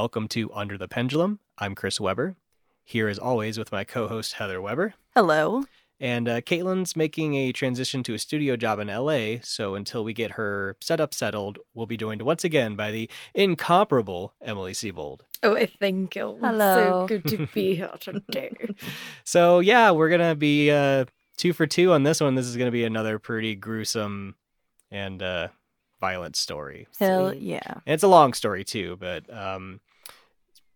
Welcome 0.00 0.28
to 0.28 0.50
Under 0.54 0.78
the 0.78 0.88
Pendulum. 0.88 1.40
I'm 1.58 1.74
Chris 1.74 2.00
Weber, 2.00 2.34
here 2.82 3.06
as 3.06 3.18
always 3.18 3.58
with 3.58 3.70
my 3.70 3.84
co 3.84 4.08
host 4.08 4.32
Heather 4.32 4.58
Weber. 4.58 4.94
Hello. 5.14 5.64
And 6.00 6.26
uh, 6.26 6.40
Caitlin's 6.40 6.96
making 6.96 7.34
a 7.34 7.52
transition 7.52 8.02
to 8.04 8.14
a 8.14 8.18
studio 8.18 8.56
job 8.56 8.78
in 8.78 8.88
LA, 8.88 9.42
so 9.42 9.74
until 9.74 10.02
we 10.02 10.14
get 10.14 10.32
her 10.32 10.78
setup 10.80 11.12
settled, 11.12 11.58
we'll 11.74 11.84
be 11.84 11.98
joined 11.98 12.22
once 12.22 12.44
again 12.44 12.76
by 12.76 12.90
the 12.90 13.10
incomparable 13.34 14.32
Emily 14.40 14.72
Siebold. 14.72 15.26
Oh, 15.42 15.54
I 15.54 15.66
thank 15.66 16.16
you. 16.16 16.38
Hello. 16.40 17.06
So 17.06 17.06
good 17.06 17.26
to 17.26 17.46
be 17.52 17.74
here 17.74 17.92
today. 18.00 18.52
So, 19.24 19.60
yeah, 19.60 19.90
we're 19.90 20.08
going 20.08 20.26
to 20.26 20.34
be 20.34 20.70
uh, 20.70 21.04
two 21.36 21.52
for 21.52 21.66
two 21.66 21.92
on 21.92 22.04
this 22.04 22.22
one. 22.22 22.36
This 22.36 22.46
is 22.46 22.56
going 22.56 22.68
to 22.68 22.72
be 22.72 22.84
another 22.84 23.18
pretty 23.18 23.54
gruesome 23.54 24.36
and 24.90 25.22
uh, 25.22 25.48
violent 26.00 26.36
story. 26.36 26.88
Hell 26.98 27.32
Sweet. 27.32 27.42
yeah. 27.42 27.74
And 27.84 27.92
it's 27.92 28.02
a 28.02 28.08
long 28.08 28.32
story 28.32 28.64
too, 28.64 28.96
but 28.98 29.30
um, 29.30 29.80
it's 29.84 29.89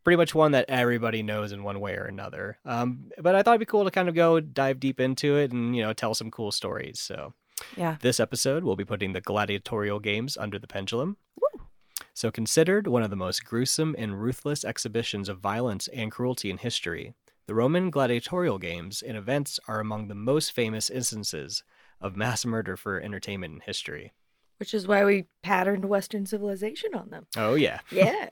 pretty 0.05 0.17
much 0.17 0.35
one 0.35 0.53
that 0.53 0.67
everybody 0.69 1.23
knows 1.23 1.51
in 1.53 1.63
one 1.65 1.81
way 1.81 1.95
or 1.97 2.05
another. 2.05 2.59
Um, 2.65 3.11
but 3.19 3.35
I 3.35 3.43
thought 3.43 3.53
it'd 3.53 3.61
be 3.61 3.67
cool 3.67 3.85
to 3.85 3.91
kind 3.91 4.09
of 4.09 4.15
go 4.15 4.39
dive 4.41 4.79
deep 4.79 5.01
into 5.01 5.37
it 5.37 5.51
and 5.53 5.75
you 5.75 5.83
know 5.83 5.93
tell 5.93 6.15
some 6.15 6.31
cool 6.31 6.53
stories. 6.53 7.01
So 7.01 7.33
Yeah. 7.77 7.97
this 8.01 8.21
episode 8.21 8.63
we'll 8.65 8.77
be 8.77 8.85
putting 8.85 9.13
the 9.13 9.21
gladiatorial 9.21 10.01
games 10.01 10.37
under 10.37 10.59
the 10.59 10.67
pendulum. 10.67 11.17
Woo. 11.41 11.67
So 12.13 12.31
considered 12.31 12.87
one 12.87 13.03
of 13.03 13.11
the 13.11 13.17
most 13.17 13.45
gruesome 13.45 13.95
and 13.99 14.21
ruthless 14.23 14.65
exhibitions 14.65 15.29
of 15.29 15.39
violence 15.41 15.89
and 15.89 16.13
cruelty 16.13 16.51
in 16.51 16.59
history, 16.59 17.15
the 17.47 17.55
Roman 17.55 17.91
gladiatorial 17.91 18.59
games 18.59 19.03
and 19.03 19.17
events 19.17 19.59
are 19.67 19.81
among 19.81 20.09
the 20.09 20.15
most 20.15 20.53
famous 20.53 20.91
instances 20.91 21.63
of 22.01 22.17
mass 22.17 22.45
murder 22.45 22.77
for 22.77 23.01
entertainment 23.01 23.55
in 23.55 23.61
history. 23.61 24.13
Which 24.59 24.73
is 24.73 24.87
why 24.87 25.05
we 25.05 25.27
patterned 25.43 25.85
Western 25.85 26.27
civilization 26.27 26.95
on 26.95 27.11
them. 27.11 27.27
Oh 27.37 27.55
yeah. 27.55 27.81
Yeah. 27.91 28.29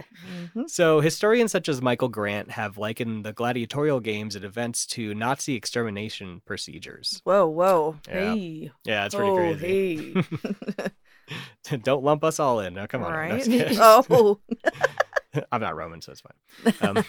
Mhm. 0.54 0.70
So, 0.70 1.00
historians 1.00 1.50
such 1.52 1.68
as 1.68 1.82
Michael 1.82 2.08
Grant 2.08 2.52
have 2.52 2.78
likened 2.78 3.24
the 3.24 3.32
gladiatorial 3.32 4.00
games 4.00 4.36
and 4.36 4.44
events 4.44 4.86
to 4.88 5.14
Nazi 5.14 5.54
extermination 5.54 6.40
procedures. 6.46 7.20
Whoa, 7.24 7.46
whoa. 7.48 7.96
Yeah, 8.08 8.34
Hey. 8.34 8.70
yeah 8.84 9.04
it's 9.06 9.14
pretty 9.14 9.30
oh, 9.30 9.36
crazy. 9.36 10.14
hey. 10.14 11.78
Don't 11.82 12.02
lump 12.04 12.24
us 12.24 12.38
all 12.40 12.60
in. 12.60 12.74
Now, 12.74 12.86
come 12.86 13.02
on. 13.02 13.12
I'm 13.12 13.18
Right? 13.30 13.38
just 13.38 13.50
kidding. 13.50 13.78
oh. 13.80 14.38
I'm 15.50 15.62
not 15.62 15.74
Roman, 15.76 16.02
so 16.02 16.12
it's 16.12 16.20
fine. 16.20 16.74
Um, 16.82 17.04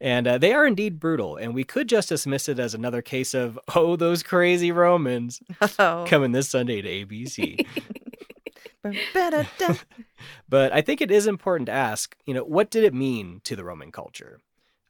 and 0.00 0.26
uh, 0.28 0.36
they 0.38 0.52
are 0.52 0.66
indeed 0.66 1.00
brutal, 1.00 1.36
and 1.36 1.54
we 1.54 1.64
could 1.64 1.88
just 1.88 2.10
dismiss 2.10 2.50
it 2.50 2.58
as 2.58 2.74
another 2.74 3.00
case 3.00 3.32
of, 3.32 3.58
oh, 3.74 3.96
those 3.96 4.22
crazy 4.22 4.72
Romans 4.72 5.40
oh. 5.78 6.04
coming 6.06 6.32
this 6.32 6.50
Sunday 6.50 6.82
to 6.82 6.88
ABC. 7.06 7.66
But 10.48 10.72
I 10.72 10.80
think 10.80 11.00
it 11.00 11.10
is 11.10 11.26
important 11.26 11.66
to 11.66 11.72
ask, 11.72 12.16
you 12.24 12.34
know, 12.34 12.44
what 12.44 12.70
did 12.70 12.84
it 12.84 12.94
mean 12.94 13.40
to 13.44 13.56
the 13.56 13.64
Roman 13.64 13.90
culture? 13.90 14.40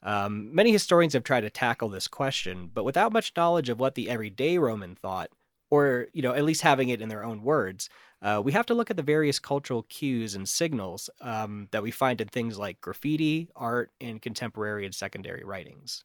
Um, 0.03 0.55
many 0.55 0.71
historians 0.71 1.15
have 1.15 1.25
tried 1.25 1.41
to 1.41 1.51
tackle 1.51 1.89
this 1.89 2.07
question, 2.09 2.71
but 2.73 2.85
without 2.85 3.13
much 3.13 3.33
knowledge 3.37 3.69
of 3.69 3.81
what 3.81 3.95
the 3.95 4.09
everyday 4.09 4.59
Roman 4.59 4.95
thought, 4.95 5.31
or 5.71 6.07
you 6.13 6.23
know, 6.23 6.33
at 6.33 6.45
least 6.45 6.63
having 6.63 6.91
it 6.91 7.01
in 7.01 7.09
their 7.09 7.25
own 7.25 7.43
words, 7.43 7.89
uh, 8.23 8.41
we 8.45 8.53
have 8.53 8.67
to 8.67 8.75
look 8.75 8.91
at 8.91 8.97
the 8.97 9.03
various 9.03 9.39
cultural 9.39 9.83
cues 9.85 10.35
and 10.35 10.49
signals 10.49 11.11
um, 11.21 11.69
that 11.73 11.83
we 11.83 11.91
find 11.91 12.21
in 12.21 12.29
things 12.29 12.59
like 12.59 12.81
graffiti, 12.81 13.49
art, 13.57 13.91
and 14.01 14.23
contemporary 14.23 14.85
and 14.85 14.95
secondary 14.95 15.43
writings. 15.45 16.05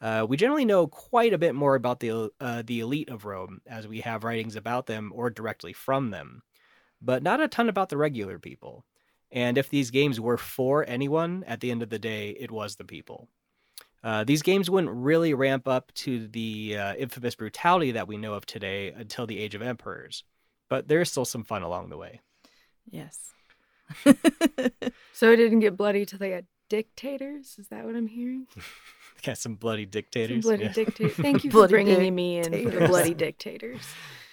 Uh, 0.00 0.26
we 0.28 0.36
generally 0.36 0.64
know 0.64 0.86
quite 0.86 1.32
a 1.32 1.38
bit 1.38 1.54
more 1.54 1.74
about 1.74 2.00
the 2.00 2.30
uh, 2.40 2.62
the 2.64 2.80
elite 2.80 3.08
of 3.08 3.24
Rome, 3.24 3.60
as 3.66 3.88
we 3.88 4.00
have 4.02 4.24
writings 4.24 4.54
about 4.54 4.86
them 4.86 5.10
or 5.14 5.30
directly 5.30 5.72
from 5.72 6.10
them 6.10 6.42
but 7.00 7.22
not 7.22 7.40
a 7.40 7.48
ton 7.48 7.68
about 7.68 7.88
the 7.88 7.96
regular 7.96 8.38
people. 8.38 8.84
And 9.30 9.58
if 9.58 9.68
these 9.68 9.90
games 9.90 10.20
were 10.20 10.36
for 10.36 10.84
anyone, 10.88 11.44
at 11.46 11.60
the 11.60 11.70
end 11.70 11.82
of 11.82 11.90
the 11.90 11.98
day, 11.98 12.30
it 12.30 12.50
was 12.50 12.76
the 12.76 12.84
people. 12.84 13.28
Uh, 14.04 14.22
these 14.24 14.42
games 14.42 14.70
wouldn't 14.70 14.92
really 14.92 15.34
ramp 15.34 15.66
up 15.66 15.92
to 15.94 16.28
the 16.28 16.76
uh, 16.78 16.94
infamous 16.94 17.34
brutality 17.34 17.92
that 17.92 18.06
we 18.06 18.16
know 18.16 18.34
of 18.34 18.46
today 18.46 18.92
until 18.92 19.26
the 19.26 19.38
Age 19.38 19.54
of 19.56 19.62
Emperors, 19.62 20.22
but 20.68 20.86
there's 20.86 21.10
still 21.10 21.24
some 21.24 21.42
fun 21.42 21.62
along 21.62 21.88
the 21.88 21.96
way. 21.96 22.20
yes. 22.90 23.32
So 25.12 25.32
it 25.32 25.36
didn't 25.36 25.60
get 25.60 25.76
bloody 25.76 26.04
till 26.04 26.18
they 26.18 26.30
got 26.30 26.44
dictators? 26.68 27.56
Is 27.58 27.68
that 27.68 27.84
what 27.84 27.94
I'm 27.96 28.06
hearing? 28.06 28.46
Got 29.22 29.38
some 29.38 29.54
bloody 29.54 29.84
Some 29.84 29.90
dictators. 29.90 30.44
bloody 30.44 30.64
yeah. 30.64 30.72
dictators. 30.72 31.16
Thank 31.16 31.42
you 31.44 31.50
for 31.50 31.54
Bloody 31.66 31.72
bringing 31.72 32.14
me 32.14 32.38
in 32.38 32.52
for 32.64 32.70
the 32.70 32.86
bloody 32.86 33.14
dictators. 33.14 33.80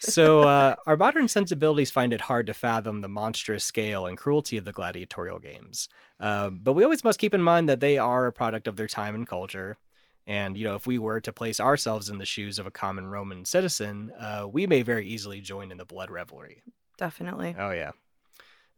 So 0.03 0.41
uh, 0.41 0.75
our 0.85 0.97
modern 0.97 1.27
sensibilities 1.27 1.91
find 1.91 2.13
it 2.13 2.21
hard 2.21 2.47
to 2.47 2.53
fathom 2.53 3.01
the 3.01 3.07
monstrous 3.07 3.63
scale 3.63 4.05
and 4.05 4.17
cruelty 4.17 4.57
of 4.57 4.65
the 4.65 4.71
gladiatorial 4.71 5.39
games. 5.39 5.89
Um, 6.19 6.59
but 6.61 6.73
we 6.73 6.83
always 6.83 7.03
must 7.03 7.19
keep 7.19 7.33
in 7.33 7.41
mind 7.41 7.69
that 7.69 7.79
they 7.79 7.97
are 7.97 8.27
a 8.27 8.33
product 8.33 8.67
of 8.67 8.75
their 8.75 8.87
time 8.87 9.15
and 9.15 9.27
culture. 9.27 9.77
And 10.25 10.57
you 10.57 10.63
know 10.63 10.75
if 10.75 10.87
we 10.87 10.99
were 10.99 11.19
to 11.21 11.33
place 11.33 11.59
ourselves 11.59 12.09
in 12.09 12.17
the 12.17 12.25
shoes 12.25 12.59
of 12.59 12.65
a 12.65 12.71
common 12.71 13.07
roman 13.07 13.43
citizen 13.43 14.11
uh, 14.17 14.47
we 14.49 14.65
may 14.67 14.81
very 14.81 15.05
easily 15.05 15.41
join 15.41 15.71
in 15.71 15.77
the 15.77 15.85
blood 15.85 16.09
revelry. 16.09 16.63
Definitely. 16.97 17.55
oh 17.57 17.71
yeah 17.71 17.91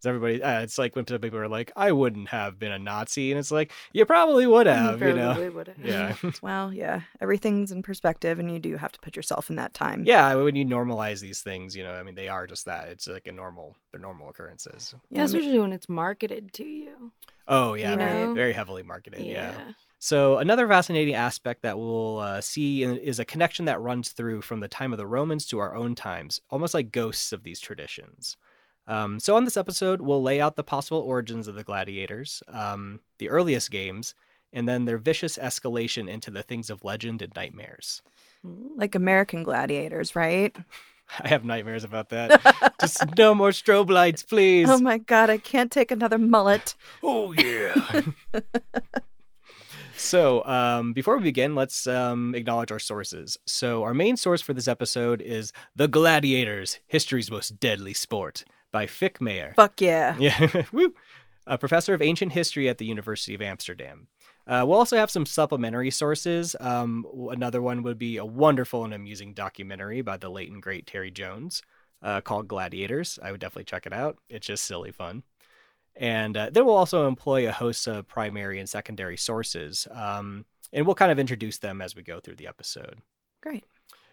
everybody 0.07 0.41
uh, 0.41 0.61
it's 0.61 0.77
like 0.77 0.95
when 0.95 1.05
people 1.05 1.37
are 1.37 1.47
like 1.47 1.71
i 1.75 1.91
wouldn't 1.91 2.29
have 2.29 2.57
been 2.59 2.71
a 2.71 2.79
nazi 2.79 3.31
and 3.31 3.39
it's 3.39 3.51
like 3.51 3.71
you 3.93 4.05
probably 4.05 4.45
would 4.47 4.67
have 4.67 5.01
you 5.01 5.13
know 5.13 5.51
would've. 5.53 5.75
yeah 5.83 6.15
Well, 6.41 6.73
yeah. 6.73 7.01
Everything's 7.21 7.71
in 7.71 7.81
perspective, 7.83 8.39
and 8.39 8.51
you 8.51 8.59
do 8.59 8.77
have 8.77 8.91
to 8.91 8.99
put 8.99 9.15
yourself 9.15 9.49
in 9.49 9.55
that 9.57 9.73
time. 9.73 10.03
yeah 10.05 10.35
when 10.35 10.55
you 10.55 10.65
normalize 10.65 11.19
these 11.21 11.41
things 11.41 11.75
you 11.75 11.83
know 11.83 11.93
i 11.93 12.03
mean 12.03 12.15
they 12.15 12.27
are 12.27 12.45
just 12.47 12.65
that 12.65 12.89
it's 12.89 13.07
like 13.07 13.27
a 13.27 13.31
normal 13.31 13.75
they're 13.91 14.01
normal 14.01 14.29
occurrences 14.29 14.93
Yeah, 15.09 15.19
ma- 15.19 15.23
Especially 15.25 15.59
when 15.59 15.73
it's 15.73 15.89
marketed 15.89 16.53
to 16.53 16.63
you. 16.63 17.11
Oh 17.47 17.75
yeah, 17.75 17.91
You 17.91 17.97
very, 17.97 18.33
very 18.33 18.53
heavily 18.53 18.81
marketed. 18.83 19.19
Yeah. 19.25 19.51
Yeah. 19.51 19.71
So 19.99 20.37
another 20.37 20.67
fascinating 20.67 21.13
aspect 21.15 21.61
that 21.63 21.77
we'll 21.79 22.17
uh, 22.19 22.41
see 22.41 22.83
is 22.83 23.19
a 23.19 23.25
connection 23.25 23.65
that 23.65 23.79
runs 23.81 24.09
through 24.11 24.41
from 24.41 24.59
the 24.59 24.67
time 24.67 24.91
of 24.91 24.97
the 24.97 25.07
Romans 25.07 25.45
to 25.47 25.59
our 25.59 25.75
own 25.75 25.95
times, 25.95 26.41
almost 26.49 26.73
like 26.73 26.91
ghosts 26.91 27.31
of 27.31 27.43
these 27.43 27.59
traditions. 27.59 28.35
Um, 28.87 29.19
so 29.19 29.35
on 29.35 29.45
this 29.45 29.57
episode, 29.57 30.01
we'll 30.01 30.21
lay 30.21 30.39
out 30.39 30.55
the 30.55 30.63
possible 30.63 30.99
origins 30.99 31.47
of 31.47 31.55
the 31.55 31.63
gladiators, 31.63 32.43
um, 32.47 32.99
the 33.17 33.29
earliest 33.29 33.71
games, 33.71 34.13
and 34.53 34.67
then 34.67 34.85
their 34.85 34.97
vicious 34.97 35.37
escalation 35.37 36.09
into 36.09 36.31
the 36.31 36.43
things 36.43 36.69
of 36.69 36.83
legend 36.83 37.21
and 37.21 37.33
nightmares. 37.35 38.01
Like 38.43 38.95
American 38.95 39.43
gladiators, 39.43 40.15
right? 40.15 40.55
I 41.19 41.27
have 41.27 41.45
nightmares 41.45 41.83
about 41.83 42.09
that. 42.09 42.73
Just 42.81 43.03
no 43.17 43.35
more 43.35 43.51
strobe 43.51 43.89
lights, 43.89 44.23
please. 44.23 44.69
Oh 44.69 44.79
my 44.79 44.97
god, 44.97 45.29
I 45.29 45.37
can't 45.37 45.71
take 45.71 45.91
another 45.91 46.17
mullet. 46.17 46.75
Oh 47.03 47.31
yeah. 47.33 48.01
so, 49.95 50.43
um, 50.45 50.93
before 50.93 51.17
we 51.17 51.23
begin, 51.23 51.53
let's 51.53 51.85
um, 51.85 52.33
acknowledge 52.33 52.71
our 52.71 52.79
sources. 52.79 53.37
So, 53.45 53.83
our 53.83 53.93
main 53.93 54.17
source 54.17 54.41
for 54.41 54.53
this 54.53 54.67
episode 54.67 55.21
is 55.21 55.53
"The 55.75 55.87
Gladiators: 55.87 56.79
History's 56.87 57.29
Most 57.29 57.59
Deadly 57.59 57.93
Sport" 57.93 58.43
by 58.75 58.87
Fik 58.87 59.19
Meijer. 59.19 59.55
Fuck 59.55 59.79
yeah. 59.79 60.17
Yeah, 60.19 60.63
woo. 60.73 60.93
A 61.47 61.57
professor 61.57 61.93
of 61.93 62.01
ancient 62.01 62.33
history 62.33 62.67
at 62.67 62.77
the 62.77 62.85
University 62.85 63.33
of 63.33 63.41
Amsterdam. 63.41 64.07
Uh, 64.45 64.65
we'll 64.67 64.77
also 64.77 64.97
have 64.97 65.09
some 65.09 65.25
supplementary 65.25 65.91
sources. 65.91 66.57
Um, 66.59 67.05
another 67.31 67.61
one 67.61 67.83
would 67.83 67.97
be 67.97 68.17
a 68.17 68.25
wonderful 68.25 68.83
and 68.83 68.93
amusing 68.93 69.33
documentary 69.33 70.01
by 70.01 70.17
the 70.17 70.27
late 70.27 70.51
and 70.51 70.61
great 70.61 70.87
Terry 70.87 71.09
Jones 71.09 71.61
uh, 72.03 72.19
called 72.19 72.49
Gladiators. 72.49 73.17
I 73.23 73.31
would 73.31 73.39
definitely 73.39 73.63
check 73.63 73.85
it 73.85 73.93
out. 73.93 74.17
It's 74.29 74.45
just 74.45 74.65
silly 74.65 74.91
fun. 74.91 75.23
And 75.95 76.35
uh, 76.35 76.49
then 76.51 76.65
we'll 76.65 76.75
also 76.75 77.07
employ 77.07 77.47
a 77.47 77.53
host 77.53 77.87
of 77.87 78.09
primary 78.09 78.59
and 78.59 78.67
secondary 78.67 79.15
sources. 79.15 79.87
Um, 79.89 80.43
and 80.73 80.85
we'll 80.85 80.95
kind 80.95 81.13
of 81.13 81.19
introduce 81.19 81.59
them 81.59 81.81
as 81.81 81.95
we 81.95 82.03
go 82.03 82.19
through 82.19 82.35
the 82.35 82.47
episode. 82.47 82.97
Great. 83.41 83.63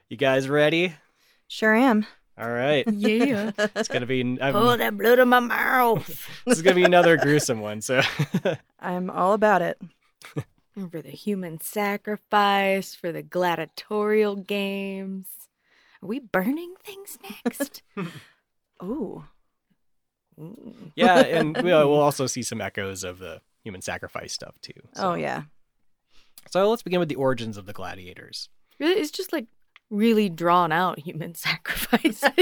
You 0.08 0.16
guys 0.16 0.48
ready? 0.48 0.94
Sure 1.48 1.74
am. 1.74 2.06
All 2.38 2.50
right. 2.50 2.84
Yeah. 2.90 3.52
It's 3.58 3.88
going 3.88 4.00
to 4.00 4.06
be, 4.06 4.20
I'm, 4.40 4.52
Pull 4.54 4.76
that 4.76 4.96
blood 4.96 5.18
in 5.18 5.28
my 5.28 5.40
mouth. 5.40 6.06
this 6.46 6.56
is 6.56 6.62
going 6.62 6.74
to 6.74 6.80
be 6.80 6.84
another 6.84 7.16
gruesome 7.16 7.60
one. 7.60 7.80
So. 7.82 8.00
I'm 8.80 9.10
all 9.10 9.34
about 9.34 9.62
it. 9.62 9.80
For 10.90 11.02
the 11.02 11.10
human 11.10 11.60
sacrifice, 11.60 12.94
for 12.94 13.12
the 13.12 13.22
gladiatorial 13.22 14.36
games. 14.36 15.26
Are 16.02 16.06
we 16.06 16.18
burning 16.20 16.74
things 16.82 17.18
next? 17.44 17.82
Ooh. 18.82 19.24
Ooh. 20.40 20.74
yeah, 20.96 21.18
and 21.20 21.54
we'll, 21.62 21.78
uh, 21.82 21.86
we'll 21.86 22.00
also 22.00 22.26
see 22.26 22.42
some 22.42 22.62
echoes 22.62 23.04
of 23.04 23.18
the 23.18 23.42
human 23.62 23.82
sacrifice 23.82 24.32
stuff 24.32 24.58
too. 24.62 24.72
So- 24.94 25.10
Oh 25.10 25.14
yeah. 25.14 25.42
So 26.50 26.68
let's 26.70 26.82
begin 26.82 26.98
with 27.00 27.10
the 27.10 27.14
origins 27.16 27.56
of 27.58 27.66
the 27.66 27.72
gladiators. 27.74 28.48
Really, 28.80 28.94
It's 29.00 29.10
just 29.12 29.32
like 29.32 29.46
really 29.92 30.28
drawn 30.28 30.72
out 30.72 30.98
human 30.98 31.34
sacrifices. 31.36 32.24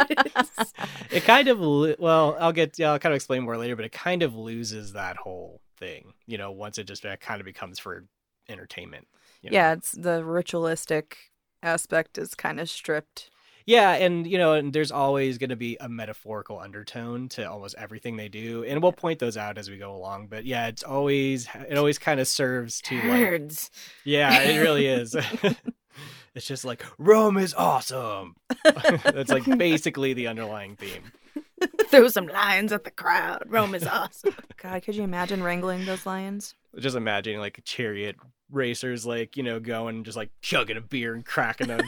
It 1.10 1.24
kind 1.24 1.48
of 1.48 1.58
well, 1.98 2.36
I'll 2.38 2.52
get 2.52 2.78
yeah, 2.78 2.92
I'll 2.92 2.98
kind 3.00 3.12
of 3.12 3.16
explain 3.16 3.42
more 3.42 3.58
later, 3.58 3.74
but 3.74 3.84
it 3.84 3.90
kind 3.92 4.22
of 4.22 4.36
loses 4.36 4.92
that 4.92 5.16
whole 5.16 5.60
thing. 5.76 6.12
You 6.26 6.38
know, 6.38 6.52
once 6.52 6.78
it 6.78 6.84
just 6.84 7.04
uh, 7.04 7.16
kind 7.16 7.40
of 7.40 7.44
becomes 7.44 7.80
for 7.80 8.04
entertainment. 8.48 9.08
you 9.42 9.50
know? 9.50 9.54
Yeah, 9.56 9.72
it's 9.72 9.90
the 9.90 10.24
ritualistic 10.24 11.16
aspect 11.64 12.16
is 12.16 12.34
kind 12.36 12.60
of 12.60 12.70
stripped. 12.70 13.30
Yeah, 13.66 13.92
and 13.92 14.26
you 14.26 14.38
know, 14.38 14.54
and 14.54 14.72
there's 14.72 14.92
always 14.92 15.36
going 15.36 15.50
to 15.50 15.56
be 15.56 15.76
a 15.80 15.88
metaphorical 15.88 16.58
undertone 16.60 17.28
to 17.30 17.50
almost 17.50 17.74
everything 17.76 18.16
they 18.16 18.28
do, 18.28 18.64
and 18.64 18.82
we'll 18.82 18.92
point 18.92 19.18
those 19.18 19.36
out 19.36 19.58
as 19.58 19.68
we 19.68 19.78
go 19.78 19.94
along. 19.94 20.28
But 20.28 20.44
yeah, 20.44 20.68
it's 20.68 20.82
always 20.84 21.48
it 21.68 21.76
always 21.76 21.98
kind 21.98 22.20
of 22.20 22.28
serves 22.28 22.80
to 22.82 22.94
like, 22.96 23.20
Herds. 23.20 23.70
yeah, 24.04 24.42
it 24.42 24.58
really 24.58 24.86
is. 24.86 25.16
it's 26.34 26.46
just 26.46 26.64
like 26.64 26.84
Rome 26.98 27.36
is 27.36 27.54
awesome. 27.54 28.36
That's 29.04 29.30
like 29.30 29.44
basically 29.58 30.12
the 30.12 30.26
underlying 30.26 30.76
theme. 30.76 31.12
Throw 31.88 32.08
some 32.08 32.26
lions 32.26 32.72
at 32.72 32.84
the 32.84 32.90
crowd. 32.90 33.42
Rome 33.46 33.74
is 33.74 33.86
awesome. 33.86 34.34
God, 34.62 34.82
could 34.82 34.94
you 34.96 35.02
imagine 35.02 35.42
wrangling 35.42 35.84
those 35.84 36.06
lions? 36.06 36.54
Just 36.78 36.96
imagining 36.96 37.40
like 37.40 37.60
chariot 37.64 38.16
racers, 38.50 39.04
like 39.04 39.36
you 39.36 39.42
know, 39.42 39.60
going 39.60 40.04
just 40.04 40.16
like 40.16 40.30
chugging 40.40 40.76
a 40.76 40.80
beer 40.80 41.14
and 41.14 41.24
cracking 41.24 41.70
a 41.70 41.80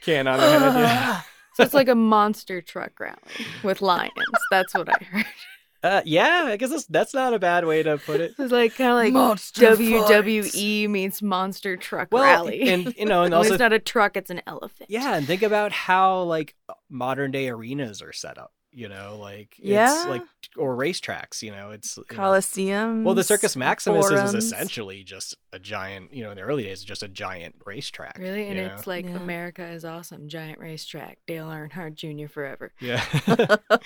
can 0.00 0.26
on 0.26 0.38
their 0.38 0.60
head. 0.60 0.74
Yeah. 0.74 1.20
So 1.54 1.64
it's 1.64 1.74
like 1.74 1.88
a 1.88 1.94
monster 1.94 2.62
truck 2.62 2.98
rally 2.98 3.18
with 3.62 3.82
lions. 3.82 4.12
That's 4.50 4.72
what 4.74 4.88
I 4.88 5.04
heard. 5.04 5.26
Uh, 5.82 6.00
yeah, 6.04 6.44
I 6.46 6.56
guess 6.56 6.70
that's, 6.70 6.86
that's 6.86 7.12
not 7.14 7.34
a 7.34 7.38
bad 7.38 7.64
way 7.64 7.82
to 7.82 7.98
put 7.98 8.20
it. 8.20 8.34
It's 8.38 8.52
like 8.52 8.76
kind 8.76 8.90
of 8.90 8.96
like 8.96 9.12
Monster 9.12 9.66
WWE 9.74 10.88
meets 10.88 11.20
monster 11.22 11.76
truck 11.76 12.08
Well, 12.12 12.22
rally. 12.22 12.62
and 12.68 12.94
you 12.96 13.04
know, 13.06 13.24
and 13.24 13.34
also 13.34 13.54
it's 13.54 13.58
not 13.60 13.72
a 13.72 13.78
truck; 13.80 14.16
it's 14.16 14.30
an 14.30 14.42
elephant. 14.46 14.88
Yeah, 14.90 15.16
and 15.16 15.26
think 15.26 15.42
about 15.42 15.72
how 15.72 16.22
like 16.22 16.54
modern 16.88 17.30
day 17.32 17.48
arenas 17.48 18.00
are 18.00 18.12
set 18.12 18.38
up. 18.38 18.52
You 18.74 18.88
know, 18.88 19.18
like 19.20 19.56
it's 19.58 19.66
Yeah. 19.68 20.04
like 20.08 20.22
or 20.56 20.74
racetracks. 20.76 21.42
You 21.42 21.50
know, 21.50 21.72
it's 21.72 21.98
you 21.98 22.04
Coliseum. 22.04 23.04
well, 23.04 23.14
the 23.14 23.22
Circus 23.24 23.54
Maximus 23.54 24.08
forums. 24.08 24.32
is 24.32 24.44
essentially 24.46 25.02
just 25.04 25.36
a 25.52 25.58
giant. 25.58 26.14
You 26.14 26.22
know, 26.24 26.30
in 26.30 26.36
the 26.36 26.42
early 26.42 26.62
days, 26.62 26.82
just 26.82 27.02
a 27.02 27.08
giant 27.08 27.56
racetrack. 27.66 28.16
Really, 28.18 28.46
and 28.46 28.56
you 28.56 28.64
it's 28.64 28.86
like 28.86 29.04
Yeah. 29.04 29.16
America 29.16 29.66
is 29.66 29.84
awesome, 29.84 30.28
giant 30.28 30.58
racetrack, 30.58 31.18
Dale 31.26 31.48
Earnhardt 31.48 31.96
Jr. 31.96 32.28
forever. 32.32 32.72
yeah. 32.80 33.04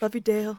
Love 0.00 0.14
you, 0.14 0.20
Dale. 0.20 0.58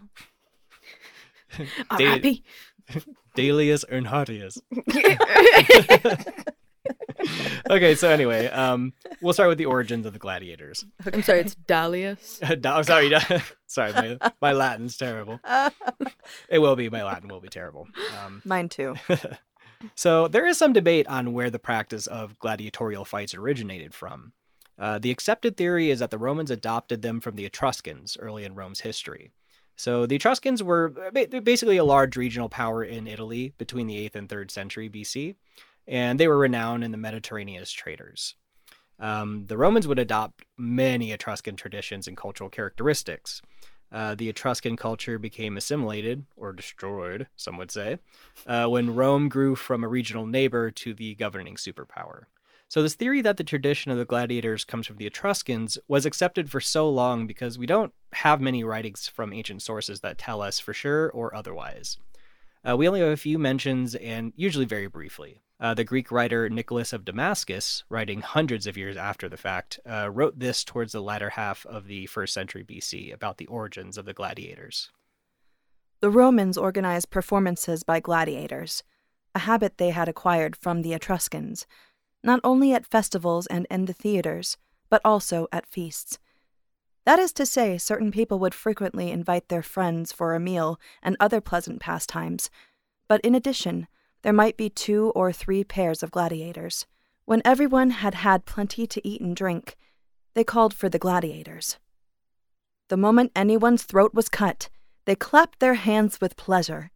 Da- 1.58 1.66
R.I.P. 1.90 2.44
Dalius 3.38 3.84
Earnhardius. 3.92 4.60
okay, 7.70 7.96
so 7.96 8.10
anyway, 8.10 8.48
um, 8.48 8.94
we'll 9.22 9.34
start 9.34 9.50
with 9.50 9.58
the 9.58 9.66
origins 9.66 10.06
of 10.06 10.14
the 10.14 10.20
gladiators. 10.20 10.86
I'm 11.12 11.24
sorry, 11.24 11.40
it's 11.40 11.56
Dalius. 11.56 12.42
No, 12.64 12.76
I'm 12.76 12.84
sorry, 12.84 13.12
sorry, 13.68 13.94
my, 13.94 14.32
my 14.42 14.52
Latin's 14.52 14.98
terrible. 14.98 15.40
It 16.50 16.60
will 16.60 16.76
be. 16.76 16.90
My 16.90 17.04
Latin 17.04 17.30
will 17.30 17.40
be 17.40 17.48
terrible. 17.48 17.88
Um, 18.24 18.42
Mine 18.46 18.70
too. 18.70 18.96
So 19.96 20.28
there 20.28 20.46
is 20.46 20.58
some 20.58 20.74
debate 20.74 21.08
on 21.08 21.34
where 21.34 21.50
the 21.50 21.60
practice 21.60 22.08
of 22.08 22.38
gladiatorial 22.40 23.06
fights 23.06 23.34
originated 23.34 23.94
from. 23.94 24.34
Uh, 24.78 25.00
the 25.00 25.12
accepted 25.12 25.56
theory 25.56 25.92
is 25.92 26.00
that 26.00 26.12
the 26.12 26.18
Romans 26.18 26.52
adopted 26.52 27.02
them 27.02 27.20
from 27.20 27.36
the 27.36 27.46
Etruscans 27.46 28.18
early 28.20 28.44
in 28.44 28.56
Rome's 28.56 28.82
history. 28.82 29.32
So 29.76 30.06
the 30.06 30.16
Etruscans 30.16 30.62
were 30.62 30.90
basically 31.12 31.78
a 31.78 31.84
large 31.84 32.16
regional 32.16 32.50
power 32.50 32.84
in 32.84 33.08
Italy 33.08 33.54
between 33.58 33.88
the 33.88 34.10
8th 34.10 34.16
and 34.16 34.30
3rd 34.30 34.52
century 34.52 34.90
BC, 34.90 35.36
and 35.88 36.20
they 36.20 36.28
were 36.28 36.38
renowned 36.38 36.84
in 36.84 36.92
the 36.92 36.98
Mediterranean 36.98 37.62
as 37.62 37.72
traders. 37.72 38.36
Um, 39.00 39.46
the 39.48 39.58
Romans 39.58 39.88
would 39.88 40.00
adopt 40.00 40.46
many 40.58 41.12
Etruscan 41.12 41.56
traditions 41.56 42.08
and 42.08 42.16
cultural 42.16 42.50
characteristics. 42.50 43.42
Uh, 43.92 44.16
the 44.16 44.30
Etruscan 44.30 44.76
culture 44.76 45.20
became 45.20 45.58
assimilated, 45.58 46.26
or 46.36 46.54
destroyed, 46.54 47.28
some 47.36 47.58
would 47.58 47.70
say, 47.70 48.00
uh, 48.48 48.66
when 48.68 48.96
Rome 48.96 49.30
grew 49.30 49.56
from 49.56 49.84
a 49.84 49.88
regional 49.88 50.26
neighbor 50.26 50.72
to 50.72 50.94
the 50.94 51.16
governing 51.16 51.56
superpower. 51.56 52.24
So, 52.74 52.82
this 52.82 52.96
theory 52.96 53.22
that 53.22 53.38
the 53.38 53.44
tradition 53.44 53.92
of 53.92 54.00
the 54.00 54.04
gladiators 54.04 54.66
comes 54.66 54.88
from 54.88 54.98
the 54.98 55.06
Etruscans 55.06 55.78
was 55.88 56.08
accepted 56.08 56.50
for 56.50 56.60
so 56.60 56.90
long 56.90 57.28
because 57.28 57.56
we 57.56 57.68
don't 57.68 57.94
have 58.14 58.42
many 58.42 58.64
writings 58.64 59.08
from 59.08 59.32
ancient 59.32 59.62
sources 59.62 60.00
that 60.00 60.18
tell 60.18 60.42
us 60.42 60.58
for 60.58 60.74
sure 60.74 61.12
or 61.12 61.36
otherwise. 61.36 62.00
Uh, 62.68 62.76
we 62.76 62.88
only 62.88 63.02
have 63.02 63.10
a 63.10 63.16
few 63.16 63.38
mentions, 63.38 63.94
and 63.94 64.34
usually 64.36 64.66
very 64.66 64.88
briefly. 64.88 65.44
Uh, 65.60 65.76
the 65.76 65.84
Greek 65.84 66.12
writer 66.12 66.50
Nicholas 66.50 66.94
of 66.94 67.06
Damascus, 67.06 67.84
writing 67.90 68.22
hundreds 68.22 68.66
of 68.66 68.76
years 68.76 68.98
after 68.98 69.30
the 69.30 69.38
fact, 69.38 69.80
uh, 69.88 70.10
wrote 70.10 70.40
this 70.40 70.64
towards 70.64 70.94
the 70.94 71.02
latter 71.04 71.30
half 71.30 71.68
of 71.68 71.86
the 71.86 72.08
first 72.08 72.34
century 72.34 72.64
BC 72.64 73.14
about 73.14 73.38
the 73.38 73.46
origins 73.46 74.00
of 74.00 74.06
the 74.06 74.14
gladiators. 74.14 74.90
The 76.00 76.10
Romans 76.10 76.58
organized 76.58 77.12
performances 77.12 77.84
by 77.84 78.00
gladiators, 78.00 78.82
a 79.36 79.40
habit 79.40 79.78
they 79.78 79.92
had 79.92 80.10
acquired 80.10 80.56
from 80.56 80.82
the 80.82 80.94
Etruscans, 80.94 81.68
not 82.24 82.40
only 82.44 82.74
at 82.74 82.86
festivals 82.86 83.48
and 83.48 83.68
in 83.70 83.86
the 83.86 83.94
theaters, 83.94 84.58
but 84.90 85.02
also 85.04 85.48
at 85.52 85.68
feasts. 85.68 86.20
That 87.06 87.20
is 87.20 87.34
to 87.34 87.46
say, 87.46 87.78
certain 87.78 88.12
people 88.12 88.40
would 88.40 88.54
frequently 88.54 89.12
invite 89.12 89.50
their 89.50 89.62
friends 89.62 90.12
for 90.12 90.34
a 90.34 90.40
meal 90.40 90.80
and 91.02 91.18
other 91.20 91.42
pleasant 91.42 91.82
pastimes, 91.82 92.50
but 93.10 93.20
in 93.22 93.36
addition, 93.36 93.88
there 94.22 94.32
might 94.34 94.56
be 94.56 94.70
two 94.70 95.12
or 95.14 95.34
three 95.34 95.66
pairs 95.66 96.02
of 96.02 96.12
gladiators. 96.12 96.86
When 97.26 97.42
everyone 97.44 97.90
had 97.90 98.16
had 98.16 98.46
plenty 98.46 98.88
to 98.88 99.08
eat 99.08 99.20
and 99.20 99.36
drink, 99.36 99.76
they 100.34 100.46
called 100.46 100.74
for 100.74 100.88
the 100.88 101.00
gladiators. 101.00 101.78
The 102.88 102.98
moment 102.98 103.32
anyone's 103.36 103.84
throat 103.84 104.14
was 104.14 104.30
cut, 104.30 104.70
they 105.06 105.16
clapped 105.16 105.60
their 105.60 105.74
hands 105.74 106.22
with 106.22 106.38
pleasure. 106.38 106.92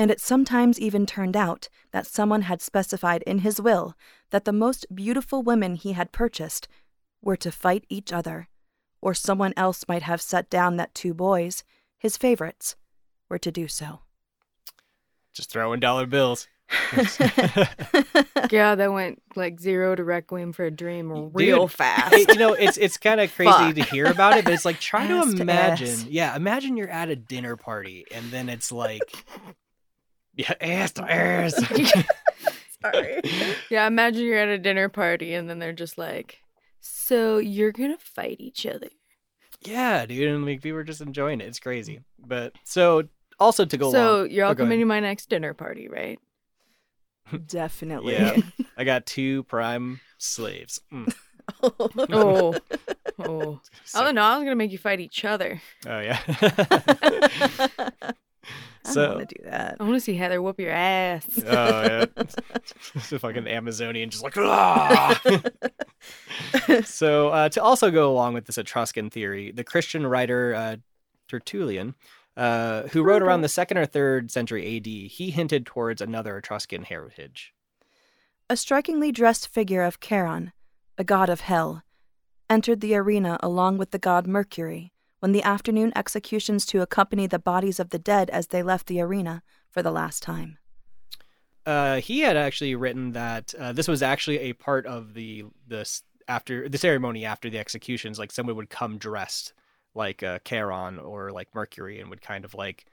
And 0.00 0.10
it 0.10 0.18
sometimes 0.18 0.80
even 0.80 1.04
turned 1.04 1.36
out 1.36 1.68
that 1.92 2.06
someone 2.06 2.40
had 2.40 2.62
specified 2.62 3.22
in 3.26 3.40
his 3.40 3.60
will 3.60 3.92
that 4.30 4.46
the 4.46 4.52
most 4.52 4.86
beautiful 4.94 5.42
women 5.42 5.74
he 5.74 5.92
had 5.92 6.10
purchased 6.10 6.68
were 7.20 7.36
to 7.36 7.52
fight 7.52 7.84
each 7.90 8.10
other, 8.10 8.48
or 9.02 9.12
someone 9.12 9.52
else 9.58 9.84
might 9.88 10.04
have 10.04 10.22
set 10.22 10.48
down 10.48 10.78
that 10.78 10.94
two 10.94 11.12
boys, 11.12 11.64
his 11.98 12.16
favorites, 12.16 12.76
were 13.28 13.36
to 13.40 13.52
do 13.52 13.68
so. 13.68 13.98
Just 15.34 15.50
throwing 15.50 15.80
dollar 15.80 16.06
bills. 16.06 16.48
Yeah, 18.50 18.74
that 18.74 18.90
went 18.92 19.22
like 19.36 19.60
zero 19.60 19.94
to 19.94 20.02
Requiem 20.02 20.54
for 20.54 20.64
a 20.64 20.70
Dream 20.70 21.30
real 21.34 21.66
Dude, 21.66 21.72
fast. 21.72 22.14
It- 22.14 22.28
you 22.30 22.36
know, 22.36 22.54
it's 22.54 22.78
it's 22.78 22.96
kind 22.96 23.20
of 23.20 23.32
crazy 23.36 23.52
Fuck. 23.52 23.74
to 23.74 23.82
hear 23.82 24.06
about 24.06 24.38
it, 24.38 24.44
but 24.44 24.54
it's 24.54 24.64
like 24.64 24.80
try 24.80 25.06
to 25.06 25.36
to 25.36 25.42
imagine. 25.42 25.88
ass. 25.88 26.04
Yeah, 26.06 26.34
imagine 26.34 26.78
you're 26.78 26.88
at 26.88 27.10
a 27.10 27.16
dinner 27.16 27.54
party 27.56 28.06
and 28.12 28.30
then 28.30 28.48
it's 28.48 28.72
like, 28.72 29.12
yeah, 30.40 30.54
ass 30.60 30.92
to 30.92 31.10
ass. 31.10 31.54
Sorry. 32.82 33.20
yeah, 33.70 33.86
imagine 33.86 34.24
you're 34.24 34.38
at 34.38 34.48
a 34.48 34.58
dinner 34.58 34.88
party 34.88 35.34
and 35.34 35.48
then 35.50 35.58
they're 35.58 35.72
just 35.72 35.98
like, 35.98 36.38
"So 36.80 37.38
you're 37.38 37.72
gonna 37.72 37.98
fight 37.98 38.36
each 38.40 38.64
other." 38.66 38.88
yeah, 39.62 40.06
dude, 40.06 40.28
and 40.28 40.46
like 40.46 40.64
we 40.64 40.72
were 40.72 40.84
just 40.84 41.02
enjoying 41.02 41.40
it. 41.42 41.46
It's 41.48 41.60
crazy, 41.60 42.00
but 42.18 42.54
so 42.64 43.04
also 43.38 43.64
to 43.66 43.76
go 43.76 43.90
so 43.92 44.20
along. 44.20 44.30
you're 44.30 44.46
all 44.46 44.52
Oh, 44.52 44.54
go 44.54 44.64
coming 44.64 44.78
ahead. 44.78 44.82
to 44.84 44.86
my 44.86 45.00
next 45.00 45.28
dinner 45.28 45.52
party, 45.52 45.88
right? 45.88 46.18
Definitely. 47.46 48.14
Yeah, 48.14 48.36
I 48.78 48.84
got 48.84 49.04
two 49.06 49.42
prime 49.44 50.00
slaves. 50.18 50.80
Mm. 50.92 51.12
Oh, 51.62 52.54
oh. 53.18 53.60
So- 53.84 53.98
I 54.00 54.04
don't 54.04 54.14
know. 54.14 54.22
I 54.22 54.36
was 54.36 54.44
gonna 54.44 54.54
make 54.54 54.70
you 54.70 54.78
fight 54.78 55.00
each 55.00 55.24
other. 55.24 55.60
Oh 55.86 55.98
yeah. 55.98 56.20
I 58.84 58.90
So- 58.92 59.06
don't 59.06 59.16
want 59.16 59.28
to 59.28 59.34
do 59.38 59.44
that. 59.50 59.76
I 59.78 59.82
want 59.82 59.94
to 59.94 60.00
see 60.00 60.14
Heather 60.14 60.40
whoop 60.40 60.58
your 60.58 60.70
ass. 60.72 61.26
Oh 61.46 61.82
yeah, 61.82 62.04
it's 62.94 63.12
a 63.12 63.18
fucking 63.18 63.46
Amazonian, 63.46 64.08
just 64.10 64.22
like. 64.24 64.36
"Ah!" 64.38 65.20
so 66.84 67.28
uh, 67.28 67.48
to 67.50 67.62
also 67.62 67.90
go 67.90 68.10
along 68.10 68.34
with 68.34 68.46
this 68.46 68.58
Etruscan 68.58 69.10
theory, 69.10 69.50
the 69.52 69.64
Christian 69.64 70.06
writer 70.06 70.54
uh, 70.54 70.76
Tertullian, 71.28 71.94
uh, 72.36 72.82
who 72.88 73.02
wrote 73.02 73.22
around 73.22 73.42
the 73.42 73.48
second 73.48 73.78
or 73.78 73.86
third 73.86 74.30
century 74.30 74.76
AD, 74.76 74.86
he 74.86 75.30
hinted 75.30 75.66
towards 75.66 76.00
another 76.00 76.36
Etruscan 76.38 76.84
heritage. 76.84 77.52
A 78.48 78.56
strikingly 78.56 79.12
dressed 79.12 79.46
figure 79.48 79.82
of 79.82 80.00
Charon, 80.00 80.52
a 80.98 81.04
god 81.04 81.28
of 81.28 81.40
hell, 81.42 81.82
entered 82.48 82.80
the 82.80 82.94
arena 82.96 83.38
along 83.42 83.78
with 83.78 83.90
the 83.90 83.98
god 83.98 84.26
Mercury 84.26 84.92
when 85.20 85.32
the 85.32 85.42
afternoon 85.42 85.92
executions 85.94 86.66
to 86.66 86.82
accompany 86.82 87.26
the 87.26 87.38
bodies 87.38 87.78
of 87.78 87.90
the 87.90 87.98
dead 87.98 88.28
as 88.30 88.48
they 88.48 88.62
left 88.62 88.86
the 88.86 89.00
arena 89.00 89.42
for 89.70 89.82
the 89.82 89.90
last 89.92 90.22
time. 90.22 90.58
Uh, 91.66 92.00
he 92.00 92.20
had 92.20 92.36
actually 92.36 92.74
written 92.74 93.12
that 93.12 93.54
uh, 93.58 93.72
this 93.72 93.86
was 93.86 94.02
actually 94.02 94.38
a 94.38 94.52
part 94.54 94.86
of 94.86 95.14
the 95.14 95.44
this 95.68 96.02
after 96.26 96.68
the 96.68 96.78
ceremony 96.78 97.24
after 97.24 97.50
the 97.50 97.58
executions. 97.58 98.18
Like 98.18 98.32
someone 98.32 98.56
would 98.56 98.70
come 98.70 98.98
dressed 98.98 99.52
like 99.94 100.22
uh, 100.22 100.38
Charon 100.44 100.98
or 100.98 101.30
like 101.30 101.54
Mercury 101.54 102.00
and 102.00 102.08
would 102.10 102.22
kind 102.22 102.44
of 102.44 102.54
like 102.54 102.86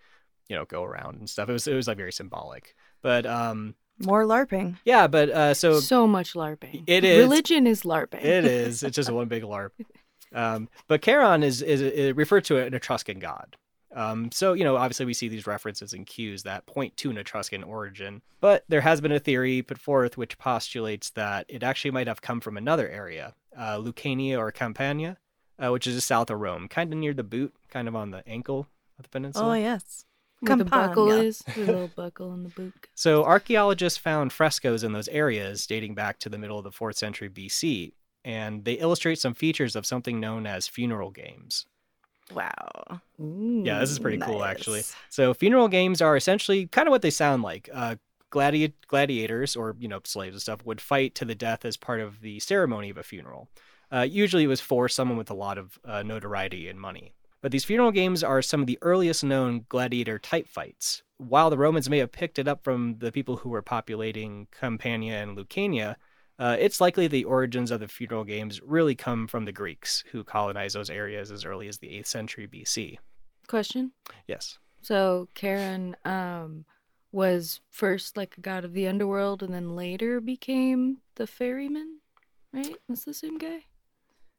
you 0.49 0.55
know 0.55 0.65
go 0.65 0.83
around 0.83 1.19
and 1.19 1.29
stuff. 1.29 1.49
It 1.49 1.53
was 1.53 1.67
it 1.67 1.73
was 1.75 1.87
like 1.87 1.97
very 1.97 2.11
symbolic. 2.11 2.75
But 3.01 3.25
um, 3.25 3.75
More 4.03 4.23
LARPing. 4.23 4.77
yeah, 4.83 5.07
but 5.07 5.29
uh, 5.29 5.53
so 5.53 5.79
So 5.79 6.05
much 6.05 6.33
LARPing. 6.33 6.83
It 6.87 7.05
is. 7.05 7.19
Religion 7.19 7.67
is 7.67 7.83
LARPing. 7.83 8.23
It 8.23 8.43
is. 8.45 8.83
It's 8.83 8.95
just 8.95 9.09
one 9.09 9.27
big 9.27 9.43
LARP. 9.43 9.71
Um, 10.33 10.69
but 10.87 11.01
Charon 11.01 11.43
is, 11.43 11.61
is 11.61 11.81
is 11.81 12.15
referred 12.15 12.43
to 12.45 12.57
an 12.57 12.73
Etruscan 12.73 13.19
god. 13.19 13.55
Um, 13.95 14.31
so 14.31 14.53
you 14.53 14.63
know, 14.63 14.75
obviously, 14.75 15.05
we 15.05 15.13
see 15.13 15.27
these 15.27 15.47
references 15.47 15.93
and 15.93 16.05
cues 16.05 16.43
that 16.43 16.65
point 16.65 16.95
to 16.97 17.09
an 17.09 17.17
Etruscan 17.17 17.63
origin. 17.63 18.21
But 18.41 18.63
there 18.67 18.81
has 18.81 19.01
been 19.01 19.11
a 19.11 19.19
theory 19.19 19.61
put 19.61 19.79
forth 19.79 20.17
which 20.17 20.37
postulates 20.37 21.09
that 21.11 21.45
it 21.49 21.63
actually 21.63 21.91
might 21.91 22.07
have 22.07 22.21
come 22.21 22.39
from 22.39 22.57
another 22.57 22.87
area, 22.89 23.33
uh, 23.57 23.77
Lucania 23.77 24.37
or 24.37 24.51
Campania, 24.51 25.17
uh, 25.57 25.71
which 25.71 25.87
is 25.87 25.95
just 25.95 26.07
south 26.07 26.29
of 26.29 26.39
Rome, 26.39 26.67
kind 26.67 26.91
of 26.91 26.99
near 26.99 27.13
the 27.13 27.23
boot, 27.23 27.53
kind 27.69 27.87
of 27.87 27.95
on 27.95 28.11
the 28.11 28.27
ankle 28.27 28.67
of 28.99 29.03
the 29.03 29.09
peninsula. 29.09 29.51
Oh, 29.51 29.53
yes. 29.53 30.05
Where 30.39 30.55
the 30.55 30.65
buckle 30.65 31.07
Campania. 31.07 31.29
is. 31.29 31.43
The 31.55 31.65
little 31.65 31.91
buckle 31.95 32.33
in 32.33 32.43
the 32.43 32.49
boot. 32.49 32.73
So 32.93 33.23
archaeologists 33.23 33.97
found 33.97 34.31
frescoes 34.31 34.83
in 34.83 34.93
those 34.93 35.07
areas 35.07 35.65
dating 35.65 35.95
back 35.95 36.19
to 36.19 36.29
the 36.29 36.37
middle 36.37 36.59
of 36.59 36.63
the 36.63 36.69
4th 36.69 36.95
century 36.95 37.29
BC, 37.29 37.93
and 38.25 38.65
they 38.65 38.73
illustrate 38.73 39.19
some 39.19 39.33
features 39.33 39.75
of 39.75 39.85
something 39.85 40.19
known 40.19 40.45
as 40.45 40.67
funeral 40.67 41.11
games. 41.11 41.65
Wow. 42.33 43.01
Yeah, 43.17 43.79
this 43.79 43.89
is 43.89 43.99
pretty 43.99 44.17
cool 44.17 44.43
actually. 44.43 44.83
So 45.09 45.33
funeral 45.33 45.67
games 45.67 46.01
are 46.01 46.17
essentially 46.17 46.67
kind 46.67 46.87
of 46.87 46.91
what 46.91 47.01
they 47.01 47.09
sound 47.09 47.41
like. 47.41 47.69
Uh, 47.73 47.95
gladi- 48.31 48.73
gladiators 48.87 49.55
or 49.55 49.75
you 49.79 49.87
know 49.87 50.01
slaves 50.03 50.35
and 50.35 50.41
stuff 50.41 50.65
would 50.65 50.81
fight 50.81 51.15
to 51.15 51.25
the 51.25 51.35
death 51.35 51.65
as 51.65 51.77
part 51.77 51.99
of 51.99 52.21
the 52.21 52.39
ceremony 52.39 52.89
of 52.89 52.97
a 52.97 53.03
funeral. 53.03 53.49
Uh, 53.91 54.01
usually, 54.01 54.43
it 54.43 54.47
was 54.47 54.59
for 54.59 54.89
someone 54.89 55.17
with 55.17 55.29
a 55.29 55.35
lot 55.35 55.57
of 55.57 55.79
uh, 55.85 56.03
notoriety 56.03 56.67
and 56.67 56.79
money. 56.79 57.13
But 57.41 57.51
these 57.51 57.63
funeral 57.63 57.91
games 57.91 58.23
are 58.23 58.41
some 58.41 58.61
of 58.61 58.67
the 58.67 58.79
earliest 58.81 59.23
known 59.23 59.65
gladiator 59.69 60.19
type 60.19 60.47
fights. 60.47 61.03
While 61.17 61.49
the 61.49 61.57
Romans 61.57 61.89
may 61.89 61.99
have 61.99 62.11
picked 62.11 62.39
it 62.39 62.47
up 62.47 62.63
from 62.63 62.97
the 62.99 63.11
people 63.11 63.37
who 63.37 63.49
were 63.49 63.61
populating 63.61 64.47
Campania 64.59 65.21
and 65.21 65.37
Lucania, 65.37 65.95
uh, 66.39 66.55
it's 66.59 66.79
likely 66.81 67.07
the 67.07 67.23
origins 67.23 67.71
of 67.71 67.79
the 67.79 67.87
funeral 67.87 68.23
games 68.23 68.61
really 68.61 68.95
come 68.95 69.27
from 69.27 69.45
the 69.45 69.51
Greeks, 69.51 70.03
who 70.11 70.23
colonized 70.23 70.75
those 70.75 70.89
areas 70.89 71.31
as 71.31 71.45
early 71.45 71.67
as 71.67 71.77
the 71.77 71.87
8th 71.87 72.07
century 72.07 72.47
BC. 72.47 72.97
Question. 73.47 73.91
Yes. 74.27 74.59
So 74.81 75.29
Charon 75.35 75.95
um 76.05 76.65
was 77.11 77.61
first 77.71 78.17
like 78.17 78.37
a 78.37 78.41
god 78.41 78.65
of 78.65 78.73
the 78.73 78.87
underworld 78.87 79.41
and 79.41 79.53
then 79.53 79.75
later 79.75 80.19
became 80.19 80.97
the 81.15 81.25
ferryman, 81.25 81.99
right? 82.53 82.75
That's 82.87 83.05
the 83.05 83.13
same 83.13 83.37
guy. 83.37 83.63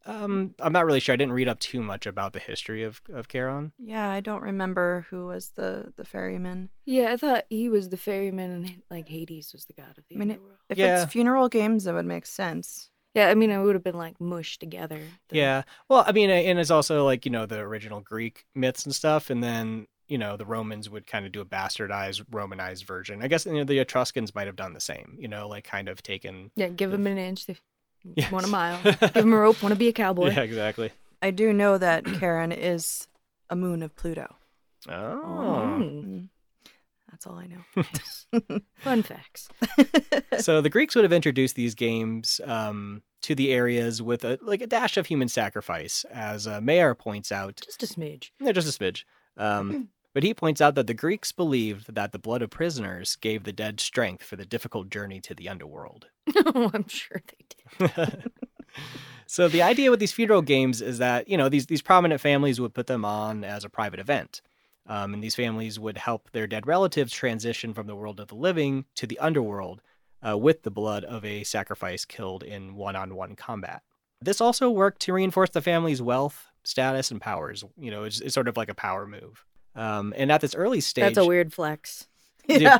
Um, 0.08 0.54
I'm 0.60 0.72
not 0.72 0.86
really 0.86 1.00
sure. 1.00 1.12
I 1.12 1.16
didn't 1.16 1.34
read 1.34 1.48
up 1.48 1.58
too 1.60 1.82
much 1.82 2.06
about 2.06 2.32
the 2.32 2.38
history 2.38 2.82
of 2.82 3.00
of 3.12 3.28
Charon. 3.28 3.72
Yeah, 3.78 4.08
I 4.10 4.20
don't 4.20 4.42
remember 4.42 5.06
who 5.10 5.26
was 5.26 5.50
the 5.50 5.92
the 5.96 6.04
ferryman. 6.04 6.70
Yeah, 6.86 7.12
I 7.12 7.16
thought 7.16 7.44
he 7.50 7.68
was 7.68 7.90
the 7.90 7.96
ferryman 7.96 8.50
and 8.50 8.82
like 8.90 9.08
Hades 9.08 9.52
was 9.52 9.66
the 9.66 9.74
god 9.74 9.98
of 9.98 10.04
the 10.08 10.16
I 10.16 10.18
mean, 10.18 10.30
it- 10.30 10.34
underworld. 10.34 10.58
If 10.70 10.78
Yeah. 10.78 11.02
it's 11.02 11.12
funeral 11.12 11.48
games, 11.48 11.86
it 11.86 11.92
would 11.92 12.06
make 12.06 12.26
sense. 12.26 12.90
Yeah, 13.14 13.28
I 13.28 13.34
mean 13.34 13.50
it 13.50 13.58
would 13.62 13.74
have 13.74 13.84
been 13.84 13.96
like 13.98 14.20
mushed 14.20 14.60
together. 14.60 15.00
the- 15.28 15.36
Yeah. 15.36 15.62
Well, 15.88 16.04
I 16.06 16.12
mean, 16.12 16.30
and 16.30 16.58
it's 16.58 16.70
also 16.70 17.04
like 17.04 17.24
you 17.26 17.30
know 17.32 17.46
the 17.46 17.58
original 17.60 18.00
Greek 18.00 18.44
myths 18.54 18.84
and 18.86 18.94
stuff, 18.94 19.30
and 19.30 19.42
then 19.42 19.86
you 20.08 20.16
know 20.18 20.36
the 20.38 20.46
Romans 20.46 20.88
would 20.88 21.06
kind 21.06 21.26
of 21.26 21.32
do 21.32 21.40
a 21.40 21.44
bastardized 21.44 22.22
Romanized 22.30 22.86
version. 22.86 23.22
I 23.22 23.28
guess 23.28 23.44
you 23.44 23.52
know 23.54 23.64
the 23.64 23.78
Etruscans 23.78 24.34
might 24.34 24.46
have 24.46 24.56
done 24.56 24.72
the 24.72 24.80
same. 24.80 25.16
You 25.18 25.28
know, 25.28 25.48
like 25.48 25.64
kind 25.64 25.88
of 25.88 26.02
taken. 26.02 26.50
Yeah, 26.56 26.68
give 26.68 26.92
him 26.94 27.06
an 27.06 27.18
inch, 27.18 27.44
they 27.46 27.56
Yes. 28.16 28.30
want 28.32 28.44
a 28.46 28.48
mile. 28.48 28.80
give 28.84 29.14
him 29.16 29.32
a 29.32 29.36
rope, 29.36 29.62
want 29.62 29.72
to 29.72 29.78
be 29.78 29.88
a 29.88 29.92
cowboy. 29.92 30.30
Yeah, 30.30 30.40
exactly. 30.42 30.90
I 31.22 31.30
do 31.30 31.52
know 31.52 31.78
that 31.78 32.04
Charon 32.18 32.52
is 32.52 33.06
a 33.50 33.56
moon 33.56 33.82
of 33.82 33.94
Pluto. 33.96 34.34
Oh. 34.88 34.92
Mm, 34.92 35.78
Mm. 35.80 36.28
That's 37.10 37.26
all 37.26 37.36
I 37.38 37.46
know. 37.46 38.60
fun 38.78 39.02
facts. 39.02 39.48
so 40.38 40.60
the 40.60 40.68
Greeks 40.70 40.94
would 40.94 41.04
have 41.04 41.12
introduced 41.12 41.56
these 41.56 41.74
games 41.74 42.40
um, 42.44 43.02
to 43.22 43.34
the 43.34 43.52
areas 43.52 44.02
with 44.02 44.24
a 44.24 44.38
like 44.42 44.60
a 44.60 44.66
dash 44.66 44.96
of 44.96 45.06
human 45.06 45.28
sacrifice, 45.28 46.04
as 46.12 46.46
uh, 46.46 46.60
Meijer 46.60 46.96
points 46.96 47.32
out. 47.32 47.60
Just 47.64 47.82
a 47.82 47.86
smidge. 47.86 48.30
Yeah, 48.40 48.52
just 48.52 48.68
a 48.68 48.78
smidge. 48.78 49.04
Um, 49.36 49.88
but 50.18 50.24
he 50.24 50.34
points 50.34 50.60
out 50.60 50.74
that 50.74 50.88
the 50.88 50.94
Greeks 50.94 51.30
believed 51.30 51.94
that 51.94 52.10
the 52.10 52.18
blood 52.18 52.42
of 52.42 52.50
prisoners 52.50 53.14
gave 53.14 53.44
the 53.44 53.52
dead 53.52 53.78
strength 53.78 54.24
for 54.24 54.34
the 54.34 54.44
difficult 54.44 54.90
journey 54.90 55.20
to 55.20 55.32
the 55.32 55.48
underworld. 55.48 56.08
oh, 56.44 56.72
I'm 56.74 56.88
sure 56.88 57.22
they 57.24 57.86
did. 57.86 58.32
so 59.28 59.46
the 59.46 59.62
idea 59.62 59.92
with 59.92 60.00
these 60.00 60.10
funeral 60.10 60.42
games 60.42 60.82
is 60.82 60.98
that 60.98 61.28
you 61.28 61.36
know 61.36 61.48
these 61.48 61.66
these 61.66 61.82
prominent 61.82 62.20
families 62.20 62.60
would 62.60 62.74
put 62.74 62.88
them 62.88 63.04
on 63.04 63.44
as 63.44 63.64
a 63.64 63.68
private 63.68 64.00
event, 64.00 64.42
um, 64.88 65.14
and 65.14 65.22
these 65.22 65.36
families 65.36 65.78
would 65.78 65.98
help 65.98 66.32
their 66.32 66.48
dead 66.48 66.66
relatives 66.66 67.12
transition 67.12 67.72
from 67.72 67.86
the 67.86 67.94
world 67.94 68.18
of 68.18 68.26
the 68.26 68.34
living 68.34 68.86
to 68.96 69.06
the 69.06 69.20
underworld 69.20 69.82
uh, 70.28 70.36
with 70.36 70.64
the 70.64 70.70
blood 70.72 71.04
of 71.04 71.24
a 71.24 71.44
sacrifice 71.44 72.04
killed 72.04 72.42
in 72.42 72.74
one-on-one 72.74 73.36
combat. 73.36 73.82
This 74.20 74.40
also 74.40 74.68
worked 74.68 75.00
to 75.02 75.12
reinforce 75.12 75.50
the 75.50 75.62
family's 75.62 76.02
wealth, 76.02 76.48
status, 76.64 77.12
and 77.12 77.20
powers. 77.20 77.62
You 77.78 77.92
know, 77.92 78.02
it's, 78.02 78.20
it's 78.20 78.34
sort 78.34 78.48
of 78.48 78.56
like 78.56 78.68
a 78.68 78.74
power 78.74 79.06
move. 79.06 79.44
Um, 79.78 80.12
and 80.16 80.32
at 80.32 80.40
this 80.40 80.54
early 80.54 80.80
stage, 80.80 81.04
That's 81.04 81.18
a 81.18 81.26
weird 81.26 81.52
flex. 81.52 82.08
Dude, 82.48 82.62
yeah. 82.62 82.78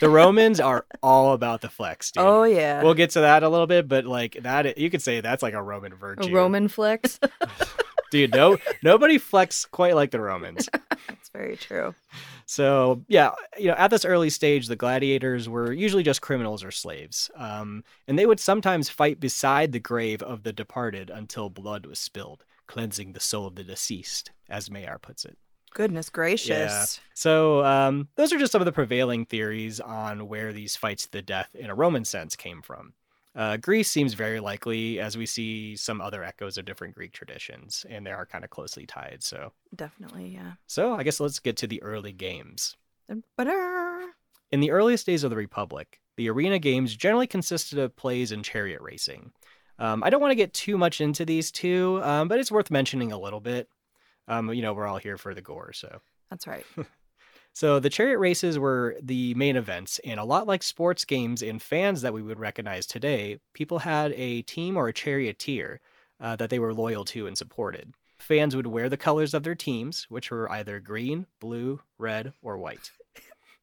the 0.00 0.08
Romans 0.08 0.58
are 0.58 0.84
all 1.04 1.34
about 1.34 1.60
the 1.60 1.68
flex, 1.68 2.10
dude. 2.10 2.24
Oh 2.24 2.42
yeah. 2.42 2.82
We'll 2.82 2.94
get 2.94 3.10
to 3.10 3.20
that 3.20 3.44
a 3.44 3.48
little 3.48 3.68
bit, 3.68 3.86
but 3.86 4.06
like 4.06 4.38
that, 4.42 4.76
you 4.76 4.90
could 4.90 5.00
say 5.00 5.20
that's 5.20 5.40
like 5.40 5.54
a 5.54 5.62
Roman 5.62 5.94
virtue. 5.94 6.28
A 6.28 6.32
Roman 6.32 6.66
flex. 6.66 7.20
dude. 8.10 8.34
No, 8.34 8.58
nobody 8.82 9.18
flex 9.18 9.64
quite 9.64 9.96
like 9.96 10.10
the 10.10 10.20
Romans. 10.20 10.68
That's 11.08 11.30
very 11.30 11.56
true. 11.56 11.94
So 12.46 13.02
yeah, 13.08 13.30
you 13.58 13.68
know, 13.68 13.74
at 13.74 13.90
this 13.90 14.04
early 14.04 14.30
stage, 14.30 14.68
the 14.68 14.76
gladiators 14.76 15.48
were 15.48 15.72
usually 15.72 16.02
just 16.02 16.20
criminals 16.20 16.62
or 16.62 16.70
slaves, 16.70 17.30
um, 17.34 17.82
and 18.06 18.18
they 18.18 18.26
would 18.26 18.38
sometimes 18.38 18.88
fight 18.88 19.18
beside 19.18 19.72
the 19.72 19.80
grave 19.80 20.22
of 20.22 20.42
the 20.42 20.52
departed 20.52 21.08
until 21.08 21.50
blood 21.50 21.86
was 21.86 21.98
spilled, 21.98 22.44
cleansing 22.66 23.12
the 23.12 23.20
soul 23.20 23.46
of 23.46 23.54
the 23.54 23.64
deceased, 23.64 24.30
as 24.48 24.68
Meijer 24.68 25.00
puts 25.00 25.24
it. 25.24 25.38
Goodness 25.74 26.10
gracious. 26.10 26.48
Yeah. 26.48 26.84
So 27.14 27.64
um, 27.64 28.08
those 28.16 28.32
are 28.32 28.38
just 28.38 28.52
some 28.52 28.60
of 28.60 28.66
the 28.66 28.72
prevailing 28.72 29.24
theories 29.24 29.80
on 29.80 30.28
where 30.28 30.52
these 30.52 30.76
fights 30.76 31.04
to 31.04 31.12
the 31.12 31.22
death 31.22 31.54
in 31.54 31.70
a 31.70 31.74
Roman 31.74 32.04
sense 32.04 32.36
came 32.36 32.62
from. 32.62 32.92
Uh, 33.34 33.56
Greece 33.56 33.90
seems 33.90 34.12
very 34.12 34.40
likely, 34.40 35.00
as 35.00 35.16
we 35.16 35.24
see 35.24 35.74
some 35.74 36.02
other 36.02 36.22
echoes 36.22 36.58
of 36.58 36.66
different 36.66 36.94
Greek 36.94 37.12
traditions, 37.12 37.86
and 37.88 38.06
they 38.06 38.10
are 38.10 38.26
kind 38.26 38.44
of 38.44 38.50
closely 38.50 38.84
tied. 38.84 39.22
So, 39.22 39.52
Definitely, 39.74 40.28
yeah. 40.28 40.52
so 40.66 40.94
I 40.94 41.02
guess 41.02 41.18
let's 41.18 41.38
get 41.38 41.56
to 41.58 41.66
the 41.66 41.82
early 41.82 42.12
games. 42.12 42.76
Ba-da. 43.08 44.08
In 44.50 44.60
the 44.60 44.70
earliest 44.70 45.06
days 45.06 45.24
of 45.24 45.30
the 45.30 45.36
Republic, 45.36 45.98
the 46.16 46.28
arena 46.28 46.58
games 46.58 46.94
generally 46.94 47.26
consisted 47.26 47.78
of 47.78 47.96
plays 47.96 48.32
and 48.32 48.44
chariot 48.44 48.82
racing. 48.82 49.32
Um, 49.78 50.02
I 50.04 50.10
don't 50.10 50.20
want 50.20 50.32
to 50.32 50.36
get 50.36 50.52
too 50.52 50.76
much 50.76 51.00
into 51.00 51.24
these 51.24 51.50
two, 51.50 52.00
um, 52.04 52.28
but 52.28 52.38
it's 52.38 52.52
worth 52.52 52.70
mentioning 52.70 53.12
a 53.12 53.18
little 53.18 53.40
bit. 53.40 53.68
Um, 54.28 54.52
you 54.52 54.62
know, 54.62 54.72
we're 54.72 54.86
all 54.86 54.98
here 54.98 55.18
for 55.18 55.34
the 55.34 55.42
gore, 55.42 55.72
so. 55.72 56.00
That's 56.30 56.46
right. 56.46 56.64
So 57.54 57.80
the 57.80 57.90
chariot 57.90 58.18
races 58.18 58.58
were 58.58 58.96
the 59.02 59.34
main 59.34 59.56
events, 59.56 60.00
and 60.04 60.18
a 60.18 60.24
lot 60.24 60.46
like 60.46 60.62
sports 60.62 61.04
games 61.04 61.42
and 61.42 61.60
fans 61.60 62.00
that 62.00 62.14
we 62.14 62.22
would 62.22 62.38
recognize 62.38 62.86
today, 62.86 63.40
people 63.52 63.80
had 63.80 64.12
a 64.12 64.42
team 64.42 64.76
or 64.76 64.88
a 64.88 64.92
charioteer 64.92 65.80
uh, 66.18 66.36
that 66.36 66.48
they 66.48 66.58
were 66.58 66.72
loyal 66.72 67.04
to 67.06 67.26
and 67.26 67.36
supported. 67.36 67.92
Fans 68.18 68.56
would 68.56 68.68
wear 68.68 68.88
the 68.88 68.96
colors 68.96 69.34
of 69.34 69.42
their 69.42 69.54
teams, 69.54 70.06
which 70.08 70.30
were 70.30 70.50
either 70.50 70.80
green, 70.80 71.26
blue, 71.40 71.80
red, 71.98 72.32
or 72.40 72.56
white. 72.56 72.90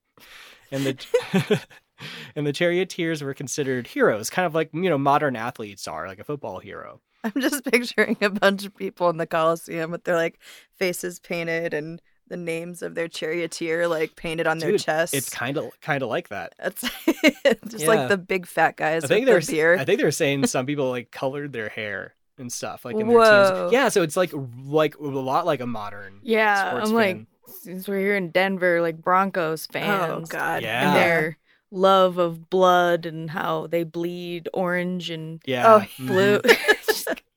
and 0.71 0.85
the 0.85 1.65
and 2.35 2.45
the 2.45 2.53
charioteers 2.53 3.23
were 3.23 3.33
considered 3.33 3.87
heroes, 3.87 4.29
kind 4.29 4.45
of 4.45 4.53
like 4.53 4.69
you 4.71 4.89
know 4.89 4.97
modern 4.99 5.35
athletes 5.35 5.87
are, 5.87 6.07
like 6.07 6.19
a 6.19 6.23
football 6.23 6.59
hero. 6.59 7.01
I'm 7.23 7.41
just 7.41 7.63
picturing 7.65 8.17
a 8.21 8.29
bunch 8.29 8.65
of 8.65 8.75
people 8.75 9.09
in 9.09 9.17
the 9.17 9.27
Coliseum 9.27 9.91
with 9.91 10.03
their 10.05 10.15
like 10.15 10.39
faces 10.75 11.19
painted 11.19 11.73
and 11.73 12.01
the 12.27 12.38
names 12.38 12.81
of 12.83 12.93
their 12.95 13.07
charioteer 13.07 13.88
like 13.88 14.15
painted 14.15 14.45
on 14.47 14.59
their 14.59 14.77
chest. 14.77 15.13
It's 15.15 15.29
kind 15.29 15.57
of 15.57 15.71
kind 15.81 16.03
of 16.03 16.09
like 16.09 16.29
that. 16.29 16.53
It's 16.59 16.81
just 17.67 17.79
Yeah. 17.83 17.88
like 17.88 18.09
the 18.09 18.17
big 18.17 18.45
fat 18.45 18.77
guys 18.77 19.03
I 19.03 19.07
think 19.07 19.21
with 19.25 19.27
they're 19.27 19.39
their 19.41 19.55
beard. 19.55 19.79
I 19.79 19.85
think 19.85 19.99
they're 19.99 20.11
saying 20.11 20.45
some 20.47 20.65
people 20.65 20.89
like 20.89 21.11
colored 21.11 21.53
their 21.53 21.69
hair 21.69 22.13
and 22.38 22.51
stuff 22.53 22.85
like 22.85 22.95
in 22.95 23.07
their 23.07 23.17
Whoa. 23.17 23.61
teams. 23.63 23.73
Yeah, 23.73 23.89
so 23.89 24.01
it's 24.03 24.15
like 24.15 24.31
like 24.63 24.95
a 24.97 25.03
lot 25.03 25.45
like 25.45 25.59
a 25.59 25.65
modern. 25.67 26.19
Yeah, 26.23 26.69
sports 26.69 26.89
I'm 26.89 26.95
like, 26.95 27.25
since 27.63 27.88
we're 27.88 27.99
here 27.99 28.15
in 28.15 28.29
Denver, 28.29 28.79
like 28.81 29.01
Broncos 29.01 29.65
fans. 29.65 30.29
oh. 30.29 30.31
God. 30.31 30.61
Yeah. 30.61 30.88
And 30.88 30.95
their 30.95 31.38
love 31.71 32.17
of 32.19 32.49
blood 32.49 33.05
and 33.07 33.29
how 33.31 33.67
they 33.67 33.83
bleed 33.83 34.47
orange 34.53 35.09
and 35.09 35.41
Yeah. 35.45 35.75
Oh, 35.75 35.79
mhm. 36.01 36.07
blue. 36.07 36.41
Just, 36.43 36.88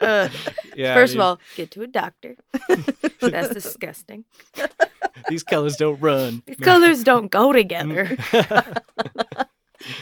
uh, 0.02 0.28
Yeah. 0.76 0.94
First 0.94 1.12
dude, 1.12 1.20
of 1.20 1.24
all, 1.26 1.40
get 1.56 1.70
to 1.72 1.82
a 1.82 1.86
doctor. 1.86 2.36
That's 3.20 3.52
disgusting. 3.54 4.24
these 5.28 5.42
colors 5.42 5.76
don't 5.76 6.00
run. 6.00 6.42
These 6.46 6.56
colors 6.58 7.04
don't 7.04 7.30
go 7.30 7.52
together. 7.52 8.16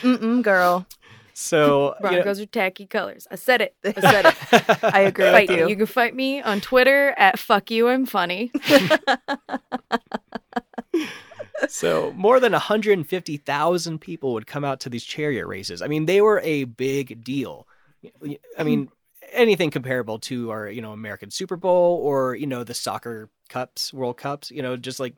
Mm-mm, 0.02 0.42
girl. 0.42 0.86
so 1.34 1.94
you 2.00 2.04
know- 2.04 2.10
Broncos 2.10 2.40
are 2.40 2.46
tacky 2.46 2.86
colors. 2.86 3.26
I 3.30 3.36
said 3.36 3.60
it. 3.62 3.74
I 3.84 3.92
said 4.00 4.26
it. 4.26 4.84
I 4.94 5.00
agree 5.00 5.24
Fight 5.30 5.48
with 5.48 5.58
you. 5.58 5.68
You 5.68 5.76
can 5.76 5.86
fight 5.86 6.14
me 6.14 6.40
on 6.42 6.60
Twitter 6.60 7.14
at 7.16 7.38
fuck 7.38 7.70
you, 7.70 7.88
I'm 7.88 8.06
funny. 8.06 8.50
So 11.68 12.12
more 12.16 12.40
than 12.40 12.52
150,000 12.52 13.98
people 14.00 14.32
would 14.32 14.46
come 14.46 14.64
out 14.64 14.80
to 14.80 14.88
these 14.88 15.04
chariot 15.04 15.46
races. 15.46 15.82
I 15.82 15.88
mean, 15.88 16.06
they 16.06 16.20
were 16.22 16.40
a 16.42 16.64
big 16.64 17.22
deal. 17.22 17.66
I 18.58 18.62
mean, 18.64 18.88
anything 19.32 19.70
comparable 19.70 20.18
to 20.20 20.50
our, 20.50 20.68
you 20.68 20.80
know, 20.82 20.92
American 20.92 21.30
Super 21.30 21.56
Bowl 21.56 22.00
or, 22.02 22.34
you 22.34 22.46
know, 22.46 22.64
the 22.64 22.74
soccer 22.74 23.30
cups, 23.48 23.92
World 23.92 24.16
Cups, 24.16 24.50
you 24.50 24.62
know, 24.62 24.76
just 24.76 25.00
like 25.00 25.14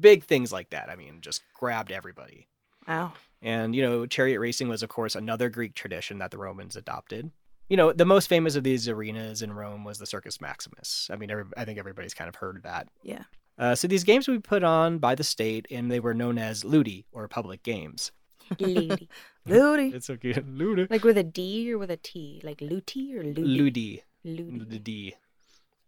big 0.00 0.24
things 0.24 0.52
like 0.52 0.70
that. 0.70 0.88
I 0.90 0.96
mean, 0.96 1.20
just 1.20 1.42
grabbed 1.54 1.92
everybody. 1.92 2.48
Wow. 2.88 3.12
And, 3.42 3.74
you 3.74 3.82
know, 3.82 4.06
chariot 4.06 4.40
racing 4.40 4.68
was, 4.68 4.82
of 4.82 4.88
course, 4.88 5.14
another 5.14 5.50
Greek 5.50 5.74
tradition 5.74 6.18
that 6.18 6.30
the 6.30 6.38
Romans 6.38 6.76
adopted. 6.76 7.30
you 7.68 7.76
know, 7.76 7.92
the 7.92 8.04
most 8.04 8.28
famous 8.28 8.56
of 8.56 8.64
these 8.64 8.88
arenas 8.88 9.42
in 9.42 9.52
Rome 9.52 9.84
was 9.84 9.98
the 9.98 10.06
Circus 10.06 10.40
Maximus. 10.40 11.08
I 11.10 11.16
mean, 11.16 11.30
every, 11.30 11.44
I 11.56 11.64
think 11.64 11.78
everybody's 11.78 12.14
kind 12.14 12.28
of 12.28 12.34
heard 12.34 12.56
of 12.56 12.62
that. 12.62 12.88
Yeah. 13.02 13.22
Uh, 13.58 13.74
so 13.74 13.88
these 13.88 14.04
games 14.04 14.28
would 14.28 14.42
be 14.42 14.46
put 14.46 14.64
on 14.64 14.98
by 14.98 15.14
the 15.14 15.24
state, 15.24 15.66
and 15.70 15.90
they 15.90 16.00
were 16.00 16.14
known 16.14 16.38
as 16.38 16.64
ludi 16.64 17.06
or 17.12 17.26
public 17.28 17.62
games. 17.62 18.12
Ludi. 18.58 19.08
Ludi. 19.46 19.88
It's 19.94 20.10
okay, 20.10 20.34
ludi. 20.46 20.86
like 20.90 21.04
with 21.04 21.18
a 21.18 21.22
D 21.22 21.72
or 21.72 21.78
with 21.78 21.90
a 21.90 21.96
T? 21.96 22.40
Like 22.44 22.60
Luti 22.60 23.16
or 23.16 23.22
Ludi? 23.22 23.42
Ludi, 23.42 24.04
Ludi. 24.24 24.66
ludi, 24.70 25.16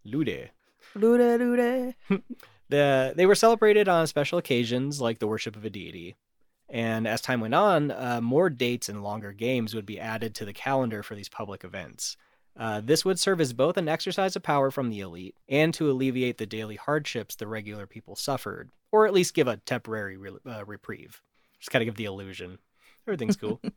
Ludi. 0.04 0.50
Lude, 0.94 1.40
lude. 1.40 1.94
The 2.68 3.12
they 3.16 3.26
were 3.26 3.36
celebrated 3.36 3.88
on 3.88 4.08
special 4.08 4.38
occasions 4.38 5.00
like 5.00 5.20
the 5.20 5.28
worship 5.28 5.54
of 5.54 5.64
a 5.64 5.70
deity. 5.70 6.16
And 6.68 7.06
as 7.06 7.20
time 7.20 7.40
went 7.40 7.54
on, 7.54 7.92
uh, 7.92 8.20
more 8.20 8.50
dates 8.50 8.88
and 8.88 9.04
longer 9.04 9.32
games 9.32 9.72
would 9.72 9.86
be 9.86 10.00
added 10.00 10.34
to 10.34 10.44
the 10.44 10.52
calendar 10.52 11.04
for 11.04 11.14
these 11.14 11.28
public 11.28 11.62
events. 11.62 12.16
Uh, 12.58 12.80
this 12.82 13.04
would 13.04 13.20
serve 13.20 13.40
as 13.40 13.52
both 13.52 13.76
an 13.76 13.88
exercise 13.88 14.34
of 14.34 14.42
power 14.42 14.70
from 14.70 14.90
the 14.90 15.00
elite 15.00 15.36
and 15.48 15.74
to 15.74 15.90
alleviate 15.90 16.38
the 16.38 16.46
daily 16.46 16.76
hardships 16.76 17.36
the 17.36 17.46
regular 17.46 17.86
people 17.86 18.16
suffered, 18.16 18.70
or 18.90 19.06
at 19.06 19.12
least 19.12 19.34
give 19.34 19.46
a 19.46 19.58
temporary 19.58 20.16
re- 20.16 20.38
uh, 20.44 20.64
reprieve. 20.64 21.20
Just 21.58 21.70
gotta 21.70 21.84
give 21.84 21.96
the 21.96 22.04
illusion 22.04 22.58
everything's 23.06 23.36
cool. 23.36 23.60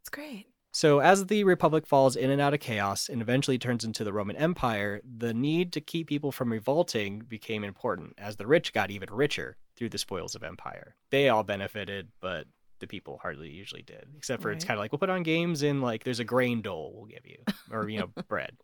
It's 0.00 0.10
great. 0.10 0.48
So, 0.70 0.98
as 0.98 1.24
the 1.24 1.44
Republic 1.44 1.86
falls 1.86 2.14
in 2.14 2.28
and 2.28 2.38
out 2.38 2.52
of 2.52 2.60
chaos 2.60 3.08
and 3.08 3.22
eventually 3.22 3.56
turns 3.56 3.84
into 3.84 4.04
the 4.04 4.12
Roman 4.12 4.36
Empire, 4.36 5.00
the 5.02 5.32
need 5.32 5.72
to 5.72 5.80
keep 5.80 6.08
people 6.08 6.30
from 6.30 6.52
revolting 6.52 7.20
became 7.20 7.64
important 7.64 8.12
as 8.18 8.36
the 8.36 8.46
rich 8.46 8.74
got 8.74 8.90
even 8.90 9.08
richer 9.10 9.56
through 9.76 9.88
the 9.88 9.96
spoils 9.96 10.34
of 10.34 10.42
empire. 10.42 10.94
They 11.10 11.30
all 11.30 11.42
benefited, 11.42 12.08
but 12.20 12.48
the 12.80 12.86
people 12.86 13.18
hardly 13.22 13.48
usually 13.48 13.80
did, 13.80 14.08
except 14.14 14.42
for 14.42 14.50
it's 14.50 14.66
kind 14.66 14.76
of 14.76 14.82
like 14.82 14.92
we'll 14.92 14.98
put 14.98 15.08
on 15.08 15.22
games 15.22 15.62
and 15.62 15.80
like 15.80 16.04
there's 16.04 16.20
a 16.20 16.24
grain 16.24 16.60
dole 16.60 16.92
we'll 16.94 17.06
give 17.06 17.24
you, 17.24 17.38
or, 17.70 17.88
you 17.88 18.00
know, 18.00 18.10
bread. 18.28 18.54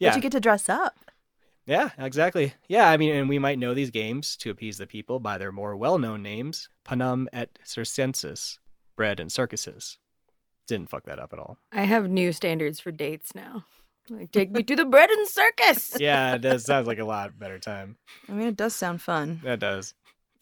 Yeah. 0.00 0.08
But 0.08 0.16
you 0.16 0.22
get 0.22 0.32
to 0.32 0.40
dress 0.40 0.68
up. 0.68 0.98
Yeah, 1.66 1.90
exactly. 1.98 2.54
Yeah, 2.68 2.88
I 2.88 2.96
mean, 2.96 3.14
and 3.14 3.28
we 3.28 3.38
might 3.38 3.58
know 3.58 3.74
these 3.74 3.90
games 3.90 4.36
to 4.38 4.50
appease 4.50 4.78
the 4.78 4.86
people 4.86 5.18
by 5.18 5.36
their 5.36 5.50
more 5.52 5.76
well 5.76 5.98
known 5.98 6.22
names 6.22 6.68
Panem 6.84 7.28
et 7.32 7.58
Circenses, 7.64 8.58
bread 8.96 9.18
and 9.18 9.30
circuses. 9.30 9.98
Didn't 10.68 10.90
fuck 10.90 11.04
that 11.04 11.18
up 11.18 11.32
at 11.32 11.38
all. 11.38 11.58
I 11.72 11.82
have 11.82 12.08
new 12.08 12.32
standards 12.32 12.80
for 12.80 12.90
dates 12.92 13.34
now. 13.34 13.64
Like, 14.08 14.30
take 14.30 14.52
me 14.52 14.62
to 14.62 14.76
the 14.76 14.84
bread 14.84 15.10
and 15.10 15.28
circus. 15.28 15.96
Yeah, 16.00 16.34
it 16.34 16.40
does. 16.40 16.64
Sounds 16.64 16.86
like 16.86 17.00
a 17.00 17.04
lot 17.04 17.38
better 17.38 17.58
time. 17.58 17.96
I 18.28 18.32
mean, 18.32 18.46
it 18.48 18.56
does 18.56 18.74
sound 18.74 19.02
fun. 19.02 19.40
That 19.42 19.58
does. 19.58 19.94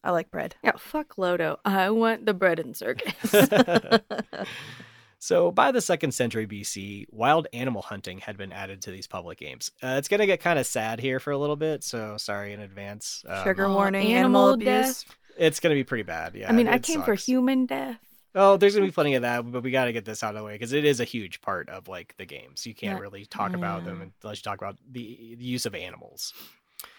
I 0.02 0.10
like 0.10 0.30
bread. 0.30 0.56
Yeah, 0.62 0.72
fuck 0.76 1.16
Lodo. 1.16 1.56
I 1.64 1.88
want 1.88 2.26
the 2.26 2.34
bread 2.34 2.58
and 2.58 2.76
circus. 2.76 3.14
so, 5.24 5.50
by 5.50 5.72
the 5.72 5.80
second 5.80 6.12
century 6.12 6.46
BC, 6.46 7.06
wild 7.10 7.46
animal 7.54 7.80
hunting 7.80 8.18
had 8.18 8.36
been 8.36 8.52
added 8.52 8.82
to 8.82 8.90
these 8.90 9.06
public 9.06 9.38
games. 9.38 9.70
Uh, 9.82 9.94
it's 9.96 10.06
going 10.08 10.20
to 10.20 10.26
get 10.26 10.40
kind 10.40 10.58
of 10.58 10.66
sad 10.66 11.00
here 11.00 11.18
for 11.18 11.30
a 11.30 11.38
little 11.38 11.56
bit, 11.56 11.82
so 11.82 12.18
sorry 12.18 12.52
in 12.52 12.60
advance. 12.60 13.24
Um, 13.26 13.42
Trigger 13.42 13.70
warning, 13.70 14.12
animal 14.12 14.50
animal, 14.50 14.50
abuse. 14.50 15.06
It's 15.38 15.60
going 15.60 15.74
to 15.74 15.80
be 15.80 15.82
pretty 15.84 16.02
bad. 16.02 16.34
Yeah. 16.34 16.50
I 16.50 16.52
mean, 16.52 16.68
I 16.68 16.74
it 16.74 16.82
came 16.82 17.02
for 17.02 17.14
human 17.14 17.64
death. 17.64 17.98
Oh, 18.34 18.58
there's 18.58 18.74
going 18.74 18.84
to 18.84 18.90
be 18.90 18.94
plenty 18.94 19.14
of 19.14 19.22
that, 19.22 19.50
but 19.50 19.62
we 19.62 19.70
got 19.70 19.86
to 19.86 19.92
get 19.94 20.04
this 20.04 20.22
out 20.22 20.34
of 20.34 20.40
the 20.40 20.44
way 20.44 20.52
because 20.56 20.74
it 20.74 20.84
is 20.84 21.00
a 21.00 21.04
huge 21.04 21.40
part 21.40 21.70
of 21.70 21.88
like 21.88 22.14
the 22.18 22.26
games. 22.26 22.66
You 22.66 22.74
can't 22.74 22.98
Yeah. 22.98 23.02
really 23.02 23.24
talk 23.24 23.54
about 23.54 23.86
them 23.86 24.12
unless 24.22 24.38
you 24.38 24.42
talk 24.42 24.58
about 24.60 24.76
the, 24.90 25.36
the 25.38 25.44
use 25.44 25.64
of 25.64 25.74
animals. 25.74 26.34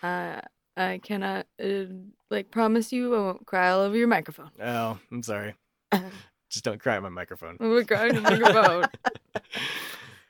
Uh, 0.01 0.41
I 0.75 1.00
cannot, 1.03 1.46
uh, 1.63 1.84
like, 2.32 2.50
promise 2.50 2.91
you 2.91 3.13
I 3.15 3.20
won't 3.20 3.46
cry 3.46 3.70
all 3.70 3.82
over 3.82 3.96
your 3.96 4.08
microphone. 4.08 4.50
Oh, 4.60 4.98
I'm 5.12 5.22
sorry. 5.22 5.53
Just 6.55 6.63
don't 6.63 6.79
cry 6.79 6.95
at 6.95 7.03
my 7.03 7.09
microphone. 7.09 7.57
I 7.59 7.67
will 7.67 7.83
cry 7.83 8.07
on 8.07 8.13
your 8.13 8.21
microphone. 8.21 8.85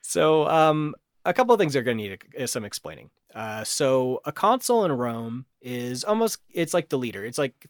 So, 0.00 0.48
um, 0.48 0.96
a 1.24 1.32
couple 1.32 1.54
of 1.54 1.60
things 1.60 1.76
are 1.76 1.82
going 1.82 1.98
to 1.98 2.02
need 2.02 2.18
uh, 2.36 2.48
some 2.48 2.64
explaining. 2.64 3.10
Uh, 3.32 3.62
so, 3.62 4.20
a 4.24 4.32
consul 4.32 4.84
in 4.84 4.90
Rome 4.90 5.46
is 5.62 6.02
almost 6.02 6.38
it's 6.52 6.74
like 6.74 6.88
the 6.88 6.98
leader. 6.98 7.24
It's 7.24 7.38
like 7.38 7.68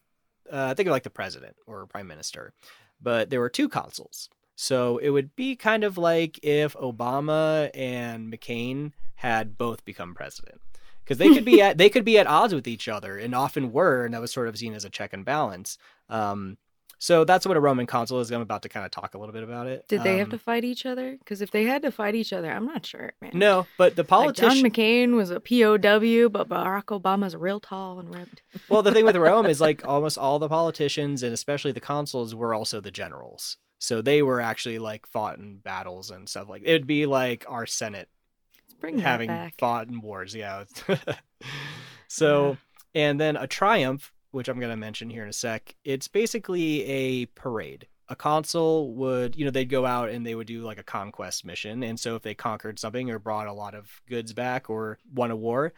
uh, 0.50 0.72
think 0.72 0.86
of 0.86 0.92
like 0.92 1.02
the 1.02 1.10
president 1.10 1.56
or 1.66 1.84
prime 1.84 2.06
minister, 2.06 2.54
but 2.98 3.28
there 3.28 3.40
were 3.40 3.50
two 3.50 3.68
consuls. 3.68 4.30
So 4.54 4.96
it 4.96 5.10
would 5.10 5.36
be 5.36 5.54
kind 5.54 5.84
of 5.84 5.98
like 5.98 6.40
if 6.42 6.72
Obama 6.74 7.70
and 7.74 8.32
McCain 8.32 8.92
had 9.16 9.58
both 9.58 9.84
become 9.84 10.14
president, 10.14 10.62
because 11.04 11.18
they 11.18 11.28
could 11.28 11.44
be 11.44 11.60
at 11.60 11.76
they 11.76 11.90
could 11.90 12.06
be 12.06 12.18
at 12.18 12.26
odds 12.26 12.54
with 12.54 12.66
each 12.66 12.88
other, 12.88 13.18
and 13.18 13.34
often 13.34 13.70
were, 13.70 14.06
and 14.06 14.14
that 14.14 14.20
was 14.22 14.32
sort 14.32 14.48
of 14.48 14.56
seen 14.56 14.72
as 14.72 14.84
a 14.84 14.90
check 14.90 15.12
and 15.12 15.26
balance. 15.26 15.76
Um, 16.08 16.56
so 16.98 17.24
that's 17.24 17.46
what 17.46 17.56
a 17.56 17.60
Roman 17.60 17.86
consul 17.86 18.20
is. 18.20 18.30
I'm 18.30 18.40
about 18.40 18.62
to 18.62 18.68
kind 18.68 18.84
of 18.86 18.90
talk 18.90 19.14
a 19.14 19.18
little 19.18 19.32
bit 19.32 19.42
about 19.42 19.66
it. 19.66 19.86
Did 19.88 20.02
they 20.02 20.18
have 20.18 20.28
Um, 20.28 20.30
to 20.32 20.38
fight 20.38 20.64
each 20.64 20.86
other? 20.86 21.16
Because 21.18 21.42
if 21.42 21.50
they 21.50 21.64
had 21.64 21.82
to 21.82 21.90
fight 21.92 22.14
each 22.14 22.32
other, 22.32 22.50
I'm 22.50 22.64
not 22.66 22.86
sure, 22.86 23.12
man. 23.20 23.32
No, 23.34 23.66
but 23.78 23.96
the 23.96 24.02
Like, 24.02 24.08
politician. 24.08 24.62
John 24.62 24.70
McCain 24.70 25.14
was 25.14 25.30
a 25.30 25.40
POW, 25.40 26.28
but 26.28 26.48
Barack 26.48 26.86
Obama's 26.86 27.36
real 27.36 27.60
tall 27.60 27.98
and 28.00 28.14
ripped. 28.14 28.42
well, 28.68 28.82
the 28.82 28.92
thing 28.92 29.04
with 29.04 29.16
Rome 29.16 29.46
is 29.46 29.60
like 29.60 29.86
almost 29.88 30.16
all 30.18 30.38
the 30.38 30.48
politicians 30.48 31.22
and 31.22 31.32
especially 31.34 31.72
the 31.72 31.80
consuls 31.80 32.34
were 32.34 32.54
also 32.54 32.80
the 32.80 32.90
generals. 32.90 33.58
So 33.78 34.00
they 34.00 34.22
were 34.22 34.40
actually 34.40 34.78
like 34.78 35.06
fought 35.06 35.38
in 35.38 35.58
battles 35.58 36.10
and 36.10 36.28
stuff 36.28 36.48
like 36.48 36.62
it'd 36.64 36.86
be 36.86 37.04
like 37.04 37.44
our 37.46 37.66
Senate 37.66 38.08
having 39.00 39.28
back. 39.28 39.54
fought 39.58 39.88
in 39.88 40.00
wars. 40.00 40.34
Yeah. 40.34 40.64
so, 42.08 42.56
and 42.94 43.20
then 43.20 43.36
a 43.36 43.46
triumph, 43.46 44.12
which 44.30 44.48
I'm 44.48 44.58
going 44.58 44.70
to 44.70 44.76
mention 44.76 45.10
here 45.10 45.22
in 45.22 45.28
a 45.28 45.32
sec, 45.32 45.74
it's 45.84 46.08
basically 46.08 46.84
a 46.84 47.26
parade. 47.26 47.86
A 48.08 48.16
consul 48.16 48.94
would, 48.94 49.36
you 49.36 49.44
know, 49.44 49.50
they'd 49.50 49.68
go 49.68 49.84
out 49.84 50.10
and 50.10 50.24
they 50.24 50.34
would 50.34 50.46
do 50.46 50.62
like 50.62 50.78
a 50.78 50.84
conquest 50.84 51.44
mission. 51.44 51.82
And 51.82 51.98
so 51.98 52.14
if 52.14 52.22
they 52.22 52.34
conquered 52.34 52.78
something 52.78 53.10
or 53.10 53.18
brought 53.18 53.48
a 53.48 53.52
lot 53.52 53.74
of 53.74 54.00
goods 54.08 54.32
back 54.32 54.70
or 54.70 54.98
won 55.12 55.32
a 55.32 55.36
war, 55.36 55.72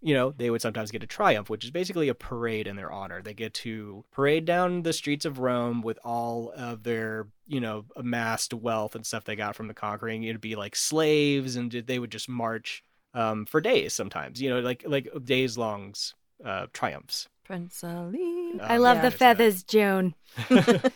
you 0.00 0.14
know, 0.14 0.34
they 0.36 0.50
would 0.50 0.60
sometimes 0.60 0.90
get 0.90 1.02
a 1.02 1.06
triumph, 1.06 1.48
which 1.48 1.64
is 1.64 1.70
basically 1.70 2.08
a 2.10 2.14
parade 2.14 2.66
in 2.66 2.76
their 2.76 2.92
honor. 2.92 3.22
They 3.22 3.32
get 3.32 3.54
to 3.54 4.04
parade 4.12 4.44
down 4.44 4.82
the 4.82 4.92
streets 4.92 5.24
of 5.24 5.38
Rome 5.38 5.80
with 5.80 5.98
all 6.04 6.52
of 6.54 6.82
their, 6.82 7.28
you 7.46 7.60
know, 7.60 7.86
amassed 7.96 8.52
wealth 8.52 8.94
and 8.94 9.06
stuff 9.06 9.24
they 9.24 9.34
got 9.34 9.56
from 9.56 9.66
the 9.66 9.74
conquering. 9.74 10.24
It'd 10.24 10.42
be 10.42 10.56
like 10.56 10.76
slaves, 10.76 11.56
and 11.56 11.72
they 11.72 11.98
would 11.98 12.10
just 12.10 12.28
march 12.28 12.84
um, 13.14 13.46
for 13.46 13.62
days 13.62 13.94
sometimes, 13.94 14.42
you 14.42 14.50
know, 14.50 14.60
like 14.60 14.84
like 14.86 15.08
days 15.24 15.56
longs 15.56 16.14
uh, 16.44 16.66
triumphs. 16.74 17.28
Prince 17.44 17.84
Ali. 17.84 18.58
I 18.60 18.76
Um, 18.76 18.82
love 18.82 18.96
yeah, 18.96 19.02
the 19.02 19.06
it's 19.08 19.14
a- 19.16 19.18
feathers, 19.18 19.62
Joan. 19.62 20.14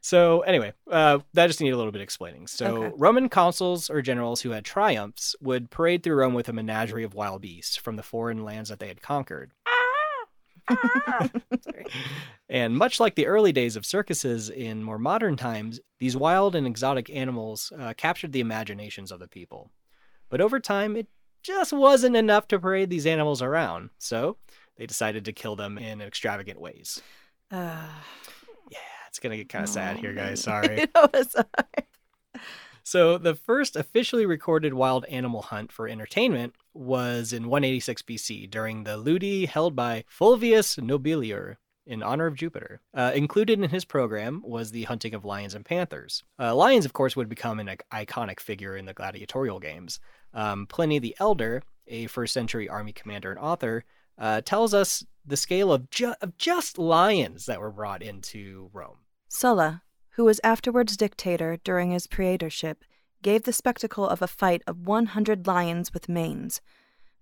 So 0.00 0.42
anyway, 0.42 0.74
uh, 0.90 1.20
that 1.32 1.46
just 1.46 1.62
needed 1.62 1.72
a 1.72 1.78
little 1.78 1.90
bit 1.90 2.00
of 2.00 2.04
explaining. 2.04 2.46
So 2.46 2.84
Okay. 2.84 2.94
Roman 2.98 3.30
consuls 3.30 3.88
or 3.88 4.02
generals 4.02 4.42
who 4.42 4.50
had 4.50 4.62
triumphs 4.62 5.34
would 5.40 5.70
parade 5.70 6.02
through 6.02 6.16
Rome 6.16 6.34
with 6.34 6.46
a 6.46 6.52
menagerie 6.52 7.04
of 7.04 7.14
wild 7.14 7.40
beasts 7.40 7.76
from 7.76 7.96
the 7.96 8.02
foreign 8.02 8.44
lands 8.44 8.68
that 8.68 8.80
they 8.80 8.88
had 8.88 9.00
conquered. 9.00 9.52
And 12.48 12.76
much 12.76 13.00
like 13.00 13.14
the 13.14 13.26
early 13.26 13.52
days 13.52 13.74
of 13.76 13.86
circuses 13.86 14.50
in 14.50 14.82
more 14.84 14.98
modern 14.98 15.36
times, 15.36 15.80
these 15.98 16.16
wild 16.16 16.54
and 16.54 16.66
exotic 16.66 17.08
animals 17.10 17.72
uh, 17.78 17.94
captured 17.96 18.32
the 18.32 18.40
imaginations 18.40 19.10
of 19.10 19.18
the 19.20 19.26
people. 19.28 19.70
But 20.28 20.42
over 20.42 20.60
time, 20.60 20.96
it 20.96 21.08
just 21.42 21.72
wasn't 21.72 22.16
enough 22.16 22.46
to 22.48 22.58
parade 22.60 22.90
these 22.90 23.06
animals 23.06 23.40
around, 23.40 23.90
so 23.98 24.36
they 24.76 24.86
decided 24.86 25.24
to 25.26 25.32
kill 25.32 25.56
them 25.56 25.78
in 25.78 26.00
extravagant 26.00 26.60
ways. 26.60 27.00
Uh, 27.50 27.86
Yeah, 28.70 28.78
it's 29.08 29.18
gonna 29.18 29.36
get 29.36 29.48
kind 29.50 29.64
of 29.64 29.68
sad 29.68 29.98
here, 29.98 30.12
guys. 30.14 30.42
Sorry. 30.42 30.78
You 30.80 30.86
know, 30.94 31.08
it's. 31.12 31.36
So, 32.86 33.16
the 33.16 33.34
first 33.34 33.76
officially 33.76 34.26
recorded 34.26 34.74
wild 34.74 35.06
animal 35.06 35.40
hunt 35.40 35.72
for 35.72 35.88
entertainment 35.88 36.54
was 36.74 37.32
in 37.32 37.48
186 37.48 38.02
BC 38.02 38.50
during 38.50 38.84
the 38.84 38.98
Ludi 38.98 39.46
held 39.46 39.74
by 39.74 40.04
Fulvius 40.08 40.78
Nobilior 40.78 41.56
in 41.86 42.02
honor 42.02 42.26
of 42.26 42.34
Jupiter. 42.34 42.80
Uh, 42.92 43.12
included 43.14 43.58
in 43.58 43.70
his 43.70 43.86
program 43.86 44.42
was 44.44 44.70
the 44.70 44.84
hunting 44.84 45.14
of 45.14 45.24
lions 45.24 45.54
and 45.54 45.64
panthers. 45.64 46.24
Uh, 46.38 46.54
lions, 46.54 46.84
of 46.84 46.92
course, 46.92 47.16
would 47.16 47.28
become 47.28 47.58
an 47.58 47.68
ic- 47.68 47.84
iconic 47.90 48.38
figure 48.38 48.76
in 48.76 48.84
the 48.84 48.94
gladiatorial 48.94 49.60
games. 49.60 49.98
Um, 50.34 50.66
Pliny 50.66 50.98
the 50.98 51.16
Elder, 51.18 51.62
a 51.86 52.06
first 52.06 52.34
century 52.34 52.68
army 52.68 52.92
commander 52.92 53.30
and 53.30 53.38
author, 53.38 53.84
uh, 54.18 54.40
tells 54.42 54.74
us 54.74 55.04
the 55.24 55.36
scale 55.36 55.72
of, 55.72 55.90
ju- 55.90 56.14
of 56.20 56.36
just 56.36 56.78
lions 56.78 57.46
that 57.46 57.60
were 57.60 57.70
brought 57.70 58.02
into 58.02 58.70
Rome. 58.72 58.98
Sulla, 59.28 59.82
who 60.10 60.24
was 60.24 60.40
afterwards 60.44 60.96
dictator 60.96 61.58
during 61.64 61.90
his 61.90 62.06
praetorship, 62.06 62.84
gave 63.22 63.44
the 63.44 63.52
spectacle 63.52 64.06
of 64.06 64.20
a 64.20 64.26
fight 64.26 64.62
of 64.66 64.86
100 64.86 65.46
lions 65.46 65.92
with 65.92 66.08
manes. 66.08 66.60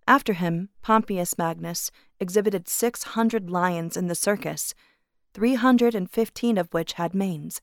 After 0.07 0.33
him, 0.33 0.69
Pompeius 0.83 1.39
Magnus 1.39 1.91
exhibited 2.19 2.69
600 2.69 3.49
lions 3.49 3.97
in 3.97 4.09
the 4.09 4.15
circus, 4.17 4.75
315 5.33 6.59
of 6.59 6.69
which 6.75 6.95
had 6.95 7.15
manes. 7.15 7.61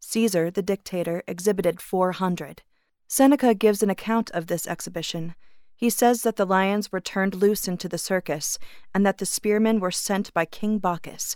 Caesar, 0.00 0.50
the 0.50 0.62
dictator, 0.62 1.22
exhibited 1.26 1.80
400. 1.80 2.62
Seneca 3.08 3.54
gives 3.54 3.82
an 3.82 3.90
account 3.90 4.30
of 4.32 4.46
this 4.46 4.66
exhibition. 4.66 5.34
He 5.82 5.90
says 5.90 6.22
that 6.22 6.36
the 6.36 6.46
lions 6.46 6.92
were 6.92 7.00
turned 7.00 7.34
loose 7.34 7.66
into 7.66 7.88
the 7.88 7.98
circus, 7.98 8.56
and 8.94 9.04
that 9.04 9.18
the 9.18 9.26
spearmen 9.26 9.80
were 9.80 9.90
sent 9.90 10.32
by 10.32 10.44
King 10.44 10.78
Bocchus, 10.78 11.34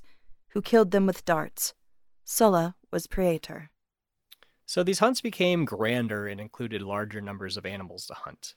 who 0.50 0.62
killed 0.62 0.92
them 0.92 1.04
with 1.04 1.24
darts. 1.24 1.74
Sulla 2.24 2.76
was 2.92 3.08
praetor. 3.08 3.70
So 4.64 4.84
these 4.84 5.00
hunts 5.00 5.20
became 5.20 5.64
grander 5.64 6.28
and 6.28 6.40
included 6.40 6.80
larger 6.80 7.20
numbers 7.20 7.56
of 7.56 7.66
animals 7.66 8.06
to 8.06 8.14
hunt. 8.14 8.54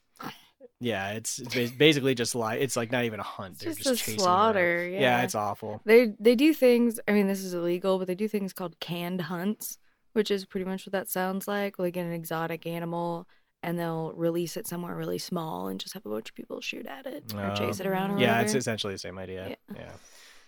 Yeah, 0.79 1.13
it's, 1.13 1.39
it's 1.39 1.71
basically 1.71 2.13
just 2.13 2.35
like 2.35 2.61
it's 2.61 2.75
like 2.75 2.91
not 2.91 3.05
even 3.05 3.19
a 3.19 3.23
hunt. 3.23 3.53
It's 3.55 3.63
They're 3.63 3.73
just 3.73 3.83
just, 3.83 3.93
a 3.95 4.05
chasing 4.05 4.19
around. 4.19 4.23
slaughter, 4.25 4.87
Yeah. 4.89 4.99
yeah. 4.99 5.21
it's 5.23 5.33
awful. 5.33 5.81
They 5.85 6.13
they 6.19 6.35
do 6.35 6.53
things. 6.53 6.99
I 7.07 7.13
mean, 7.13 7.25
this 7.25 7.43
is 7.43 7.55
illegal, 7.55 7.97
but 7.97 8.05
they 8.05 8.13
do 8.13 8.27
things 8.27 8.53
called 8.53 8.79
canned 8.79 9.21
hunts, 9.21 9.79
which 10.13 10.29
is 10.29 10.45
pretty 10.45 10.65
much 10.65 10.85
what 10.85 10.93
that 10.93 11.09
sounds 11.09 11.47
like. 11.47 11.79
Like 11.79 11.97
an 11.97 12.11
exotic 12.11 12.67
animal 12.67 13.27
and 13.61 13.77
they'll 13.77 14.13
release 14.13 14.57
it 14.57 14.67
somewhere 14.67 14.95
really 14.95 15.17
small 15.17 15.67
and 15.67 15.79
just 15.79 15.93
have 15.93 16.05
a 16.05 16.09
bunch 16.09 16.29
of 16.29 16.35
people 16.35 16.61
shoot 16.61 16.85
at 16.85 17.05
it 17.05 17.33
or 17.35 17.51
oh. 17.51 17.55
chase 17.55 17.79
it 17.79 17.87
around. 17.87 18.11
Or 18.11 18.19
Yeah, 18.19 18.31
whatever. 18.31 18.45
it's 18.45 18.55
essentially 18.55 18.93
the 18.93 18.99
same 18.99 19.19
idea. 19.19 19.49
Yeah. 19.49 19.75
yeah. 19.75 19.91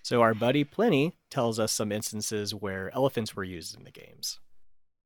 So 0.04 0.21
our 0.21 0.34
buddy 0.34 0.63
Pliny 0.63 1.13
tells 1.30 1.60
us 1.60 1.71
some 1.71 1.91
instances 1.91 2.56
where 2.56 2.93
elephants 2.95 3.36
were 3.36 3.43
used 3.43 3.78
in 3.78 3.84
the 3.84 3.91
games. 3.91 4.39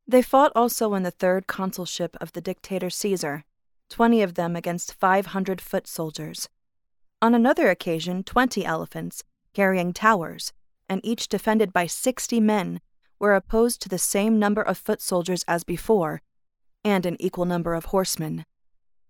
They 0.07 0.21
fought 0.21 0.51
also 0.55 0.93
in 0.93 1.03
the 1.03 1.11
third 1.11 1.47
consulship 1.47 2.15
of 2.21 2.31
the 2.33 2.41
dictator 2.41 2.89
Caesar, 2.89 3.43
twenty 3.89 4.21
of 4.21 4.35
them 4.35 4.55
against 4.55 4.93
five 4.93 5.27
hundred 5.27 5.59
foot 5.59 5.87
soldiers. 5.87 6.47
On 7.21 7.33
another 7.33 7.69
occasion, 7.69 8.23
twenty 8.23 8.63
elephants, 8.63 9.23
carrying 9.53 9.93
towers, 9.93 10.53
and 10.87 11.01
each 11.03 11.27
defended 11.27 11.73
by 11.73 11.87
sixty 11.87 12.39
men, 12.39 12.79
were 13.19 13.35
opposed 13.35 13.81
to 13.81 13.89
the 13.89 13.97
same 13.97 14.37
number 14.37 14.61
of 14.61 14.77
foot 14.77 15.01
soldiers 15.01 15.43
as 15.47 15.63
before, 15.63 16.21
and 16.85 17.05
an 17.05 17.17
equal 17.19 17.45
number 17.45 17.73
of 17.73 17.85
horsemen. 17.85 18.45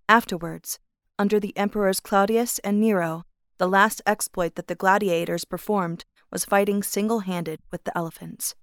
Afterwards, 0.10 0.80
under 1.20 1.40
the 1.40 1.56
emperors 1.58 2.00
Claudius 2.00 2.58
and 2.60 2.80
Nero, 2.80 3.26
the 3.58 3.68
last 3.68 4.02
exploit 4.08 4.56
that 4.56 4.68
the 4.68 4.76
gladiators 4.76 5.46
performed 5.46 6.06
was 6.32 6.46
fighting 6.46 6.82
single 6.82 7.20
handed 7.20 7.60
with 7.72 7.84
the 7.84 7.96
elephants. 7.96 8.56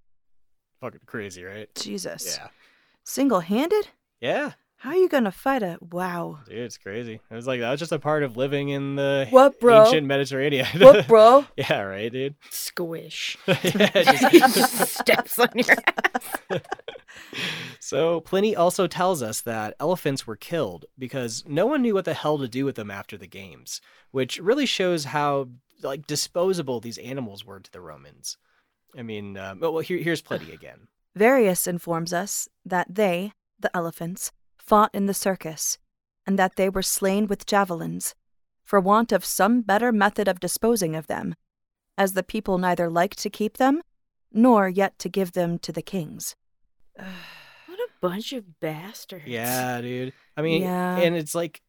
Fucking 0.81 1.01
crazy, 1.07 1.45
right? 1.45 1.69
Jesus. 1.75 2.39
Yeah. 2.39 2.49
Single 3.05 3.41
handed? 3.41 3.89
Yeah. 4.21 4.53
How 4.83 4.91
are 4.91 4.97
you 4.97 5.09
gonna 5.09 5.31
fight 5.31 5.63
a 5.63 5.79
wow? 5.81 6.41
Dude, 6.45 6.59
it's 6.59 6.77
crazy. 6.77 7.21
It 7.31 7.35
was 7.35 7.47
like 7.47 7.61
that 7.61 7.71
was 7.71 7.79
just 7.79 7.93
a 7.93 8.01
part 8.01 8.25
of 8.25 8.37
living 8.37 8.71
in 8.71 8.97
the 8.97 9.29
What, 9.31 9.61
bro? 9.61 9.85
ancient 9.85 10.09
Mediterranean. 10.09 10.67
What, 10.79 11.07
bro? 11.09 11.45
yeah, 11.57 11.83
right, 11.83 12.11
dude. 12.11 12.35
squish. 12.51 13.37
Yeah, 13.47 14.03
just- 14.03 14.55
just 14.57 14.95
steps 14.99 15.39
on 15.39 15.51
your 15.55 15.77
ass. 15.87 16.61
so 17.79 18.21
Pliny 18.23 18.57
also 18.57 18.89
tells 18.89 19.23
us 19.23 19.41
that 19.43 19.75
elephants 19.79 20.27
were 20.27 20.35
killed 20.37 20.87
because 20.99 21.45
no 21.47 21.65
one 21.67 21.83
knew 21.83 21.95
what 21.95 22.05
the 22.05 22.15
hell 22.15 22.39
to 22.39 22.49
do 22.49 22.65
with 22.65 22.75
them 22.75 22.91
after 22.91 23.17
the 23.17 23.29
games, 23.29 23.81
which 24.11 24.39
really 24.39 24.67
shows 24.67 25.05
how 25.05 25.49
like 25.81 26.09
disposable 26.09 26.81
these 26.81 26.99
animals 26.99 27.45
were 27.47 27.61
to 27.61 27.71
the 27.71 27.81
Romans. 27.81 28.37
I 28.99 29.03
mean, 29.03 29.37
um, 29.37 29.61
well, 29.61 29.79
here, 29.79 29.99
here's 29.99 30.23
Pliny 30.23 30.51
again. 30.51 30.89
Verrius 31.15 31.69
informs 31.69 32.13
us 32.13 32.49
that 32.65 32.87
they, 32.93 33.33
the 33.61 33.75
elephants, 33.77 34.33
fought 34.65 34.91
in 34.95 35.07
the 35.07 35.15
circus, 35.15 35.79
and 36.27 36.39
that 36.39 36.57
they 36.57 36.69
were 36.69 36.83
slain 36.83 37.27
with 37.27 37.47
javelins, 37.47 38.15
for 38.65 38.81
want 38.81 39.13
of 39.13 39.25
some 39.25 39.61
better 39.63 39.93
method 39.93 40.29
of 40.29 40.41
disposing 40.41 40.95
of 40.95 41.07
them, 41.09 41.35
as 41.99 42.13
the 42.15 42.23
people 42.23 42.59
neither 42.59 42.89
liked 42.89 43.19
to 43.19 43.31
keep 43.31 43.57
them, 43.59 43.83
nor 44.33 44.69
yet 44.69 44.99
to 44.99 45.09
give 45.09 45.33
them 45.33 45.59
to 45.59 45.73
the 45.73 45.83
kings. 45.83 46.37
What 47.67 47.79
a 47.79 47.89
bunch 48.03 48.33
of 48.35 48.61
bastards. 48.61 49.27
Yeah, 49.27 49.81
dude. 49.81 50.13
I 50.37 50.43
mean, 50.43 50.63
Yeah. 50.63 50.99
and 50.99 51.17
it's 51.17 51.35
like 51.35 51.63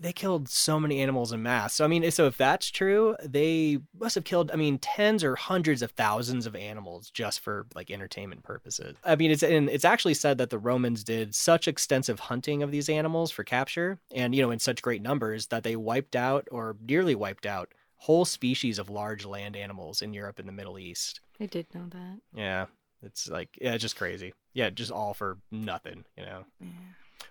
they 0.00 0.12
killed 0.12 0.48
so 0.48 0.78
many 0.78 1.00
animals 1.00 1.32
in 1.32 1.42
mass. 1.42 1.74
So 1.74 1.84
I 1.84 1.88
mean, 1.88 2.08
so 2.10 2.26
if 2.26 2.36
that's 2.36 2.70
true, 2.70 3.16
they 3.22 3.78
must 3.98 4.14
have 4.14 4.24
killed. 4.24 4.50
I 4.52 4.56
mean, 4.56 4.78
tens 4.78 5.24
or 5.24 5.36
hundreds 5.36 5.82
of 5.82 5.92
thousands 5.92 6.46
of 6.46 6.54
animals 6.54 7.10
just 7.10 7.40
for 7.40 7.66
like 7.74 7.90
entertainment 7.90 8.42
purposes. 8.42 8.96
I 9.04 9.16
mean, 9.16 9.30
it's 9.30 9.42
and 9.42 9.68
it's 9.68 9.84
actually 9.84 10.14
said 10.14 10.38
that 10.38 10.50
the 10.50 10.58
Romans 10.58 11.04
did 11.04 11.34
such 11.34 11.68
extensive 11.68 12.20
hunting 12.20 12.62
of 12.62 12.70
these 12.70 12.88
animals 12.88 13.30
for 13.30 13.44
capture, 13.44 13.98
and 14.14 14.34
you 14.34 14.42
know, 14.42 14.50
in 14.50 14.58
such 14.58 14.82
great 14.82 15.02
numbers 15.02 15.46
that 15.46 15.62
they 15.62 15.76
wiped 15.76 16.16
out 16.16 16.48
or 16.50 16.76
nearly 16.86 17.14
wiped 17.14 17.46
out 17.46 17.72
whole 17.96 18.24
species 18.24 18.78
of 18.78 18.88
large 18.88 19.26
land 19.26 19.54
animals 19.54 20.00
in 20.00 20.14
Europe 20.14 20.38
and 20.38 20.48
the 20.48 20.52
Middle 20.52 20.78
East. 20.78 21.20
I 21.38 21.46
did 21.46 21.66
know 21.74 21.86
that. 21.90 22.18
Yeah, 22.34 22.66
it's 23.02 23.28
like 23.28 23.58
yeah, 23.60 23.74
it's 23.74 23.82
just 23.82 23.96
crazy. 23.96 24.32
Yeah, 24.54 24.70
just 24.70 24.90
all 24.90 25.14
for 25.14 25.38
nothing. 25.50 26.04
You 26.16 26.24
know. 26.24 26.44
Yeah. 26.60 26.68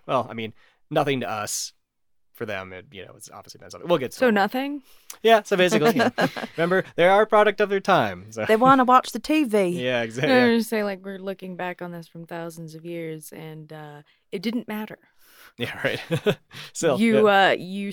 Well, 0.06 0.26
I 0.30 0.34
mean, 0.34 0.52
nothing 0.90 1.20
to 1.20 1.30
us. 1.30 1.72
For 2.40 2.46
them, 2.46 2.72
it 2.72 2.86
you 2.90 3.04
know, 3.04 3.12
it's 3.18 3.28
obviously 3.30 3.58
been 3.58 3.68
something. 3.70 3.86
We'll 3.86 3.98
get 3.98 4.12
to 4.12 4.16
So 4.16 4.28
it. 4.28 4.32
nothing. 4.32 4.82
Yeah, 5.22 5.42
so 5.42 5.58
basically, 5.58 5.94
yeah. 5.96 6.08
remember 6.56 6.84
they 6.96 7.06
are 7.06 7.20
a 7.20 7.26
product 7.26 7.60
of 7.60 7.68
their 7.68 7.80
time. 7.80 8.32
So 8.32 8.46
They 8.46 8.56
want 8.56 8.78
to 8.78 8.84
watch 8.84 9.12
the 9.12 9.20
TV. 9.20 9.74
yeah, 9.78 9.98
No, 9.98 10.02
exactly. 10.08 10.32
I'm 10.34 10.58
just 10.58 10.70
saying, 10.70 10.84
like 10.84 11.04
we're 11.04 11.18
looking 11.18 11.56
back 11.56 11.82
on 11.82 11.92
this 11.92 12.08
from 12.08 12.24
thousands 12.24 12.74
of 12.74 12.86
years, 12.86 13.30
and 13.30 13.70
uh, 13.70 14.00
it 14.32 14.40
didn't 14.40 14.68
matter. 14.68 14.98
Yeah, 15.58 15.76
right. 15.84 16.00
so 16.72 16.96
you 16.96 17.26
yeah. 17.28 17.48
uh, 17.50 17.56
you 17.58 17.92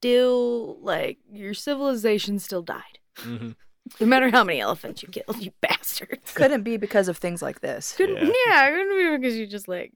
still 0.00 0.78
like 0.80 1.18
your 1.30 1.52
civilization 1.52 2.38
still 2.38 2.62
died, 2.62 2.98
Mhm. 3.18 3.56
no 4.00 4.06
matter 4.06 4.30
how 4.30 4.44
many 4.44 4.60
elephants 4.60 5.02
you 5.02 5.08
killed. 5.10 5.42
You 5.42 5.50
bastards. 5.60 6.32
Couldn't 6.32 6.62
be 6.62 6.78
because 6.78 7.08
of 7.08 7.18
things 7.18 7.42
like 7.42 7.60
this. 7.60 7.94
Couldn't, 7.96 8.16
Yeah. 8.24 8.32
yeah. 8.46 8.70
couldn't 8.70 8.96
be 8.96 9.16
because 9.18 9.36
you 9.36 9.46
just 9.46 9.68
like 9.68 9.92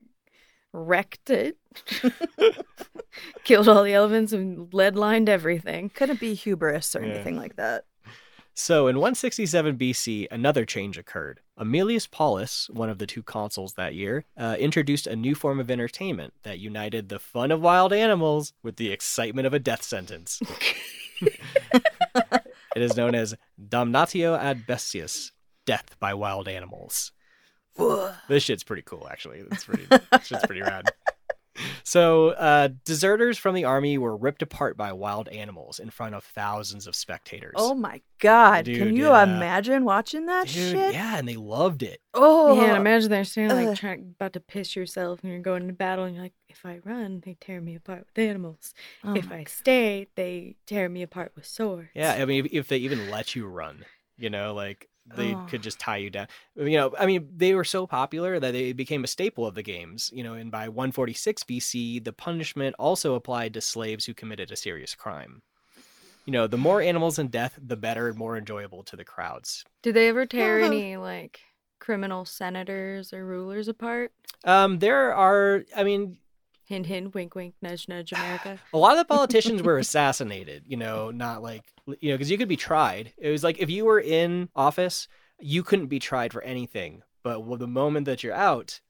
wrecked 0.74 1.30
it, 1.30 1.56
killed 3.44 3.68
all 3.68 3.84
the 3.84 3.94
elephants, 3.94 4.32
and 4.32 4.72
lead 4.74 4.96
lined 4.96 5.28
everything. 5.28 5.88
Couldn't 5.90 6.18
be 6.20 6.34
hubris 6.34 6.96
or 6.96 7.02
Yeah. 7.04 7.14
anything 7.14 7.36
like 7.36 7.56
that. 7.56 7.84
So 8.56 8.86
in 8.86 8.96
167 8.96 9.76
BC, 9.76 10.28
another 10.30 10.64
change 10.64 10.96
occurred. 10.96 11.40
Aemilius 11.58 12.08
Paulus, 12.08 12.68
one 12.70 12.88
of 12.88 12.98
the 12.98 13.06
two 13.06 13.22
consuls 13.22 13.74
that 13.74 13.94
year, 13.94 14.24
uh, 14.36 14.56
introduced 14.58 15.06
a 15.08 15.16
new 15.16 15.34
form 15.34 15.58
of 15.58 15.70
entertainment 15.70 16.34
that 16.44 16.60
united 16.60 17.08
the 17.08 17.18
fun 17.18 17.50
of 17.50 17.60
wild 17.60 17.92
animals 17.92 18.52
with 18.62 18.76
the 18.76 18.92
excitement 18.92 19.46
of 19.48 19.54
a 19.54 19.58
death 19.58 19.82
sentence. 19.82 20.40
it 21.20 22.82
is 22.82 22.96
known 22.96 23.14
as 23.16 23.34
damnatio 23.60 24.38
ad 24.38 24.66
bestias, 24.68 25.32
death 25.66 25.96
by 25.98 26.14
wild 26.14 26.46
animals. 26.46 27.10
This 28.28 28.42
shit's 28.42 28.64
pretty 28.64 28.82
cool, 28.82 29.06
actually. 29.10 29.40
It's 29.50 29.64
pretty, 29.64 29.86
this 29.86 30.26
shit's 30.26 30.46
pretty 30.46 30.62
rad. 30.62 30.90
So, 31.84 32.30
uh, 32.30 32.70
deserters 32.84 33.38
from 33.38 33.54
the 33.54 33.64
army 33.64 33.96
were 33.96 34.16
ripped 34.16 34.42
apart 34.42 34.76
by 34.76 34.92
wild 34.92 35.28
animals 35.28 35.78
in 35.78 35.88
front 35.88 36.16
of 36.16 36.24
thousands 36.24 36.88
of 36.88 36.96
spectators. 36.96 37.52
Oh 37.56 37.74
my 37.74 38.00
god. 38.18 38.64
Dude, 38.64 38.78
Can 38.78 38.96
you 38.96 39.10
yeah. 39.10 39.22
imagine 39.22 39.84
watching 39.84 40.26
that 40.26 40.46
Dude, 40.48 40.72
shit? 40.72 40.94
yeah, 40.94 41.16
and 41.16 41.28
they 41.28 41.36
loved 41.36 41.84
it. 41.84 42.00
Oh, 42.12 42.56
Yeah, 42.60 42.68
and 42.70 42.76
imagine 42.78 43.08
they're 43.10 43.22
standing 43.24 43.56
like 43.56 43.68
Ugh. 43.68 43.76
trying 43.76 44.14
about 44.18 44.32
to 44.32 44.40
piss 44.40 44.74
yourself, 44.74 45.20
and 45.22 45.30
you're 45.30 45.42
going 45.42 45.68
to 45.68 45.72
battle, 45.72 46.04
and 46.06 46.16
you're 46.16 46.24
like, 46.24 46.34
if 46.48 46.66
I 46.66 46.80
run, 46.84 47.22
they 47.24 47.36
tear 47.40 47.60
me 47.60 47.76
apart 47.76 48.06
with 48.08 48.18
animals. 48.18 48.74
Oh 49.04 49.14
if 49.14 49.30
my- 49.30 49.36
I 49.36 49.44
stay, 49.44 50.08
they 50.16 50.56
tear 50.66 50.88
me 50.88 51.02
apart 51.02 51.32
with 51.36 51.46
swords. 51.46 51.88
Yeah, 51.94 52.14
I 52.14 52.24
mean, 52.24 52.46
if, 52.46 52.52
if 52.52 52.68
they 52.68 52.78
even 52.78 53.10
let 53.10 53.36
you 53.36 53.46
run, 53.46 53.84
you 54.18 54.28
know, 54.28 54.54
like 54.54 54.88
they 55.06 55.34
Oh. 55.34 55.42
could 55.48 55.62
just 55.62 55.78
tie 55.78 55.98
you 55.98 56.10
down. 56.10 56.28
You 56.56 56.78
know, 56.78 56.94
I 56.98 57.06
mean, 57.06 57.28
they 57.36 57.54
were 57.54 57.64
so 57.64 57.86
popular 57.86 58.40
that 58.40 58.52
they 58.52 58.72
became 58.72 59.04
a 59.04 59.08
staple 59.08 59.46
of 59.46 59.54
the 59.54 59.62
games. 59.62 60.10
You 60.14 60.22
know, 60.24 60.34
and 60.34 60.50
by 60.50 60.68
146 60.68 61.42
BC, 61.44 61.98
the 62.04 62.12
punishment 62.12 62.74
also 62.78 63.14
applied 63.14 63.54
to 63.54 63.60
slaves 63.60 64.06
who 64.06 64.14
committed 64.14 64.50
a 64.50 64.56
serious 64.56 64.94
crime. 64.94 65.42
You 66.26 66.32
know, 66.32 66.46
the 66.46 66.56
more 66.58 66.80
animals 66.80 67.18
in 67.18 67.28
death, 67.28 67.58
the 67.62 67.76
better 67.76 68.08
and 68.08 68.16
more 68.16 68.36
enjoyable 68.38 68.82
to 68.84 68.96
the 68.96 69.04
crowds. 69.04 69.64
Did 69.82 69.94
they 69.94 70.08
ever 70.08 70.24
tear 70.24 70.58
Uh-huh. 70.58 70.66
any 70.66 70.96
like 70.96 71.40
criminal 71.80 72.24
senators 72.24 73.12
or 73.12 73.26
rulers 73.26 73.68
apart? 73.68 74.12
Um, 74.44 74.78
there 74.78 75.14
are, 75.14 75.64
I 75.76 75.84
mean, 75.84 76.18
Hint, 76.66 76.86
hint, 76.86 77.14
wink, 77.14 77.34
wink, 77.34 77.54
nudge, 77.60 77.88
nudge, 77.88 78.12
America. 78.12 78.58
a 78.72 78.78
lot 78.78 78.92
of 78.92 78.98
the 78.98 79.14
politicians 79.14 79.62
were 79.62 79.78
assassinated 79.84 80.64
you 80.66 80.76
know 80.76 81.10
not 81.10 81.42
like 81.42 81.62
you 82.00 82.10
know 82.10 82.14
because 82.14 82.30
you 82.30 82.38
could 82.38 82.48
be 82.48 82.56
tried 82.56 83.12
it 83.18 83.30
was 83.30 83.44
like 83.44 83.58
if 83.58 83.70
you 83.70 83.84
were 83.84 84.00
in 84.00 84.48
office 84.56 85.08
you 85.40 85.62
couldn't 85.62 85.86
be 85.86 85.98
tried 85.98 86.32
for 86.32 86.42
anything 86.42 87.02
but 87.22 87.58
the 87.58 87.66
moment 87.66 88.06
that 88.06 88.22
you're 88.22 88.34
out 88.34 88.80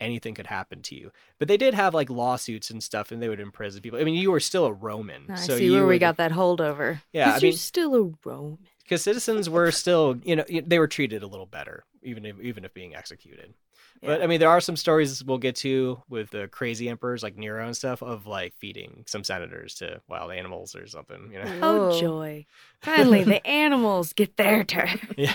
anything 0.00 0.34
could 0.34 0.46
happen 0.46 0.80
to 0.80 0.94
you 0.94 1.10
but 1.38 1.48
they 1.48 1.56
did 1.56 1.74
have 1.74 1.92
like 1.92 2.08
lawsuits 2.08 2.70
and 2.70 2.82
stuff 2.82 3.10
and 3.10 3.20
they 3.20 3.28
would 3.28 3.40
imprison 3.40 3.82
people 3.82 3.98
i 3.98 4.04
mean 4.04 4.14
you 4.14 4.30
were 4.30 4.38
still 4.40 4.66
a 4.66 4.72
roman 4.72 5.24
I 5.28 5.34
so 5.34 5.56
see 5.56 5.66
you 5.66 5.72
where 5.72 5.86
we 5.86 5.98
got 5.98 6.18
that 6.18 6.32
holdover. 6.32 7.00
Yeah, 7.12 7.34
I 7.34 7.40
mean- 7.40 7.52
still 7.54 7.94
a 7.94 8.12
Roman? 8.24 8.58
because 8.84 9.02
citizens 9.02 9.50
were 9.50 9.70
still 9.72 10.18
you 10.22 10.36
know 10.36 10.44
they 10.64 10.78
were 10.78 10.88
treated 10.88 11.22
a 11.22 11.26
little 11.26 11.46
better 11.46 11.84
even 12.02 12.24
if 12.24 12.40
even 12.40 12.64
if 12.64 12.72
being 12.72 12.94
executed 12.94 13.54
but 14.02 14.22
i 14.22 14.26
mean 14.26 14.40
there 14.40 14.48
are 14.48 14.60
some 14.60 14.76
stories 14.76 15.24
we'll 15.24 15.38
get 15.38 15.56
to 15.56 16.02
with 16.08 16.30
the 16.30 16.48
crazy 16.48 16.88
emperors 16.88 17.22
like 17.22 17.36
nero 17.36 17.64
and 17.64 17.76
stuff 17.76 18.02
of 18.02 18.26
like 18.26 18.54
feeding 18.56 19.04
some 19.06 19.24
senators 19.24 19.74
to 19.74 20.00
wild 20.08 20.32
animals 20.32 20.74
or 20.74 20.86
something 20.86 21.30
you 21.32 21.42
know 21.42 21.58
Oh 21.62 22.00
joy! 22.00 22.46
Finally, 22.80 23.24
the 23.24 23.44
animals 23.46 24.12
get 24.12 24.36
their 24.36 24.62
turn. 24.64 25.00
yeah, 25.16 25.34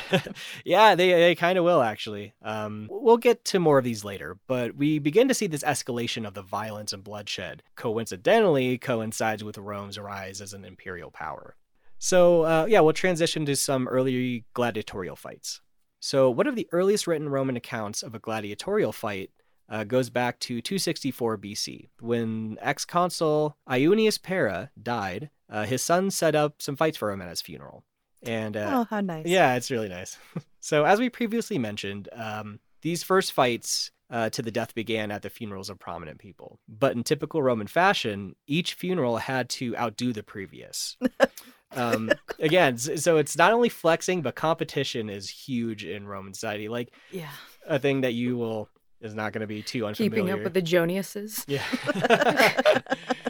yeah, 0.63 0.95
they 0.95 1.11
they 1.11 1.35
kind 1.35 1.57
of 1.57 1.65
will 1.65 1.81
actually. 1.81 2.33
Um, 2.41 2.87
we'll 2.89 3.17
get 3.17 3.43
to 3.45 3.59
more 3.59 3.77
of 3.77 3.83
these 3.83 4.03
later, 4.03 4.37
but 4.47 4.75
we 4.75 4.99
begin 4.99 5.27
to 5.27 5.33
see 5.33 5.47
this 5.47 5.63
escalation 5.63 6.25
of 6.25 6.33
the 6.33 6.41
violence 6.41 6.93
and 6.93 7.03
bloodshed. 7.03 7.63
Coincidentally, 7.75 8.77
coincides 8.77 9.43
with 9.43 9.57
Rome's 9.57 9.99
rise 9.99 10.41
as 10.41 10.53
an 10.53 10.63
imperial 10.65 11.11
power. 11.11 11.55
So 11.97 12.43
uh, 12.43 12.65
yeah, 12.69 12.79
we'll 12.79 12.93
transition 12.93 13.45
to 13.45 13.55
some 13.55 13.87
early 13.87 14.45
gladiatorial 14.53 15.15
fights. 15.15 15.61
So 16.03 16.29
one 16.29 16.47
of 16.47 16.57
the 16.57 16.67
earliest 16.73 17.07
written 17.07 17.29
Roman 17.29 17.55
accounts 17.55 18.03
of 18.03 18.13
a 18.13 18.19
gladiatorial 18.19 18.91
fight 18.91 19.31
uh, 19.69 19.85
goes 19.85 20.09
back 20.09 20.37
to 20.41 20.59
264 20.59 21.37
BC. 21.37 21.87
When 22.01 22.57
ex 22.59 22.83
consul 22.83 23.55
Iunius 23.69 24.21
Pera 24.21 24.69
died, 24.81 25.29
uh, 25.49 25.63
his 25.63 25.81
son 25.81 26.11
set 26.11 26.35
up 26.35 26.61
some 26.61 26.75
fights 26.75 26.97
for 26.97 27.09
him 27.09 27.21
at 27.21 27.29
his 27.29 27.41
funeral. 27.41 27.85
And 28.21 28.57
uh, 28.57 28.69
oh, 28.73 28.83
how 28.89 28.99
nice. 28.99 29.27
yeah, 29.27 29.55
it's 29.55 29.71
really 29.71 29.87
nice. 29.87 30.17
so, 30.59 30.83
as 30.83 30.99
we 30.99 31.09
previously 31.09 31.57
mentioned, 31.57 32.09
um, 32.11 32.59
these 32.81 33.01
first 33.01 33.31
fights 33.31 33.89
uh, 34.09 34.29
to 34.31 34.41
the 34.41 34.51
death 34.51 34.75
began 34.75 35.09
at 35.09 35.21
the 35.21 35.29
funerals 35.29 35.69
of 35.69 35.79
prominent 35.79 36.19
people. 36.19 36.59
But 36.67 36.97
in 36.97 37.05
typical 37.05 37.41
Roman 37.41 37.67
fashion, 37.67 38.35
each 38.45 38.73
funeral 38.73 39.19
had 39.19 39.47
to 39.51 39.73
outdo 39.77 40.11
the 40.11 40.21
previous. 40.21 40.97
um, 41.75 42.11
again, 42.39 42.77
so 42.77 43.17
it's 43.17 43.37
not 43.37 43.53
only 43.53 43.69
flexing, 43.69 44.21
but 44.21 44.35
competition 44.35 45.09
is 45.09 45.29
huge 45.29 45.85
in 45.85 46.07
Roman 46.07 46.33
society. 46.33 46.69
Like 46.69 46.93
Yeah. 47.11 47.29
a 47.67 47.79
thing 47.79 48.01
that 48.01 48.13
you 48.13 48.37
will 48.37 48.69
is 49.01 49.13
not 49.13 49.33
going 49.33 49.41
to 49.41 49.47
be 49.47 49.61
too 49.61 49.85
unfamiliar. 49.85 50.09
Keeping 50.23 50.31
up 50.31 50.43
with 50.43 50.53
the 50.53 50.61
Joniuses. 50.61 51.43
Yeah. 51.47 51.63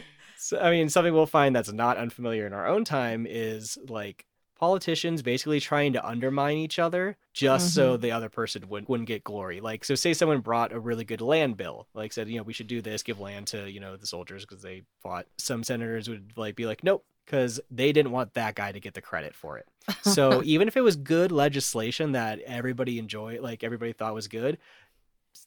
so, 0.36 0.58
I 0.60 0.70
mean, 0.70 0.88
something 0.88 1.12
we'll 1.12 1.26
find 1.26 1.54
that's 1.54 1.72
not 1.72 1.96
unfamiliar 1.96 2.46
in 2.46 2.52
our 2.52 2.66
own 2.66 2.84
time 2.84 3.26
is 3.28 3.76
like 3.88 4.24
politicians 4.56 5.20
basically 5.20 5.58
trying 5.58 5.92
to 5.92 6.06
undermine 6.06 6.56
each 6.56 6.78
other 6.78 7.16
just 7.32 7.74
so 7.74 7.96
the 7.96 8.12
other 8.12 8.28
person 8.28 8.68
would, 8.68 8.88
wouldn't 8.88 9.08
get 9.08 9.24
glory. 9.24 9.60
Like, 9.60 9.84
so 9.84 9.96
say 9.96 10.14
someone 10.14 10.40
brought 10.40 10.72
a 10.72 10.78
really 10.78 11.04
good 11.04 11.20
land 11.20 11.56
bill, 11.56 11.88
like 11.92 12.12
said, 12.12 12.28
you 12.28 12.36
know, 12.36 12.44
we 12.44 12.52
should 12.52 12.68
do 12.68 12.80
this, 12.80 13.02
give 13.02 13.18
land 13.18 13.48
to, 13.48 13.68
you 13.68 13.80
know, 13.80 13.96
the 13.96 14.06
soldiers 14.06 14.46
because 14.46 14.62
they 14.62 14.82
fought. 15.02 15.26
Some 15.38 15.64
senators 15.64 16.08
would 16.08 16.32
like 16.36 16.54
be 16.54 16.66
like, 16.66 16.84
nope, 16.84 17.04
because 17.24 17.60
they 17.70 17.92
didn't 17.92 18.12
want 18.12 18.34
that 18.34 18.54
guy 18.54 18.72
to 18.72 18.80
get 18.80 18.94
the 18.94 19.00
credit 19.00 19.34
for 19.34 19.58
it. 19.58 19.66
So 20.02 20.42
even 20.44 20.68
if 20.68 20.76
it 20.76 20.80
was 20.82 20.96
good 20.96 21.30
legislation 21.32 22.12
that 22.12 22.40
everybody 22.40 22.98
enjoyed, 22.98 23.40
like 23.40 23.62
everybody 23.64 23.92
thought 23.92 24.14
was 24.14 24.28
good, 24.28 24.58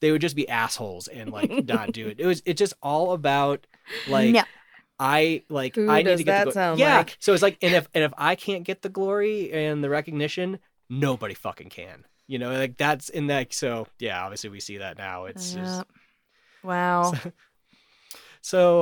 they 0.02 0.12
would 0.12 0.22
just 0.22 0.36
be 0.36 0.48
assholes 0.48 1.08
and 1.08 1.32
like 1.32 1.68
not 1.68 1.92
do 1.92 2.08
it. 2.08 2.20
It 2.20 2.26
was 2.26 2.42
it's 2.46 2.60
just 2.60 2.74
all 2.84 3.14
about 3.14 3.66
like 4.08 4.34
Yeah. 4.36 4.44
I 5.00 5.44
like 5.50 5.76
Who 5.76 5.90
I 5.90 5.98
need 5.98 6.04
does 6.06 6.20
to 6.20 6.24
get 6.24 6.32
that 6.32 6.40
the 6.40 6.46
glo- 6.46 6.52
sound 6.54 6.80
yeah. 6.80 6.98
like? 6.98 7.18
So 7.20 7.34
it's 7.34 7.44
like 7.44 7.58
and 7.62 7.74
if 7.76 7.88
and 7.94 8.04
if 8.04 8.14
I 8.18 8.36
can't 8.36 8.64
get 8.64 8.82
the 8.82 8.90
glory 8.90 9.52
and 9.52 9.84
the 9.84 9.90
recognition, 9.90 10.60
nobody 10.90 11.34
fucking 11.34 11.70
can. 11.70 12.06
You 12.28 12.40
know, 12.40 12.52
like 12.52 12.78
that's 12.78 13.10
in 13.10 13.28
that. 13.28 13.54
So 13.54 13.88
yeah, 14.00 14.22
obviously 14.24 14.50
we 14.50 14.60
see 14.60 14.78
that 14.78 14.98
now. 14.98 15.26
It's 15.26 15.54
just 15.54 15.84
Wow. 16.64 17.14
so 17.14 17.32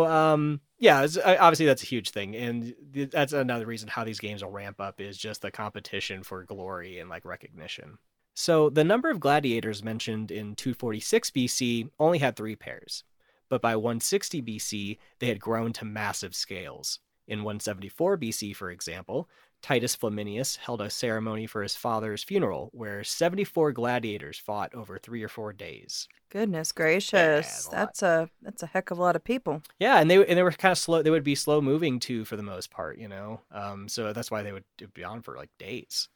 um 0.05 0.61
yeah, 0.77 1.01
uh, 1.01 1.37
obviously 1.39 1.65
that's 1.65 1.83
a 1.83 1.87
huge 1.87 2.11
thing, 2.11 2.35
and 2.35 2.75
that's 3.11 3.33
another 3.33 3.65
reason 3.65 3.87
how 3.87 4.03
these 4.03 4.19
games 4.19 4.43
will 4.43 4.51
ramp 4.51 4.81
up 4.81 4.99
is 4.99 5.17
just 5.17 5.41
the 5.41 5.51
competition 5.51 6.21
for 6.23 6.43
glory 6.43 6.99
and 6.99 7.09
like 7.09 7.25
recognition. 7.25 7.97
So 8.33 8.69
the 8.69 8.83
number 8.83 9.09
of 9.09 9.21
gladiators 9.21 9.83
mentioned 9.83 10.29
in 10.29 10.55
246 10.55 11.31
BC 11.31 11.89
only 11.99 12.17
had 12.17 12.35
three 12.35 12.57
pairs, 12.57 13.05
but 13.47 13.61
by 13.61 13.77
160 13.77 14.41
BC 14.41 14.97
they 15.19 15.27
had 15.27 15.39
grown 15.39 15.71
to 15.73 15.85
massive 15.85 16.35
scales. 16.35 16.99
In 17.27 17.39
174 17.39 18.17
BC, 18.17 18.55
for 18.55 18.69
example, 18.69 19.27
Titus 19.65 19.95
Flaminius 19.95 20.58
held 20.58 20.80
a 20.80 20.91
ceremony 20.91 21.47
for 21.47 21.63
his 21.63 21.75
father's 21.75 22.23
funeral 22.23 22.69
where 22.71 23.04
74 23.04 23.71
gladiators 23.71 24.38
fought 24.38 24.71
over 24.75 24.99
three 24.99 25.23
or 25.23 25.28
four 25.28 25.54
days. 25.54 26.08
Goodness 26.30 26.67
it's 26.67 26.71
gracious. 26.71 27.65
a 27.65 27.71
that's 27.71 28.04
a 28.04 28.30
that's 28.43 28.62
a 28.62 28.67
heck 28.67 28.91
of 28.91 28.99
a 28.99 29.01
lot 29.01 29.15
of 29.15 29.23
people. 29.23 29.63
Yeah, 29.80 29.99
and 29.99 30.08
they 30.08 30.23
and 30.23 30.38
they 30.38 30.43
were 30.43 30.51
kind 30.51 30.71
of 30.71 30.78
slow. 30.78 31.01
They 31.01 31.10
would 31.10 31.23
be 31.23 31.34
slow 31.34 31.62
moving 31.62 31.99
too, 31.99 32.25
for 32.25 32.36
the 32.36 32.43
most 32.43 32.69
part, 32.69 32.99
you 32.99 33.08
know. 33.08 33.41
Um, 33.51 33.89
so 33.89 34.13
that's 34.13 34.30
why 34.30 34.43
they 34.43 34.51
would 34.51 34.65
be 34.93 35.04
on 35.04 35.23
for 35.23 35.36
like 35.36 35.49
days. 35.58 36.10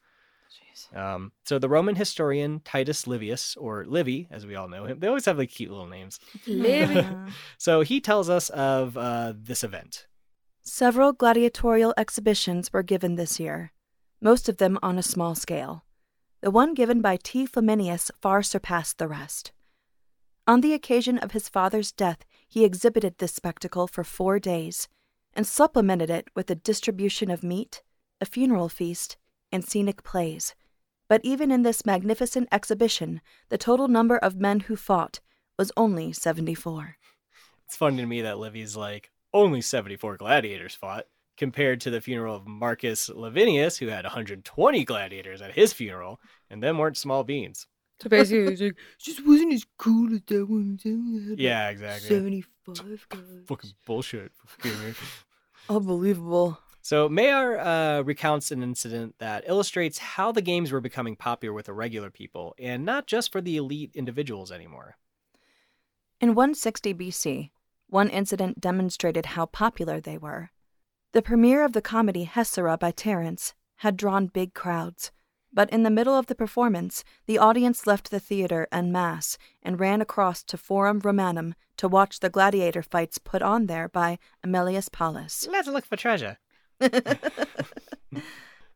Jeez. 0.48 0.96
Um, 0.96 1.32
so 1.44 1.58
the 1.58 1.68
Roman 1.68 1.96
historian 1.96 2.60
Titus 2.60 3.08
Livius, 3.08 3.56
or 3.56 3.84
Livy, 3.84 4.28
as 4.30 4.46
we 4.46 4.54
all 4.54 4.68
know 4.68 4.84
him, 4.84 5.00
they 5.00 5.08
always 5.08 5.24
have 5.24 5.38
like 5.38 5.50
cute 5.50 5.72
little 5.72 5.88
names. 5.88 6.20
Livy. 6.46 7.04
So 7.58 7.80
he 7.80 8.00
tells 8.00 8.30
us 8.30 8.48
of 8.50 8.96
uh, 8.96 9.32
this 9.36 9.64
event. 9.64 10.06
Several 10.62 11.12
gladiatorial 11.12 11.94
exhibitions 11.96 12.72
were 12.72 12.82
given 12.82 13.16
this 13.16 13.40
year, 13.40 13.72
most 14.20 14.48
of 14.48 14.58
them 14.58 14.78
on 14.82 14.98
a 14.98 15.02
small 15.02 15.34
scale. 15.34 15.84
The 16.42 16.50
one 16.50 16.74
given 16.74 17.00
by 17.00 17.16
T. 17.16 17.46
Flaminius 17.46 18.10
far 18.20 18.42
surpassed 18.42 18.98
the 18.98 19.08
rest. 19.08 19.52
On 20.46 20.60
the 20.60 20.74
occasion 20.74 21.18
of 21.18 21.32
his 21.32 21.48
father's 21.48 21.92
death, 21.92 22.24
he 22.48 22.64
exhibited 22.64 23.18
this 23.18 23.34
spectacle 23.34 23.86
for 23.86 24.04
four 24.04 24.38
days 24.38 24.88
and 25.32 25.46
supplemented 25.46 26.10
it 26.10 26.28
with 26.34 26.50
a 26.50 26.54
distribution 26.54 27.30
of 27.30 27.42
meat, 27.42 27.82
a 28.20 28.26
funeral 28.26 28.68
feast, 28.68 29.16
and 29.52 29.64
scenic 29.64 30.02
plays. 30.02 30.54
But 31.08 31.20
even 31.24 31.50
in 31.50 31.62
this 31.62 31.86
magnificent 31.86 32.48
exhibition, 32.52 33.20
the 33.48 33.58
total 33.58 33.88
number 33.88 34.18
of 34.18 34.36
men 34.36 34.60
who 34.60 34.76
fought 34.76 35.20
was 35.58 35.72
only 35.76 36.12
74. 36.12 36.96
It's 37.66 37.76
funny 37.76 37.98
to 37.98 38.06
me 38.06 38.22
that 38.22 38.38
Livy's 38.38 38.76
like 38.76 39.10
only 39.32 39.60
74 39.60 40.16
gladiators 40.16 40.74
fought 40.74 41.06
compared 41.36 41.80
to 41.80 41.90
the 41.90 42.00
funeral 42.00 42.36
of 42.36 42.46
Marcus 42.46 43.08
Lavinius, 43.08 43.78
who 43.78 43.86
had 43.86 44.04
120 44.04 44.84
gladiators 44.84 45.40
at 45.40 45.52
his 45.52 45.72
funeral, 45.72 46.20
and 46.50 46.62
them 46.62 46.78
weren't 46.78 46.96
small 46.96 47.24
beans. 47.24 47.66
So 48.02 48.08
basically, 48.08 48.46
it 48.46 48.50
was 48.50 48.60
like, 48.60 48.76
just 48.98 49.26
wasn't 49.26 49.54
as 49.54 49.64
cool 49.78 50.12
as 50.12 50.20
that 50.26 50.46
one. 50.46 50.78
That 50.82 50.90
one 50.90 51.20
had, 51.20 51.30
like, 51.30 51.38
Yeah, 51.40 51.68
exactly. 51.68 52.08
75 52.08 53.06
guys. 53.08 53.22
Fucking 53.46 53.70
bullshit. 53.86 54.32
Unbelievable. 55.68 56.58
So 56.82 57.08
Meijer 57.08 57.98
uh, 57.98 58.02
recounts 58.04 58.50
an 58.50 58.62
incident 58.62 59.16
that 59.18 59.44
illustrates 59.46 59.98
how 59.98 60.32
the 60.32 60.42
games 60.42 60.72
were 60.72 60.80
becoming 60.80 61.14
popular 61.14 61.52
with 61.52 61.66
the 61.66 61.74
regular 61.74 62.10
people, 62.10 62.54
and 62.58 62.84
not 62.84 63.06
just 63.06 63.30
for 63.32 63.40
the 63.40 63.56
elite 63.56 63.92
individuals 63.94 64.50
anymore. 64.50 64.96
In 66.20 66.34
160 66.34 66.94
BC, 66.94 67.50
one 67.90 68.08
incident 68.08 68.60
demonstrated 68.60 69.26
how 69.26 69.46
popular 69.46 70.00
they 70.00 70.18
were. 70.18 70.50
The 71.12 71.22
premiere 71.22 71.64
of 71.64 71.72
the 71.72 71.82
comedy 71.82 72.24
Hecyra 72.26 72.78
by 72.78 72.90
Terence 72.90 73.54
had 73.76 73.96
drawn 73.96 74.26
big 74.26 74.54
crowds, 74.54 75.10
but 75.52 75.70
in 75.70 75.82
the 75.82 75.90
middle 75.90 76.16
of 76.16 76.26
the 76.26 76.34
performance, 76.34 77.02
the 77.26 77.38
audience 77.38 77.86
left 77.86 78.10
the 78.10 78.20
theater 78.20 78.68
en 78.70 78.92
masse 78.92 79.36
and 79.62 79.80
ran 79.80 80.00
across 80.00 80.42
to 80.44 80.56
Forum 80.56 81.00
Romanum 81.00 81.54
to 81.76 81.88
watch 81.88 82.20
the 82.20 82.30
gladiator 82.30 82.82
fights 82.82 83.18
put 83.18 83.42
on 83.42 83.66
there 83.66 83.88
by 83.88 84.18
Aemilius 84.44 84.90
Paulus. 84.90 85.48
Let's 85.50 85.68
look 85.68 85.84
for 85.84 85.96
treasure. 85.96 86.38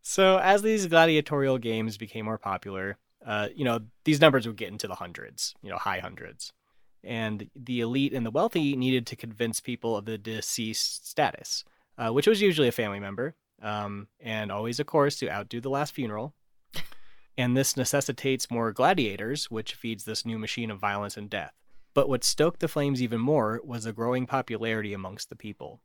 So 0.06 0.38
as 0.38 0.60
these 0.60 0.86
gladiatorial 0.86 1.56
games 1.56 1.96
became 1.96 2.26
more 2.26 2.36
popular, 2.36 2.98
uh, 3.26 3.48
you 3.56 3.64
know, 3.64 3.80
these 4.04 4.20
numbers 4.20 4.46
would 4.46 4.58
get 4.58 4.68
into 4.68 4.86
the 4.86 4.94
hundreds, 4.94 5.54
you 5.62 5.70
know, 5.70 5.78
high 5.78 5.98
hundreds. 5.98 6.52
And 7.06 7.50
the 7.54 7.80
elite 7.80 8.12
and 8.12 8.24
the 8.24 8.30
wealthy 8.30 8.76
needed 8.76 9.06
to 9.08 9.16
convince 9.16 9.60
people 9.60 9.96
of 9.96 10.04
the 10.04 10.18
deceased 10.18 11.08
status, 11.08 11.64
uh, 11.98 12.10
which 12.10 12.26
was 12.26 12.40
usually 12.40 12.68
a 12.68 12.72
family 12.72 13.00
member, 13.00 13.34
um, 13.62 14.08
and 14.20 14.50
always, 14.50 14.80
of 14.80 14.86
course, 14.86 15.16
to 15.18 15.30
outdo 15.30 15.60
the 15.60 15.70
last 15.70 15.92
funeral. 15.92 16.34
And 17.36 17.56
this 17.56 17.76
necessitates 17.76 18.50
more 18.50 18.72
gladiators, 18.72 19.50
which 19.50 19.74
feeds 19.74 20.04
this 20.04 20.24
new 20.24 20.38
machine 20.38 20.70
of 20.70 20.78
violence 20.78 21.16
and 21.16 21.28
death. 21.28 21.52
But 21.92 22.08
what 22.08 22.24
stoked 22.24 22.60
the 22.60 22.68
flames 22.68 23.02
even 23.02 23.20
more 23.20 23.60
was 23.64 23.84
the 23.84 23.92
growing 23.92 24.26
popularity 24.26 24.92
amongst 24.92 25.28
the 25.30 25.36
people. 25.36 25.80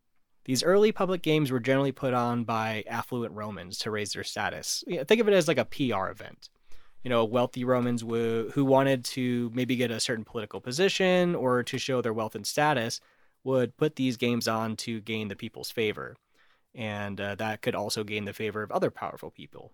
These 0.45 0.63
early 0.63 0.91
public 0.91 1.21
games 1.21 1.51
were 1.51 1.59
generally 1.59 1.91
put 1.91 2.13
on 2.13 2.43
by 2.43 2.83
affluent 2.87 3.33
Romans 3.33 3.77
to 3.79 3.91
raise 3.91 4.13
their 4.13 4.23
status. 4.23 4.83
Think 4.87 5.21
of 5.21 5.27
it 5.27 5.33
as 5.33 5.47
like 5.47 5.57
a 5.57 5.65
PR 5.65 6.09
event. 6.09 6.49
You 7.03 7.09
know, 7.09 7.23
wealthy 7.23 7.63
Romans 7.63 8.01
w- 8.01 8.49
who 8.51 8.65
wanted 8.65 9.05
to 9.05 9.51
maybe 9.53 9.75
get 9.75 9.91
a 9.91 9.99
certain 9.99 10.25
political 10.25 10.59
position 10.59 11.35
or 11.35 11.63
to 11.63 11.77
show 11.77 12.01
their 12.01 12.13
wealth 12.13 12.35
and 12.35 12.45
status 12.45 12.99
would 13.43 13.77
put 13.77 13.95
these 13.95 14.17
games 14.17 14.47
on 14.47 14.75
to 14.75 14.99
gain 15.01 15.29
the 15.29 15.35
people's 15.35 15.71
favor. 15.71 16.17
And 16.75 17.19
uh, 17.19 17.35
that 17.35 17.61
could 17.61 17.73
also 17.73 18.03
gain 18.03 18.25
the 18.25 18.33
favor 18.33 18.61
of 18.63 18.71
other 18.71 18.91
powerful 18.91 19.31
people. 19.31 19.71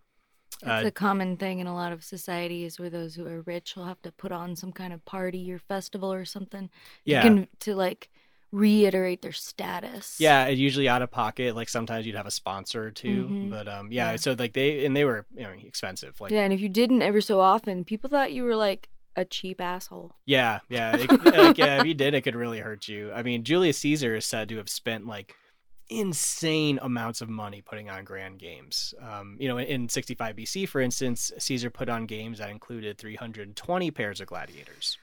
It's 0.62 0.86
Uh, 0.86 0.88
a 0.88 0.92
common 0.92 1.36
thing 1.36 1.60
in 1.60 1.68
a 1.68 1.74
lot 1.74 1.92
of 1.92 2.04
societies 2.04 2.80
where 2.80 2.90
those 2.90 3.16
who 3.16 3.28
are 3.28 3.42
rich 3.42 3.76
will 3.76 3.86
have 3.86 4.02
to 4.04 4.12
put 4.12 4.32
on 4.32 4.56
some 4.56 4.72
kind 4.72 4.94
of 4.94 5.04
party 5.04 5.52
or 5.52 5.60
festival 5.60 6.14
or 6.14 6.26
something 6.26 6.70
yeah. 7.04 7.24
to, 7.24 7.48
to 7.60 7.76
like 7.76 8.10
reiterate 8.56 9.22
their 9.22 9.32
status. 9.34 10.16
Yeah, 10.20 10.46
it 10.46 10.58
usually 10.58 10.88
out 10.88 11.02
of 11.02 11.12
pocket. 11.12 11.56
Like 11.56 11.70
sometimes 11.70 12.06
you'd 12.06 12.16
have 12.16 12.26
a 12.26 12.32
sponsor 12.32 12.90
too, 12.92 13.28
Mhm. 13.30 13.50
but 13.50 13.68
um, 13.68 13.92
yeah, 13.92 14.12
Yeah. 14.12 14.16
So 14.18 14.36
like 14.38 14.54
they 14.54 14.86
and 14.86 14.96
they 14.96 15.04
were 15.06 15.26
you 15.36 15.44
know 15.44 15.52
expensive. 15.64 16.20
Like 16.22 16.32
yeah, 16.32 16.42
and 16.44 16.54
if 16.54 16.60
you 16.62 16.70
didn't 16.70 17.02
ever 17.02 17.22
so 17.22 17.40
often, 17.42 17.84
people 17.84 18.10
thought 18.10 18.32
you 18.32 18.44
were 18.44 18.56
like 18.56 18.88
a 19.18 19.26
cheap 19.26 19.62
asshole. 19.62 20.14
yeah, 20.26 20.60
yeah, 20.70 20.96
it, 20.98 21.10
like, 21.26 21.58
yeah. 21.58 21.80
If 21.80 21.86
you 21.86 21.94
did, 21.94 22.14
it 22.14 22.22
could 22.22 22.36
really 22.36 22.60
hurt 22.60 22.88
you. 22.88 23.12
I 23.14 23.24
mean, 23.24 23.44
Julius 23.44 23.78
Caesar 23.80 24.16
is 24.16 24.26
said 24.26 24.50
to 24.50 24.58
have 24.58 24.70
spent 24.70 25.06
like 25.08 25.36
insane 25.90 26.80
amounts 26.82 27.22
of 27.22 27.30
money 27.30 27.62
putting 27.62 27.90
on 27.90 28.04
grand 28.04 28.40
games. 28.40 28.94
Um, 29.00 29.38
you 29.40 29.48
know, 29.48 29.58
in, 29.58 29.68
in 29.68 29.90
65 29.90 30.36
BC, 30.36 30.68
for 30.68 30.82
instance, 30.82 31.32
Caesar 31.38 31.70
put 31.70 31.90
on 31.90 32.06
games 32.08 32.40
that 32.40 32.50
included 32.50 32.98
320 32.98 33.92
pairs 33.92 34.20
of 34.20 34.28
gladiators. 34.28 34.98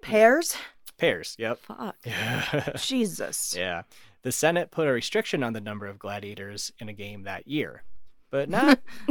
Pairs? 0.00 0.56
Pairs. 1.00 1.34
Yep. 1.38 1.58
Fuck. 1.60 1.96
Yeah. 2.04 2.72
Jesus. 2.76 3.54
Yeah. 3.56 3.82
The 4.22 4.32
Senate 4.32 4.70
put 4.70 4.86
a 4.86 4.92
restriction 4.92 5.42
on 5.42 5.52
the 5.54 5.60
number 5.60 5.86
of 5.86 5.98
gladiators 5.98 6.72
in 6.78 6.88
a 6.88 6.92
game 6.92 7.22
that 7.24 7.48
year. 7.48 7.82
but 8.30 8.48
not 8.50 8.78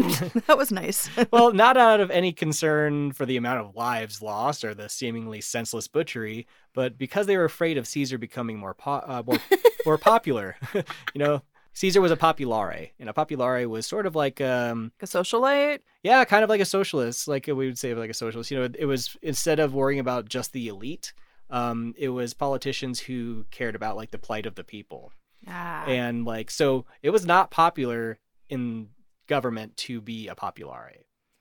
that 0.48 0.58
was 0.58 0.72
nice. 0.72 1.10
well, 1.32 1.52
not 1.52 1.76
out 1.78 2.00
of 2.00 2.12
any 2.12 2.32
concern 2.32 3.12
for 3.12 3.26
the 3.26 3.36
amount 3.38 3.60
of 3.60 3.76
lives 3.76 4.22
lost 4.22 4.64
or 4.64 4.74
the 4.74 4.88
seemingly 4.88 5.42
senseless 5.42 5.88
butchery, 5.88 6.48
but 6.74 6.98
because 6.98 7.26
they 7.26 7.36
were 7.38 7.46
afraid 7.46 7.78
of 7.78 7.88
Caesar 7.88 8.18
becoming 8.18 8.58
more 8.58 8.74
po- 8.76 9.04
uh, 9.06 9.24
more, 9.26 9.40
more 9.86 9.98
popular. 9.98 10.56
you 10.74 10.84
know, 11.16 11.42
Caesar 11.74 12.02
was 12.02 12.12
a 12.12 12.18
populare, 12.18 12.92
and 13.00 13.10
a 13.10 13.14
populare 13.14 13.68
was 13.68 13.86
sort 13.88 14.06
of 14.06 14.16
like 14.16 14.40
um 14.42 14.92
a 15.02 15.06
socialite. 15.06 15.80
yeah, 16.04 16.24
kind 16.24 16.44
of 16.44 16.50
like 16.50 16.62
a 16.62 16.66
socialist, 16.66 17.28
like 17.28 17.48
we 17.48 17.54
would 17.54 17.78
say 17.80 17.94
like 17.96 18.10
a 18.10 18.14
socialist. 18.14 18.52
You 18.52 18.60
know, 18.60 18.70
it 18.78 18.86
was 18.86 19.18
instead 19.22 19.60
of 19.60 19.74
worrying 19.74 20.00
about 20.00 20.30
just 20.30 20.54
the 20.54 20.68
elite, 20.70 21.14
um, 21.50 21.94
it 21.98 22.10
was 22.10 22.34
politicians 22.34 23.00
who 23.02 23.46
cared 23.52 23.76
about 23.76 23.96
like 23.96 24.12
the 24.12 24.18
plight 24.20 24.46
of 24.46 24.56
the 24.56 24.64
people 24.64 25.12
Ah. 25.48 25.86
and 25.86 26.26
like 26.26 26.52
so 26.52 26.86
it 27.02 27.10
was 27.12 27.26
not 27.26 27.50
popular 27.50 28.20
in 28.50 28.90
government 29.28 29.78
to 29.78 30.02
be 30.02 30.28
a 30.28 30.36
populare 30.36 30.92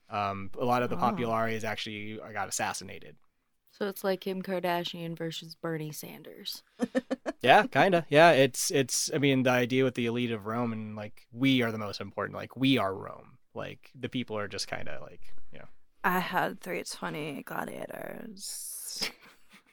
um 0.09 0.51
a 0.59 0.65
lot 0.65 0.83
of 0.83 0.91
the 0.91 0.97
Oh. 0.97 1.01
populares 1.01 1.65
actually 1.65 2.19
got 2.33 2.49
assassinated 2.49 3.17
So 3.73 3.87
it's 3.89 4.03
like 4.05 4.21
Kim 4.21 4.43
Kardashian 4.43 5.17
versus 5.17 5.55
Bernie 5.55 5.93
Sanders. 5.93 6.63
yeah 7.43 7.67
kind 7.67 7.95
of 7.95 8.05
yeah 8.09 8.31
it's 8.31 8.71
it's 8.71 9.11
i 9.15 9.19
mean 9.19 9.43
the 9.43 9.51
idea 9.51 9.85
with 9.85 9.95
the 9.95 10.07
elite 10.07 10.31
of 10.33 10.47
rome 10.47 10.73
and 10.73 10.97
like 10.97 11.27
we 11.33 11.63
are 11.63 11.71
the 11.73 11.79
most 11.79 12.01
important 12.01 12.37
like 12.37 12.57
we 12.57 12.79
are 12.79 12.95
rome 12.95 13.39
like 13.55 13.91
the 13.99 14.09
people 14.09 14.37
are 14.39 14.49
just 14.49 14.67
kind 14.69 14.89
of 14.89 15.03
like 15.03 15.23
you 15.53 15.59
know 15.59 15.67
I 16.05 16.21
had 16.21 16.61
320 16.61 17.43
gladiators. 17.43 18.78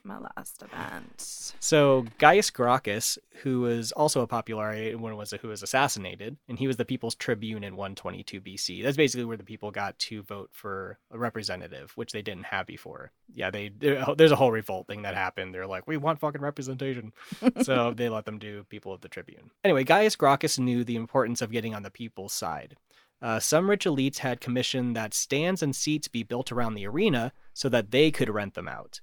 My 0.06 0.18
last 0.18 0.62
event. 0.62 1.54
So 1.58 2.04
Gaius 2.18 2.50
Gracchus, 2.50 3.18
who 3.42 3.62
was 3.62 3.90
also 3.90 4.20
a 4.20 4.28
populare 4.28 4.92
when 4.92 5.00
one 5.00 5.16
was 5.16 5.32
who 5.32 5.48
was 5.48 5.64
assassinated, 5.64 6.36
and 6.48 6.60
he 6.60 6.68
was 6.68 6.76
the 6.76 6.84
people's 6.84 7.16
tribune 7.16 7.64
in 7.64 7.74
122 7.74 8.40
BC. 8.40 8.84
That's 8.84 8.96
basically 8.96 9.24
where 9.24 9.36
the 9.36 9.42
people 9.42 9.72
got 9.72 9.98
to 9.98 10.22
vote 10.22 10.50
for 10.52 10.98
a 11.10 11.18
representative, 11.18 11.90
which 11.96 12.12
they 12.12 12.22
didn't 12.22 12.44
have 12.44 12.66
before. 12.66 13.10
Yeah, 13.34 13.50
they 13.50 13.72
there's 13.80 14.30
a 14.30 14.36
whole 14.36 14.52
revolt 14.52 14.86
thing 14.86 15.02
that 15.02 15.16
happened. 15.16 15.52
They're 15.52 15.66
like, 15.66 15.88
we 15.88 15.96
want 15.96 16.20
fucking 16.20 16.40
representation, 16.40 17.12
so 17.62 17.92
they 17.92 18.08
let 18.08 18.26
them 18.26 18.38
do 18.38 18.62
people 18.68 18.92
of 18.92 19.00
the 19.00 19.08
tribune. 19.08 19.50
Anyway, 19.64 19.82
Gaius 19.82 20.14
Gracchus 20.14 20.56
knew 20.56 20.84
the 20.84 20.94
importance 20.94 21.42
of 21.42 21.50
getting 21.50 21.74
on 21.74 21.82
the 21.82 21.90
people's 21.90 22.32
side. 22.32 22.76
Uh, 23.20 23.40
some 23.40 23.68
rich 23.68 23.86
elites 23.86 24.18
had 24.18 24.40
commissioned 24.40 24.94
that 24.94 25.14
stands 25.14 25.62
and 25.62 25.74
seats 25.74 26.06
be 26.06 26.22
built 26.22 26.52
around 26.52 26.74
the 26.74 26.86
arena 26.86 27.32
so 27.54 27.68
that 27.68 27.90
they 27.90 28.10
could 28.10 28.28
rent 28.28 28.54
them 28.54 28.68
out. 28.68 29.00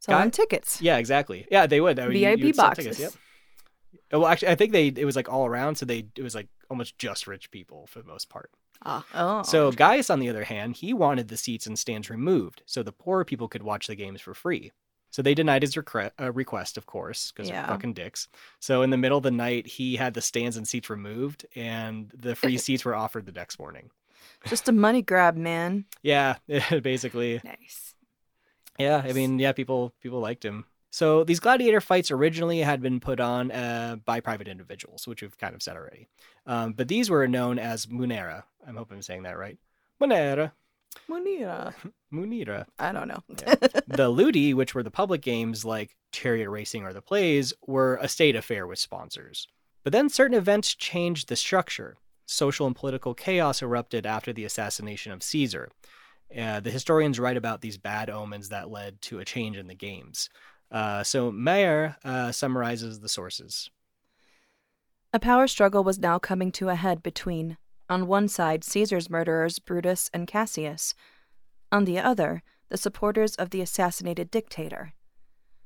Selling 0.00 0.24
Guy- 0.26 0.30
tickets. 0.30 0.80
Yeah, 0.82 0.96
exactly. 0.98 1.46
Yeah, 1.50 1.66
they 1.66 1.80
would. 1.80 1.98
I 1.98 2.08
mean, 2.08 2.16
you- 2.22 2.28
you 2.30 2.36
VIP 2.36 2.54
sell 2.56 2.66
boxes. 2.68 2.96
tickets, 2.96 3.00
Yep. 3.00 3.12
Well, 4.12 4.26
actually, 4.26 4.48
I 4.48 4.54
think 4.56 4.72
they 4.72 4.88
it 4.88 5.04
was 5.04 5.14
like 5.14 5.28
all 5.28 5.46
around, 5.46 5.76
so 5.76 5.86
they 5.86 6.06
it 6.16 6.22
was 6.22 6.34
like 6.34 6.48
almost 6.68 6.98
just 6.98 7.26
rich 7.28 7.50
people 7.50 7.86
for 7.86 8.00
the 8.00 8.08
most 8.08 8.28
part. 8.28 8.50
Ah, 8.84 9.04
Oh. 9.14 9.42
So 9.42 9.70
Gaius, 9.70 10.10
on 10.10 10.18
the 10.20 10.28
other 10.28 10.44
hand, 10.44 10.76
he 10.76 10.92
wanted 10.94 11.28
the 11.28 11.36
seats 11.36 11.66
and 11.66 11.78
stands 11.78 12.08
removed 12.10 12.62
so 12.66 12.82
the 12.82 12.92
poor 12.92 13.24
people 13.24 13.46
could 13.46 13.62
watch 13.62 13.86
the 13.86 13.94
games 13.94 14.20
for 14.20 14.34
free. 14.34 14.72
So 15.12 15.22
they 15.22 15.34
denied 15.34 15.62
his 15.62 15.74
recre- 15.74 16.12
uh, 16.20 16.32
request, 16.32 16.76
of 16.78 16.86
course, 16.86 17.30
because 17.32 17.48
Yeah. 17.48 17.66
they're 17.66 17.74
fucking 17.74 17.94
dicks. 17.94 18.28
So 18.60 18.82
in 18.82 18.90
the 18.90 18.96
middle 18.96 19.18
of 19.18 19.24
the 19.24 19.30
night, 19.32 19.66
he 19.66 19.96
had 19.96 20.14
the 20.14 20.20
stands 20.22 20.56
and 20.56 20.66
seats 20.66 20.88
removed, 20.88 21.46
and 21.56 22.10
the 22.16 22.34
free 22.36 22.56
seats 22.66 22.84
were 22.84 22.94
offered 22.94 23.26
the 23.26 23.32
next 23.32 23.58
morning. 23.58 23.90
just 24.46 24.68
a 24.68 24.72
money 24.72 25.02
grab, 25.02 25.36
man. 25.36 25.84
Yeah, 26.02 26.36
basically. 26.82 27.40
nice. 27.44 27.89
Yeah, 28.78 29.02
I 29.04 29.12
mean, 29.12 29.38
yeah, 29.38 29.52
people 29.52 29.92
people 30.00 30.20
liked 30.20 30.44
him. 30.44 30.64
So 30.90 31.22
these 31.22 31.38
gladiator 31.38 31.80
fights 31.80 32.10
originally 32.10 32.60
had 32.60 32.82
been 32.82 32.98
put 32.98 33.20
on 33.20 33.52
uh, 33.52 33.96
by 34.04 34.20
private 34.20 34.48
individuals, 34.48 35.06
which 35.06 35.22
we've 35.22 35.38
kind 35.38 35.54
of 35.54 35.62
said 35.62 35.76
already. 35.76 36.08
Um, 36.46 36.72
but 36.72 36.88
these 36.88 37.08
were 37.08 37.28
known 37.28 37.58
as 37.58 37.86
munera. 37.86 38.42
I'm 38.66 38.76
hoping 38.76 38.96
I'm 38.96 39.02
saying 39.02 39.22
that 39.22 39.38
right. 39.38 39.56
Munera, 40.00 40.52
Munira. 41.08 41.74
munira. 42.12 42.66
I 42.78 42.92
don't 42.92 43.08
know. 43.08 43.22
Yeah. 43.28 43.54
the 43.86 44.08
ludi, 44.08 44.54
which 44.54 44.74
were 44.74 44.82
the 44.82 44.90
public 44.90 45.22
games 45.22 45.64
like 45.64 45.96
chariot 46.12 46.50
racing 46.50 46.84
or 46.84 46.92
the 46.92 47.02
plays, 47.02 47.52
were 47.66 47.98
a 48.00 48.08
state 48.08 48.36
affair 48.36 48.66
with 48.66 48.78
sponsors. 48.78 49.48
But 49.84 49.92
then 49.92 50.08
certain 50.08 50.36
events 50.36 50.74
changed 50.74 51.28
the 51.28 51.36
structure. 51.36 51.96
Social 52.26 52.66
and 52.66 52.76
political 52.76 53.14
chaos 53.14 53.62
erupted 53.62 54.06
after 54.06 54.32
the 54.32 54.44
assassination 54.44 55.12
of 55.12 55.22
Caesar. 55.22 55.70
Uh, 56.36 56.60
the 56.60 56.70
historians 56.70 57.18
write 57.18 57.36
about 57.36 57.60
these 57.60 57.76
bad 57.76 58.08
omens 58.08 58.48
that 58.50 58.70
led 58.70 59.00
to 59.02 59.18
a 59.18 59.24
change 59.24 59.56
in 59.56 59.66
the 59.66 59.74
games. 59.74 60.28
Uh, 60.70 61.02
so 61.02 61.32
Meijer 61.32 61.96
uh, 62.04 62.30
summarizes 62.30 63.00
the 63.00 63.08
sources. 63.08 63.70
A 65.12 65.18
power 65.18 65.48
struggle 65.48 65.82
was 65.82 65.98
now 65.98 66.20
coming 66.20 66.52
to 66.52 66.68
a 66.68 66.76
head 66.76 67.02
between, 67.02 67.58
on 67.88 68.06
one 68.06 68.28
side, 68.28 68.62
Caesar's 68.62 69.10
murderers 69.10 69.58
Brutus 69.58 70.08
and 70.14 70.28
Cassius, 70.28 70.94
on 71.72 71.84
the 71.84 71.98
other, 71.98 72.44
the 72.68 72.76
supporters 72.76 73.34
of 73.34 73.50
the 73.50 73.60
assassinated 73.60 74.30
dictator. 74.30 74.92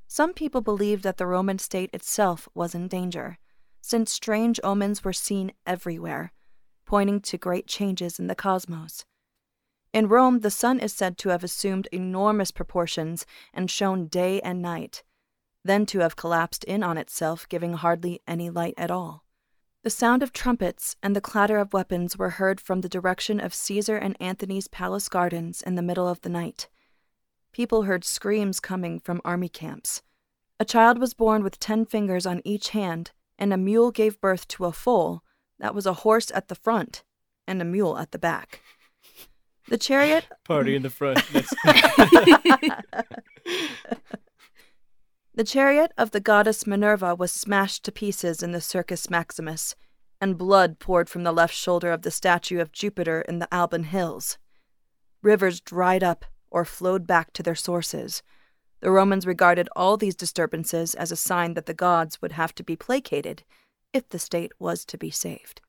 Some 0.07 0.33
people 0.33 0.61
believed 0.61 1.03
that 1.03 1.17
the 1.17 1.27
Roman 1.27 1.59
state 1.59 1.91
itself 1.93 2.49
was 2.55 2.73
in 2.73 2.87
danger, 2.87 3.37
since 3.81 4.11
strange 4.11 4.59
omens 4.63 5.03
were 5.03 5.13
seen 5.13 5.51
everywhere, 5.67 6.31
pointing 6.87 7.21
to 7.21 7.37
great 7.37 7.67
changes 7.67 8.17
in 8.17 8.25
the 8.25 8.33
cosmos. 8.35 9.05
In 9.95 10.09
Rome, 10.09 10.41
the 10.41 10.51
sun 10.51 10.81
is 10.81 10.91
said 10.91 11.17
to 11.19 11.29
have 11.29 11.41
assumed 11.41 11.87
enormous 11.89 12.51
proportions 12.51 13.25
and 13.53 13.71
shone 13.71 14.07
day 14.07 14.41
and 14.41 14.61
night, 14.61 15.05
then 15.63 15.85
to 15.85 15.99
have 15.99 16.17
collapsed 16.17 16.65
in 16.65 16.83
on 16.83 16.97
itself, 16.97 17.47
giving 17.47 17.75
hardly 17.75 18.19
any 18.27 18.49
light 18.49 18.73
at 18.77 18.91
all. 18.91 19.23
The 19.83 19.89
sound 19.89 20.21
of 20.21 20.33
trumpets 20.33 20.97
and 21.01 21.15
the 21.15 21.21
clatter 21.21 21.59
of 21.59 21.71
weapons 21.71 22.17
were 22.17 22.31
heard 22.31 22.59
from 22.59 22.81
the 22.81 22.89
direction 22.89 23.39
of 23.39 23.53
Caesar 23.53 23.95
and 23.95 24.17
Antony's 24.19 24.67
palace 24.67 25.07
gardens 25.07 25.61
in 25.61 25.75
the 25.75 25.81
middle 25.81 26.09
of 26.09 26.19
the 26.19 26.29
night. 26.29 26.67
People 27.53 27.83
heard 27.83 28.03
screams 28.03 28.59
coming 28.59 28.99
from 28.99 29.21
army 29.23 29.47
camps. 29.47 30.01
A 30.59 30.65
child 30.65 30.99
was 30.99 31.13
born 31.13 31.41
with 31.41 31.57
ten 31.57 31.85
fingers 31.85 32.25
on 32.25 32.41
each 32.43 32.71
hand, 32.71 33.11
and 33.39 33.53
a 33.53 33.57
mule 33.57 33.91
gave 33.91 34.19
birth 34.19 34.45
to 34.49 34.65
a 34.65 34.73
foal 34.73 35.23
that 35.57 35.73
was 35.73 35.85
a 35.85 36.01
horse 36.03 36.33
at 36.35 36.49
the 36.49 36.55
front 36.55 37.05
and 37.47 37.61
a 37.61 37.65
mule 37.65 37.97
at 37.97 38.11
the 38.11 38.19
back. 38.19 38.61
The 39.67 39.77
chariot 39.77 40.25
Party 40.43 40.75
in 40.75 40.83
the 40.83 40.89
front. 40.89 41.23
The 45.35 45.43
chariot 45.43 45.91
of 45.97 46.11
the 46.11 46.21
goddess 46.21 46.65
Minerva 46.65 47.13
was 47.13 47.29
smashed 47.29 47.83
to 47.83 47.91
pieces 47.91 48.41
in 48.41 48.53
the 48.53 48.61
Circus 48.61 49.09
Maximus, 49.09 49.75
and 50.21 50.37
blood 50.37 50.79
poured 50.79 51.09
from 51.09 51.23
the 51.23 51.33
left 51.33 51.53
shoulder 51.53 51.91
of 51.91 52.03
the 52.03 52.11
statue 52.11 52.61
of 52.61 52.71
Jupiter 52.71 53.19
in 53.19 53.39
the 53.39 53.53
Alban 53.53 53.83
Hills. 53.83 54.37
Rivers 55.21 55.59
dried 55.59 56.05
up 56.05 56.23
or 56.49 56.63
flowed 56.63 57.05
back 57.05 57.33
to 57.33 57.43
their 57.43 57.53
sources. 57.53 58.23
The 58.79 58.91
Romans 58.91 59.27
regarded 59.27 59.67
all 59.75 59.97
these 59.97 60.15
disturbances 60.15 60.95
as 60.95 61.11
a 61.11 61.17
sign 61.17 61.53
that 61.55 61.65
the 61.65 61.73
gods 61.73 62.21
would 62.21 62.31
have 62.31 62.55
to 62.55 62.63
be 62.63 62.77
placated 62.77 63.43
if 63.91 64.07
the 64.07 64.19
state 64.19 64.53
was 64.57 64.85
to 64.85 64.97
be 64.97 65.11
saved. 65.11 65.59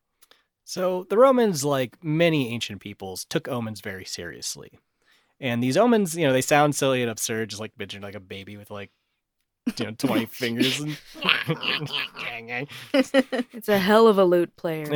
So 0.68 1.06
the 1.08 1.16
Romans, 1.16 1.64
like 1.64 1.96
many 2.02 2.52
ancient 2.52 2.80
peoples, 2.80 3.24
took 3.24 3.46
omens 3.46 3.80
very 3.80 4.04
seriously. 4.04 4.72
And 5.38 5.62
these 5.62 5.76
omens, 5.76 6.16
you 6.16 6.26
know, 6.26 6.32
they 6.32 6.40
sound 6.40 6.74
silly 6.74 7.02
and 7.02 7.10
absurd, 7.10 7.50
just 7.50 7.60
like 7.60 7.78
mentioned 7.78 8.02
like 8.02 8.16
a 8.16 8.20
baby 8.20 8.56
with 8.56 8.68
like 8.68 8.90
you 9.78 9.86
know, 9.86 9.92
twenty 9.92 10.26
fingers 10.30 10.80
and 10.80 10.98
It's 12.92 13.68
a 13.68 13.78
hell 13.78 14.08
of 14.08 14.18
a 14.18 14.24
lute 14.24 14.56
player. 14.56 14.86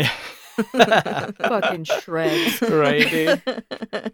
Fucking 0.72 1.84
shreds. 1.84 2.62
right, 2.62 3.08
dude. 3.08 4.12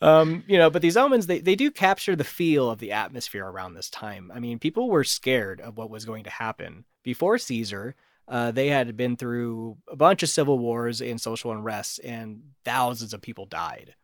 Um, 0.00 0.44
you 0.46 0.58
know, 0.58 0.70
but 0.70 0.80
these 0.80 0.96
omens 0.96 1.26
they, 1.26 1.40
they 1.40 1.56
do 1.56 1.72
capture 1.72 2.14
the 2.14 2.22
feel 2.22 2.70
of 2.70 2.78
the 2.78 2.92
atmosphere 2.92 3.44
around 3.44 3.74
this 3.74 3.90
time. 3.90 4.30
I 4.32 4.38
mean, 4.38 4.60
people 4.60 4.88
were 4.88 5.02
scared 5.02 5.60
of 5.60 5.76
what 5.76 5.90
was 5.90 6.04
going 6.04 6.22
to 6.22 6.30
happen. 6.30 6.84
Before 7.02 7.36
Caesar, 7.36 7.96
uh, 8.26 8.50
they 8.50 8.68
had 8.68 8.96
been 8.96 9.16
through 9.16 9.76
a 9.88 9.96
bunch 9.96 10.22
of 10.22 10.28
civil 10.28 10.58
wars 10.58 11.00
and 11.00 11.20
social 11.20 11.52
unrest, 11.52 12.00
and 12.02 12.42
thousands 12.64 13.12
of 13.12 13.20
people 13.20 13.46
died. 13.46 13.94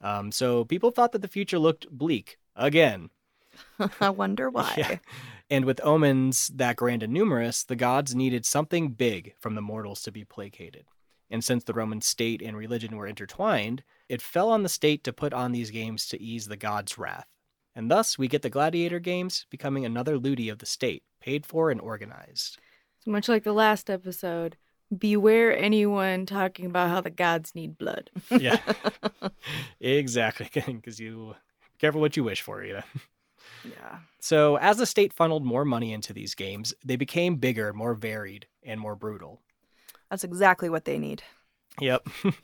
Um, 0.00 0.32
so 0.32 0.64
people 0.64 0.90
thought 0.90 1.12
that 1.12 1.22
the 1.22 1.28
future 1.28 1.58
looked 1.58 1.88
bleak 1.90 2.38
again. 2.56 3.10
I 4.00 4.10
wonder 4.10 4.50
why. 4.50 4.74
Yeah. 4.76 4.96
And 5.48 5.64
with 5.64 5.80
omens 5.82 6.48
that 6.54 6.76
grand 6.76 7.02
and 7.02 7.12
numerous, 7.12 7.64
the 7.64 7.76
gods 7.76 8.14
needed 8.14 8.46
something 8.46 8.90
big 8.90 9.34
from 9.40 9.54
the 9.54 9.62
mortals 9.62 10.02
to 10.02 10.12
be 10.12 10.24
placated. 10.24 10.84
And 11.28 11.44
since 11.44 11.64
the 11.64 11.74
Roman 11.74 12.00
state 12.00 12.42
and 12.42 12.56
religion 12.56 12.96
were 12.96 13.06
intertwined, 13.06 13.82
it 14.08 14.22
fell 14.22 14.50
on 14.50 14.62
the 14.62 14.68
state 14.68 15.04
to 15.04 15.12
put 15.12 15.32
on 15.32 15.52
these 15.52 15.70
games 15.70 16.06
to 16.08 16.20
ease 16.20 16.46
the 16.46 16.56
gods' 16.56 16.98
wrath. 16.98 17.26
And 17.74 17.90
thus 17.90 18.18
we 18.18 18.28
get 18.28 18.42
the 18.42 18.50
gladiator 18.50 18.98
games 18.98 19.46
becoming 19.48 19.84
another 19.84 20.18
ludi 20.18 20.48
of 20.48 20.58
the 20.58 20.66
state, 20.66 21.04
paid 21.20 21.46
for 21.46 21.70
and 21.70 21.80
organized. 21.80 22.58
Much 23.06 23.28
like 23.28 23.44
the 23.44 23.52
last 23.52 23.88
episode, 23.88 24.56
beware 24.96 25.56
anyone 25.56 26.26
talking 26.26 26.66
about 26.66 26.90
how 26.90 27.00
the 27.00 27.10
gods 27.10 27.54
need 27.54 27.78
blood. 27.78 28.10
Yeah. 28.30 28.58
exactly. 29.80 30.50
Because 30.66 31.00
you 31.00 31.34
careful 31.78 32.00
what 32.00 32.16
you 32.16 32.24
wish 32.24 32.42
for, 32.42 32.62
you 32.62 32.74
know. 32.74 32.82
Yeah. 33.64 33.98
So, 34.20 34.56
as 34.56 34.78
the 34.78 34.86
state 34.86 35.12
funneled 35.12 35.44
more 35.44 35.64
money 35.64 35.92
into 35.92 36.12
these 36.12 36.34
games, 36.34 36.74
they 36.84 36.96
became 36.96 37.36
bigger, 37.36 37.72
more 37.72 37.94
varied, 37.94 38.46
and 38.62 38.80
more 38.80 38.94
brutal. 38.94 39.40
That's 40.10 40.24
exactly 40.24 40.68
what 40.68 40.84
they 40.84 40.98
need. 40.98 41.22
Yep. 41.80 42.06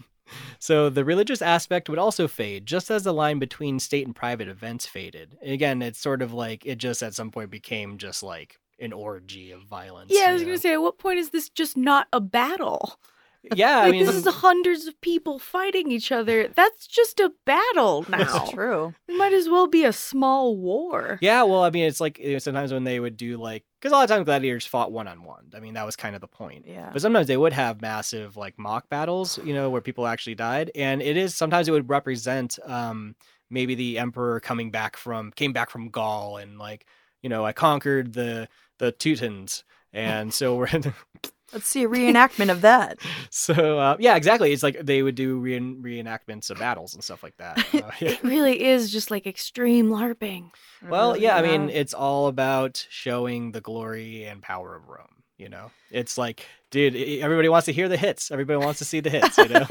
So 0.59 0.91
the 0.91 1.05
religious 1.05 1.43
aspect 1.43 1.89
would 1.89 1.99
also 1.99 2.29
fade, 2.29 2.67
just 2.67 2.91
as 2.91 3.05
the 3.05 3.15
line 3.15 3.39
between 3.39 3.79
state 3.79 4.07
and 4.07 4.17
private 4.17 4.49
events 4.49 4.87
faded. 4.87 5.37
And 5.41 5.53
again, 5.53 5.83
it's 5.83 6.01
sort 6.01 6.23
of 6.23 6.33
like 6.33 6.67
it 6.67 6.79
just 6.79 7.03
at 7.03 7.15
some 7.15 7.31
point 7.31 7.51
became 7.51 7.99
just 7.99 8.23
like 8.23 8.59
an 8.79 8.93
orgy 8.93 9.51
of 9.53 9.63
violence. 9.63 10.11
Yeah, 10.15 10.25
I 10.25 10.27
you 10.29 10.33
was 10.35 10.43
know? 10.43 10.47
gonna 10.49 10.59
say, 10.59 10.73
at 10.75 10.83
what 10.83 10.99
point 10.99 11.19
is 11.19 11.31
this 11.31 11.49
just 11.49 11.77
not 11.77 12.09
a 12.13 12.21
battle? 12.21 12.99
Yeah, 13.55 13.79
I 13.79 13.83
like 13.85 13.93
mean, 13.93 14.07
this 14.07 14.17
is 14.17 14.27
hundreds 14.27 14.89
of 14.89 15.01
people 15.01 15.39
fighting 15.39 15.93
each 15.93 16.11
other. 16.11 16.49
That's 16.49 16.89
just 16.89 17.21
a 17.21 17.31
battle 17.45 18.05
now. 18.09 18.19
That's 18.19 18.51
true. 18.51 18.93
It 19.07 19.17
might 19.17 19.33
as 19.33 19.49
well 19.49 19.69
be 19.69 19.85
a 19.85 19.93
small 19.93 20.57
war. 20.57 21.19
yeah. 21.23 21.45
Well, 21.45 21.63
I 21.63 21.71
mean, 21.71 21.85
it's 21.85 22.01
like 22.01 22.19
you 22.19 22.33
know, 22.33 22.39
sometimes 22.41 22.73
when 22.73 22.83
they 22.83 22.99
would 22.99 23.17
do 23.17 23.37
like 23.37 23.65
because 23.81 23.93
a 23.93 23.95
lot 23.95 24.03
of 24.03 24.09
times 24.09 24.25
gladiators 24.25 24.67
fought 24.67 24.91
one 24.91 25.07
on 25.07 25.23
one. 25.23 25.53
I 25.55 25.61
mean, 25.61 25.75
that 25.75 25.87
was 25.87 25.95
kind 25.95 26.17
of 26.17 26.21
the 26.21 26.27
point. 26.27 26.65
Yeah. 26.67 26.91
But 26.93 27.03
sometimes 27.03 27.29
they 27.29 27.37
would 27.37 27.53
have 27.53 27.81
massive 27.81 28.37
like 28.37 28.59
mock 28.59 28.89
battles, 28.89 29.39
you 29.45 29.55
know, 29.55 29.71
where 29.71 29.81
people 29.81 30.09
actually 30.09 30.35
died, 30.35 30.73
and 30.75 31.01
it 31.01 31.17
is 31.17 31.37
sometimes 31.37 31.69
it 31.69 31.71
would 31.71 31.89
represent 31.89 32.59
um, 32.65 33.15
maybe 33.49 33.77
the 33.77 34.01
emperor 34.01 34.41
coming 34.41 34.73
back 34.73 34.97
from 34.97 35.31
came 35.31 35.53
back 35.53 35.71
from 35.71 35.91
Gaul 35.91 36.39
and 36.39 36.59
like 36.59 36.85
you 37.23 37.29
know 37.29 37.45
I 37.47 37.53
conquered 37.53 38.13
the 38.13 38.49
the 38.79 38.93
Teutons, 38.93 39.65
and 39.93 40.33
so 40.33 40.57
we're 40.57 40.69
Let's 41.53 41.69
see 41.69 41.85
a 41.85 41.89
reenactment 41.89 42.51
of 42.51 42.63
that. 42.63 42.99
so 43.31 43.79
uh, 43.79 43.97
yeah, 44.01 44.17
exactly. 44.17 44.53
It's 44.53 44.63
like 44.63 44.85
they 44.85 45.03
would 45.03 45.15
do 45.15 45.39
re- 45.39 45.59
reenactments 45.61 46.51
of 46.51 46.59
battles 46.59 46.95
and 46.95 47.03
stuff 47.03 47.23
like 47.23 47.37
that. 47.39 47.65
Uh, 47.77 47.91
yeah. 48.01 48.11
It 48.11 48.23
really 48.23 48.63
is 48.65 48.91
just 48.91 49.11
like 49.11 49.27
extreme 49.27 49.91
LARPing. 49.91 50.51
Well, 50.89 51.17
yeah, 51.17 51.37
I 51.37 51.43
mean, 51.43 51.69
it's 51.69 51.93
all 51.93 52.27
about 52.27 52.87
showing 52.89 53.53
the 53.53 53.61
glory 53.61 54.25
and 54.25 54.41
power 54.41 54.75
of 54.75 54.89
Rome. 54.89 55.23
You 55.37 55.51
know, 55.51 55.71
it's 55.91 56.17
like, 56.17 56.47
dude, 56.71 56.97
e- 56.97 57.21
everybody 57.21 57.49
wants 57.51 57.67
to 57.67 57.73
hear 57.73 57.89
the 57.89 57.99
hits. 57.99 58.31
Everybody 58.31 58.65
wants 58.65 58.79
to 58.79 58.87
see 58.87 59.01
the 59.01 59.11
hits. 59.11 59.37
You 59.37 59.49
know. 59.49 59.67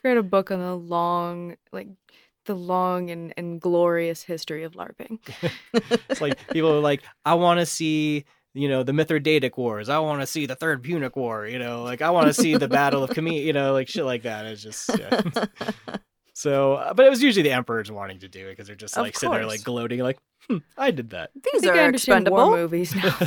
Create 0.00 0.18
a 0.18 0.22
book 0.24 0.50
on 0.50 0.58
the 0.58 0.76
long, 0.76 1.56
like 1.72 1.88
the 2.46 2.54
long 2.54 3.10
and, 3.10 3.32
and 3.36 3.60
glorious 3.60 4.22
history 4.22 4.64
of 4.64 4.72
LARPing. 4.74 5.18
it's 6.08 6.20
like 6.20 6.38
people 6.48 6.72
are 6.72 6.80
like, 6.80 7.02
I 7.24 7.34
want 7.34 7.60
to 7.60 7.66
see, 7.66 8.24
you 8.54 8.68
know, 8.68 8.82
the 8.82 8.92
Mithridatic 8.92 9.56
Wars. 9.56 9.88
I 9.88 9.98
want 9.98 10.20
to 10.20 10.26
see 10.26 10.46
the 10.46 10.56
Third 10.56 10.82
Punic 10.82 11.16
War. 11.16 11.46
You 11.46 11.58
know, 11.58 11.82
like 11.82 12.02
I 12.02 12.10
want 12.10 12.26
to 12.28 12.34
see 12.34 12.56
the 12.56 12.68
Battle 12.68 13.02
of 13.02 13.10
Cannae. 13.14 13.44
You 13.44 13.52
know, 13.52 13.72
like 13.72 13.88
shit 13.88 14.04
like 14.04 14.22
that. 14.22 14.46
It's 14.46 14.62
just. 14.62 14.90
Yeah. 14.98 15.22
So, 16.32 16.74
uh, 16.76 16.94
but 16.94 17.04
it 17.04 17.10
was 17.10 17.22
usually 17.22 17.42
the 17.42 17.52
emperors 17.52 17.92
wanting 17.92 18.20
to 18.20 18.28
do 18.28 18.46
it 18.46 18.52
because 18.52 18.66
they're 18.66 18.74
just 18.74 18.96
like 18.96 19.14
sitting 19.14 19.34
there 19.34 19.44
like 19.44 19.62
gloating, 19.62 20.00
like, 20.00 20.18
hmm, 20.48 20.58
I 20.78 20.90
did 20.90 21.10
that. 21.10 21.32
I 21.36 21.40
These 21.52 21.60
think 21.60 21.74
I 21.74 21.80
are 21.80 21.84
understand 21.84 22.26
expendable. 22.26 22.36
war 22.48 22.56
movies 22.56 22.94
now. 22.94 23.18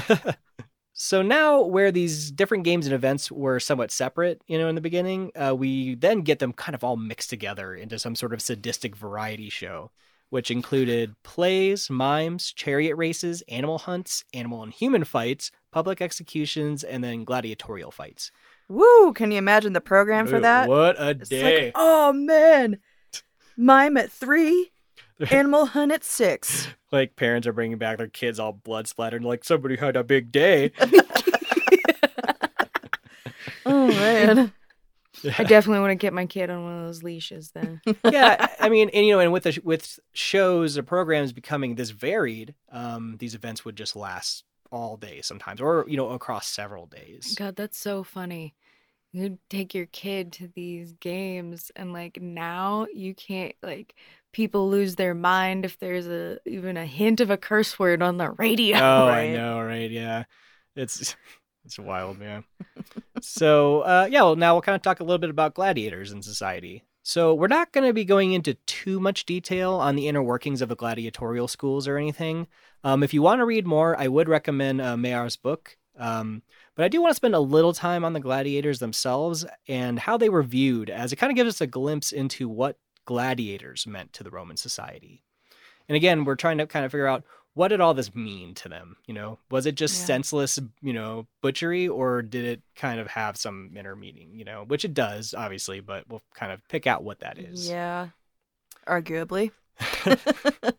So 0.94 1.22
now, 1.24 1.62
where 1.62 1.91
these 1.91 2.32
different 2.32 2.64
games 2.64 2.86
and 2.86 2.94
events 2.94 3.32
were 3.32 3.60
somewhat 3.60 3.91
separate, 3.91 4.41
you 4.48 4.58
know, 4.60 4.68
in 4.68 4.76
the 4.76 4.82
beginning, 4.82 5.32
uh, 5.36 5.56
we 5.56 5.96
then 5.96 6.22
get 6.22 6.38
them 6.39 6.54
kind 6.54 6.76
of 6.76 6.84
all 6.84 6.98
mixed 6.98 7.30
together 7.32 7.74
into 7.74 7.98
some 7.98 8.16
sort 8.16 8.34
of 8.34 8.41
sadistic 8.41 8.96
variety 8.96 9.50
show, 9.50 9.89
which 10.30 10.52
included 10.52 11.16
plays, 11.24 11.89
mimes, 11.89 12.54
chariot 12.54 12.96
races, 12.96 13.41
animal 13.48 13.80
hunts, 13.80 14.24
animal 14.34 14.62
and 14.62 14.74
human 14.74 15.04
fights, 15.04 15.52
public 15.72 16.00
executions, 16.02 16.84
and 16.84 17.04
then 17.04 17.24
gladiatorial 17.24 17.91
fights. 17.91 18.32
Woo! 18.70 19.14
Can 19.14 19.32
you 19.32 19.38
imagine 19.39 19.74
the 19.74 19.82
program 19.82 20.28
for 20.28 20.38
Ooh, 20.38 20.41
that? 20.41 20.70
What 20.70 20.96
a 21.00 21.10
It's 21.10 21.30
day! 21.30 21.66
like, 21.66 21.74
oh 21.76 22.14
man, 22.14 22.78
mime 23.58 23.98
at 23.98 24.12
three, 24.12 24.72
Animal 25.32 25.68
Hunt 25.68 25.91
at 25.91 26.03
six. 26.03 26.68
like 26.91 27.16
parents 27.16 27.47
are 27.47 27.53
bringing 27.53 27.78
back 27.78 27.97
their 27.97 28.07
kids 28.07 28.39
all 28.39 28.53
blood 28.53 28.88
splattered, 28.88 29.24
like 29.24 29.43
somebody 29.43 29.76
had 29.76 29.95
a 29.95 30.03
big 30.03 30.32
day. 30.32 30.72
Oh 33.66 33.88
man. 33.88 34.51
I 35.38 35.43
definitely 35.43 35.80
want 35.80 35.91
to 35.91 35.95
get 35.95 36.11
my 36.11 36.26
kid 36.26 36.49
on 36.49 36.64
one 36.66 36.80
of 36.80 36.86
those 36.86 37.01
leashes 37.01 37.51
then. 37.51 37.80
yeah, 38.03 38.47
I 38.59 38.68
mean, 38.68 38.89
and 38.89 39.05
you 39.05 39.14
know, 39.14 39.20
and 39.20 39.32
with 39.32 39.43
the 39.43 39.57
with 39.64 39.99
shows 40.11 40.78
or 40.78 40.84
programs 40.84 41.32
becoming 41.32 41.76
this 41.76 41.91
varied, 41.91 42.55
um, 42.72 43.16
these 43.20 43.34
events 43.36 43.64
would 43.64 43.78
just 43.78 43.95
last 43.95 44.43
all 44.70 44.97
day 44.97 45.22
sometimes, 45.22 45.61
or 45.61 45.86
you 45.88 45.95
know, 45.95 46.09
across 46.09 46.47
several 46.47 46.88
days. 46.88 47.36
God, 47.38 47.55
that's 47.55 47.78
so 47.78 48.03
funny. 48.03 48.53
You 49.14 49.38
take 49.49 49.74
your 49.74 49.86
kid 49.86 50.34
to 50.34 50.49
these 50.55 50.93
games 50.93 51.72
and 51.76 51.93
like 51.93 52.20
now 52.20 52.88
you 52.93 53.14
can't 53.16 53.55
like 53.61 53.95
people 54.34 54.70
lose 54.70 54.96
their 54.96 55.14
mind 55.14 55.64
if 55.64 55.80
there's 55.80 56.08
a 56.08 56.40
even 56.46 56.76
a 56.76 56.86
hint 56.86 57.22
of 57.22 57.30
a 57.30 57.38
curse 57.38 57.80
word 57.80 58.02
on 58.02 58.18
the 58.18 58.32
radio. 58.32 58.78
Oh, 58.78 59.08
I 59.08 59.32
know, 59.32 59.62
right? 59.62 59.90
Yeah, 59.90 60.26
it's 60.76 61.16
it's 61.66 61.80
wild, 61.80 62.20
man. 62.20 62.44
so, 63.22 63.82
uh, 63.82 64.08
yeah, 64.12 64.24
well, 64.24 64.36
now 64.36 64.54
we'll 64.54 64.62
kind 64.62 64.76
of 64.76 64.82
talk 64.82 65.00
a 65.00 65.04
little 65.04 65.20
bit 65.20 65.30
about 65.30 65.54
gladiators 65.54 66.12
in 66.12 66.22
society. 66.22 66.84
So, 67.04 67.34
we're 67.34 67.48
not 67.48 67.72
going 67.72 67.88
to 67.88 67.94
be 67.94 68.06
going 68.06 68.34
into 68.34 68.56
too 68.66 69.00
much 69.00 69.26
detail 69.26 69.74
on 69.76 69.96
the 69.96 70.08
inner 70.08 70.24
workings 70.24 70.62
of 70.62 70.70
the 70.70 70.76
gladiatorial 70.76 71.48
schools 71.48 71.88
or 71.88 71.98
anything. 71.98 72.48
Um, 72.84 73.04
if 73.04 73.14
you 73.14 73.22
want 73.22 73.40
to 73.40 73.46
read 73.46 73.66
more, 73.66 73.98
I 73.98 74.08
would 74.08 74.28
recommend 74.28 74.82
uh, 74.82 74.96
Meijer's 74.96 75.38
book. 75.38 75.78
Um, 75.98 76.42
but 76.76 76.86
I 76.86 76.88
do 76.88 77.02
want 77.02 77.12
to 77.12 77.16
spend 77.16 77.36
a 77.36 77.40
little 77.40 77.74
time 77.74 78.04
on 78.04 78.14
the 78.14 78.20
gladiators 78.20 78.80
themselves 78.80 79.46
and 79.68 80.00
how 80.00 80.18
they 80.18 80.30
were 80.30 80.42
viewed, 80.42 80.90
as 80.90 81.14
it 81.14 81.18
kind 81.18 81.32
of 81.32 81.36
gives 81.36 81.50
us 81.50 81.62
a 81.62 81.68
glimpse 81.68 82.12
into 82.12 82.50
what 82.50 82.78
gladiators 83.06 83.86
meant 83.88 84.14
to 84.14 84.24
the 84.24 84.32
Roman 84.32 84.58
society. 84.58 85.24
And 85.89 85.95
again, 85.95 86.24
we're 86.24 86.36
trying 86.36 86.58
to 86.60 86.68
kind 86.68 86.86
of 86.86 86.91
figure 86.91 87.08
out 87.08 87.24
what 87.56 87.68
did 87.68 87.82
all 87.82 87.93
this 87.93 88.16
mean 88.16 88.56
to 88.56 88.70
them? 88.70 88.97
You 89.06 89.14
know, 89.14 89.38
was 89.51 89.66
it 89.68 89.76
just 89.76 89.99
Yeah. 89.99 90.06
senseless, 90.06 90.58
you 90.82 90.93
know, 90.93 91.28
butchery, 91.41 91.88
or 91.88 92.22
did 92.24 92.45
it 92.45 92.62
kind 92.76 92.99
of 92.99 93.08
have 93.08 93.38
some 93.38 93.74
inner 93.78 93.95
meaning? 93.95 94.32
You 94.34 94.43
know, 94.45 94.64
which 94.66 94.84
it 94.86 94.93
does, 94.95 95.34
obviously, 95.36 95.80
but 95.80 96.08
we'll 96.10 96.24
kind 96.34 96.51
of 96.51 96.68
pick 96.68 96.88
out 96.88 97.04
what 97.04 97.20
that 97.20 97.38
is. 97.38 97.70
Yeah. 97.70 98.08
Arguably. 98.88 99.51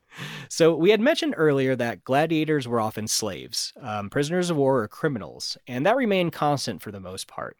so 0.48 0.74
we 0.74 0.90
had 0.90 1.00
mentioned 1.00 1.34
earlier 1.36 1.76
that 1.76 2.04
gladiators 2.04 2.66
were 2.66 2.80
often 2.80 3.06
slaves, 3.08 3.72
um, 3.80 4.10
prisoners 4.10 4.50
of 4.50 4.56
war, 4.56 4.82
or 4.82 4.88
criminals, 4.88 5.56
and 5.66 5.84
that 5.86 5.96
remained 5.96 6.32
constant 6.32 6.82
for 6.82 6.90
the 6.90 7.00
most 7.00 7.26
part. 7.26 7.56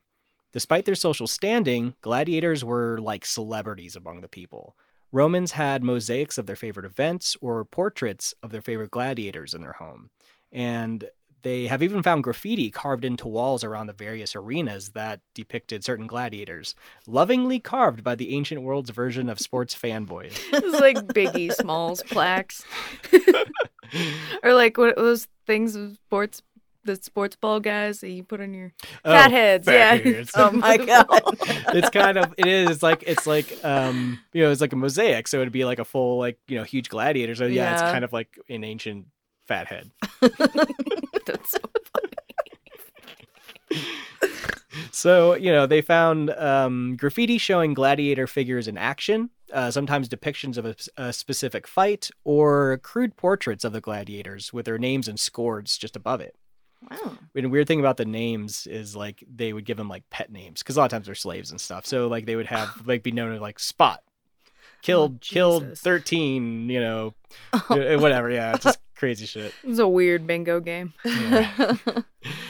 Despite 0.55 0.85
their 0.85 0.95
social 0.95 1.27
standing, 1.27 1.97
gladiators 2.01 2.65
were 2.65 2.99
like 2.99 3.27
celebrities 3.27 3.97
among 3.97 4.21
the 4.21 4.29
people. 4.29 4.77
Romans 5.11 5.51
had 5.51 5.83
mosaics 5.83 6.39
of 6.39 6.47
their 6.47 6.55
favorite 6.55 6.87
events 6.87 7.37
or 7.41 7.65
portraits 7.65 8.35
of 8.41 8.53
their 8.53 8.63
favorite 8.63 8.93
gladiators 8.93 9.53
in 9.53 9.63
their 9.63 9.73
home. 9.73 10.11
And 10.53 11.11
they 11.43 11.67
have 11.67 11.83
even 11.83 12.05
found 12.05 12.23
graffiti 12.23 12.71
carved 12.71 13.05
into 13.05 13.27
walls 13.27 13.65
around 13.65 13.89
the 13.89 13.93
various 13.93 14.37
arenas 14.37 14.91
that 14.91 15.21
depicted 15.35 15.83
certain 15.83 16.07
gladiators, 16.07 16.77
lovingly 17.09 17.59
carved 17.59 18.05
by 18.05 18.15
the 18.15 18.33
ancient 18.33 18.63
world's 18.63 18.91
version 18.91 19.29
of 19.29 19.41
sports 19.41 19.75
fanboys. 19.75 20.39
it's 20.53 20.81
like 20.81 20.99
Biggie 21.09 21.53
Smalls 21.61 22.01
plaques. 22.05 22.65
or 24.45 24.55
like 24.55 24.79
what 24.79 24.95
those 24.95 25.27
things 25.47 25.75
of 25.75 25.97
sports 26.07 26.43
the 26.85 26.97
sports 26.97 27.37
ball 27.37 27.61
guys 27.61 28.01
that 28.01 28.11
you 28.11 28.23
put 28.23 28.41
on 28.41 28.55
your 28.55 28.73
fat 29.03 29.31
heads. 29.31 29.67
yeah. 29.67 29.97
fatheads. 29.97 30.31
Oh 30.37 30.51
my 30.53 30.77
god. 30.91 31.07
it's 31.75 31.91
kind 31.91 32.19
of 32.19 32.35
it 32.37 32.47
is 32.47 32.71
it's 32.71 32.83
like 32.83 33.03
it's 33.07 33.27
like 33.27 33.65
um 33.65 34.19
you 34.33 34.43
know 34.43 34.51
it's 34.51 34.61
like 34.61 34.73
a 34.73 34.77
mosaic 34.77 35.27
so 35.29 35.41
it'd 35.41 35.53
be 35.53 35.65
like 35.65 35.79
a 35.79 35.85
full 35.85 36.19
like 36.19 36.39
you 36.49 36.57
know 36.57 36.65
huge 36.65 36.89
gladiator 36.89 37.35
so 37.35 37.47
yeah, 37.47 37.73
it's 37.73 37.83
kind 37.83 38.05
of 38.05 38.13
like 38.13 38.39
an 38.49 38.65
ancient 38.65 39.07
fat 39.47 39.67
head 39.67 39.91
That's 41.27 41.51
so 41.51 41.59
funny. 43.71 43.83
so 44.91 45.35
you 45.35 45.51
know 45.53 45.67
they 45.67 45.81
found 45.83 46.31
um 46.31 46.97
graffiti 46.97 47.39
showing 47.39 47.75
gladiator 47.75 48.27
figures 48.27 48.69
in 48.69 48.77
action 48.79 49.31
uh, 49.53 49.71
sometimes 49.71 50.09
depictions 50.09 50.57
of 50.57 50.65
a, 50.67 50.75
a 50.97 51.13
specific 51.13 51.67
fight 51.69 52.11
or 52.25 52.79
crude 52.83 53.17
portraits 53.17 53.63
of 53.65 53.73
the 53.73 53.81
gladiators 53.81 54.53
with 54.53 54.65
their 54.67 54.79
names 54.79 55.07
and 55.07 55.21
scores 55.21 55.77
just 55.79 55.95
above 55.95 56.21
it 56.21 56.35
Wow. 56.91 57.19
And 57.35 57.45
the 57.45 57.49
weird 57.49 57.67
thing 57.67 57.81
about 57.81 57.97
the 57.97 58.05
names 58.05 58.67
is 58.67 58.95
like 58.95 59.25
they 59.33 59.53
would 59.53 59.65
give 59.65 59.77
them 59.77 59.89
like 59.89 60.09
pet 60.11 60.31
names 60.31 60.63
because 60.63 60.77
a 60.77 60.81
lot 60.81 60.87
of 60.87 60.91
times 60.91 61.07
they're 61.07 61.15
slaves 61.15 61.51
and 61.51 61.61
stuff. 61.61 61.87
So 61.87 62.09
like 62.09 62.27
they 62.27 62.37
would 62.37 62.47
have 62.47 62.83
like 62.87 63.03
be 63.03 63.13
known 63.13 63.35
as 63.35 63.41
like 63.41 63.59
Spot, 63.59 64.01
oh, 64.03 64.51
killed 64.83 65.21
killed 65.21 65.79
thirteen, 65.79 66.69
you 66.71 66.81
know, 66.81 67.15
whatever. 67.69 68.31
Yeah, 68.31 68.55
it's 68.55 68.65
just 68.65 68.79
crazy 68.95 69.27
shit. 69.27 69.55
It's 69.63 69.79
a 69.79 69.89
weird 69.89 70.27
bingo 70.27 70.61
game. 70.61 70.93
Yeah. 71.05 71.77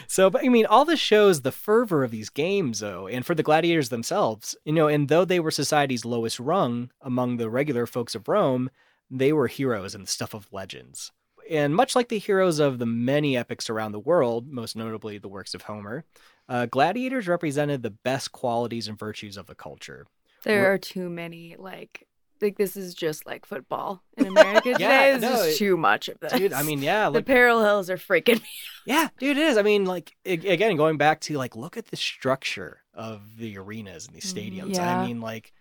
So, 0.06 0.30
but 0.30 0.44
I 0.44 0.48
mean, 0.48 0.66
all 0.66 0.84
this 0.84 1.00
shows 1.00 1.40
the 1.40 1.50
fervor 1.50 2.04
of 2.04 2.10
these 2.10 2.30
games, 2.30 2.80
though, 2.80 3.08
and 3.08 3.24
for 3.24 3.34
the 3.34 3.42
gladiators 3.42 3.88
themselves, 3.88 4.54
you 4.64 4.72
know, 4.72 4.86
and 4.86 5.08
though 5.08 5.24
they 5.24 5.40
were 5.40 5.50
society's 5.50 6.04
lowest 6.04 6.38
rung 6.38 6.90
among 7.00 7.36
the 7.36 7.50
regular 7.50 7.86
folks 7.86 8.14
of 8.14 8.28
Rome, 8.28 8.70
they 9.10 9.32
were 9.32 9.48
heroes 9.48 9.94
and 9.94 10.04
the 10.04 10.08
stuff 10.10 10.34
of 10.34 10.52
legends. 10.52 11.10
And 11.50 11.74
much 11.74 11.94
like 11.94 12.08
the 12.08 12.18
heroes 12.18 12.58
of 12.58 12.78
the 12.78 12.86
many 12.86 13.36
epics 13.36 13.68
around 13.68 13.92
the 13.92 13.98
world, 14.00 14.50
most 14.50 14.76
notably 14.76 15.18
the 15.18 15.28
works 15.28 15.54
of 15.54 15.62
Homer, 15.62 16.04
uh, 16.48 16.66
gladiators 16.66 17.28
represented 17.28 17.82
the 17.82 17.90
best 17.90 18.32
qualities 18.32 18.88
and 18.88 18.98
virtues 18.98 19.36
of 19.36 19.46
the 19.46 19.54
culture. 19.54 20.06
There 20.44 20.62
Wha- 20.62 20.68
are 20.70 20.78
too 20.78 21.08
many 21.08 21.56
like 21.58 22.06
like 22.42 22.58
this 22.58 22.76
is 22.76 22.94
just 22.94 23.24
like 23.26 23.46
football 23.46 24.02
in 24.18 24.26
America 24.26 24.72
today. 24.72 25.12
It's 25.12 25.22
no, 25.22 25.30
just 25.30 25.58
too 25.58 25.76
much 25.78 26.08
of 26.08 26.18
this. 26.20 26.32
dude. 26.32 26.52
I 26.52 26.62
mean, 26.62 26.82
yeah, 26.82 27.04
the 27.06 27.18
like 27.18 27.26
parallels 27.26 27.88
are 27.88 27.96
freaking 27.96 28.42
me. 28.42 28.48
Yeah, 28.86 29.08
dude, 29.18 29.38
it 29.38 29.40
is. 29.42 29.56
I 29.56 29.62
mean, 29.62 29.84
like 29.86 30.12
again, 30.26 30.76
going 30.76 30.98
back 30.98 31.20
to 31.22 31.38
like, 31.38 31.56
look 31.56 31.76
at 31.78 31.86
the 31.86 31.96
structure 31.96 32.82
of 32.92 33.36
the 33.38 33.56
arenas 33.56 34.06
and 34.06 34.14
these 34.14 34.32
Mhm. 34.32 34.52
stadiums. 34.60 34.74
Yeah. 34.74 34.98
I 34.98 35.06
mean, 35.06 35.20
like, 35.22 35.52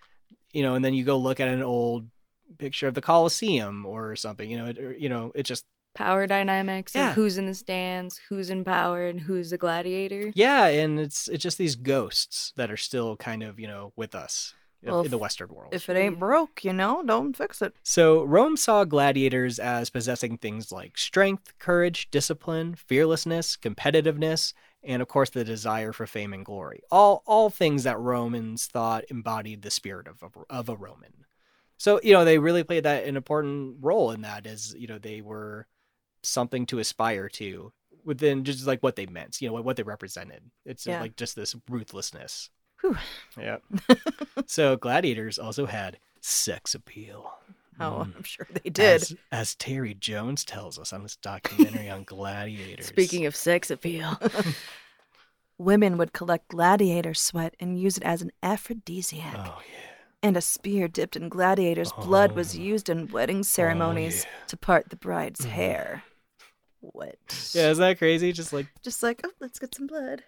you 0.51 0.63
know, 0.63 0.75
and 0.75 0.83
then 0.83 0.93
you 0.93 1.05
go 1.05 1.17
look 1.17 1.39
at 1.39 1.47
an 1.47 1.61
old 1.63 2.07
picture 2.57 2.87
of 2.87 2.93
the 2.95 3.01
Coliseum 3.01 3.85
or 3.85 4.15
something. 4.17 4.49
You 4.49 4.57
know, 4.57 4.65
it, 4.65 4.99
you 4.99 5.07
know, 5.09 5.31
it 5.35 5.43
just 5.43 5.65
Power 5.93 6.25
dynamics 6.27 6.95
Yeah. 6.95 7.09
of 7.09 7.15
who's 7.15 7.37
in 7.37 7.45
the 7.45 7.53
stands, 7.53 8.19
who's 8.29 8.49
in 8.49 8.63
power, 8.63 9.05
and 9.07 9.21
who's 9.21 9.51
the 9.51 9.57
gladiator. 9.57 10.31
yeah, 10.35 10.65
and 10.65 10.99
it's 10.99 11.27
it's 11.27 11.43
just 11.43 11.57
these 11.57 11.75
ghosts 11.75 12.51
that 12.55 12.71
are 12.71 12.77
still 12.77 13.15
kind 13.17 13.43
of 13.43 13.59
you 13.59 13.67
know 13.67 13.93
with 13.95 14.15
us 14.15 14.53
in- 14.81 14.91
Well, 14.91 15.01
in 15.01 15.11
the 15.11 15.17
Western 15.17 15.49
world. 15.49 15.73
If 15.73 15.87
it 15.89 15.95
ain't 15.95 16.19
broke, 16.19 16.63
you 16.65 16.73
know, 16.73 17.03
don't 17.05 17.37
fix 17.37 17.61
it. 17.61 17.73
So 17.83 18.23
Rome 18.23 18.57
saw 18.57 18.83
gladiators 18.85 19.59
as 19.59 19.89
possessing 19.89 20.37
things 20.37 20.71
like 20.71 20.97
strength, 20.97 21.53
courage, 21.59 22.09
discipline, 22.11 22.75
fearlessness, 22.75 23.55
competitiveness, 23.55 24.53
and 24.83 25.01
of 25.01 25.07
course 25.07 25.29
the 25.29 25.43
desire 25.45 25.93
for 25.93 26.05
fame 26.07 26.33
and 26.33 26.43
glory. 26.43 26.81
All 26.91 27.21
all 27.25 27.49
things 27.49 27.83
that 27.83 27.99
Romans 27.99 28.65
thought 28.65 29.05
embodied 29.09 29.61
the 29.61 29.71
spirit 29.71 30.07
of 30.07 30.23
a, 30.23 30.29
of 30.49 30.69
a 30.69 30.75
Roman. 30.75 31.13
So 31.77 31.99
you 32.03 32.13
know 32.13 32.25
they 32.25 32.39
really 32.39 32.63
played 32.63 32.83
that 32.83 33.05
an 33.05 33.15
important 33.15 33.77
role 33.81 34.11
in 34.11 34.21
that 34.21 34.47
as 34.47 34.73
you 34.77 34.87
know 34.87 34.97
they 34.97 35.21
were 35.21 35.67
something 36.23 36.65
to 36.67 36.79
aspire 36.79 37.29
to 37.29 37.71
within 38.05 38.43
just 38.43 38.65
like 38.67 38.81
what 38.83 38.95
they 38.95 39.05
meant, 39.05 39.41
you 39.41 39.47
know 39.49 39.61
what 39.61 39.75
they 39.77 39.83
represented. 39.83 40.41
It's 40.65 40.85
Yeah. 40.85 41.01
like 41.01 41.15
just 41.15 41.35
this 41.35 41.55
ruthlessness. 41.69 42.49
Whew. 42.81 42.97
Yeah. 43.37 43.57
so 44.45 44.75
gladiators 44.75 45.37
also 45.39 45.65
had 45.65 45.99
sex 46.21 46.75
appeal. 46.75 47.31
Oh, 47.79 48.05
Mm. 48.05 48.15
I'm 48.17 48.23
sure 48.23 48.47
they 48.51 48.69
did. 48.69 49.01
As, 49.01 49.15
as 49.31 49.55
Terry 49.55 49.93
Jones 49.95 50.43
tells 50.45 50.77
us 50.77 50.93
on 50.93 51.01
this 51.03 51.15
documentary 51.15 51.89
on 51.89 52.03
gladiators. 52.03 52.85
Speaking 52.87 53.25
of 53.25 53.35
sex 53.35 53.71
appeal, 53.71 54.17
Women 55.57 55.97
would 55.97 56.13
collect 56.13 56.47
gladiator 56.49 57.13
sweat 57.13 57.55
and 57.59 57.79
use 57.79 57.95
it 57.97 58.03
as 58.03 58.21
an 58.21 58.31
aphrodisiac. 58.41 59.35
Oh 59.37 59.61
yeah. 59.71 59.79
And 60.21 60.35
a 60.37 60.41
spear 60.41 60.87
dipped 60.87 61.15
in 61.15 61.29
gladiators' 61.29 61.91
blood 61.93 62.31
was 62.33 62.55
Oh. 62.55 62.59
used 62.59 62.89
in 62.89 63.07
wedding 63.07 63.43
ceremonies 63.43 64.23
yeah. 64.25 64.45
to 64.47 64.57
part 64.57 64.89
the 64.89 64.95
bride's 64.95 65.45
Mhm. 65.45 65.49
hair. 65.49 66.03
What? 66.91 67.15
Yeah, 67.53 67.69
isn't 67.71 67.81
that 67.81 67.97
crazy? 67.97 68.33
Just 68.33 68.51
like 68.51 68.67
Just 68.83 69.01
like, 69.01 69.21
oh, 69.23 69.31
let's 69.39 69.57
get 69.57 69.73
some 69.73 69.87
blood. 69.87 70.23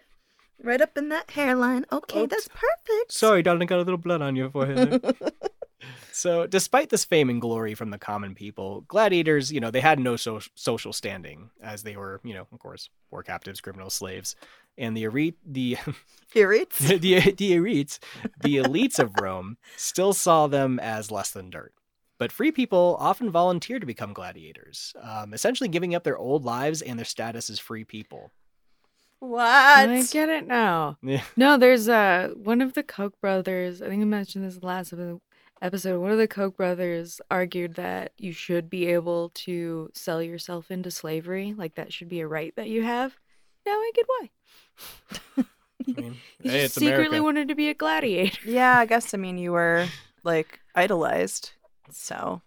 Right 0.64 0.80
up 0.80 0.98
in 0.98 1.10
that 1.10 1.32
hairline. 1.32 1.86
Okay, 1.92 2.22
Oh, 2.22 2.26
that's 2.28 2.48
perfect. 2.48 3.12
sorry, 3.12 3.44
darling, 3.44 3.68
got 3.68 3.76
a 3.80 3.84
little 3.84 3.98
blood 3.98 4.22
on 4.22 4.38
your 4.38 4.50
forehead. 4.50 5.02
there." 5.02 5.12
so, 6.14 6.48
despite 6.48 6.90
this 6.90 7.04
fame 7.04 7.30
and 7.30 7.42
glory 7.42 7.74
from 7.76 7.90
the 7.92 7.98
common 7.98 8.36
people, 8.36 8.86
gladiators, 8.88 9.52
you 9.52 9.60
know, 9.60 9.70
they 9.70 9.82
had 9.82 10.00
no 10.00 10.16
so- 10.16 10.40
social 10.56 10.94
standing 10.94 11.50
as 11.62 11.84
they 11.84 11.98
were, 11.98 12.22
you 12.24 12.34
know, 12.34 12.48
of 12.54 12.60
course, 12.60 12.90
war 13.12 13.22
captives, 13.22 13.60
criminals, 13.60 13.94
slaves, 13.94 14.34
and 14.78 14.96
the 14.96 15.04
elite, 15.04 15.38
the 15.46 15.78
Periods? 16.32 16.78
the 16.80 16.98
the 16.98 17.52
elites, 17.52 18.00
the 18.42 18.56
elites 18.56 18.98
of 18.98 19.12
Rome 19.20 19.58
still 19.76 20.14
saw 20.14 20.48
them 20.48 20.80
as 20.80 21.12
less 21.12 21.32
than 21.32 21.50
dirt. 21.50 21.74
But 22.18 22.32
free 22.32 22.52
people 22.52 22.96
often 23.00 23.30
volunteer 23.30 23.80
to 23.80 23.86
become 23.86 24.14
gladiators, 24.14 24.94
um, 25.02 25.34
essentially 25.34 25.68
giving 25.70 25.94
up 25.96 26.04
their 26.04 26.18
old 26.18 26.46
lives 26.46 26.82
and 26.82 26.98
their 26.98 27.06
status 27.06 27.50
as 27.50 27.60
free 27.60 27.84
people. 27.84 28.32
what? 29.20 29.44
I 29.90 30.04
get 30.04 30.30
it 30.30 30.48
now. 30.48 30.98
Yeah. 31.02 31.24
No, 31.36 31.58
there's 31.58 31.90
uh 31.90 32.30
one 32.36 32.62
of 32.62 32.74
the 32.74 32.84
Koch 32.84 33.20
brothers. 33.22 33.82
I 33.82 33.88
think 33.90 34.02
I 34.02 34.06
mentioned 34.06 34.46
this 34.46 34.62
last 34.64 34.94
episode. 35.62 36.00
One 36.00 36.12
of 36.12 36.18
the 36.18 36.28
Koch 36.28 36.56
brothers 36.56 37.22
argued 37.32 37.76
that 37.76 38.12
you 38.18 38.32
should 38.34 38.70
be 38.70 38.88
able 38.88 39.30
to 39.46 39.90
sell 39.94 40.22
yourself 40.22 40.72
into 40.72 40.92
slavery. 40.92 41.54
Like 41.58 41.76
that 41.76 41.92
should 41.94 42.10
be 42.10 42.20
a 42.22 42.28
right 42.28 42.54
that 42.56 42.70
you 42.70 42.84
have. 42.84 43.18
Now 43.66 43.74
I 43.74 43.92
get 43.96 44.06
why. 44.08 44.30
I 45.98 46.02
mean, 46.02 46.22
He 46.40 46.50
hey, 46.50 46.62
just 46.62 46.78
it's 46.78 46.78
secretly 46.78 47.18
America. 47.18 47.24
wanted 47.24 47.48
to 47.50 47.56
be 47.56 47.70
a 47.70 47.74
gladiator. 47.74 48.40
Yeah, 48.50 48.78
I 48.80 48.86
guess, 48.86 49.14
I 49.14 49.18
mean, 49.18 49.38
you 49.38 49.52
were, 49.52 49.92
like, 50.24 50.60
idolized. 50.76 51.52
So, 51.92 52.42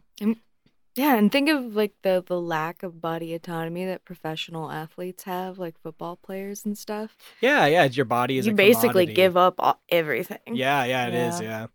Yeah, 0.98 1.14
and 1.14 1.30
think 1.30 1.48
of 1.48 1.76
like 1.76 1.94
the 2.02 2.24
the 2.26 2.40
lack 2.40 2.82
of 2.82 3.00
body 3.00 3.32
autonomy 3.32 3.84
that 3.86 4.04
professional 4.04 4.70
athletes 4.70 5.22
have, 5.22 5.56
like 5.56 5.78
football 5.80 6.16
players 6.16 6.64
and 6.64 6.76
stuff. 6.76 7.16
Yeah, 7.40 7.66
yeah. 7.66 7.84
Your 7.84 8.04
body 8.04 8.36
is 8.38 8.46
you 8.46 8.52
basically 8.52 9.04
commodity. 9.04 9.14
give 9.14 9.36
up 9.36 9.54
all, 9.58 9.80
everything. 9.88 10.38
Yeah, 10.48 10.82
yeah, 10.84 11.06
it 11.06 11.14
is. 11.14 11.40
Yeah. 11.40 11.66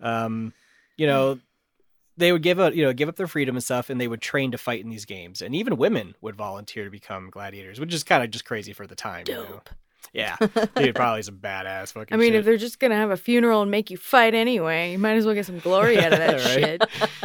Um, 0.00 0.52
you 0.98 1.06
know, 1.06 1.38
they 2.18 2.30
would 2.30 2.42
give 2.42 2.60
up, 2.60 2.74
you 2.74 2.84
know, 2.84 2.92
give 2.92 3.08
up 3.08 3.16
their 3.16 3.26
freedom 3.26 3.56
and 3.56 3.64
stuff, 3.64 3.88
and 3.88 3.98
they 3.98 4.08
would 4.08 4.20
train 4.20 4.50
to 4.50 4.58
fight 4.58 4.84
in 4.84 4.90
these 4.90 5.06
games. 5.06 5.40
And 5.40 5.54
even 5.54 5.78
women 5.78 6.14
would 6.20 6.36
volunteer 6.36 6.84
to 6.84 6.90
become 6.90 7.30
gladiators, 7.30 7.80
which 7.80 7.94
is 7.94 8.04
kind 8.04 8.22
of 8.22 8.30
just 8.30 8.44
crazy 8.44 8.74
for 8.74 8.86
the 8.86 8.94
time. 8.94 9.24
You 9.26 9.34
know? 9.34 9.62
Yeah, 10.12 10.36
dude, 10.76 10.94
probably 10.94 11.22
some 11.22 11.38
badass 11.38 11.92
fucking. 11.92 12.14
I 12.14 12.18
mean, 12.18 12.32
shit. 12.32 12.40
if 12.40 12.44
they're 12.44 12.56
just 12.56 12.78
gonna 12.78 12.96
have 12.96 13.10
a 13.10 13.16
funeral 13.16 13.62
and 13.62 13.70
make 13.70 13.90
you 13.90 13.96
fight 13.96 14.34
anyway, 14.34 14.92
you 14.92 14.98
might 14.98 15.14
as 15.14 15.24
well 15.24 15.34
get 15.34 15.46
some 15.46 15.58
glory 15.58 15.98
out 15.98 16.12
of 16.12 16.18
that 16.18 16.40
shit. 16.54 16.82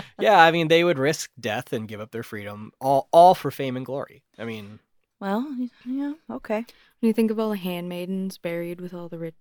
yeah, 0.20 0.42
I 0.42 0.52
mean, 0.52 0.68
they 0.68 0.84
would 0.84 0.98
risk 1.00 1.30
death 1.40 1.74
and 1.74 1.88
give 1.88 2.00
up 2.00 2.12
their 2.12 2.24
freedom, 2.24 2.72
all 2.80 3.08
all 3.12 3.36
for 3.36 3.52
fame 3.52 3.76
and 3.78 3.86
glory. 3.86 4.24
I 4.38 4.46
mean, 4.46 4.80
well, 5.20 5.46
yeah, 5.86 6.14
okay. 6.32 6.66
When 7.00 7.08
you 7.08 7.14
think 7.14 7.30
of 7.30 7.40
all 7.40 7.50
the 7.52 7.58
handmaidens 7.58 8.38
buried 8.38 8.82
with 8.82 8.94
all 8.94 9.08
the 9.10 9.20
rich, 9.20 9.36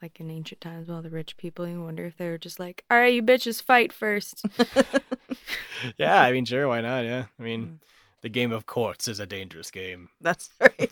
like 0.00 0.20
in 0.20 0.30
ancient 0.30 0.60
times, 0.60 0.86
with 0.86 0.94
all 0.94 1.02
the 1.02 1.10
rich 1.10 1.36
people, 1.36 1.66
you 1.66 1.82
wonder 1.82 2.04
if 2.06 2.16
they 2.16 2.28
were 2.28 2.38
just 2.38 2.60
like, 2.60 2.84
"All 2.90 2.98
right, 2.98 3.12
you 3.12 3.22
bitches, 3.22 3.62
fight 3.62 3.92
first. 3.92 4.44
yeah, 5.96 6.20
I 6.22 6.32
mean, 6.32 6.44
sure, 6.44 6.68
why 6.68 6.80
not? 6.80 7.04
Yeah, 7.04 7.24
I 7.38 7.42
Mm. 7.42 7.78
Mean, 8.22 8.28
the 8.28 8.28
game 8.28 8.52
of 8.52 8.66
courts 8.66 9.08
is 9.08 9.20
a 9.20 9.26
dangerous 9.26 9.70
game. 9.70 10.08
That's 10.20 10.50
right. 10.60 10.90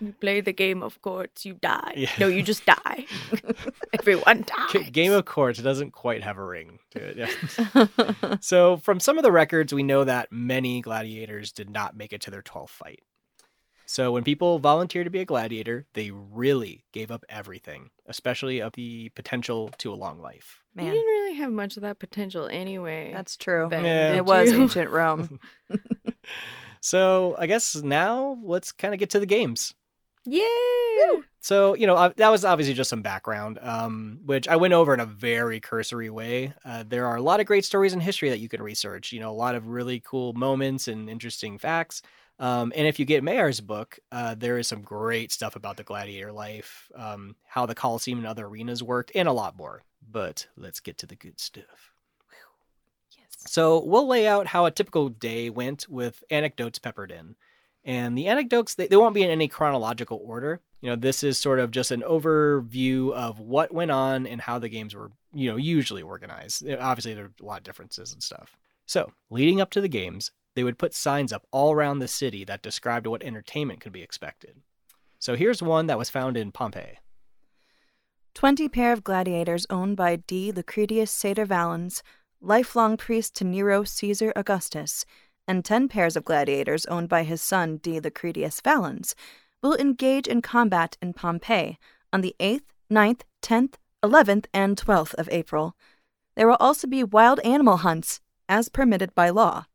you 0.00 0.12
play 0.20 0.40
the 0.40 0.52
game 0.52 0.82
of 0.82 1.00
courts, 1.02 1.44
you 1.44 1.54
die. 1.54 1.94
Yeah. 1.96 2.10
No, 2.18 2.26
you 2.28 2.42
just 2.42 2.64
die. 2.66 3.06
Everyone 3.98 4.44
dies. 4.46 4.90
Game 4.90 5.12
of 5.12 5.24
Courts 5.24 5.60
doesn't 5.60 5.92
quite 5.92 6.22
have 6.22 6.38
a 6.38 6.44
ring 6.44 6.78
to 6.90 6.98
it. 7.00 7.16
Yeah. 7.16 8.36
so, 8.40 8.76
from 8.76 9.00
some 9.00 9.16
of 9.18 9.22
the 9.24 9.32
records, 9.32 9.72
we 9.72 9.82
know 9.82 10.04
that 10.04 10.30
many 10.30 10.80
gladiators 10.80 11.52
did 11.52 11.70
not 11.70 11.96
make 11.96 12.12
it 12.12 12.20
to 12.22 12.30
their 12.30 12.42
12th 12.42 12.70
fight. 12.70 13.00
So, 13.86 14.12
when 14.12 14.22
people 14.22 14.58
volunteered 14.58 15.06
to 15.06 15.10
be 15.10 15.20
a 15.20 15.24
gladiator, 15.24 15.86
they 15.94 16.10
really 16.10 16.84
gave 16.92 17.10
up 17.10 17.24
everything, 17.30 17.88
especially 18.06 18.60
of 18.60 18.74
the 18.74 19.08
potential 19.10 19.70
to 19.78 19.90
a 19.92 19.96
long 19.96 20.20
life. 20.20 20.62
You 20.76 20.82
Man, 20.84 20.92
didn't 20.92 21.06
really 21.06 21.34
have 21.36 21.50
much 21.52 21.76
of 21.78 21.82
that 21.82 21.98
potential 21.98 22.46
anyway. 22.50 23.12
that's 23.14 23.36
true. 23.38 23.68
Ben, 23.68 23.84
Yeah. 23.84 24.10
It 24.10 24.14
did 24.16 24.26
was 24.26 24.52
ancient 24.52 24.90
Rome. 24.90 25.40
So, 26.80 27.36
I 27.38 27.46
guess 27.46 27.74
now 27.76 28.38
let's 28.42 28.72
kind 28.72 28.94
of 28.94 29.00
get 29.00 29.10
to 29.10 29.20
the 29.20 29.26
games. 29.26 29.74
Yeah. 30.24 31.20
So, 31.40 31.74
you 31.74 31.86
know, 31.86 31.94
uh, 31.94 32.12
that 32.16 32.28
was 32.28 32.44
obviously 32.44 32.74
just 32.74 32.90
some 32.90 33.00
background, 33.00 33.58
um, 33.62 34.20
which 34.24 34.48
I 34.48 34.56
went 34.56 34.74
over 34.74 34.92
in 34.92 35.00
a 35.00 35.06
very 35.06 35.60
cursory 35.60 36.10
way. 36.10 36.52
Uh, 36.64 36.84
there 36.86 37.06
are 37.06 37.16
a 37.16 37.22
lot 37.22 37.40
of 37.40 37.46
great 37.46 37.64
stories 37.64 37.94
in 37.94 38.00
history 38.00 38.28
that 38.28 38.40
you 38.40 38.48
can 38.48 38.62
research, 38.62 39.12
you 39.12 39.20
know, 39.20 39.30
a 39.30 39.32
lot 39.32 39.54
of 39.54 39.68
really 39.68 40.00
cool 40.00 40.34
moments 40.34 40.88
and 40.88 41.08
interesting 41.08 41.56
facts. 41.56 42.02
Um, 42.40 42.72
and 42.76 42.86
if 42.86 42.98
you 42.98 43.04
get 43.04 43.24
Meijer's 43.24 43.60
book, 43.60 43.98
uh, 44.12 44.34
there 44.34 44.58
is 44.58 44.68
some 44.68 44.82
great 44.82 45.32
stuff 45.32 45.56
about 45.56 45.76
the 45.76 45.84
gladiator 45.84 46.32
life, 46.32 46.90
um, 46.94 47.34
how 47.46 47.66
the 47.66 47.74
Colosseum 47.74 48.18
and 48.18 48.26
other 48.26 48.46
arenas 48.46 48.82
worked, 48.82 49.12
and 49.14 49.28
a 49.28 49.32
lot 49.32 49.56
more. 49.56 49.82
But 50.08 50.46
let's 50.56 50.80
get 50.80 50.98
to 50.98 51.06
the 51.06 51.16
good 51.16 51.40
stuff. 51.40 51.94
So 53.46 53.82
we'll 53.84 54.06
lay 54.06 54.26
out 54.26 54.48
how 54.48 54.66
a 54.66 54.70
typical 54.70 55.08
day 55.08 55.50
went 55.50 55.88
with 55.88 56.22
anecdotes 56.30 56.78
peppered 56.78 57.10
in. 57.10 57.36
And 57.84 58.18
the 58.18 58.26
anecdotes, 58.26 58.74
they, 58.74 58.86
they 58.88 58.96
won't 58.96 59.14
be 59.14 59.22
in 59.22 59.30
any 59.30 59.48
chronological 59.48 60.20
order. 60.22 60.60
You 60.80 60.90
know, 60.90 60.96
this 60.96 61.22
is 61.22 61.38
sort 61.38 61.58
of 61.58 61.70
just 61.70 61.90
an 61.90 62.02
overview 62.02 63.12
of 63.12 63.40
what 63.40 63.72
went 63.72 63.90
on 63.90 64.26
and 64.26 64.40
how 64.40 64.58
the 64.58 64.68
games 64.68 64.94
were, 64.94 65.10
you 65.32 65.50
know, 65.50 65.56
usually 65.56 66.02
organized. 66.02 66.68
Obviously, 66.68 67.14
there 67.14 67.24
are 67.26 67.32
a 67.40 67.44
lot 67.44 67.58
of 67.58 67.64
differences 67.64 68.12
and 68.12 68.22
stuff. 68.22 68.56
So, 68.86 69.12
leading 69.30 69.60
up 69.60 69.70
to 69.70 69.80
the 69.80 69.88
games, 69.88 70.30
they 70.54 70.64
would 70.64 70.78
put 70.78 70.94
signs 70.94 71.32
up 71.32 71.46
all 71.50 71.72
around 71.72 71.98
the 71.98 72.08
city 72.08 72.44
that 72.44 72.62
described 72.62 73.06
what 73.06 73.22
entertainment 73.22 73.80
could 73.80 73.92
be 73.92 74.02
expected. 74.02 74.56
So, 75.18 75.34
here's 75.34 75.62
one 75.62 75.86
that 75.86 75.98
was 75.98 76.10
found 76.10 76.36
in 76.36 76.52
Pompeii. 76.52 76.98
Twenty 78.34 78.68
pair 78.68 78.92
of 78.92 79.02
gladiators 79.02 79.66
owned 79.68 79.96
by 79.96 80.16
D. 80.16 80.52
Lucretius 80.52 81.12
Satrius 81.12 81.48
Valens, 81.48 82.02
lifelong 82.40 82.96
priest 82.96 83.34
to 83.36 83.44
Nero 83.44 83.84
Caesar 83.84 84.32
Augustus, 84.36 85.04
and 85.46 85.64
ten 85.64 85.88
pairs 85.88 86.16
of 86.16 86.24
gladiators 86.24 86.86
owned 86.86 87.08
by 87.08 87.22
his 87.22 87.40
son 87.40 87.78
D. 87.78 88.00
Lucretius 88.00 88.60
Valens, 88.60 89.14
will 89.62 89.76
engage 89.76 90.26
in 90.26 90.42
combat 90.42 90.96
in 91.02 91.12
Pompeii 91.12 91.78
on 92.12 92.20
the 92.20 92.34
8th, 92.38 92.62
9th, 92.90 93.22
10th, 93.42 93.74
11th, 94.02 94.46
and 94.54 94.76
12th 94.76 95.14
of 95.14 95.28
April. 95.30 95.76
There 96.36 96.46
will 96.46 96.56
also 96.60 96.86
be 96.86 97.02
wild 97.02 97.40
animal 97.40 97.78
hunts, 97.78 98.20
as 98.48 98.68
permitted 98.68 99.14
by 99.14 99.30
law. 99.30 99.66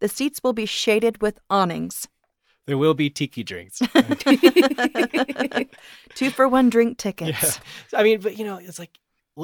The 0.00 0.08
seats 0.08 0.40
will 0.42 0.52
be 0.52 0.66
shaded 0.66 1.22
with 1.22 1.38
awnings. 1.48 2.08
There 2.66 2.78
will 2.78 2.94
be 2.94 3.10
tiki 3.10 3.42
drinks. 3.42 3.78
Two 6.14 6.30
for 6.30 6.48
one 6.48 6.70
drink 6.70 6.98
tickets. 6.98 7.60
Yeah. 7.92 7.98
I 7.98 8.02
mean, 8.02 8.20
but 8.20 8.38
you 8.38 8.44
know, 8.44 8.56
it's 8.56 8.78
like 8.78 8.98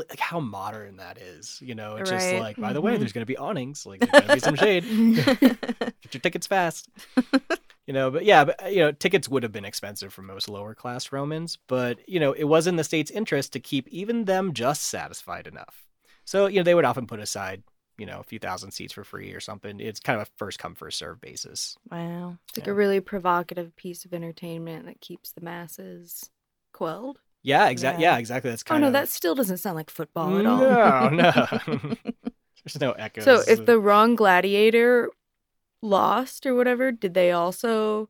like 0.09 0.19
how 0.19 0.41
modern 0.41 0.97
that 0.97 1.19
is. 1.19 1.61
You 1.61 1.75
know, 1.75 1.97
it's 1.97 2.11
just 2.11 2.33
like, 2.35 2.57
by 2.57 2.73
the 2.73 2.81
way, 2.81 2.97
there's 2.97 3.11
mm-hmm. 3.11 3.19
going 3.19 3.23
to 3.23 3.27
be 3.27 3.37
awnings. 3.37 3.87
Like, 3.87 4.01
there's 4.01 4.11
going 4.13 4.29
to 4.29 4.35
be 4.35 4.41
some 4.41 4.57
shade. 4.57 4.85
Get 5.81 6.15
your 6.15 6.21
tickets 6.21 6.47
fast. 6.47 6.89
you 7.87 7.93
know, 7.93 8.11
but 8.11 8.25
yeah, 8.25 8.45
but 8.45 8.63
uh, 8.65 8.69
you 8.69 8.81
know, 8.81 8.93
tickets 8.93 9.29
would 9.29 9.43
have 9.43 9.53
been 9.53 9.65
expensive 9.65 10.13
for 10.13 10.23
most 10.23 10.49
lower 10.49 10.75
class 10.75 11.13
Romans, 11.13 11.59
but 11.67 11.99
you 12.09 12.21
know, 12.21 12.33
it 12.33 12.45
was 12.45 12.67
in 12.67 12.77
the 12.77 12.85
state's 12.85 13.11
interest 13.11 13.53
to 13.53 13.61
keep 13.61 13.89
even 13.89 14.25
them 14.25 14.53
just 14.53 14.83
satisfied 14.83 15.47
enough. 15.47 15.87
So, 16.25 16.47
you 16.47 16.59
know, 16.59 16.65
they 16.65 16.75
would 16.75 16.85
often 16.85 17.07
put 17.07 17.21
aside, 17.21 17.63
you 17.99 18.07
know, 18.07 18.19
a 18.19 18.25
few 18.25 18.39
thousand 18.41 18.73
seats 18.73 18.93
for 18.93 19.05
free 19.05 19.33
or 19.33 19.41
something. 19.41 19.79
It's 19.79 20.01
kind 20.01 20.21
of 20.21 20.27
a 20.27 20.31
first 20.37 20.59
come 20.59 20.75
first 20.75 20.99
serve 20.99 21.21
basis. 21.21 21.77
wow. 21.91 22.37
It's 22.49 22.59
like 22.59 22.67
Yeah. 22.67 22.73
a 22.73 22.75
really 22.75 23.01
provocative 23.01 23.77
piece 23.77 24.05
of 24.05 24.13
entertainment 24.13 24.87
that 24.87 25.01
keeps 25.01 25.33
the 25.33 25.41
masses 25.41 26.31
quelled. 26.73 27.21
Yeah, 27.47 27.69
exactly. 27.69 28.03
Yeah. 28.03 28.15
Yeah, 28.15 28.19
exactly. 28.19 28.51
That's 28.51 28.65
kind. 28.65 28.79
Oh 28.79 28.81
no, 28.81 28.87
of 28.89 28.93
that 28.95 29.09
still 29.09 29.37
doesn't 29.37 29.59
sound 29.59 29.77
like 29.77 29.89
football 29.89 30.37
at 30.37 30.47
all. 30.47 30.59
No, 30.59 31.09
no. 31.11 31.33
There's 32.65 32.81
no 32.81 32.91
echoes. 32.93 33.25
So 33.25 33.43
if 33.47 33.65
the 33.65 33.79
wrong 33.79 34.17
gladiator 34.17 35.11
lost 35.81 36.45
or 36.45 36.57
whatever, 36.57 36.91
did 36.91 37.15
they 37.15 37.31
also 37.31 38.09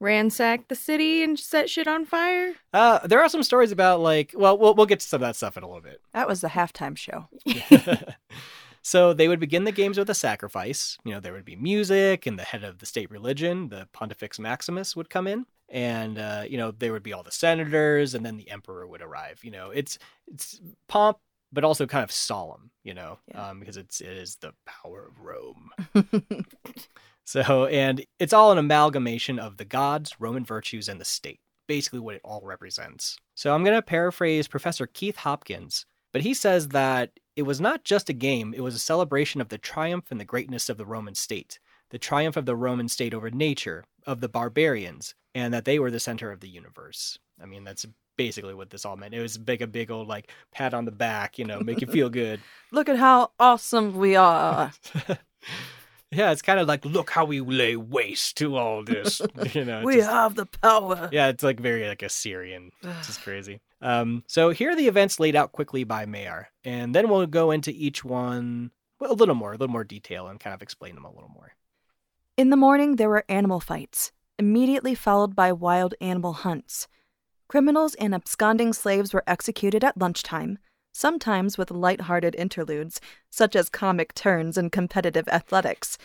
ransack 0.00 0.68
the 0.68 0.74
city 0.74 1.22
and 1.22 1.38
set 1.38 1.68
shit 1.68 1.86
on 1.86 2.06
fire? 2.06 2.54
uh, 2.72 3.06
there 3.06 3.20
are 3.20 3.28
some 3.28 3.42
stories 3.42 3.72
about 3.72 4.00
like, 4.00 4.32
well, 4.34 4.56
we'll 4.56 4.74
we'll 4.74 4.86
get 4.86 5.00
to 5.00 5.06
some 5.06 5.18
of 5.22 5.28
that 5.28 5.36
stuff 5.36 5.58
in 5.58 5.62
a 5.62 5.66
little 5.66 5.82
bit. 5.82 6.00
That 6.14 6.26
was 6.26 6.40
the 6.40 6.48
halftime 6.48 6.96
show. 6.96 7.28
so 8.82 9.12
they 9.12 9.28
would 9.28 9.40
begin 9.40 9.64
the 9.64 9.72
games 9.72 9.98
with 9.98 10.08
a 10.08 10.14
sacrifice. 10.14 10.96
You 11.04 11.12
know, 11.12 11.20
there 11.20 11.34
would 11.34 11.44
be 11.44 11.56
music, 11.56 12.24
and 12.24 12.38
the 12.38 12.44
head 12.44 12.64
of 12.64 12.78
the 12.78 12.86
state 12.86 13.10
religion, 13.10 13.68
the 13.68 13.86
Pontifex 13.92 14.38
Maximus, 14.38 14.96
would 14.96 15.10
come 15.10 15.26
in, 15.26 15.44
and 15.68 16.18
uh, 16.18 16.44
you 16.48 16.56
know 16.58 16.70
there 16.70 16.92
would 16.92 17.02
be 17.02 17.12
all 17.12 17.22
the 17.22 17.30
senators, 17.32 18.14
and 18.14 18.24
then 18.24 18.36
the 18.36 18.50
emperor 18.50 18.86
would 18.86 19.02
arrive. 19.02 19.40
You 19.42 19.50
know, 19.50 19.70
it's 19.70 19.98
it's 20.26 20.60
pomp, 20.88 21.18
but 21.52 21.64
also 21.64 21.86
kind 21.86 22.04
of 22.04 22.12
solemn. 22.12 22.70
You 22.84 22.94
know, 22.94 23.18
Yeah. 23.28 23.48
um, 23.50 23.60
because 23.60 23.76
it's 23.76 24.00
it 24.00 24.16
is 24.16 24.36
the 24.36 24.52
power 24.66 25.06
of 25.08 25.20
Rome. 25.20 25.70
So, 27.24 27.66
and 27.66 28.02
it's 28.18 28.32
all 28.32 28.52
an 28.52 28.56
amalgamation 28.58 29.38
of 29.38 29.58
the 29.58 29.66
gods, 29.66 30.16
Roman 30.18 30.46
virtues, 30.46 30.88
and 30.88 30.98
the 30.98 31.04
state. 31.04 31.40
Basically, 31.66 31.98
what 31.98 32.14
it 32.14 32.22
all 32.24 32.40
represents. 32.42 33.18
So, 33.34 33.54
I'm 33.54 33.62
going 33.62 33.76
to 33.76 33.82
paraphrase 33.82 34.48
Professor 34.48 34.86
Keith 34.86 35.16
Hopkins, 35.16 35.84
but 36.10 36.22
he 36.22 36.32
says 36.32 36.68
that 36.68 37.10
it 37.36 37.42
was 37.42 37.60
not 37.60 37.84
just 37.84 38.08
a 38.08 38.14
game, 38.14 38.54
it 38.54 38.62
was 38.62 38.74
a 38.74 38.78
celebration 38.78 39.42
of 39.42 39.50
the 39.50 39.58
triumph 39.58 40.06
and 40.10 40.18
the 40.18 40.24
greatness 40.24 40.70
of 40.70 40.78
the 40.78 40.86
Roman 40.86 41.14
state, 41.14 41.58
the 41.90 41.98
triumph 41.98 42.38
of 42.38 42.46
the 42.46 42.56
Roman 42.56 42.88
state 42.88 43.12
over 43.12 43.30
nature, 43.30 43.84
of 44.06 44.22
the 44.22 44.28
barbarians, 44.30 45.14
and 45.38 45.54
that 45.54 45.64
they 45.64 45.78
were 45.78 45.90
the 45.90 46.00
center 46.00 46.32
of 46.32 46.40
the 46.40 46.48
universe. 46.48 47.18
I 47.40 47.46
mean, 47.46 47.62
that's 47.62 47.86
basically 48.16 48.54
what 48.54 48.70
this 48.70 48.84
all 48.84 48.96
meant. 48.96 49.14
It 49.14 49.22
was 49.22 49.38
big, 49.38 49.62
a 49.62 49.68
big 49.68 49.88
old 49.90 50.08
like 50.08 50.32
pat 50.50 50.74
on 50.74 50.84
the 50.84 50.90
back, 50.90 51.38
you 51.38 51.44
know, 51.44 51.60
make 51.60 51.80
you 51.80 51.86
feel 51.86 52.10
good. 52.10 52.40
Look 52.72 52.88
at 52.88 52.96
how 52.96 53.30
awesome 53.38 53.96
we 53.96 54.16
are. 54.16 54.72
yeah, 56.10 56.32
it's 56.32 56.42
kind 56.42 56.58
of 56.58 56.66
like, 56.66 56.84
look 56.84 57.10
how 57.10 57.24
we 57.24 57.40
lay 57.40 57.76
waste 57.76 58.36
to 58.38 58.56
all 58.56 58.82
this. 58.82 59.22
You 59.54 59.64
know, 59.64 59.82
we 59.84 59.96
just- 59.96 60.10
have 60.10 60.34
the 60.34 60.46
power. 60.46 61.08
yeah, 61.12 61.28
it's 61.28 61.44
like 61.44 61.60
very 61.60 61.86
like 61.86 62.02
Assyrian. 62.02 62.72
It's 62.82 63.06
just 63.06 63.22
crazy. 63.22 63.60
Um, 63.80 64.24
so 64.26 64.50
here 64.50 64.72
are 64.72 64.76
the 64.76 64.88
events 64.88 65.20
laid 65.20 65.36
out 65.36 65.52
quickly 65.52 65.84
by 65.84 66.04
Meijer, 66.04 66.46
and 66.64 66.92
then 66.94 67.08
we'll 67.08 67.26
go 67.26 67.52
into 67.52 67.70
each 67.70 68.04
one 68.04 68.72
well, 68.98 69.12
a 69.12 69.14
little 69.14 69.36
more, 69.36 69.50
a 69.52 69.56
little 69.56 69.72
more 69.72 69.84
detail, 69.84 70.26
and 70.26 70.40
kind 70.40 70.54
of 70.54 70.62
explain 70.62 70.96
them 70.96 71.04
a 71.04 71.12
little 71.12 71.30
more. 71.32 71.52
In 72.36 72.50
the 72.50 72.56
morning, 72.56 72.96
there 72.96 73.08
were 73.08 73.24
animal 73.28 73.60
fights, 73.60 74.10
immediately 74.38 74.94
followed 74.94 75.34
by 75.34 75.52
wild 75.52 75.94
animal 76.00 76.32
hunts. 76.32 76.88
Criminals 77.48 77.94
and 77.94 78.14
absconding 78.14 78.72
slaves 78.72 79.12
were 79.12 79.24
executed 79.26 79.82
at 79.82 79.98
lunchtime, 79.98 80.58
sometimes 80.92 81.56
with 81.56 81.70
light-hearted 81.70 82.34
interludes, 82.34 83.00
such 83.30 83.56
as 83.56 83.68
comic 83.68 84.14
turns 84.14 84.58
and 84.58 84.70
competitive 84.70 85.28
athletics. 85.28 85.96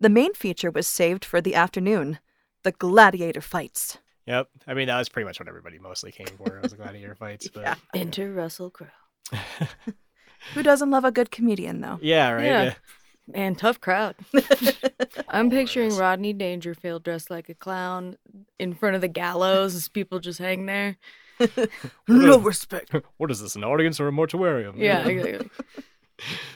The 0.00 0.08
main 0.08 0.34
feature 0.34 0.70
was 0.70 0.86
saved 0.86 1.24
for 1.24 1.40
the 1.40 1.54
afternoon 1.54 2.18
the 2.62 2.72
gladiator 2.72 3.40
fights. 3.40 3.98
Yep. 4.26 4.48
I 4.68 4.74
mean, 4.74 4.86
that 4.86 4.98
was 4.98 5.08
pretty 5.08 5.26
much 5.26 5.40
what 5.40 5.48
everybody 5.48 5.78
mostly 5.80 6.12
came 6.12 6.28
for. 6.38 6.56
It 6.56 6.62
was 6.62 6.70
the 6.70 6.76
gladiator 6.78 7.16
fights, 7.16 7.48
but 7.48 7.62
Yeah. 7.62 7.74
Enter 7.94 8.32
Russell 8.32 8.70
Crowe. 8.70 8.86
Who 10.54 10.62
doesn't 10.62 10.90
love 10.90 11.04
a 11.04 11.10
good 11.10 11.30
comedian, 11.30 11.80
though? 11.80 11.98
yeah, 12.00 12.30
right. 12.30 12.44
Yeah. 12.44 12.74
Yeah. 13.26 13.38
Man, 13.38 13.54
tough 13.54 13.80
crowd. 13.80 14.16
I'm 15.28 15.50
picturing 15.50 15.96
Rodney 15.96 16.32
Dangerfield 16.32 17.04
dressed 17.04 17.30
like 17.30 17.48
a 17.48 17.54
clown 17.54 18.16
in 18.58 18.74
front 18.74 18.94
of 18.94 19.00
the 19.00 19.08
gallows 19.08 19.74
as 19.74 19.88
people 19.88 20.18
just 20.18 20.38
hang 20.38 20.66
there. 20.66 20.96
no 22.08 22.38
respect. 22.40 22.94
What 23.16 23.30
is 23.30 23.40
this? 23.40 23.56
An 23.56 23.64
audience 23.64 24.00
or 24.00 24.08
a 24.08 24.12
mortuarium? 24.12 24.74
Yeah, 24.76 25.06
exactly. 25.06 25.50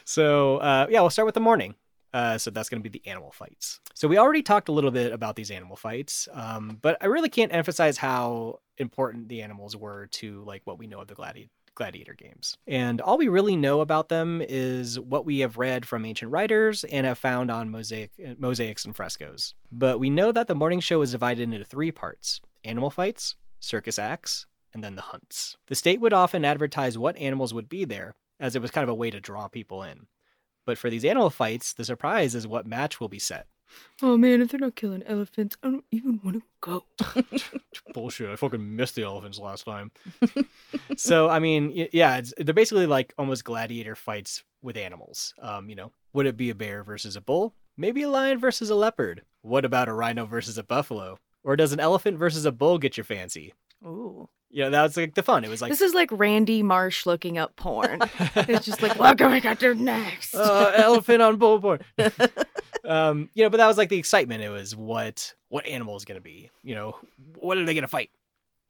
So 0.04 0.58
uh, 0.58 0.86
yeah, 0.90 1.00
we'll 1.00 1.10
start 1.10 1.26
with 1.26 1.34
the 1.34 1.40
morning. 1.40 1.74
Uh, 2.14 2.38
so 2.38 2.50
that's 2.50 2.70
going 2.70 2.82
to 2.82 2.88
be 2.88 2.98
the 2.98 3.06
animal 3.10 3.30
fights. 3.30 3.80
So 3.94 4.08
we 4.08 4.16
already 4.16 4.42
talked 4.42 4.70
a 4.70 4.72
little 4.72 4.90
bit 4.90 5.12
about 5.12 5.36
these 5.36 5.50
animal 5.50 5.76
fights, 5.76 6.28
um, 6.32 6.78
but 6.80 6.96
I 7.02 7.06
really 7.06 7.28
can't 7.28 7.52
emphasize 7.52 7.98
how 7.98 8.60
important 8.78 9.28
the 9.28 9.42
animals 9.42 9.76
were 9.76 10.06
to 10.12 10.42
like 10.44 10.62
what 10.64 10.78
we 10.78 10.86
know 10.86 11.00
of 11.00 11.08
the 11.08 11.14
gladi- 11.14 11.50
gladiator 11.76 12.14
games. 12.14 12.58
And 12.66 13.00
all 13.00 13.16
we 13.16 13.28
really 13.28 13.54
know 13.54 13.80
about 13.80 14.08
them 14.08 14.42
is 14.46 14.98
what 14.98 15.24
we 15.24 15.38
have 15.38 15.56
read 15.56 15.86
from 15.86 16.04
ancient 16.04 16.32
writers 16.32 16.82
and 16.82 17.06
have 17.06 17.18
found 17.18 17.50
on 17.50 17.70
mosaic 17.70 18.10
mosaics 18.38 18.84
and 18.84 18.96
frescoes. 18.96 19.54
But 19.70 20.00
we 20.00 20.10
know 20.10 20.32
that 20.32 20.48
the 20.48 20.56
morning 20.56 20.80
show 20.80 21.00
is 21.02 21.12
divided 21.12 21.42
into 21.42 21.64
three 21.64 21.92
parts: 21.92 22.40
animal 22.64 22.90
fights, 22.90 23.36
circus 23.60 23.98
acts, 23.98 24.46
and 24.74 24.82
then 24.82 24.96
the 24.96 25.02
hunts. 25.02 25.56
The 25.68 25.76
state 25.76 26.00
would 26.00 26.12
often 26.12 26.44
advertise 26.44 26.98
what 26.98 27.16
animals 27.16 27.54
would 27.54 27.68
be 27.68 27.84
there, 27.84 28.16
as 28.40 28.56
it 28.56 28.62
was 28.62 28.72
kind 28.72 28.82
of 28.82 28.90
a 28.90 28.94
way 28.94 29.10
to 29.10 29.20
draw 29.20 29.46
people 29.46 29.82
in. 29.84 30.06
But 30.64 30.78
for 30.78 30.90
these 30.90 31.04
animal 31.04 31.30
fights, 31.30 31.72
the 31.72 31.84
surprise 31.84 32.34
is 32.34 32.46
what 32.46 32.66
match 32.66 33.00
will 33.00 33.08
be 33.08 33.20
set. 33.20 33.46
Oh 34.02 34.16
man, 34.16 34.40
if 34.42 34.50
they're 34.50 34.60
not 34.60 34.76
killing 34.76 35.02
elephants, 35.04 35.56
I 35.62 35.70
don't 35.70 35.84
even 35.90 36.20
want 36.22 36.36
to 36.36 36.42
go. 36.60 36.84
Bullshit! 37.94 38.30
I 38.30 38.36
fucking 38.36 38.76
missed 38.76 38.94
the 38.94 39.02
elephants 39.02 39.38
last 39.38 39.64
time. 39.64 39.90
so 40.96 41.28
I 41.28 41.38
mean, 41.38 41.72
y- 41.76 41.88
yeah, 41.92 42.18
it's, 42.18 42.32
they're 42.38 42.54
basically 42.54 42.86
like 42.86 43.14
almost 43.18 43.44
gladiator 43.44 43.94
fights 43.94 44.44
with 44.62 44.76
animals. 44.76 45.34
Um, 45.40 45.68
you 45.68 45.76
know, 45.76 45.92
would 46.12 46.26
it 46.26 46.36
be 46.36 46.50
a 46.50 46.54
bear 46.54 46.82
versus 46.82 47.16
a 47.16 47.20
bull? 47.20 47.54
Maybe 47.76 48.02
a 48.02 48.08
lion 48.10 48.38
versus 48.38 48.70
a 48.70 48.74
leopard. 48.74 49.22
What 49.42 49.64
about 49.64 49.88
a 49.88 49.92
rhino 49.92 50.24
versus 50.26 50.58
a 50.58 50.62
buffalo? 50.62 51.18
Or 51.44 51.56
does 51.56 51.72
an 51.72 51.80
elephant 51.80 52.18
versus 52.18 52.44
a 52.44 52.52
bull 52.52 52.78
get 52.78 52.96
your 52.96 53.04
fancy? 53.04 53.52
Ooh. 53.84 54.28
You 54.50 54.62
know, 54.64 54.70
that 54.70 54.82
was 54.82 54.96
like 54.96 55.14
the 55.14 55.22
fun. 55.22 55.44
It 55.44 55.50
was 55.50 55.60
like 55.60 55.70
this 55.70 55.80
is 55.80 55.92
like 55.92 56.08
Randy 56.10 56.62
Marsh 56.62 57.04
looking 57.04 57.36
up 57.36 57.56
porn. 57.56 58.00
it's 58.36 58.64
just 58.64 58.80
like, 58.80 58.98
what 58.98 59.18
can 59.18 59.30
we 59.30 59.40
got 59.40 59.60
to 59.60 59.74
next? 59.74 60.34
uh, 60.34 60.72
elephant 60.76 61.20
on 61.20 61.36
bull 61.36 61.58
board. 61.58 61.84
um, 62.86 63.28
you 63.34 63.42
know, 63.42 63.50
but 63.50 63.58
that 63.58 63.66
was 63.66 63.78
like 63.78 63.88
the 63.88 63.98
excitement. 63.98 64.42
It 64.42 64.50
was 64.50 64.74
what 64.74 65.34
what 65.48 65.66
animal 65.66 65.96
is 65.96 66.04
going 66.04 66.18
to 66.18 66.22
be. 66.22 66.50
You 66.62 66.74
know, 66.74 66.96
what 67.36 67.58
are 67.58 67.64
they 67.64 67.74
going 67.74 67.82
to 67.82 67.88
fight? 67.88 68.10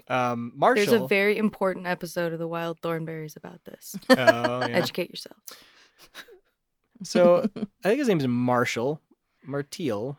Um, 0.09 0.53
Martial. 0.55 0.87
There's 0.87 1.03
a 1.03 1.07
very 1.07 1.37
important 1.37 1.87
episode 1.87 2.33
of 2.33 2.39
the 2.39 2.49
Wild 2.49 2.81
Thornberrys 2.81 3.37
about 3.37 3.65
this. 3.65 3.97
Oh, 4.11 4.61
yeah. 4.61 4.69
Educate 4.69 5.11
yourself. 5.11 5.37
So 7.03 7.49
I 7.57 7.89
think 7.89 7.99
his 7.99 8.09
name 8.09 8.19
is 8.19 8.27
Marshall 8.27 9.01
Martial. 9.45 10.17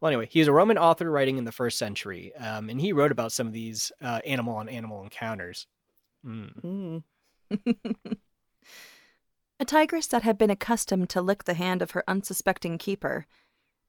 Well, 0.00 0.10
anyway, 0.10 0.28
he's 0.30 0.46
a 0.46 0.52
Roman 0.52 0.78
author 0.78 1.10
writing 1.10 1.38
in 1.38 1.44
the 1.44 1.52
first 1.52 1.78
century, 1.78 2.34
um, 2.36 2.68
and 2.68 2.80
he 2.80 2.92
wrote 2.92 3.12
about 3.12 3.32
some 3.32 3.46
of 3.46 3.52
these 3.52 3.90
uh, 4.02 4.20
animal 4.26 4.54
on 4.56 4.68
animal 4.68 5.02
encounters. 5.02 5.66
Mm. 6.24 7.02
Mm. 7.50 8.16
A 9.58 9.64
tigress 9.64 10.06
that 10.08 10.22
had 10.22 10.36
been 10.36 10.50
accustomed 10.50 11.08
to 11.10 11.22
lick 11.22 11.44
the 11.44 11.54
hand 11.54 11.80
of 11.80 11.92
her 11.92 12.04
unsuspecting 12.06 12.76
keeper, 12.76 13.26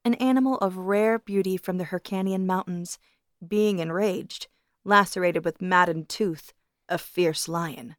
an 0.02 0.14
animal 0.14 0.56
of 0.58 0.78
rare 0.78 1.18
beauty 1.18 1.58
from 1.58 1.76
the 1.76 1.84
Hyrcanian 1.84 2.46
mountains, 2.46 2.98
being 3.46 3.78
enraged, 3.78 4.48
lacerated 4.84 5.44
with 5.44 5.60
maddened 5.60 6.08
tooth, 6.08 6.54
a 6.88 6.96
fierce 6.96 7.48
lion. 7.48 7.96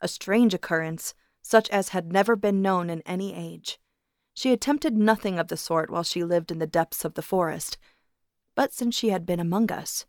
A 0.00 0.08
strange 0.08 0.54
occurrence, 0.54 1.14
such 1.42 1.68
as 1.68 1.90
had 1.90 2.12
never 2.12 2.34
been 2.34 2.62
known 2.62 2.88
in 2.88 3.02
any 3.02 3.34
age. 3.34 3.78
She 4.32 4.52
attempted 4.52 4.96
nothing 4.96 5.38
of 5.38 5.48
the 5.48 5.56
sort 5.58 5.90
while 5.90 6.04
she 6.04 6.24
lived 6.24 6.50
in 6.50 6.58
the 6.58 6.66
depths 6.66 7.04
of 7.04 7.14
the 7.14 7.22
forest, 7.22 7.76
but 8.54 8.72
since 8.72 8.94
she 8.94 9.10
had 9.10 9.26
been 9.26 9.40
among 9.40 9.70
us, 9.70 10.06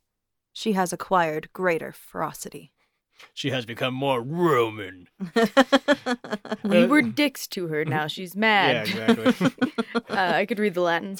she 0.54 0.74
has 0.74 0.94
acquired 0.94 1.52
greater 1.52 1.92
ferocity. 1.92 2.72
She 3.34 3.50
has 3.52 3.66
become 3.66 3.94
more 3.94 4.22
Roman. 4.22 5.08
We 6.64 6.84
Uh, 6.84 6.88
were 6.88 7.02
dicks 7.02 7.46
to 7.48 7.68
her. 7.68 7.84
Now 7.84 8.08
she's 8.08 8.36
mad. 8.38 8.88
Yeah, 8.88 9.02
exactly. 9.02 9.52
uh, 10.10 10.14
I 10.16 10.46
could 10.46 10.60
read 10.60 10.74
the 10.76 10.82
Latin. 10.82 11.18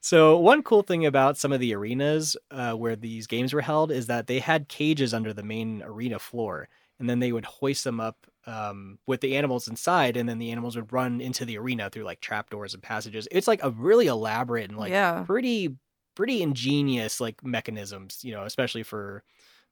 So 0.00 0.38
one 0.38 0.62
cool 0.62 0.82
thing 0.82 1.06
about 1.06 1.38
some 1.38 1.52
of 1.52 1.60
the 1.60 1.74
arenas 1.74 2.36
uh, 2.50 2.72
where 2.72 2.96
these 2.96 3.26
games 3.26 3.52
were 3.54 3.60
held 3.62 3.90
is 3.90 4.06
that 4.08 4.26
they 4.26 4.38
had 4.38 4.68
cages 4.68 5.14
under 5.14 5.32
the 5.32 5.42
main 5.42 5.82
arena 5.82 6.18
floor, 6.18 6.68
and 6.98 7.08
then 7.08 7.20
they 7.20 7.32
would 7.32 7.44
hoist 7.46 7.84
them 7.84 8.00
up 8.00 8.26
um, 8.46 8.98
with 9.06 9.20
the 9.20 9.36
animals 9.36 9.68
inside, 9.68 10.16
and 10.16 10.28
then 10.28 10.38
the 10.38 10.50
animals 10.50 10.76
would 10.76 10.92
run 10.92 11.20
into 11.20 11.44
the 11.44 11.56
arena 11.56 11.88
through 11.88 12.04
like 12.04 12.20
trapdoors 12.20 12.74
and 12.74 12.82
passages. 12.82 13.26
It's 13.30 13.48
like 13.48 13.62
a 13.62 13.70
really 13.70 14.06
elaborate 14.08 14.68
and 14.68 14.78
like 14.78 14.92
Yeah. 14.92 15.24
pretty 15.26 15.76
pretty 16.14 16.42
ingenious 16.42 17.20
like 17.20 17.42
mechanisms, 17.42 18.20
you 18.22 18.32
know, 18.32 18.44
especially 18.44 18.82
for 18.82 19.22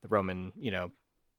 the 0.03 0.09
Roman, 0.09 0.53
you 0.57 0.71
know, 0.71 0.91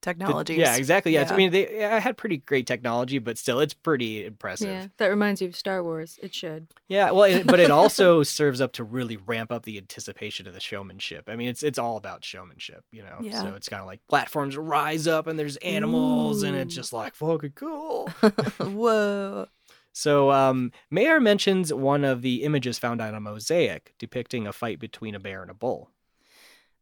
technologies. 0.04 0.58
Yeah, 0.58 0.76
exactly. 0.76 1.14
Yeah, 1.14 1.22
it's- 1.22 1.34
I 1.34 1.38
mean, 1.38 1.52
they 1.52 1.80
yeah, 1.80 2.00
had 2.00 2.18
pretty 2.18 2.38
great 2.38 2.68
technology, 2.68 3.18
but 3.20 3.38
still, 3.38 3.60
it's 3.60 3.74
pretty 3.74 4.26
impressive. 4.26 4.70
Yeah, 4.70 4.88
that 4.98 5.08
reminds 5.08 5.42
you 5.42 5.48
of 5.48 5.56
Star 5.56 5.84
Wars. 5.84 6.20
It 6.22 6.34
should. 6.36 6.68
Yeah, 6.88 7.12
well, 7.12 7.24
it, 7.24 7.48
but 7.48 7.60
it 7.60 7.72
also 7.72 8.22
serves 8.40 8.62
up 8.62 8.74
to 8.74 8.84
really 8.84 9.18
ramp 9.18 9.52
up 9.52 9.64
the 9.64 9.78
anticipation 9.78 10.48
of 10.48 10.54
the 10.54 10.60
showmanship. 10.60 11.28
I 11.28 11.36
mean, 11.36 11.48
it's 11.50 11.64
it's 11.64 11.80
all 11.80 11.98
about 11.98 12.24
showmanship, 12.24 12.84
you 12.92 13.02
know. 13.02 13.18
Yeah. 13.22 13.42
So 13.42 13.56
it's 13.56 13.70
kind 13.70 13.82
of 13.82 13.88
like 13.88 14.02
platforms 14.08 14.56
rise 14.58 15.08
up 15.08 15.28
and 15.28 15.40
there's 15.40 15.58
animals, 15.58 16.44
and 16.44 16.56
it's 16.56 16.76
just 16.76 16.94
like 16.94 17.16
fucking 17.16 17.54
cool. 17.56 18.08
Whoa. 18.60 19.48
So 19.96 20.32
um, 20.32 20.72
Meijer 20.92 21.22
mentions 21.22 21.72
one 21.72 22.04
of 22.04 22.22
the 22.24 22.44
images 22.44 22.80
found 22.80 23.00
on 23.00 23.14
a 23.14 23.20
mosaic 23.20 23.94
depicting 24.00 24.48
a 24.48 24.52
fight 24.54 24.80
between 24.80 25.14
a 25.16 25.20
bear 25.20 25.42
and 25.44 25.52
a 25.52 25.54
bull. 25.54 25.92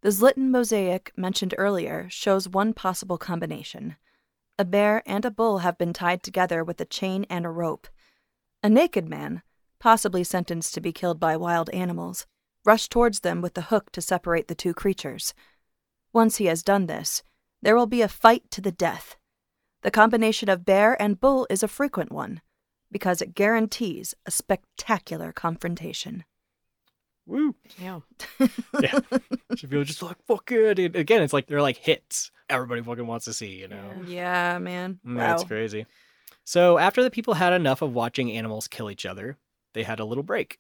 The 0.01 0.09
Zliten 0.09 0.49
mosaic 0.49 1.11
mentioned 1.15 1.53
earlier 1.59 2.07
shows 2.09 2.49
one 2.49 2.73
possible 2.73 3.19
combination. 3.19 3.97
A 4.57 4.65
bear 4.65 5.03
and 5.05 5.23
a 5.25 5.31
bull 5.31 5.59
have 5.59 5.77
been 5.77 5.93
tied 5.93 6.23
together 6.23 6.63
with 6.63 6.81
a 6.81 6.85
chain 6.85 7.25
and 7.29 7.45
a 7.45 7.49
rope. 7.49 7.87
A 8.63 8.69
naked 8.69 9.07
man, 9.07 9.43
possibly 9.79 10.23
sentenced 10.23 10.73
to 10.73 10.81
be 10.81 10.91
killed 10.91 11.19
by 11.19 11.37
wild 11.37 11.69
animals, 11.69 12.25
rushed 12.65 12.91
towards 12.91 13.19
them 13.19 13.41
with 13.41 13.53
the 13.53 13.63
hook 13.63 13.91
to 13.91 14.01
separate 14.01 14.47
the 14.47 14.55
two 14.55 14.73
creatures. 14.73 15.35
Once 16.13 16.37
he 16.37 16.45
has 16.45 16.63
done 16.63 16.87
this, 16.87 17.21
there 17.61 17.75
will 17.75 17.87
be 17.87 18.01
a 18.01 18.07
fight 18.07 18.49
to 18.51 18.61
the 18.61 18.71
death. 18.71 19.17
The 19.83 19.91
combination 19.91 20.49
of 20.49 20.65
bear 20.65 20.99
and 20.99 21.19
bull 21.19 21.45
is 21.49 21.61
a 21.61 21.67
frequent 21.67 22.11
one, 22.11 22.41
because 22.91 23.21
it 23.21 23.35
guarantees 23.35 24.15
a 24.25 24.31
spectacular 24.31 25.31
confrontation. 25.31 26.23
Woo! 27.31 27.55
Yeah. 27.81 27.99
Yeah. 28.81 28.99
So 29.51 29.67
people 29.67 29.79
are 29.79 29.83
just 29.85 30.01
like 30.03 30.17
fuck 30.27 30.51
it. 30.51 30.79
And 30.79 30.95
Again, 30.95 31.21
it's 31.23 31.33
like 31.33 31.47
they're 31.47 31.61
like 31.61 31.77
hits. 31.77 32.29
Everybody 32.49 32.81
fucking 32.81 33.07
wants 33.07 33.25
to 33.25 33.33
see, 33.33 33.55
you 33.59 33.67
know. 33.69 33.91
Yeah, 34.05 34.57
man. 34.59 34.99
Mm, 35.05 35.17
That's 35.17 35.43
crazy. 35.45 35.85
So 36.43 36.77
after 36.77 37.01
the 37.03 37.11
people 37.11 37.35
had 37.35 37.53
enough 37.53 37.81
of 37.81 37.93
watching 37.93 38.31
animals 38.31 38.67
kill 38.67 38.89
each 38.91 39.05
other, 39.05 39.37
they 39.73 39.83
had 39.83 39.99
a 39.99 40.05
little 40.05 40.23
break. 40.23 40.59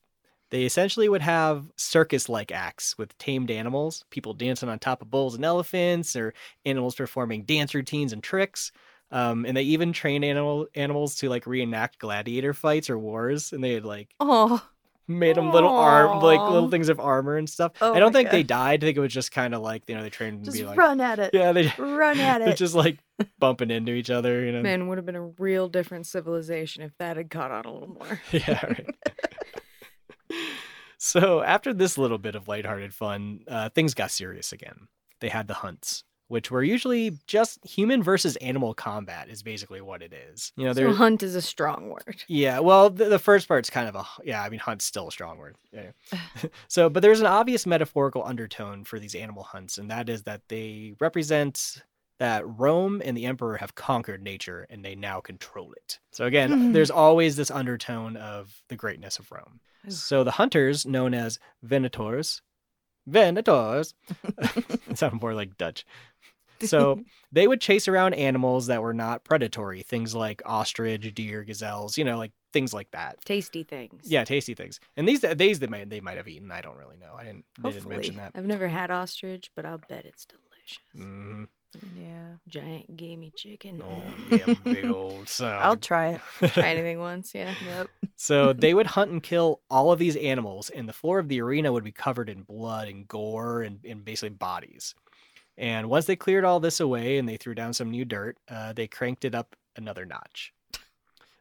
They 0.51 0.63
essentially 0.63 1.09
would 1.09 1.21
have 1.21 1.65
circus-like 1.77 2.51
acts 2.51 2.97
with 2.97 3.17
tamed 3.17 3.49
animals, 3.51 4.03
people 4.09 4.33
dancing 4.33 4.69
on 4.69 4.79
top 4.79 5.01
of 5.01 5.09
bulls 5.09 5.35
and 5.35 5.43
elephants, 5.45 6.15
or 6.15 6.33
animals 6.65 6.95
performing 6.95 7.43
dance 7.43 7.73
routines 7.73 8.13
and 8.13 8.21
tricks. 8.23 8.71
Um, 9.11 9.45
and 9.45 9.55
they 9.57 9.63
even 9.63 9.91
trained 9.93 10.23
animal 10.23 10.67
animals 10.75 11.15
to 11.15 11.29
like 11.29 11.45
reenact 11.47 11.99
gladiator 11.99 12.53
fights 12.53 12.89
or 12.89 12.97
wars, 12.99 13.51
and 13.53 13.61
they 13.63 13.73
had 13.73 13.83
like 13.85 14.13
Oh, 14.19 14.61
made 15.07 15.35
them 15.35 15.51
little 15.51 15.69
arm 15.69 16.19
like 16.21 16.39
little 16.39 16.69
things 16.69 16.87
of 16.89 16.99
armor 16.99 17.35
and 17.37 17.49
stuff. 17.49 17.73
Oh 17.81 17.93
I 17.93 17.99
don't 17.99 18.13
my 18.13 18.19
think 18.19 18.31
they 18.31 18.43
died. 18.43 18.83
I 18.83 18.87
think 18.87 18.97
it 18.97 19.01
was 19.01 19.13
just 19.13 19.31
kind 19.31 19.53
of 19.53 19.61
like 19.61 19.83
you 19.87 19.95
know 19.95 20.03
they 20.03 20.09
trained 20.09 20.37
them 20.45 20.45
to 20.45 20.57
be 20.57 20.65
like 20.65 20.77
run 20.77 21.01
at 21.01 21.19
it. 21.19 21.31
yeah 21.33 21.51
they 21.51 21.73
Run 21.77 22.19
at 22.19 22.39
they're 22.39 22.49
it. 22.49 22.57
just 22.57 22.75
like 22.75 22.99
bumping 23.39 23.71
into 23.71 23.91
each 23.93 24.09
other. 24.09 24.45
You 24.45 24.51
know 24.53 24.61
Man, 24.61 24.87
would 24.87 24.97
have 24.97 25.05
been 25.05 25.15
a 25.15 25.27
real 25.37 25.67
different 25.69 26.07
civilization 26.07 26.83
if 26.83 26.91
that 26.99 27.17
had 27.17 27.29
caught 27.29 27.51
on 27.51 27.65
a 27.65 27.71
little 27.73 27.89
more. 27.89 28.21
yeah, 28.31 28.65
right. 28.65 28.95
so 30.97 31.41
after 31.41 31.73
this 31.73 31.97
little 31.97 32.17
bit 32.17 32.35
of 32.35 32.47
lighthearted 32.47 32.93
fun, 32.93 33.41
uh, 33.47 33.69
things 33.69 33.93
got 33.93 34.11
serious 34.11 34.51
again. 34.53 34.87
They 35.19 35.29
had 35.29 35.47
the 35.47 35.55
hunts, 35.55 36.03
which 36.31 36.49
were 36.49 36.63
usually 36.63 37.17
just 37.27 37.59
human 37.67 38.01
versus 38.01 38.37
animal 38.37 38.73
combat, 38.73 39.27
is 39.29 39.43
basically 39.43 39.81
what 39.81 40.01
it 40.01 40.13
is. 40.13 40.53
You 40.55 40.65
know, 40.65 40.73
So 40.73 40.93
hunt 40.93 41.21
is 41.23 41.35
a 41.35 41.41
strong 41.41 41.89
word. 41.89 42.23
yeah, 42.27 42.59
well, 42.59 42.89
the, 42.89 43.05
the 43.05 43.19
first 43.19 43.49
part's 43.49 43.69
kind 43.69 43.89
of 43.89 43.95
a 43.95 44.05
yeah. 44.23 44.41
I 44.41 44.49
mean, 44.49 44.61
hunt's 44.61 44.85
still 44.85 45.09
a 45.09 45.11
strong 45.11 45.37
word. 45.37 45.57
Yeah. 45.73 45.91
so, 46.69 46.89
but 46.89 47.01
there's 47.01 47.19
an 47.19 47.25
obvious 47.25 47.65
metaphorical 47.65 48.23
undertone 48.23 48.85
for 48.85 48.97
these 48.97 49.13
animal 49.13 49.43
hunts, 49.43 49.77
and 49.77 49.91
that 49.91 50.07
is 50.07 50.23
that 50.23 50.41
they 50.47 50.93
represent 51.01 51.83
that 52.19 52.47
Rome 52.47 53.01
and 53.03 53.17
the 53.17 53.25
emperor 53.25 53.57
have 53.57 53.75
conquered 53.75 54.23
nature 54.23 54.67
and 54.69 54.85
they 54.85 54.95
now 54.95 55.19
control 55.19 55.73
it. 55.73 55.99
So 56.11 56.25
again, 56.25 56.71
there's 56.73 56.91
always 56.91 57.35
this 57.35 57.51
undertone 57.51 58.15
of 58.15 58.61
the 58.69 58.75
greatness 58.77 59.19
of 59.19 59.31
Rome. 59.31 59.59
So 59.89 60.23
the 60.23 60.31
hunters, 60.31 60.85
known 60.85 61.13
as 61.15 61.39
venators, 61.65 62.41
venators, 63.09 63.93
sound 64.95 65.21
more 65.21 65.33
like 65.33 65.57
Dutch. 65.57 65.85
So 66.69 67.01
they 67.31 67.47
would 67.47 67.61
chase 67.61 67.87
around 67.87 68.13
animals 68.13 68.67
that 68.67 68.81
were 68.81 68.93
not 68.93 69.23
predatory, 69.23 69.81
things 69.81 70.13
like 70.15 70.41
ostrich, 70.45 71.13
deer, 71.13 71.43
gazelles, 71.43 71.97
you 71.97 72.03
know, 72.03 72.17
like 72.17 72.31
things 72.53 72.73
like 72.73 72.91
that. 72.91 73.23
Tasty 73.25 73.63
things. 73.63 74.01
Yeah, 74.03 74.23
tasty 74.23 74.53
things. 74.53 74.79
And 74.97 75.07
these 75.07 75.21
these 75.35 75.59
they 75.59 75.67
might 75.67 75.89
they 75.89 76.01
might 76.01 76.17
have 76.17 76.27
eaten. 76.27 76.51
I 76.51 76.61
don't 76.61 76.77
really 76.77 76.97
know. 76.97 77.15
I 77.17 77.23
didn't 77.23 77.45
they 77.61 77.71
didn't 77.71 77.89
mention 77.89 78.15
Hopefully. 78.15 78.31
that. 78.33 78.39
I've 78.39 78.45
never 78.45 78.67
had 78.67 78.91
ostrich, 78.91 79.51
but 79.55 79.65
I'll 79.65 79.81
bet 79.89 80.05
it's 80.05 80.25
delicious. 80.25 80.79
Mhm. 80.97 81.47
yeah. 81.97 82.35
Giant 82.47 82.95
gamey 82.97 83.31
chicken. 83.35 83.81
Oh, 83.83 84.03
yeah, 84.35 84.53
big 84.63 84.85
old 84.85 85.27
son. 85.27 85.57
I'll 85.61 85.77
try 85.77 86.19
it. 86.41 86.49
Try 86.51 86.69
anything 86.71 86.99
once, 86.99 87.33
yeah. 87.33 87.53
Yep. 87.65 87.87
so 88.15 88.53
they 88.53 88.73
would 88.73 88.87
hunt 88.87 89.11
and 89.11 89.23
kill 89.23 89.61
all 89.69 89.91
of 89.91 89.99
these 89.99 90.15
animals, 90.17 90.69
and 90.69 90.87
the 90.87 90.93
floor 90.93 91.19
of 91.19 91.27
the 91.29 91.41
arena 91.41 91.71
would 91.71 91.83
be 91.83 91.91
covered 91.91 92.29
in 92.29 92.43
blood 92.43 92.87
and 92.87 93.07
gore 93.07 93.61
and, 93.63 93.79
and 93.85 94.03
basically 94.05 94.29
bodies. 94.29 94.95
And 95.61 95.89
once 95.89 96.05
they 96.05 96.15
cleared 96.15 96.43
all 96.43 96.59
this 96.59 96.79
away 96.79 97.17
and 97.19 97.29
they 97.29 97.37
threw 97.37 97.53
down 97.53 97.71
some 97.73 97.91
new 97.91 98.03
dirt, 98.03 98.35
uh, 98.49 98.73
they 98.73 98.87
cranked 98.87 99.23
it 99.25 99.35
up 99.35 99.55
another 99.75 100.05
notch. 100.05 100.51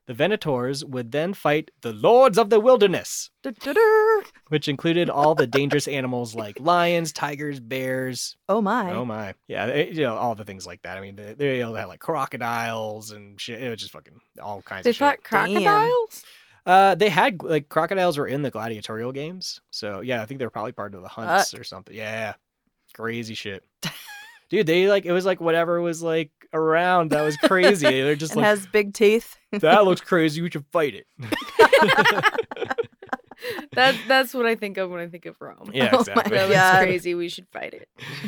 The 0.06 0.12
Venators 0.14 0.84
would 0.84 1.10
then 1.12 1.34
fight 1.34 1.70
the 1.82 1.92
Lords 1.92 2.36
of 2.36 2.50
the 2.50 2.58
Wilderness, 2.60 3.30
which 4.48 4.68
included 4.68 5.08
all 5.08 5.34
the 5.34 5.46
dangerous 5.46 5.86
animals 6.00 6.34
like 6.34 6.58
lions, 6.60 7.12
tigers, 7.12 7.60
bears. 7.60 8.36
Oh 8.48 8.60
my. 8.60 8.90
Oh 8.92 9.04
my, 9.04 9.34
yeah, 9.48 9.66
they- 9.66 9.90
you 9.90 10.02
know 10.02 10.16
all 10.16 10.34
the 10.34 10.44
things 10.44 10.66
like 10.66 10.82
that. 10.82 10.98
I 10.98 11.00
mean, 11.00 11.16
they, 11.16 11.34
they 11.34 11.62
all 11.62 11.74
had 11.74 11.86
like 11.86 12.00
crocodiles 12.00 13.12
and 13.12 13.40
shit. 13.40 13.62
It 13.62 13.70
was 13.70 13.78
just 13.80 13.92
fucking 13.92 14.20
all 14.42 14.62
kinds 14.62 14.84
They 14.84 14.90
of 14.90 14.96
shit. 14.96 14.98
fought 14.98 15.22
crocodiles? 15.24 16.24
Uh, 16.66 16.94
they 16.94 17.08
had 17.08 17.42
like 17.42 17.68
crocodiles 17.68 18.18
were 18.18 18.26
in 18.26 18.42
the 18.42 18.50
gladiatorial 18.50 19.12
games, 19.12 19.60
so 19.70 20.00
yeah, 20.00 20.20
I 20.22 20.26
think 20.26 20.38
they 20.40 20.46
were 20.46 20.50
probably 20.50 20.72
part 20.72 20.94
of 20.94 21.02
the 21.02 21.08
hunts 21.08 21.54
or 21.54 21.64
something. 21.64 21.94
Yeah, 21.96 22.34
crazy 22.94 23.34
shit, 23.34 23.64
dude. 24.50 24.66
They 24.66 24.86
like 24.88 25.06
it 25.06 25.12
was 25.12 25.24
like 25.24 25.40
whatever 25.40 25.80
was 25.80 26.02
like 26.02 26.30
around 26.52 27.10
that 27.12 27.22
was 27.22 27.36
crazy. 27.38 27.86
They're 28.02 28.14
just 28.16 28.36
like 28.36 28.44
has 28.44 28.66
big 28.66 28.92
teeth. 28.92 29.36
that 29.52 29.84
looks 29.86 30.00
crazy. 30.10 30.42
We 30.42 30.50
should 30.50 30.66
fight 30.72 30.94
it. 30.94 31.06
That 33.72 33.94
that's 34.06 34.34
what 34.34 34.44
I 34.44 34.54
think 34.54 34.76
of 34.76 34.90
when 34.90 35.00
I 35.00 35.06
think 35.08 35.24
of 35.24 35.40
Rome. 35.40 35.70
Yeah, 35.72 35.88
Oh 35.92 35.96
my 35.96 36.00
exactly. 36.00 36.36
That 36.36 36.48
looks 36.48 36.60
God. 36.60 36.82
crazy. 36.82 37.14
We 37.14 37.28
should 37.30 37.46
fight 37.48 37.72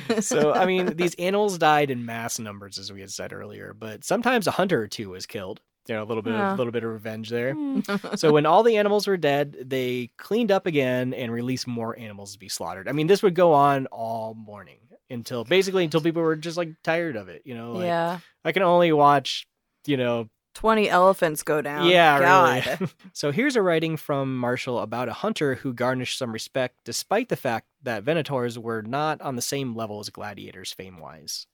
it. 0.09 0.25
so 0.25 0.55
I 0.55 0.65
mean, 0.65 0.97
these 0.97 1.15
animals 1.17 1.59
died 1.59 1.91
in 1.91 2.07
mass 2.07 2.39
numbers, 2.39 2.79
as 2.79 2.91
we 2.91 3.01
had 3.01 3.11
said 3.11 3.33
earlier, 3.35 3.75
but 3.79 4.05
sometimes 4.05 4.47
a 4.47 4.53
hunter 4.53 4.81
or 4.81 4.89
two 4.89 5.11
was 5.11 5.27
killed. 5.27 5.61
You 5.87 5.97
know, 5.97 6.03
a 6.03 6.07
little 6.07 6.23
bit, 6.23 6.33
Yeah. 6.33 6.53
of, 6.53 6.59
little 6.59 6.73
bit 6.73 6.85
of 6.85 6.91
revenge 6.91 7.29
there. 7.29 7.55
Mm. 7.55 8.17
So 8.19 8.33
when 8.33 8.47
all 8.47 8.63
the 8.63 8.77
animals 8.79 9.07
were 9.07 9.17
dead, 9.19 9.57
they 9.67 10.11
cleaned 10.17 10.51
up 10.53 10.65
again 10.65 11.13
and 11.13 11.31
released 11.33 11.67
more 11.67 11.99
animals 11.99 12.33
to 12.33 12.39
be 12.39 12.49
slaughtered. 12.49 12.89
I 12.89 12.93
mean, 12.93 13.09
this 13.09 13.23
would 13.23 13.35
go 13.35 13.53
on 13.53 13.87
all 13.89 14.33
morning 14.35 14.79
until 15.13 15.45
basically 15.45 15.85
until 15.85 16.01
people 16.01 16.23
were 16.23 16.37
just 16.37 16.57
like 16.57 16.71
tired 16.83 17.17
of 17.17 17.29
it. 17.29 17.43
You 17.45 17.55
know, 17.55 17.73
like 17.73 17.85
yeah. 17.85 18.19
I 18.45 18.53
can 18.53 18.63
only 18.63 18.93
watch, 18.93 19.47
you 19.87 19.97
know, 19.97 20.29
20 20.55 20.89
elephants 20.89 21.43
go 21.43 21.63
down. 21.63 21.87
yeah, 21.87 22.19
God. 22.19 22.67
really. 22.67 22.91
so 23.13 23.31
here's 23.31 23.57
a 23.57 23.63
writing 23.63 23.97
from 23.97 24.37
Martial 24.37 24.81
about 24.81 25.09
a 25.09 25.15
hunter 25.15 25.57
who 25.57 25.73
garnished 25.73 26.19
some 26.19 26.33
respect 26.33 26.77
despite 26.85 27.29
the 27.29 27.37
fact 27.37 27.67
that 27.83 28.05
Venators 28.05 28.59
were 28.59 28.83
not 28.83 29.21
on 29.23 29.37
the 29.37 29.43
same 29.43 29.75
level 29.75 30.01
as 30.01 30.11
gladiators 30.11 30.73
fame 30.73 30.99
wise. 30.99 31.47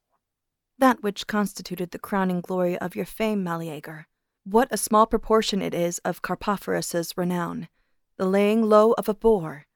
That 0.79 1.03
which 1.03 1.27
constituted 1.27 1.91
the 1.91 1.99
crowning 1.99 2.41
glory 2.41 2.79
of 2.79 2.95
your 2.95 3.05
fame, 3.05 3.43
Meleager. 3.43 4.07
What 4.45 4.69
a 4.71 4.77
small 4.77 5.07
proportion 5.07 5.61
it 5.61 5.75
is 5.75 5.99
of 6.05 6.23
Carpophorus's 6.23 7.17
renown, 7.17 7.69
the 8.17 8.27
laying 8.27 8.63
low 8.63 8.93
of 8.93 9.09
a 9.09 9.15
boar. 9.15 9.67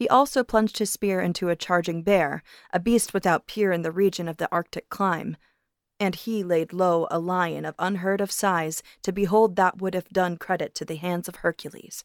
He 0.00 0.08
also 0.08 0.42
plunged 0.42 0.78
his 0.78 0.88
spear 0.88 1.20
into 1.20 1.50
a 1.50 1.54
charging 1.56 2.02
bear, 2.02 2.42
a 2.72 2.80
beast 2.80 3.12
without 3.12 3.46
peer 3.46 3.70
in 3.70 3.82
the 3.82 3.92
region 3.92 4.28
of 4.28 4.38
the 4.38 4.48
Arctic 4.50 4.88
clime. 4.88 5.36
And 6.00 6.14
he 6.14 6.42
laid 6.42 6.72
low 6.72 7.06
a 7.10 7.18
lion 7.18 7.66
of 7.66 7.74
unheard 7.78 8.22
of 8.22 8.32
size 8.32 8.82
to 9.02 9.12
behold 9.12 9.56
that 9.56 9.82
would 9.82 9.92
have 9.92 10.08
done 10.08 10.38
credit 10.38 10.74
to 10.76 10.86
the 10.86 10.96
hands 10.96 11.28
of 11.28 11.36
Hercules. 11.36 12.02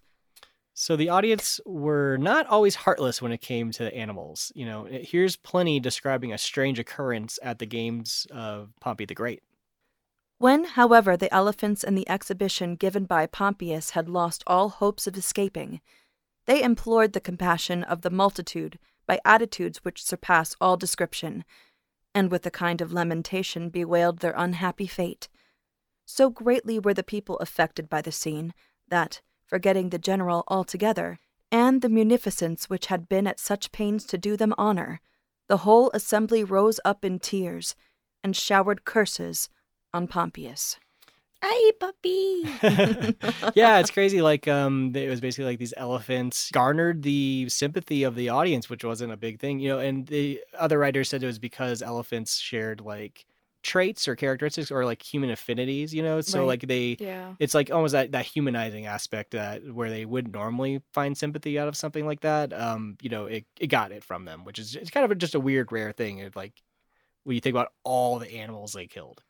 So 0.74 0.98
the 0.98 1.08
audience 1.08 1.62
were 1.66 2.18
not 2.18 2.46
always 2.48 2.76
heartless 2.76 3.22
when 3.22 3.32
it 3.32 3.40
came 3.40 3.72
to 3.72 3.96
animals. 3.96 4.52
You 4.54 4.66
know, 4.66 4.88
eh, 4.88 5.06
here's 5.08 5.38
Pliny 5.38 5.80
describing 5.80 6.34
a 6.34 6.38
strange 6.38 6.78
occurrence 6.78 7.40
at 7.42 7.60
the 7.60 7.66
games 7.66 8.28
of 8.30 8.74
Pompey 8.82 9.06
the 9.06 9.16
Great. 9.16 9.42
When, 10.38 10.66
however, 10.66 11.16
the 11.16 11.34
elephants 11.34 11.82
in 11.82 11.96
the 11.96 12.10
exhibition 12.10 12.76
given 12.76 13.06
by 13.06 13.26
Pompeius 13.26 13.92
had 13.92 14.10
lost 14.10 14.44
all 14.46 14.68
hopes 14.68 15.08
of 15.08 15.16
escaping, 15.16 15.80
they 16.46 16.62
implored 16.62 17.14
the 17.14 17.20
compassion 17.20 17.84
of 17.84 18.02
the 18.02 18.10
multitude 18.10 18.80
by 19.08 19.20
attitudes 19.26 19.80
which 19.84 20.04
surpass 20.04 20.56
all 20.60 20.78
description, 20.78 21.44
and 22.14 22.32
with 22.32 22.46
a 22.46 22.52
kind 22.52 22.82
of 22.82 22.94
lamentation 22.94 23.70
bewailed 23.70 24.20
their 24.20 24.34
unhappy 24.36 24.88
fate. 24.88 25.28
So 26.06 26.30
greatly 26.30 26.80
were 26.80 26.94
the 26.94 27.04
people 27.04 27.38
affected 27.38 27.90
by 27.90 28.02
the 28.02 28.12
scene 28.12 28.54
that, 28.88 29.22
forgetting 29.46 29.90
the 29.90 30.00
general 30.00 30.44
altogether, 30.48 31.20
and 31.52 31.82
the 31.82 31.90
munificence 31.90 32.70
which 32.70 32.88
had 32.88 33.10
been 33.10 33.28
at 33.28 33.40
such 33.40 33.72
pains 33.72 34.06
to 34.06 34.18
do 34.18 34.38
them 34.38 34.54
honor, 34.58 35.02
the 35.48 35.58
whole 35.58 35.92
assembly 35.94 36.44
rose 36.44 36.80
up 36.84 37.06
in 37.06 37.20
tears, 37.20 37.76
and 38.24 38.36
showered 38.36 38.86
curses 38.86 39.50
on 39.94 40.08
Pompeius. 40.08 40.78
Hey, 41.42 41.72
puppy. 41.80 42.60
yeah, 43.54 43.80
it's 43.80 43.92
crazy. 43.92 44.22
Like, 44.22 44.48
um, 44.48 44.96
it 44.96 45.10
was 45.10 45.22
basically 45.22 45.46
like 45.46 45.60
these 45.60 45.74
elephants 45.78 46.50
garnered 46.52 47.04
the 47.04 47.48
sympathy 47.50 48.04
of 48.04 48.16
the 48.16 48.30
audience, 48.30 48.70
which 48.70 48.84
wasn't 48.84 49.12
a 49.14 49.18
big 49.18 49.40
thing, 49.40 49.60
you 49.60 49.70
know. 49.70 49.80
And 49.80 50.08
the 50.08 50.42
other 50.58 50.80
writers 50.80 51.10
said 51.10 51.22
it 51.24 51.28
was 51.28 51.40
because 51.40 51.82
elephants 51.82 52.40
shared 52.40 52.82
like 52.82 53.26
traits 53.64 54.08
or 54.08 54.16
characteristics 54.16 54.72
or 54.72 54.86
like 54.86 55.02
human 55.04 55.30
affinities, 55.30 55.94
you 55.94 56.02
know. 56.02 56.22
So 56.22 56.42
Right. 56.42 56.48
like 56.48 56.62
they, 56.68 57.00
yeah. 57.00 57.36
it's 57.40 57.54
like 57.54 57.70
almost 57.72 57.92
that 57.94 58.12
that 58.14 58.26
humanizing 58.26 58.86
aspect 58.88 59.32
that 59.32 59.64
where 59.72 59.90
they 59.90 60.06
would 60.06 60.32
normally 60.34 60.82
find 60.94 61.16
sympathy 61.18 61.60
out 61.60 61.68
of 61.68 61.76
something 61.78 62.06
like 62.06 62.22
that. 62.22 62.54
Um, 62.54 62.98
you 63.02 63.10
know, 63.10 63.26
it 63.28 63.46
it 63.60 63.68
got 63.68 63.92
it 63.92 64.04
from 64.04 64.26
them, 64.26 64.46
which 64.46 64.58
is 64.60 64.76
it's 64.76 64.90
kind 64.90 65.04
of 65.06 65.12
a, 65.12 65.16
just 65.16 65.36
a 65.36 65.40
weird, 65.40 65.72
rare 65.72 65.92
thing. 65.92 66.20
It, 66.20 66.36
like 66.36 66.54
when 67.24 67.36
you 67.36 67.42
think 67.42 67.54
about 67.56 67.74
all 67.84 68.20
the 68.20 68.32
animals 68.36 68.74
they 68.74 68.88
killed. 68.88 69.24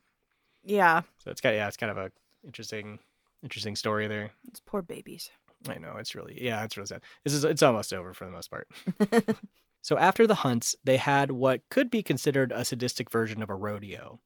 Yeah, 0.65 1.03
So 1.23 1.31
it's 1.31 1.41
kind 1.41 1.55
of, 1.55 1.57
yeah, 1.59 1.67
it's 1.67 1.77
kind 1.77 1.91
of 1.91 1.97
a 1.97 2.11
interesting 2.43 2.99
interesting 3.43 3.75
story 3.75 4.07
there. 4.07 4.31
it's 4.47 4.59
poor 4.59 4.81
babies. 4.81 5.29
I 5.69 5.77
know 5.77 5.95
it's 5.97 6.15
really 6.15 6.37
yeah, 6.43 6.63
it's 6.63 6.75
really 6.77 6.87
sad. 6.87 7.01
This 7.23 7.33
is 7.33 7.43
it's 7.43 7.63
almost 7.63 7.93
over 7.93 8.13
for 8.13 8.25
the 8.25 8.31
most 8.31 8.49
part. 8.51 8.67
so 9.81 9.97
after 9.97 10.27
the 10.27 10.35
hunts, 10.35 10.75
they 10.83 10.97
had 10.97 11.31
what 11.31 11.61
could 11.69 11.89
be 11.89 12.03
considered 12.03 12.51
a 12.51 12.65
sadistic 12.65 13.09
version 13.11 13.41
of 13.43 13.49
a 13.49 13.55
rodeo. 13.55 14.19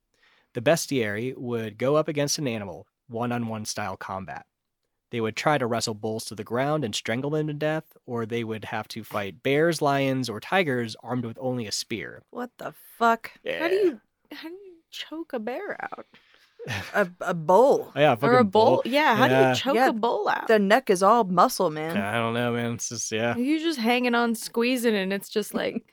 The 0.53 0.61
bestiary 0.61 1.35
would 1.37 1.77
go 1.77 1.95
up 1.95 2.07
against 2.07 2.39
an 2.39 2.47
animal, 2.47 2.87
one-on-one 3.07 3.65
style 3.65 3.97
combat. 3.97 4.45
They 5.11 5.21
would 5.21 5.35
try 5.35 5.57
to 5.57 5.65
wrestle 5.65 5.93
bulls 5.95 6.25
to 6.25 6.35
the 6.35 6.43
ground 6.43 6.83
and 6.85 6.93
strangle 6.93 7.31
them 7.31 7.47
to 7.47 7.53
death, 7.53 7.85
or 8.05 8.25
they 8.25 8.43
would 8.43 8.65
have 8.65 8.87
to 8.89 9.03
fight 9.03 9.41
bears, 9.43 9.81
lions, 9.81 10.29
or 10.29 10.39
tigers 10.39 10.95
armed 11.01 11.25
with 11.25 11.37
only 11.41 11.65
a 11.67 11.71
spear. 11.71 12.21
What 12.29 12.51
the 12.57 12.73
fuck? 12.97 13.31
How 13.45 13.67
do 13.67 13.75
you 13.75 14.01
how 14.31 14.49
do 14.49 14.53
you 14.55 14.75
choke 14.91 15.33
a 15.33 15.39
bear 15.39 15.77
out? 15.81 16.05
A, 16.93 17.07
a 17.21 17.33
bull. 17.33 17.91
Oh, 17.95 17.99
yeah, 17.99 18.15
or 18.21 18.37
a 18.37 18.43
bowl. 18.43 18.65
bull? 18.77 18.81
Yeah, 18.85 19.15
how 19.15 19.27
do 19.27 19.33
Yeah. 19.33 19.49
you 19.49 19.55
choke 19.55 19.75
Yeah, 19.75 19.89
a 19.89 19.93
bull 19.93 20.27
out? 20.29 20.47
The 20.47 20.59
neck 20.59 20.89
is 20.89 21.01
all 21.01 21.23
muscle, 21.23 21.69
man. 21.69 21.97
I 21.97 22.13
don't 22.15 22.33
know, 22.33 22.53
man. 22.53 22.73
It's 22.73 22.89
just 22.89 23.11
yeah. 23.11 23.35
You're 23.37 23.59
just 23.59 23.79
hanging 23.79 24.13
on, 24.15 24.35
squeezing, 24.35 24.95
and 24.95 25.11
it's 25.13 25.29
just 25.29 25.53
like, 25.53 25.83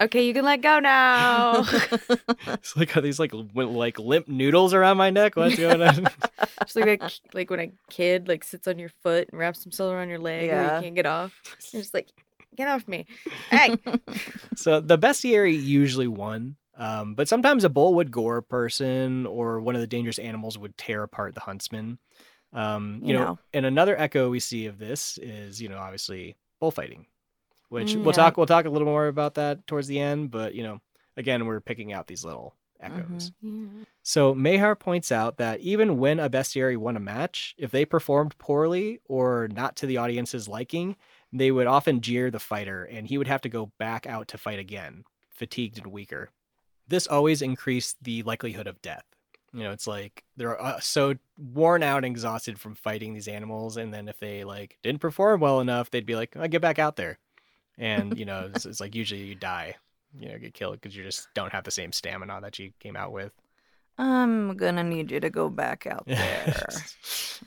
okay, 0.00 0.24
you 0.26 0.32
can 0.32 0.44
let 0.44 0.62
go 0.62 0.78
now. 0.78 1.64
It's 2.46 2.76
like 2.76 2.96
are 2.96 3.00
these 3.00 3.18
like 3.18 3.32
li- 3.34 3.64
like 3.64 3.98
limp 3.98 4.28
noodles 4.28 4.72
around 4.74 4.96
my 4.96 5.10
neck. 5.10 5.36
What's 5.36 5.56
going 5.56 5.82
on? 5.82 6.06
just 6.62 6.76
like 6.76 6.86
a, 6.86 6.96
ki- 7.08 7.20
like 7.34 7.50
when 7.50 7.60
a 7.60 7.72
kid 7.90 8.28
like 8.28 8.44
sits 8.44 8.66
on 8.68 8.78
your 8.78 8.90
foot 9.02 9.28
and 9.30 9.38
wraps 9.38 9.62
himself 9.62 9.92
around 9.92 10.08
your 10.08 10.18
leg, 10.18 10.44
or 10.50 10.54
Yeah. 10.54 10.76
you 10.76 10.82
can't 10.82 10.94
get 10.94 11.06
off. 11.06 11.32
You're 11.72 11.82
just 11.82 11.94
like, 11.94 12.08
get 12.56 12.68
off 12.68 12.86
me, 12.88 13.06
hey. 13.50 13.76
So 14.56 14.80
the 14.80 14.98
bestiary 14.98 15.60
usually 15.62 16.08
won, 16.08 16.56
um, 16.76 17.14
but 17.14 17.28
sometimes 17.28 17.64
a 17.64 17.68
bull 17.68 17.94
would 17.94 18.10
gore 18.10 18.38
a 18.38 18.42
person, 18.42 19.26
or 19.26 19.60
one 19.60 19.74
of 19.74 19.80
the 19.80 19.86
dangerous 19.86 20.18
animals 20.18 20.58
would 20.58 20.76
tear 20.78 21.02
apart 21.02 21.34
the 21.34 21.40
huntsman. 21.40 21.98
Um, 22.52 23.00
you, 23.04 23.08
You 23.08 23.14
know, 23.14 23.24
know. 23.24 23.38
and 23.52 23.66
another 23.66 23.98
echo 23.98 24.30
we 24.30 24.40
see 24.40 24.66
of 24.66 24.78
this 24.78 25.18
is, 25.18 25.60
you 25.62 25.68
know, 25.68 25.78
obviously 25.78 26.36
bullfighting, 26.60 27.06
which 27.68 27.96
Mm, 27.96 28.04
we'll 28.04 28.12
talk 28.12 28.36
we'll 28.36 28.46
talk 28.46 28.66
a 28.66 28.70
little 28.70 28.88
more 28.88 29.06
about 29.08 29.34
that 29.34 29.66
towards 29.66 29.86
the 29.88 30.00
end. 30.00 30.30
But 30.30 30.54
you 30.54 30.62
know, 30.62 30.80
again, 31.16 31.46
we're 31.46 31.60
picking 31.60 31.92
out 31.92 32.06
these 32.06 32.24
little 32.24 32.56
echoes. 32.80 33.32
Yeah. 33.42 33.84
So 34.02 34.34
Meijer 34.34 34.78
points 34.78 35.12
out 35.12 35.36
that 35.38 35.60
even 35.60 35.98
when 35.98 36.18
a 36.20 36.30
bestiary 36.30 36.76
won 36.76 36.96
a 36.96 37.00
match, 37.00 37.54
if 37.58 37.70
they 37.70 37.84
performed 37.84 38.36
poorly 38.38 39.00
or 39.06 39.48
not 39.52 39.76
to 39.76 39.86
the 39.86 39.98
audience's 39.98 40.48
liking, 40.48 40.96
they 41.32 41.50
would 41.50 41.66
often 41.66 42.00
jeer 42.00 42.30
the 42.30 42.38
fighter 42.38 42.84
and 42.84 43.06
he 43.06 43.18
would 43.18 43.28
have 43.28 43.42
to 43.42 43.48
go 43.48 43.72
back 43.78 44.06
out 44.06 44.28
to 44.28 44.38
fight 44.38 44.58
again, 44.58 45.04
fatigued 45.30 45.78
and 45.78 45.86
weaker. 45.88 46.30
This 46.90 47.06
always 47.06 47.40
increased 47.40 47.96
the 48.02 48.22
likelihood 48.24 48.66
of 48.66 48.82
death. 48.82 49.04
You 49.52 49.62
know, 49.64 49.70
it's 49.72 49.86
like 49.86 50.24
they're 50.36 50.60
uh, 50.62 50.78
so 50.80 51.14
worn 51.38 51.82
out 51.82 51.98
and 52.04 52.06
exhausted 52.06 52.58
from 52.60 52.74
fighting 52.74 53.14
these 53.14 53.26
animals 53.28 53.76
and 53.76 53.92
then 53.94 54.08
if 54.08 54.18
they 54.20 54.44
like 54.44 54.78
didn't 54.82 55.00
perform 55.00 55.40
well 55.40 55.60
enough, 55.60 55.90
they'd 55.90 56.06
be 56.06 56.14
like, 56.16 56.36
"I 56.36 56.46
get 56.48 56.60
back 56.62 56.78
out 56.78 56.96
there." 56.96 57.18
And, 57.78 58.16
you 58.18 58.24
know, 58.26 58.50
it's, 58.52 58.66
it's 58.66 58.80
like 58.80 58.94
usually 58.94 59.22
you 59.22 59.34
die, 59.34 59.74
you 60.18 60.28
know, 60.28 60.38
get 60.38 60.52
killed 60.54 60.74
because 60.80 60.94
you 60.94 61.02
just 61.02 61.28
don't 61.34 61.52
have 61.52 61.64
the 61.64 61.70
same 61.70 61.92
stamina 61.92 62.40
that 62.42 62.58
you 62.58 62.72
came 62.78 62.94
out 62.94 63.10
with. 63.12 63.32
I'm 63.98 64.56
gonna 64.56 64.84
need 64.84 65.10
you 65.10 65.18
to 65.20 65.30
go 65.30 65.48
back 65.48 65.86
out 65.86 66.04
there. 66.06 66.68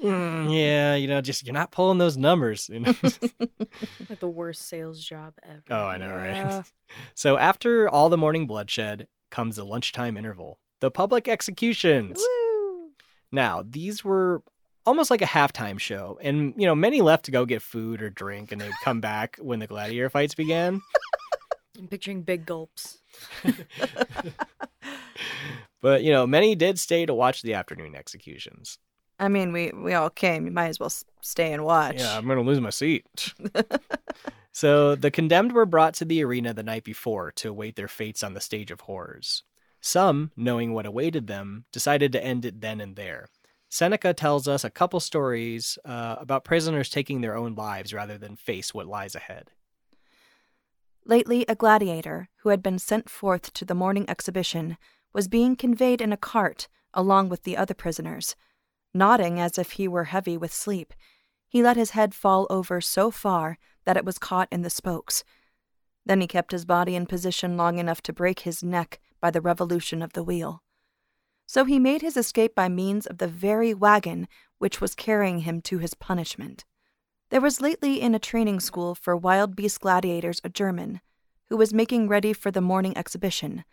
Mm, 0.01 0.51
yeah, 0.51 0.95
you 0.95 1.07
know, 1.07 1.21
just 1.21 1.45
you're 1.45 1.53
not 1.53 1.71
pulling 1.71 1.99
those 1.99 2.17
numbers. 2.17 2.67
You 2.67 2.79
know? 2.79 2.93
Like 4.09 4.19
the 4.19 4.27
worst 4.27 4.67
sales 4.67 5.01
job 5.03 5.33
ever. 5.43 5.61
oh, 5.69 5.85
I 5.85 5.97
know, 5.97 6.07
Yeah. 6.07 6.55
right? 6.57 6.65
So 7.13 7.37
after 7.37 7.87
all 7.87 8.09
the 8.09 8.17
morning 8.17 8.47
bloodshed 8.47 9.07
comes 9.33 9.57
the 9.57 9.65
lunchtime 9.65 10.15
interval, 10.15 10.59
the 10.79 10.89
public 10.89 11.27
executions. 11.27 12.19
Woo! 12.19 12.91
Now, 13.31 13.63
these 13.67 14.05
were 14.05 14.43
almost 14.85 15.11
like 15.11 15.21
a 15.21 15.25
halftime 15.25 15.79
show, 15.79 16.17
and 16.21 16.53
you 16.55 16.65
know, 16.65 16.75
many 16.75 17.01
left 17.01 17.25
to 17.25 17.31
go 17.31 17.45
get 17.45 17.61
food 17.61 18.01
or 18.01 18.09
drink, 18.09 18.51
and 18.51 18.61
they'd 18.61 18.71
come 18.83 19.01
back 19.01 19.37
when 19.41 19.59
the 19.59 19.67
gladiator 19.67 20.09
fights 20.09 20.35
began. 20.35 20.81
I'm 21.77 21.87
picturing 21.87 22.21
big 22.21 22.45
gulps. 22.45 22.99
But 25.83 26.01
you 26.03 26.11
know, 26.11 26.25
many 26.25 26.55
did 26.55 26.79
stay 26.79 27.05
to 27.05 27.13
watch 27.13 27.41
the 27.41 27.55
afternoon 27.55 27.93
executions. 27.93 28.79
I 29.23 29.29
mean, 29.29 29.53
we 29.53 29.71
we 29.73 29.93
all 29.93 30.09
came. 30.09 30.45
You 30.45 30.51
might 30.51 30.67
as 30.67 30.79
well 30.81 30.91
stay 31.21 31.53
and 31.53 31.63
watch. 31.63 31.95
Yeah, 31.97 32.17
I'm 32.17 32.27
gonna 32.27 32.41
lose 32.41 32.59
my 32.59 32.69
seat. 32.69 33.33
so 34.51 34.95
the 34.95 35.11
condemned 35.11 35.53
were 35.53 35.65
brought 35.65 35.93
to 35.95 36.05
the 36.05 36.23
arena 36.25 36.53
the 36.53 36.61
night 36.61 36.83
before 36.83 37.31
to 37.33 37.49
await 37.49 37.77
their 37.77 37.87
fates 37.87 38.21
on 38.21 38.33
the 38.33 38.41
stage 38.41 38.69
of 38.69 38.81
horrors. 38.81 39.43
Some, 39.79 40.31
knowing 40.35 40.73
what 40.73 40.85
awaited 40.85 41.27
them, 41.27 41.65
decided 41.71 42.11
to 42.11 42.23
end 42.23 42.43
it 42.43 42.59
then 42.59 42.81
and 42.81 42.97
there. 42.97 43.27
Seneca 43.69 44.13
tells 44.13 44.45
us 44.47 44.65
a 44.65 44.69
couple 44.69 44.99
stories 44.99 45.77
uh, 45.85 46.17
about 46.19 46.43
prisoners 46.43 46.89
taking 46.89 47.21
their 47.21 47.35
own 47.35 47.55
lives 47.55 47.93
rather 47.93 48.17
than 48.17 48.35
face 48.35 48.73
what 48.73 48.87
lies 48.87 49.15
ahead. 49.15 49.51
Lately, 51.05 51.45
a 51.47 51.55
gladiator 51.55 52.29
who 52.41 52.49
had 52.49 52.61
been 52.61 52.77
sent 52.77 53.09
forth 53.09 53.53
to 53.53 53.65
the 53.65 53.73
morning 53.73 54.05
exhibition 54.09 54.77
was 55.13 55.27
being 55.27 55.55
conveyed 55.55 56.01
in 56.01 56.13
a 56.13 56.17
cart 56.17 56.67
along 56.93 57.29
with 57.29 57.43
the 57.43 57.57
other 57.57 57.73
prisoners. 57.73 58.35
Nodding 58.93 59.39
as 59.39 59.57
if 59.57 59.71
he 59.71 59.87
were 59.87 60.05
heavy 60.05 60.37
with 60.37 60.53
sleep, 60.53 60.93
he 61.47 61.63
let 61.63 61.77
his 61.77 61.91
head 61.91 62.13
fall 62.13 62.47
over 62.49 62.81
so 62.81 63.11
far 63.11 63.57
that 63.85 63.97
it 63.97 64.05
was 64.05 64.17
caught 64.17 64.47
in 64.51 64.61
the 64.61 64.69
spokes. 64.69 65.23
Then 66.05 66.21
he 66.21 66.27
kept 66.27 66.51
his 66.51 66.65
body 66.65 66.95
in 66.95 67.05
position 67.05 67.57
long 67.57 67.79
enough 67.79 68.01
to 68.03 68.13
break 68.13 68.41
his 68.41 68.63
neck 68.63 68.99
by 69.21 69.31
the 69.31 69.41
revolution 69.41 70.01
of 70.01 70.13
the 70.13 70.23
wheel. 70.23 70.63
So 71.45 71.65
he 71.65 71.79
made 71.79 72.01
his 72.01 72.17
escape 72.17 72.55
by 72.55 72.69
means 72.69 73.05
of 73.05 73.17
the 73.17 73.27
very 73.27 73.73
wagon 73.73 74.27
which 74.57 74.79
was 74.79 74.95
carrying 74.95 75.39
him 75.39 75.61
to 75.61 75.77
his 75.77 75.93
punishment. 75.93 76.65
There 77.29 77.41
was 77.41 77.61
lately 77.61 77.99
in 77.99 78.15
a 78.15 78.19
training 78.19 78.59
school 78.59 78.95
for 78.95 79.15
wild 79.15 79.55
beast 79.55 79.81
gladiators 79.81 80.39
a 80.43 80.49
German, 80.49 81.01
who 81.49 81.57
was 81.57 81.73
making 81.73 82.07
ready 82.07 82.31
for 82.31 82.51
the 82.51 82.61
morning 82.61 82.97
exhibition. 82.97 83.65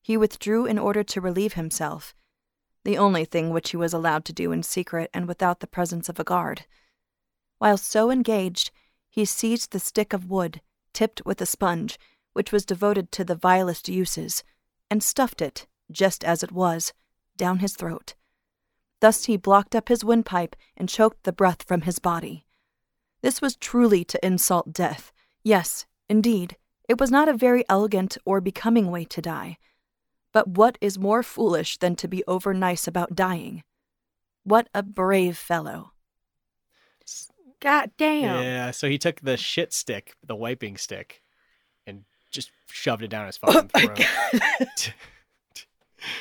He 0.00 0.16
withdrew 0.16 0.66
in 0.66 0.78
order 0.78 1.02
to 1.02 1.20
relieve 1.20 1.54
himself, 1.54 2.14
the 2.84 2.98
only 2.98 3.24
thing 3.24 3.50
which 3.50 3.70
he 3.70 3.76
was 3.76 3.92
allowed 3.92 4.24
to 4.24 4.32
do 4.32 4.52
in 4.52 4.62
secret 4.62 5.10
and 5.12 5.28
without 5.28 5.60
the 5.60 5.66
presence 5.66 6.08
of 6.08 6.18
a 6.18 6.24
guard. 6.24 6.64
While 7.58 7.76
so 7.76 8.10
engaged, 8.10 8.70
he 9.08 9.24
seized 9.24 9.72
the 9.72 9.80
stick 9.80 10.12
of 10.12 10.30
wood, 10.30 10.60
tipped 10.92 11.22
with 11.24 11.40
a 11.40 11.46
sponge, 11.46 11.98
which 12.32 12.52
was 12.52 12.64
devoted 12.64 13.12
to 13.12 13.24
the 13.24 13.34
vilest 13.34 13.88
uses, 13.88 14.42
and 14.90 15.02
stuffed 15.02 15.42
it, 15.42 15.66
just 15.90 16.24
as 16.24 16.42
it 16.42 16.52
was, 16.52 16.92
down 17.36 17.58
his 17.58 17.74
throat. 17.74 18.14
Thus 19.00 19.24
he 19.24 19.36
blocked 19.36 19.74
up 19.74 19.88
his 19.88 20.04
windpipe 20.04 20.56
and 20.76 20.88
choked 20.88 21.24
the 21.24 21.32
breath 21.32 21.62
from 21.62 21.82
his 21.82 21.98
body. 21.98 22.46
This 23.22 23.42
was 23.42 23.56
truly 23.56 24.04
to 24.04 24.24
insult 24.24 24.72
death. 24.72 25.12
Yes, 25.42 25.86
indeed, 26.08 26.56
it 26.88 26.98
was 26.98 27.10
not 27.10 27.28
a 27.28 27.34
very 27.34 27.64
elegant 27.68 28.16
or 28.24 28.40
becoming 28.40 28.90
way 28.90 29.04
to 29.04 29.22
die. 29.22 29.58
But 30.32 30.48
what 30.48 30.78
is 30.80 30.98
more 30.98 31.22
foolish 31.22 31.78
than 31.78 31.96
to 31.96 32.08
be 32.08 32.22
over 32.26 32.54
nice 32.54 32.86
about 32.86 33.14
dying? 33.14 33.62
What 34.44 34.68
a 34.74 34.82
brave 34.82 35.36
fellow. 35.36 35.92
God 37.60 37.90
damn. 37.98 38.42
Yeah, 38.42 38.70
so 38.70 38.88
he 38.88 38.96
took 38.96 39.20
the 39.20 39.36
shit 39.36 39.72
stick, 39.72 40.14
the 40.26 40.34
wiping 40.34 40.78
stick, 40.78 41.22
and 41.86 42.04
just 42.30 42.50
shoved 42.68 43.02
it 43.02 43.08
down 43.08 43.26
his 43.26 43.38
oh 43.42 43.52
fucking 43.52 43.70
my 43.74 43.94
throat. 43.94 44.94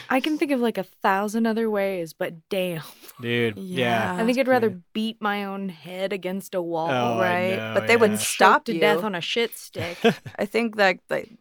I 0.09 0.19
can 0.19 0.37
think 0.37 0.51
of 0.51 0.59
like 0.59 0.77
a 0.77 0.83
thousand 0.83 1.45
other 1.45 1.69
ways, 1.69 2.11
but 2.13 2.49
damn. 2.49 2.81
Dude, 3.21 3.57
yeah. 3.57 4.15
Yeah. 4.15 4.21
I 4.21 4.25
think 4.25 4.37
I'd 4.37 4.47
rather 4.47 4.69
dude. 4.69 4.83
beat 4.93 5.21
my 5.21 5.45
own 5.45 5.69
head 5.69 6.11
against 6.11 6.55
a 6.55 6.61
wall. 6.61 6.89
Oh, 6.89 7.19
I 7.19 7.21
right? 7.21 7.55
know, 7.57 7.73
but 7.75 7.87
they 7.87 7.93
yeah. 7.93 7.99
wouldn't 7.99 8.19
stop 8.19 8.65
to 8.65 8.73
you. 8.73 8.79
death 8.79 9.03
on 9.03 9.15
a 9.15 9.21
shit 9.21 9.57
stick. 9.57 9.97
I 10.37 10.45
think 10.45 10.75
that, 10.75 10.99
like, 11.09 11.31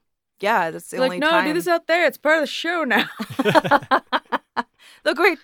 yeah, 0.40 0.70
that's 0.70 0.90
the 0.90 0.98
like, 0.98 1.06
only 1.06 1.18
no, 1.18 1.30
time. 1.30 1.46
do 1.46 1.54
this 1.54 1.68
out 1.68 1.86
there. 1.86 2.06
It's 2.06 2.18
part 2.18 2.36
of 2.36 2.42
the 2.42 2.46
show 2.46 2.84
now. 2.84 3.08
the 5.04 5.14
great 5.14 5.38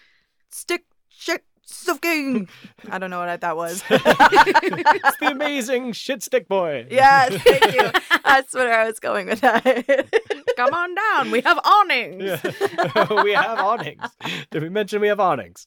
stick 0.51 0.85
shit 1.09 1.45
Suffking. 1.67 2.49
I 2.91 2.99
don't 2.99 3.11
know 3.11 3.19
what 3.19 3.41
that 3.41 3.57
was. 3.57 3.83
it's 3.91 5.17
the 5.19 5.31
amazing 5.31 5.93
shit 5.93 6.23
stick 6.23 6.47
boy. 6.47 6.87
yes, 6.91 7.35
thank 7.43 7.75
you. 7.75 7.91
That's 8.23 8.55
where 8.55 8.73
I 8.73 8.87
was 8.87 9.01
going 9.01 9.27
with 9.27 9.41
that. 9.41 9.65
Come 10.57 10.75
on 10.75 10.95
down. 10.95 11.31
We 11.31 11.41
have 11.41 11.59
awnings. 11.65 12.23
Yeah. 12.23 13.23
we 13.23 13.33
have 13.33 13.59
awnings. 13.59 14.03
Did 14.51 14.63
we 14.63 14.69
mention 14.69 15.01
we 15.01 15.09
have 15.09 15.21
awnings? 15.21 15.67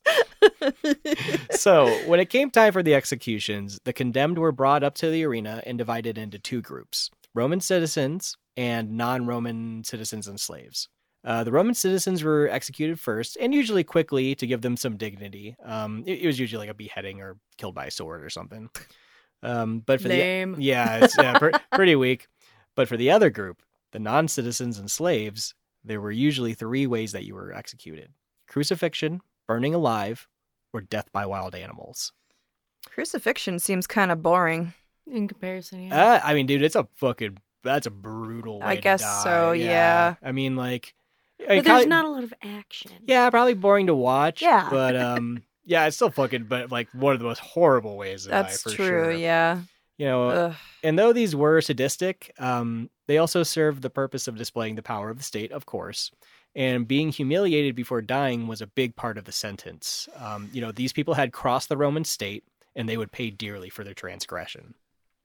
so, 1.51 1.87
when 2.07 2.19
it 2.19 2.29
came 2.29 2.51
time 2.51 2.73
for 2.73 2.83
the 2.83 2.93
executions, 2.93 3.79
the 3.83 3.93
condemned 3.93 4.37
were 4.37 4.51
brought 4.51 4.83
up 4.83 4.95
to 4.95 5.09
the 5.09 5.23
arena 5.25 5.61
and 5.65 5.77
divided 5.77 6.17
into 6.17 6.37
two 6.37 6.61
groups 6.61 7.09
Roman 7.33 7.59
citizens 7.59 8.37
and 8.57 8.97
non 8.97 9.25
Roman 9.25 9.83
citizens 9.83 10.27
and 10.27 10.39
slaves. 10.39 10.89
Uh, 11.23 11.43
the 11.43 11.51
Roman 11.51 11.75
citizens 11.75 12.23
were 12.23 12.49
executed 12.49 12.99
first, 12.99 13.37
and 13.39 13.53
usually 13.53 13.83
quickly 13.83 14.35
to 14.35 14.47
give 14.47 14.61
them 14.61 14.75
some 14.75 14.97
dignity. 14.97 15.55
Um, 15.63 16.03
it, 16.05 16.21
it 16.21 16.25
was 16.27 16.39
usually 16.39 16.59
like 16.59 16.71
a 16.71 16.73
beheading 16.73 17.21
or 17.21 17.37
killed 17.57 17.75
by 17.75 17.85
a 17.85 17.91
sword 17.91 18.23
or 18.23 18.29
something. 18.29 18.69
Um, 19.43 19.79
but 19.79 20.01
for 20.01 20.09
Lame. 20.09 20.55
the 20.55 20.61
yeah, 20.63 20.97
it's 20.97 21.17
yeah, 21.17 21.37
per- 21.37 21.51
pretty 21.71 21.95
weak. 21.95 22.27
But 22.75 22.87
for 22.87 22.97
the 22.97 23.11
other 23.11 23.29
group, 23.29 23.61
the 23.91 23.99
non 23.99 24.27
citizens 24.27 24.79
and 24.79 24.89
slaves, 24.89 25.53
there 25.83 26.01
were 26.01 26.11
usually 26.11 26.53
three 26.53 26.87
ways 26.87 27.11
that 27.11 27.25
you 27.25 27.35
were 27.35 27.53
executed 27.53 28.09
crucifixion, 28.47 29.19
burning 29.47 29.75
alive, 29.75 30.27
or 30.73 30.81
death 30.81 31.11
by 31.11 31.25
wild 31.25 31.53
animals. 31.53 32.13
Crucifixion 32.89 33.59
seems 33.59 33.85
kind 33.85 34.11
of 34.11 34.23
boring. 34.23 34.73
In 35.05 35.27
comparison, 35.27 35.87
yeah. 35.87 36.13
Uh, 36.13 36.21
I 36.23 36.33
mean, 36.33 36.45
dude, 36.45 36.61
it's 36.61 36.75
a 36.75 36.87
fucking 36.95 37.37
that's 37.63 37.87
a 37.87 37.91
brutal. 37.91 38.59
Way 38.59 38.65
I 38.65 38.75
guess 38.75 39.23
so, 39.23 39.51
yeah. 39.51 40.15
I 40.23 40.31
mean, 40.31 40.55
like, 40.55 40.93
but 41.39 41.47
there's 41.47 41.63
kinda- 41.63 41.85
not 41.87 42.05
a 42.05 42.09
lot 42.09 42.23
of 42.23 42.33
action. 42.43 42.91
Yeah, 43.05 43.29
probably 43.29 43.53
boring 43.53 43.87
to 43.87 43.95
watch. 43.95 44.41
Yeah. 44.41 44.67
but 44.69 44.95
um, 44.95 45.43
yeah, 45.65 45.85
it's 45.87 45.95
still 45.95 46.09
fucking, 46.11 46.45
but 46.45 46.71
like 46.71 46.87
one 46.93 47.13
of 47.13 47.19
the 47.19 47.25
most 47.25 47.39
horrible 47.39 47.97
ways 47.97 48.23
to 48.23 48.29
That's 48.29 48.63
die 48.63 48.69
for 48.71 48.75
true. 48.75 48.85
sure. 48.87 49.11
Yeah. 49.11 49.61
You 49.97 50.05
know, 50.05 50.29
Ugh. 50.29 50.55
and 50.83 50.97
though 50.99 51.11
these 51.11 51.35
were 51.35 51.59
sadistic, 51.59 52.31
um, 52.37 52.89
they 53.07 53.17
also 53.17 53.41
served 53.41 53.81
the 53.81 53.89
purpose 53.89 54.27
of 54.27 54.35
displaying 54.37 54.75
the 54.75 54.83
power 54.83 55.09
of 55.09 55.17
the 55.17 55.23
state, 55.23 55.51
of 55.51 55.65
course. 55.65 56.11
And 56.55 56.87
being 56.87 57.09
humiliated 57.09 57.75
before 57.75 58.01
dying 58.01 58.47
was 58.47 58.61
a 58.61 58.67
big 58.67 58.95
part 58.95 59.17
of 59.17 59.25
the 59.25 59.31
sentence. 59.31 60.07
Um, 60.15 60.49
you 60.53 60.61
know, 60.61 60.71
these 60.71 60.93
people 60.93 61.13
had 61.15 61.31
crossed 61.33 61.69
the 61.69 61.77
Roman 61.77 62.03
state, 62.03 62.43
and 62.75 62.87
they 62.87 62.97
would 62.97 63.11
pay 63.11 63.29
dearly 63.31 63.69
for 63.69 63.83
their 63.83 63.93
transgression. 63.95 64.73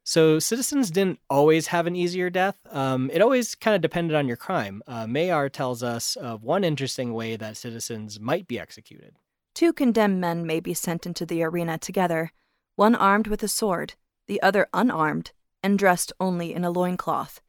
So 0.05 0.38
citizens 0.40 0.90
didn't 0.90 1.20
always 1.30 1.68
have 1.68 1.86
an 1.86 1.94
easier 1.94 2.28
death. 2.28 2.59
Um, 2.70 3.11
it 3.12 3.22
always 3.22 3.55
kind 3.55 3.76
of 3.76 3.82
depended 3.82 4.16
on 4.16 4.26
your 4.26 4.36
crime. 4.36 4.82
Uh, 4.86 5.05
Meijer 5.05 5.50
tells 5.50 5.82
us 5.82 6.16
of 6.16 6.42
one 6.42 6.64
interesting 6.64 7.14
way 7.14 7.36
that 7.36 7.57
citizens 7.57 8.18
might 8.18 8.48
be 8.48 8.59
executed. 8.59 9.14
Two 9.55 9.72
condemned 9.72 10.20
men 10.20 10.46
may 10.46 10.61
be 10.61 10.74
sent 10.74 11.07
into 11.07 11.24
the 11.24 11.42
arena 11.42 11.78
together, 11.78 12.32
one 12.74 12.94
armed 12.94 13.28
with 13.28 13.42
a 13.42 13.48
sword, 13.48 13.94
the 14.26 14.42
other 14.42 14.66
unarmed, 14.72 15.32
and 15.62 15.78
dressed 15.78 16.12
only 16.18 16.53
in 16.53 16.64
a 16.64 16.70
loincloth. 16.70 17.40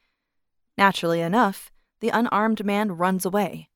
Naturally 0.77 1.21
enough, 1.21 1.71
the 2.01 2.09
unarmed 2.09 2.65
man 2.65 2.91
runs 2.91 3.25
away. 3.25 3.69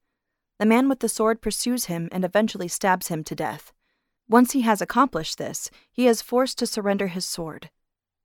The 0.59 0.65
man 0.65 0.89
with 0.89 0.99
the 0.99 1.09
sword 1.09 1.41
pursues 1.41 1.86
him 1.86 2.09
and 2.11 2.25
eventually 2.25 2.67
stabs 2.67 3.07
him 3.07 3.23
to 3.23 3.36
death. 3.36 3.71
Once 4.28 4.51
he 4.51 4.61
has 4.61 4.82
accomplished 4.82 5.38
this, 5.38 5.71
he 5.91 6.07
is 6.07 6.21
forced 6.21 6.57
to 6.59 6.67
surrender 6.67 7.07
his 7.07 7.25
sword. 7.25 7.69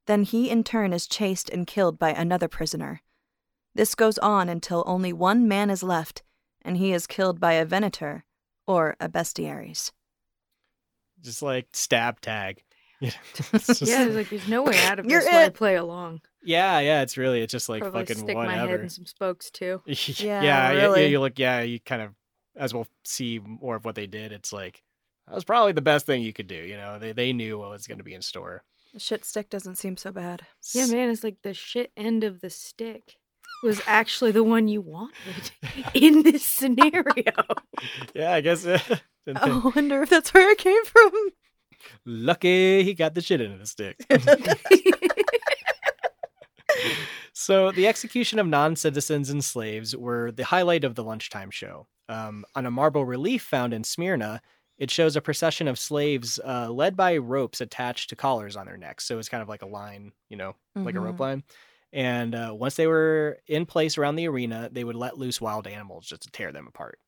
Then 0.07 0.25
he 0.25 0.51
in 0.51 0.65
turn 0.65 0.93
is 0.93 1.07
chased 1.07 1.49
and 1.49 1.67
killed 1.67 1.99
by 1.99 2.11
another 2.11 2.49
prisoner. 2.49 3.01
This 3.75 3.95
goes 3.95 4.19
on 4.19 4.49
until 4.49 4.83
only 4.87 5.13
one 5.13 5.47
man 5.49 5.71
is 5.71 5.83
left, 5.83 6.23
and 6.63 6.77
he 6.77 6.93
is 6.93 7.07
killed 7.07 7.41
by 7.41 7.53
a 7.55 7.65
venator, 7.65 8.25
or 8.67 8.97
a 9.01 9.09
bestiarius. 9.09 9.93
Just 11.23 11.43
like 11.43 11.69
stab 11.73 12.21
tag. 12.21 12.63
It's 13.01 13.67
just- 13.67 13.83
Yeah, 13.83 14.05
it's 14.07 14.15
like 14.15 14.29
there's 14.31 14.49
no 14.49 14.63
way 14.63 14.79
out 14.85 14.99
of 14.99 15.07
You're 15.11 15.21
this 15.21 15.31
when 15.33 15.45
I 15.45 15.49
play 15.49 15.77
along. 15.77 16.21
yeah, 16.43 16.79
yeah. 16.81 17.03
It's 17.03 17.17
really, 17.17 17.41
it's 17.41 17.53
just 17.53 17.69
like 17.69 17.83
Probably 17.83 18.01
fucking 18.05 18.23
stick 18.23 18.37
my 18.37 18.55
head 18.57 18.81
in 18.81 18.89
some 18.91 19.07
spokes 19.07 19.51
too. 19.51 19.83
yeah, 19.87 19.95
Yeah, 20.19 20.43
yeah, 20.73 20.95
yeah. 20.97 21.07
You 21.07 21.21
look, 21.21 21.39
yeah. 21.39 21.61
You 21.63 21.81
kind 21.81 22.03
of, 22.03 22.11
as 22.57 22.75
we'll 22.75 22.87
see 23.05 23.41
more 23.45 23.77
of 23.77 23.85
what 23.85 23.95
they 23.95 24.07
did. 24.07 24.33
It's 24.33 24.53
like 24.53 24.83
that 25.27 25.35
was 25.35 25.45
probably 25.45 25.73
the 25.73 25.81
best 25.81 26.07
thing 26.07 26.23
you 26.23 26.33
could 26.33 26.47
do. 26.49 26.57
You 26.57 26.77
know, 26.77 26.99
they 26.99 27.13
they 27.13 27.33
knew 27.33 27.59
what 27.59 27.71
was 27.71 27.87
going 27.87 27.99
to 27.99 28.05
be 28.05 28.15
in 28.15 28.23
store. 28.23 28.63
The 28.93 29.01
shit 29.01 29.25
stick 29.25 29.49
doesn't 29.49 29.77
seem 29.77 29.97
so 29.97 30.13
bad. 30.13 30.43
Yeah, 30.75 30.87
man, 30.87 31.09
it's 31.09 31.25
like 31.25 31.39
the 31.43 31.55
shit 31.55 31.93
end 31.97 32.25
of 32.25 32.43
the 32.43 32.51
stick 32.51 33.17
was 33.63 33.81
actually 33.87 34.33
the 34.33 34.45
one 34.45 34.69
you 34.69 34.83
wanted 34.83 35.51
in 35.95 36.23
this 36.23 36.45
scenario. 36.45 37.33
Yeah, 38.15 38.33
I 38.33 38.41
guess. 38.43 38.63
didn't 39.27 39.39
I 39.39 39.59
wonder 39.75 40.03
if 40.03 40.11
that's 40.11 40.35
where 40.35 40.51
it 40.51 40.59
came 40.59 40.85
from. 40.85 41.11
Lucky 42.05 42.85
he 42.85 42.95
got 42.95 43.15
the 43.15 43.23
shit 43.23 43.41
into 43.41 43.59
the 43.59 43.67
stick. 43.67 43.97
so 47.33 47.73
the 47.73 47.89
execution 47.89 48.39
of 48.39 48.47
non-citizens 48.47 49.31
and 49.31 49.43
slaves 49.43 49.97
were 49.97 50.33
the 50.33 50.45
highlight 50.45 50.85
of 50.85 50.97
the 50.97 51.03
lunchtime 51.05 51.51
show. 51.51 51.87
Um, 52.09 52.45
on 52.55 52.67
a 52.67 52.71
marble 52.71 53.07
relief 53.07 53.43
found 53.43 53.73
in 53.73 53.85
Smyrna, 53.85 54.43
it 54.83 54.91
shows 54.91 55.15
a 55.15 55.21
procession 55.21 55.69
of 55.69 55.79
slaves 55.79 56.41
uh, 56.45 56.69
led 56.71 56.97
by 56.97 57.17
ropes 57.17 57.61
attached 57.61 58.09
to 58.11 58.17
collars 58.17 58.57
on 58.57 58.67
their 58.67 58.77
necks. 58.77 59.05
So 59.05 59.19
it's 59.19 59.29
kind 59.29 59.43
of 59.43 59.49
like 59.49 59.63
a 59.63 59.67
line, 59.81 60.11
you 60.29 60.37
know, 60.37 60.57
like 60.75 60.97
a 60.97 61.01
rope 61.01 61.17
Mhm. 61.17 61.21
line. 61.21 61.43
And 61.93 62.35
uh, 62.35 62.53
once 62.65 62.75
they 62.77 62.87
were 62.89 63.39
in 63.47 63.65
place 63.67 63.97
around 63.99 64.17
the 64.17 64.27
arena, 64.27 64.69
they 64.73 64.83
would 64.83 64.97
let 64.97 65.19
loose 65.19 65.41
wild 65.41 65.67
animals 65.67 66.07
just 66.07 66.23
to 66.23 66.31
tear 66.31 66.51
them 66.51 66.67
apart. 66.67 66.99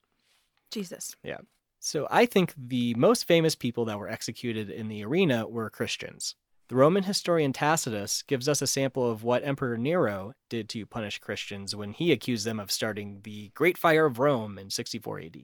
Jesus. 0.70 1.16
Yeah. 1.22 1.38
So 1.80 2.06
I 2.10 2.26
think 2.26 2.54
the 2.56 2.94
most 2.94 3.24
famous 3.26 3.54
people 3.54 3.84
that 3.86 3.98
were 3.98 4.08
executed 4.08 4.70
in 4.70 4.88
the 4.88 5.04
arena 5.04 5.46
were 5.46 5.68
Christians. 5.70 6.34
The 6.68 6.76
Roman 6.76 7.02
historian 7.04 7.52
Tacitus 7.52 8.22
gives 8.22 8.48
us 8.48 8.62
a 8.62 8.66
sample 8.66 9.10
of 9.10 9.22
what 9.22 9.44
Emperor 9.44 9.76
Nero 9.76 10.32
did 10.48 10.68
to 10.70 10.86
punish 10.86 11.18
Christians 11.18 11.74
when 11.76 11.92
he 11.92 12.10
accused 12.12 12.46
them 12.46 12.58
of 12.58 12.70
starting 12.70 13.20
the 13.22 13.50
Great 13.54 13.76
Fire 13.76 14.06
of 14.06 14.18
Rome 14.18 14.58
in 14.58 14.70
64 14.70 15.20
AD. 15.20 15.42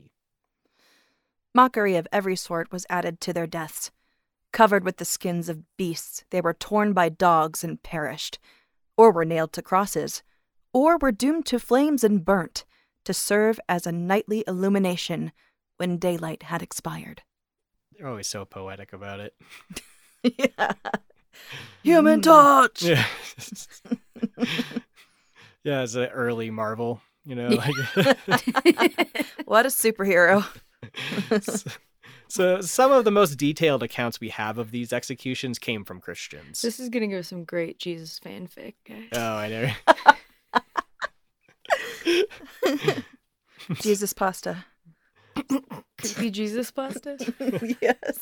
Mockery 1.55 1.97
of 1.97 2.07
every 2.13 2.37
sort 2.37 2.71
was 2.71 2.87
added 2.89 3.21
to 3.21 3.33
their 3.33 3.47
deaths. 3.47 3.91
Covered 4.53 4.85
with 4.85 4.99
the 4.99 5.05
skins 5.05 5.49
of 5.49 5.65
beasts, 5.77 6.25
they 6.31 6.41
were 6.41 6.55
torn 6.55 6.93
by 6.93 7.09
dogs 7.09 7.65
and 7.65 7.83
perished, 7.83 8.39
or 8.97 9.11
were 9.11 9.25
nailed 9.25 9.53
to 9.55 9.63
crosses, 9.63 10.23
or 10.73 10.99
were 10.99 11.13
doomed 11.13 11.47
to 11.47 11.59
flames 11.59 12.05
and 12.05 12.25
burnt, 12.25 12.65
to 13.05 13.15
serve 13.15 13.59
as 13.69 13.87
a 13.87 13.93
nightly 13.93 14.45
illumination 14.47 15.33
when 15.77 15.99
daylight 15.99 16.45
had 16.45 16.63
expired. 16.63 17.23
They're 17.93 18.09
always 18.09 18.27
so 18.27 18.45
poetic 18.45 18.93
about 18.93 19.21
it. 19.21 19.35
yeah. 20.23 20.73
Human 21.83 22.21
mm. 22.21 22.25
touch! 22.25 22.83
Yeah. 22.83 23.07
yeah, 25.65 25.83
it's 25.83 25.95
an 25.95 26.07
early 26.07 26.51
Marvel, 26.51 27.01
you 27.25 27.35
know, 27.35 27.49
like 27.49 27.75
what 29.45 29.67
a 29.67 29.69
superhero. 29.69 30.47
So, 31.41 31.71
so 32.29 32.61
some 32.61 32.93
of 32.93 33.05
the 33.05 33.11
most 33.11 33.37
detailed 33.37 33.83
accounts 33.83 34.21
we 34.21 34.29
have 34.31 34.59
of 34.59 34.71
these 34.71 34.93
executions 34.93 35.59
came 35.59 35.85
from 35.85 36.01
Christians. 36.01 36.63
this 36.63 36.81
is 36.81 36.89
gonna 36.89 37.09
go 37.09 37.23
some 37.23 37.45
great 37.45 37.79
Jesus 37.79 38.19
fanfic, 38.21 38.75
guys. 38.87 39.09
Oh, 39.13 39.37
I 39.37 39.49
know. 39.49 39.71
Jesus 43.75 44.13
pasta. 44.13 44.65
Creepy 46.01 46.31
Jesus 46.31 46.71
pasta. 46.71 47.17
yes. 47.81 48.19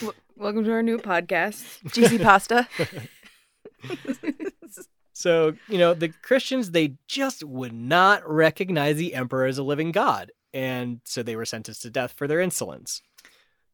W- 0.00 0.12
Welcome 0.36 0.64
to 0.64 0.72
our 0.72 0.82
new 0.82 0.98
podcast. 0.98 1.92
Cheesy 1.92 2.18
pasta. 2.18 2.68
So, 5.18 5.54
you 5.68 5.78
know, 5.78 5.94
the 5.94 6.10
Christians, 6.10 6.70
they 6.70 6.94
just 7.08 7.42
would 7.42 7.72
not 7.72 8.22
recognize 8.24 8.94
the 8.94 9.14
emperor 9.14 9.46
as 9.46 9.58
a 9.58 9.64
living 9.64 9.90
god. 9.90 10.30
And 10.54 11.00
so 11.02 11.24
they 11.24 11.34
were 11.34 11.44
sentenced 11.44 11.82
to 11.82 11.90
death 11.90 12.14
for 12.16 12.28
their 12.28 12.40
insolence. 12.40 13.02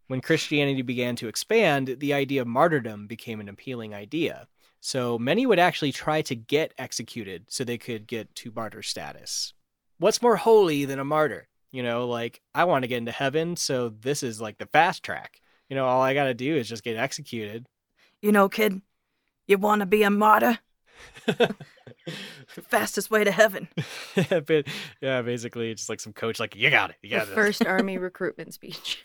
When 0.07 0.23
Christianity 0.23 0.81
began 0.81 1.17
to 1.17 1.29
expand, 1.29 1.97
the 1.99 2.15
idea 2.15 2.41
of 2.41 2.49
martyrdom 2.49 3.07
became 3.09 3.41
an 3.41 3.51
appealing 3.51 3.93
idea. 3.93 4.49
So 4.81 5.19
many 5.19 5.45
would 5.45 5.59
actually 5.59 5.93
try 5.93 6.23
to 6.23 6.35
get 6.35 6.73
executed 6.79 7.45
so 7.49 7.63
they 7.63 7.77
could 7.77 8.07
get 8.07 8.35
to 8.37 8.51
martyr 8.57 8.83
status. 8.83 9.53
What's 9.99 10.23
more 10.23 10.37
holy 10.37 10.87
than 10.87 10.99
a 10.99 11.05
martyr? 11.05 11.49
You 11.73 11.83
know, 11.83 12.09
like, 12.09 12.41
I 12.55 12.65
want 12.65 12.85
to 12.85 12.89
get 12.89 12.97
into 12.97 13.13
heaven, 13.13 13.57
so 13.57 13.91
this 13.91 14.23
is 14.23 14.41
like 14.41 14.57
the 14.57 14.67
fast 14.73 15.03
track. 15.03 15.43
You 15.69 15.77
know, 15.77 15.85
all 15.85 16.01
I 16.01 16.15
got 16.15 16.25
to 16.25 16.33
do 16.33 16.57
is 16.57 16.71
just 16.71 16.85
get 16.85 16.97
executed. 16.97 17.67
You 18.23 18.33
know, 18.33 18.49
kid, 18.49 18.81
you 19.47 19.59
want 19.59 19.81
to 19.81 19.87
be 19.87 20.05
a 20.05 20.11
martyr? 20.11 20.61
The 21.27 21.55
fastest 22.63 23.11
way 23.11 23.25
to 23.25 23.31
heaven. 23.31 23.69
but 24.29 24.67
yeah, 25.01 25.23
basically, 25.23 25.75
just 25.75 25.89
like 25.89 26.01
some 26.01 26.13
coach, 26.13 26.39
like 26.39 26.55
you 26.55 26.71
got 26.71 26.91
it, 26.91 26.97
you 27.03 27.11
The 27.11 27.17
got 27.17 27.29
it. 27.29 27.35
first 27.35 27.67
army 27.67 27.99
recruitment 27.99 28.55
speech. 28.55 29.05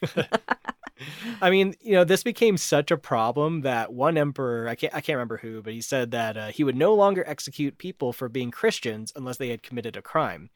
I 1.41 1.49
mean, 1.49 1.75
you 1.79 1.93
know, 1.93 2.03
this 2.03 2.23
became 2.23 2.57
such 2.57 2.91
a 2.91 2.97
problem 2.97 3.61
that 3.61 3.93
one 3.93 4.17
emperor, 4.17 4.67
I 4.67 4.75
can't, 4.75 4.93
I 4.93 4.99
can't 5.01 5.15
remember 5.15 5.37
who, 5.37 5.61
but 5.61 5.71
he 5.73 5.81
said 5.81 6.11
that 6.11 6.35
uh, 6.35 6.47
he 6.47 6.63
would 6.65 6.75
no 6.75 6.93
longer 6.93 7.23
execute 7.25 7.77
people 7.77 8.11
for 8.11 8.27
being 8.27 8.51
Christians 8.51 9.13
unless 9.15 9.37
they 9.37 9.47
had 9.49 9.63
committed 9.63 9.95
a 9.95 10.01
crime, 10.01 10.49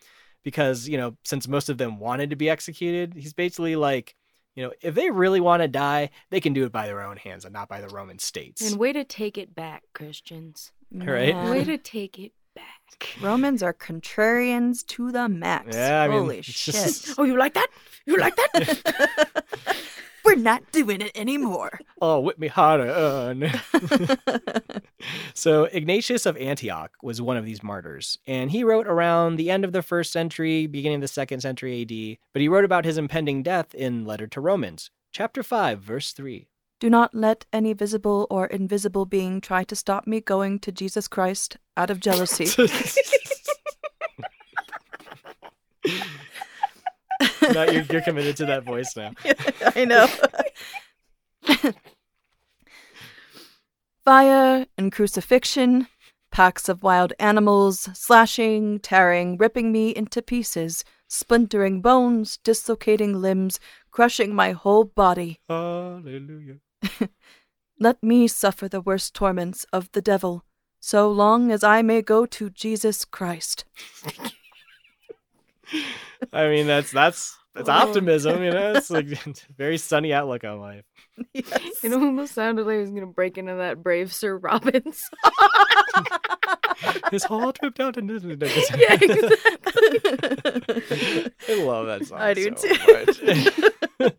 because 0.43 0.87
you 0.89 0.97
know, 0.97 1.15
since 1.23 1.47
most 1.47 1.69
of 1.69 1.77
them 1.77 1.97
wanted 1.97 2.29
to 2.29 2.35
be 2.35 2.49
executed, 2.49 3.13
he's 3.15 3.33
basically 3.33 3.77
like, 3.77 4.15
You 4.55 4.63
know, 4.65 4.73
if 4.81 4.93
they 4.95 5.09
really 5.09 5.39
want 5.41 5.61
to 5.63 5.67
die, 5.67 6.09
they 6.29 6.39
can 6.39 6.53
do 6.53 6.63
it 6.65 6.71
by 6.71 6.85
their 6.87 7.01
own 7.01 7.17
hands 7.17 7.43
and 7.45 7.53
not 7.53 7.67
by 7.69 7.81
the 7.81 7.87
Roman 7.89 8.19
states. 8.19 8.61
And 8.61 8.79
way 8.79 8.93
to 8.93 9.03
take 9.03 9.37
it 9.37 9.55
back, 9.55 9.83
Christians. 9.93 10.71
Right. 10.95 11.33
Man. 11.33 11.49
Way 11.49 11.63
to 11.63 11.79
take 11.79 12.19
it 12.19 12.33
back. 12.55 13.15
Romans 13.19 13.63
are 13.63 13.73
contrarians 13.73 14.85
to 14.85 15.11
the 15.11 15.27
max. 15.27 15.75
Yeah, 15.75 16.03
I 16.03 16.07
mean, 16.07 16.19
Holy 16.19 16.37
it's 16.39 16.49
shit. 16.51 16.75
just- 16.75 17.15
Oh, 17.17 17.23
you 17.23 17.35
like 17.35 17.55
that? 17.55 17.67
You 18.05 18.17
like 18.17 18.35
that? 18.35 19.43
We're 20.25 20.35
not 20.35 20.71
doing 20.71 21.01
it 21.01 21.11
anymore. 21.15 21.79
oh, 22.01 22.19
whip 22.19 22.39
me 22.39 22.47
harder. 22.47 22.89
uh, 22.89 23.59
so 25.33 25.65
Ignatius 25.65 26.25
of 26.25 26.37
Antioch 26.37 26.91
was 27.01 27.21
one 27.21 27.37
of 27.37 27.45
these 27.45 27.63
martyrs, 27.63 28.17
and 28.25 28.51
he 28.51 28.63
wrote 28.63 28.87
around 28.87 29.35
the 29.35 29.51
end 29.51 29.65
of 29.65 29.73
the 29.73 29.81
first 29.81 30.11
century, 30.11 30.67
beginning 30.67 30.95
of 30.95 31.01
the 31.01 31.07
second 31.07 31.41
century 31.41 31.81
AD. 31.81 32.17
But 32.33 32.41
he 32.41 32.47
wrote 32.47 32.65
about 32.65 32.85
his 32.85 32.97
impending 32.97 33.43
death 33.43 33.75
in 33.75 34.05
Letter 34.05 34.27
to 34.27 34.41
Romans, 34.41 34.91
chapter 35.11 35.43
five, 35.43 35.81
verse 35.81 36.13
three. 36.13 36.47
Do 36.79 36.89
not 36.89 37.15
let 37.15 37.45
any 37.53 37.71
visible 37.71 38.27
or 38.29 38.45
invisible 38.47 39.05
being 39.05 39.39
try 39.39 39.63
to 39.63 39.75
stop 39.75 40.05
me 40.05 40.19
going 40.19 40.59
to 40.59 40.71
Jesus 40.71 41.07
Christ 41.07 41.55
out 41.77 41.89
of 41.89 42.01
jealousy. 42.01 42.45
now 47.53 47.63
you're, 47.63 47.83
you're 47.83 48.01
committed 48.01 48.35
to 48.37 48.45
that 48.45 48.63
voice 48.63 48.95
now. 48.95 49.11
I 49.75 49.85
know. 49.85 50.07
Fire 54.05 54.65
and 54.77 54.91
crucifixion, 54.91 55.87
packs 56.31 56.67
of 56.67 56.83
wild 56.83 57.13
animals, 57.19 57.89
slashing, 57.93 58.79
tearing, 58.79 59.37
ripping 59.37 59.71
me 59.71 59.95
into 59.95 60.21
pieces, 60.21 60.83
splintering 61.07 61.79
bones, 61.81 62.37
dislocating 62.43 63.21
limbs, 63.21 63.59
crushing 63.91 64.33
my 64.35 64.51
whole 64.51 64.83
body. 64.83 65.39
Hallelujah. 65.47 66.57
Let 67.79 68.03
me 68.03 68.27
suffer 68.27 68.67
the 68.67 68.81
worst 68.81 69.13
torments 69.13 69.65
of 69.71 69.91
the 69.91 70.01
devil, 70.01 70.43
so 70.79 71.09
long 71.09 71.51
as 71.51 71.63
I 71.63 71.81
may 71.81 72.01
go 72.01 72.25
to 72.25 72.49
Jesus 72.49 73.05
Christ. 73.05 73.63
I 76.33 76.47
mean, 76.47 76.67
that's 76.67 76.91
that's 76.91 77.37
that's 77.55 77.69
Oh. 77.69 77.71
optimism, 77.73 78.43
you 78.43 78.51
know. 78.51 78.73
It's 78.73 78.89
like 78.89 79.07
very 79.57 79.77
sunny 79.77 80.13
outlook 80.13 80.43
on 80.43 80.59
life. 80.59 80.83
Yes. 81.33 81.83
It 81.83 81.93
almost 81.93 82.33
sounded 82.33 82.65
like 82.65 82.75
he 82.75 82.81
was 82.81 82.89
gonna 82.91 83.05
break 83.07 83.37
into 83.37 83.55
that 83.55 83.83
brave 83.83 84.13
Sir 84.13 84.37
Robins. 84.37 85.01
His 87.11 87.23
heart 87.23 87.59
ripped 87.61 87.79
out 87.79 87.97
and 87.97 88.09
yeah, 88.09 88.93
exactly. 88.99 89.29
I 91.47 91.63
love 91.63 91.85
that 91.87 92.05
song. 92.07 92.19
I 92.19 92.33
do 92.33 92.51
so 92.55 92.67
too. 93.93 94.09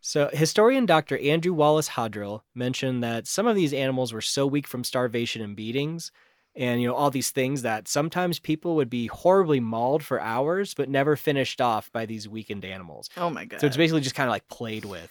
so, 0.00 0.30
historian 0.32 0.86
Dr. 0.86 1.18
Andrew 1.18 1.52
Wallace 1.52 1.88
Hadrill 1.88 2.44
mentioned 2.54 3.02
that 3.04 3.26
some 3.28 3.46
of 3.46 3.54
these 3.56 3.72
animals 3.72 4.12
were 4.12 4.20
so 4.20 4.46
weak 4.46 4.66
from 4.66 4.82
starvation 4.84 5.40
and 5.42 5.54
beatings, 5.56 6.10
and 6.54 6.80
you 6.82 6.88
know 6.88 6.94
all 6.94 7.10
these 7.10 7.30
things 7.30 7.62
that 7.62 7.88
sometimes 7.88 8.38
people 8.38 8.76
would 8.76 8.90
be 8.90 9.06
horribly 9.06 9.60
mauled 9.60 10.02
for 10.04 10.20
hours, 10.20 10.74
but 10.74 10.88
never 10.88 11.16
finished 11.16 11.60
off 11.60 11.90
by 11.92 12.06
these 12.06 12.28
weakened 12.28 12.64
animals. 12.64 13.08
oh 13.16 13.30
my 13.30 13.44
god. 13.44 13.60
So 13.60 13.66
it's 13.66 13.76
basically 13.76 14.00
just 14.02 14.14
kind 14.14 14.28
of 14.28 14.32
like 14.32 14.48
played 14.48 14.84
with. 14.84 15.10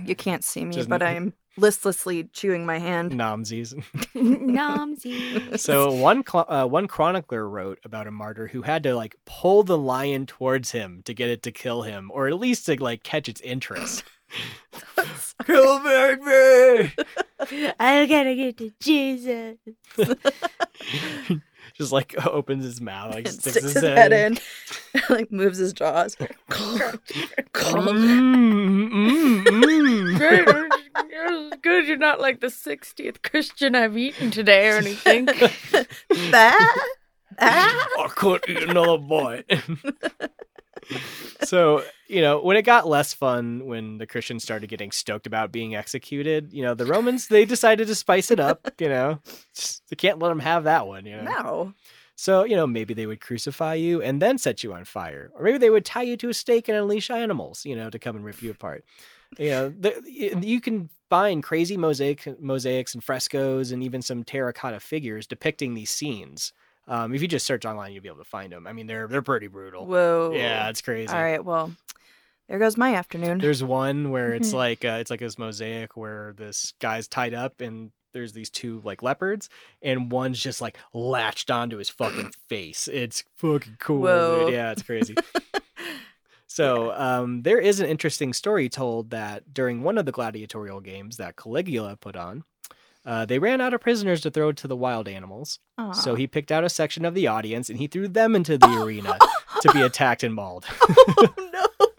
you 0.05 0.15
can't 0.15 0.43
see 0.43 0.63
me, 0.65 0.73
Just- 0.73 0.89
but 0.89 1.01
I'm 1.01 1.33
listlessly 1.57 2.25
chewing 2.25 2.65
my 2.65 2.77
hand. 2.79 3.11
Nomsies. 3.11 3.73
Nomsy. 4.15 5.57
So 5.59 5.91
one 5.91 6.23
cl- 6.25 6.45
uh, 6.49 6.65
one 6.65 6.87
chronicler 6.87 7.47
wrote 7.49 7.79
about 7.83 8.07
a 8.07 8.11
martyr 8.11 8.47
who 8.47 8.61
had 8.61 8.83
to 8.83 8.95
like 8.95 9.15
pull 9.25 9.63
the 9.63 9.77
lion 9.77 10.25
towards 10.25 10.71
him 10.71 11.01
to 11.05 11.13
get 11.13 11.29
it 11.29 11.43
to 11.43 11.51
kill 11.51 11.81
him, 11.83 12.11
or 12.13 12.27
at 12.27 12.39
least 12.39 12.65
to 12.67 12.81
like 12.81 13.03
catch 13.03 13.27
its 13.29 13.41
interest. 13.41 14.03
Kill 15.45 15.79
me! 15.79 16.91
I 17.79 18.05
gotta 18.05 18.35
get 18.35 18.57
to 18.57 18.71
Jesus. 18.79 19.57
Just 21.75 21.91
like 21.91 22.13
opens 22.27 22.63
his 22.63 22.79
mouth, 22.79 23.13
like 23.15 23.27
and 23.27 23.33
sticks, 23.33 23.57
sticks 23.57 23.73
his, 23.73 23.83
his 23.83 23.83
head 23.83 24.13
in, 24.13 24.37
like 25.09 25.31
moves 25.31 25.57
his 25.57 25.73
jaws. 25.73 26.15
Great. 26.15 26.85
Good 31.61 31.87
you're 31.87 31.97
not 31.97 32.19
like 32.19 32.41
the 32.41 32.47
60th 32.47 33.23
Christian 33.23 33.73
I've 33.75 33.97
eaten 33.97 34.29
today 34.29 34.69
or 34.69 34.77
anything. 34.77 35.25
that? 35.25 36.87
Ah? 37.39 37.87
I 37.99 38.07
could 38.09 38.43
eat 38.47 38.63
another 38.63 38.97
bite. 38.99 39.49
So, 41.43 41.83
you 42.07 42.21
know, 42.21 42.41
when 42.41 42.57
it 42.57 42.63
got 42.63 42.87
less 42.87 43.13
fun 43.13 43.65
when 43.65 43.97
the 43.97 44.07
Christians 44.07 44.43
started 44.43 44.67
getting 44.67 44.91
stoked 44.91 45.27
about 45.27 45.51
being 45.51 45.75
executed, 45.75 46.53
you 46.53 46.63
know, 46.63 46.73
the 46.73 46.85
Romans, 46.85 47.27
they 47.27 47.45
decided 47.45 47.87
to 47.87 47.95
spice 47.95 48.31
it 48.31 48.39
up, 48.39 48.71
you 48.79 48.89
know. 48.89 49.19
Just- 49.53 49.83
they 49.89 49.95
can't 49.95 50.19
let 50.19 50.29
them 50.29 50.39
have 50.39 50.63
that 50.63 50.87
one, 50.87 51.05
you 51.05 51.17
know. 51.17 51.23
No. 51.23 51.73
So, 52.15 52.43
you 52.43 52.55
know, 52.55 52.67
maybe 52.67 52.93
they 52.93 53.07
would 53.07 53.21
crucify 53.21 53.73
you 53.73 54.01
and 54.01 54.21
then 54.21 54.37
set 54.37 54.63
you 54.63 54.73
on 54.73 54.85
fire. 54.85 55.31
Or 55.33 55.43
maybe 55.43 55.57
they 55.57 55.69
would 55.69 55.85
tie 55.85 56.03
you 56.03 56.15
to 56.17 56.29
a 56.29 56.33
stake 56.33 56.69
and 56.69 56.77
unleash 56.77 57.09
animals, 57.09 57.65
you 57.65 57.75
know, 57.75 57.89
to 57.89 57.99
come 57.99 58.15
and 58.15 58.23
rip 58.23 58.41
you 58.41 58.51
apart. 58.51 58.85
You 59.37 59.49
know, 59.49 59.69
the, 59.69 60.01
you 60.41 60.61
can 60.61 60.89
find 61.09 61.41
crazy 61.41 61.75
mosaic 61.75 62.39
mosaics 62.39 62.93
and 62.93 63.03
frescoes 63.03 63.71
and 63.71 63.83
even 63.83 64.01
some 64.01 64.23
terracotta 64.23 64.79
figures 64.79 65.27
depicting 65.27 65.73
these 65.73 65.89
scenes. 65.89 66.53
Um, 66.87 67.13
if 67.13 67.21
you 67.21 67.27
just 67.27 67.45
search 67.45 67.65
online, 67.65 67.93
you'll 67.93 68.03
be 68.03 68.09
able 68.09 68.17
to 68.19 68.23
find 68.23 68.51
them. 68.51 68.67
I 68.67 68.73
mean, 68.73 68.87
they're 68.87 69.07
they're 69.07 69.21
pretty 69.21 69.47
brutal. 69.47 69.85
Whoa. 69.85 70.33
Yeah, 70.35 70.69
it's 70.69 70.81
crazy. 70.81 71.13
All 71.13 71.21
right. 71.21 71.43
Well, 71.43 71.73
there 72.49 72.59
goes 72.59 72.77
my 72.77 72.95
afternoon. 72.95 73.37
There's 73.37 73.63
one 73.63 74.11
where 74.11 74.33
it's 74.33 74.53
like 74.53 74.83
uh, 74.83 74.97
it's 74.99 75.09
like 75.09 75.19
this 75.19 75.37
mosaic 75.37 75.95
where 75.95 76.33
this 76.37 76.73
guy's 76.79 77.07
tied 77.07 77.33
up 77.33 77.61
and 77.61 77.91
there's 78.13 78.33
these 78.33 78.49
two 78.49 78.81
like 78.83 79.01
leopards 79.01 79.49
and 79.81 80.11
one's 80.11 80.39
just 80.39 80.61
like 80.61 80.77
latched 80.93 81.49
onto 81.49 81.77
his 81.77 81.89
fucking 81.89 82.31
face. 82.49 82.87
It's 82.91 83.23
fucking 83.37 83.77
cool. 83.79 83.97
dude. 83.97 84.03
Whoa. 84.03 84.49
Yeah, 84.51 84.71
it's 84.71 84.83
crazy. 84.83 85.15
so 86.47 86.93
um, 86.93 87.41
there 87.41 87.59
is 87.59 87.79
an 87.79 87.87
interesting 87.87 88.33
story 88.33 88.69
told 88.69 89.09
that 89.11 89.53
during 89.53 89.83
one 89.83 89.97
of 89.97 90.05
the 90.05 90.11
gladiatorial 90.11 90.81
games 90.81 91.17
that 91.17 91.37
Caligula 91.37 91.97
put 91.97 92.15
on, 92.15 92.43
uh, 93.05 93.25
they 93.25 93.37
ran 93.39 93.59
out 93.61 93.73
of 93.73 93.81
prisoners 93.81 94.21
to 94.21 94.31
throw 94.31 94.51
to 94.53 94.67
the 94.67 94.75
wild 94.75 95.07
animals. 95.07 95.59
So 95.93 96.15
he 96.15 96.27
picked 96.27 96.51
out 96.51 96.63
a 96.63 96.69
section 96.69 97.03
of 97.05 97.13
the 97.13 97.27
audience 97.27 97.69
and 97.69 97.77
he 97.79 97.87
threw 97.87 98.07
them 98.07 98.35
into 98.35 98.57
the 98.57 98.81
arena 98.81 99.17
to 99.61 99.71
be 99.73 99.81
attacked 99.89 100.23
and 100.23 100.33
mauled. 100.33 100.65
oh 100.87 101.27
no. 101.37 101.89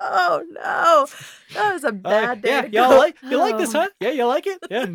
oh 0.00 0.42
no. 0.50 1.06
That 1.54 1.72
was 1.74 1.84
a 1.84 1.88
Uh, 1.88 1.92
bad 1.92 2.42
day. 2.42 2.48
yeah, 2.50 2.62
to 2.62 2.70
y'all 2.70 2.90
go. 2.90 2.96
like 2.98 3.16
you 3.22 3.36
like 3.38 3.58
this, 3.58 3.74
Oh. 3.74 3.80
huh? 3.80 3.88
Yeah, 4.00 4.10
you 4.10 4.24
like 4.26 4.46
it? 4.46 4.58
Yeah. 4.70 4.86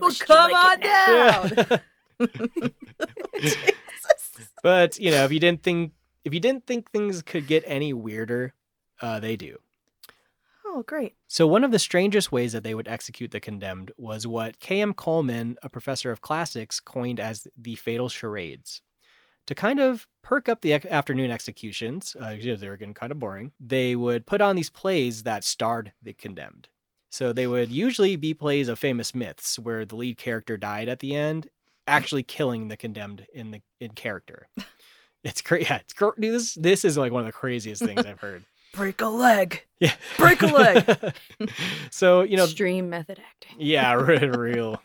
Well, 0.00 0.12
come 0.20 0.52
on 0.52 0.80
down. 0.80 1.78
yeah. 2.20 2.78
but 4.62 4.98
you 4.98 5.10
know, 5.10 5.24
if 5.24 5.32
you 5.32 5.40
didn't 5.40 5.62
think 5.62 5.92
if 6.24 6.32
you 6.34 6.40
didn't 6.40 6.66
think 6.66 6.90
things 6.90 7.22
could 7.22 7.46
get 7.46 7.64
any 7.66 7.92
weirder, 7.92 8.54
uh, 9.00 9.18
they 9.20 9.36
do. 9.36 9.58
Oh, 10.74 10.82
great. 10.82 11.14
So 11.28 11.46
one 11.46 11.64
of 11.64 11.70
the 11.70 11.78
strangest 11.78 12.32
ways 12.32 12.52
that 12.54 12.64
they 12.64 12.74
would 12.74 12.88
execute 12.88 13.30
the 13.30 13.40
condemned 13.40 13.92
was 13.98 14.26
what 14.26 14.58
K.M. 14.58 14.94
Coleman, 14.94 15.58
a 15.62 15.68
professor 15.68 16.10
of 16.10 16.22
classics, 16.22 16.80
coined 16.80 17.20
as 17.20 17.46
the 17.58 17.74
fatal 17.74 18.08
charades. 18.08 18.80
To 19.48 19.54
kind 19.54 19.80
of 19.80 20.06
perk 20.22 20.48
up 20.48 20.62
the 20.62 20.72
afternoon 20.72 21.30
executions, 21.30 22.16
uh, 22.18 22.36
they 22.40 22.68
were 22.68 22.78
getting 22.78 22.94
kind 22.94 23.12
of 23.12 23.18
boring, 23.18 23.52
they 23.60 23.94
would 23.96 24.24
put 24.24 24.40
on 24.40 24.56
these 24.56 24.70
plays 24.70 25.24
that 25.24 25.44
starred 25.44 25.92
the 26.00 26.14
condemned. 26.14 26.68
So 27.10 27.34
they 27.34 27.46
would 27.46 27.70
usually 27.70 28.16
be 28.16 28.32
plays 28.32 28.68
of 28.68 28.78
famous 28.78 29.14
myths 29.14 29.58
where 29.58 29.84
the 29.84 29.96
lead 29.96 30.16
character 30.16 30.56
died 30.56 30.88
at 30.88 31.00
the 31.00 31.14
end, 31.14 31.48
actually 31.86 32.22
killing 32.22 32.68
the 32.68 32.78
condemned 32.78 33.26
in 33.34 33.50
the 33.50 33.60
in 33.78 33.90
character. 33.90 34.48
It's 35.24 35.40
great. 35.40 35.70
Yeah, 35.70 35.76
it's 35.76 35.92
cr- 35.92 36.18
this 36.18 36.54
this 36.54 36.84
is 36.84 36.98
like 36.98 37.12
one 37.12 37.20
of 37.20 37.26
the 37.26 37.32
craziest 37.32 37.84
things 37.84 38.04
I've 38.04 38.18
heard. 38.18 38.44
Break 38.72 39.00
a 39.00 39.08
leg. 39.08 39.62
Yeah, 39.80 39.94
Break 40.16 40.42
a 40.42 40.46
leg. 40.46 41.14
so 41.90 42.22
you 42.22 42.36
know, 42.36 42.44
Extreme 42.44 42.88
method 42.88 43.18
acting. 43.20 43.56
yeah, 43.58 43.92
re- 43.94 44.28
real. 44.28 44.80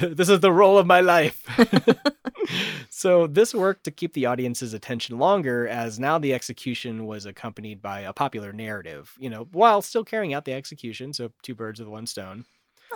this 0.00 0.28
is 0.28 0.40
the 0.40 0.52
role 0.52 0.78
of 0.78 0.86
my 0.86 1.00
life. 1.00 1.44
so 2.88 3.26
this 3.26 3.54
worked 3.54 3.84
to 3.84 3.90
keep 3.90 4.12
the 4.14 4.26
audience's 4.26 4.72
attention 4.74 5.18
longer, 5.18 5.66
as 5.66 5.98
now 5.98 6.18
the 6.18 6.32
execution 6.34 7.06
was 7.06 7.26
accompanied 7.26 7.82
by 7.82 8.00
a 8.00 8.12
popular 8.12 8.52
narrative. 8.52 9.14
You 9.18 9.30
know, 9.30 9.48
while 9.52 9.82
still 9.82 10.04
carrying 10.04 10.32
out 10.34 10.44
the 10.44 10.52
execution. 10.54 11.12
So 11.12 11.32
two 11.42 11.54
birds 11.54 11.80
with 11.80 11.88
one 11.88 12.06
stone. 12.06 12.44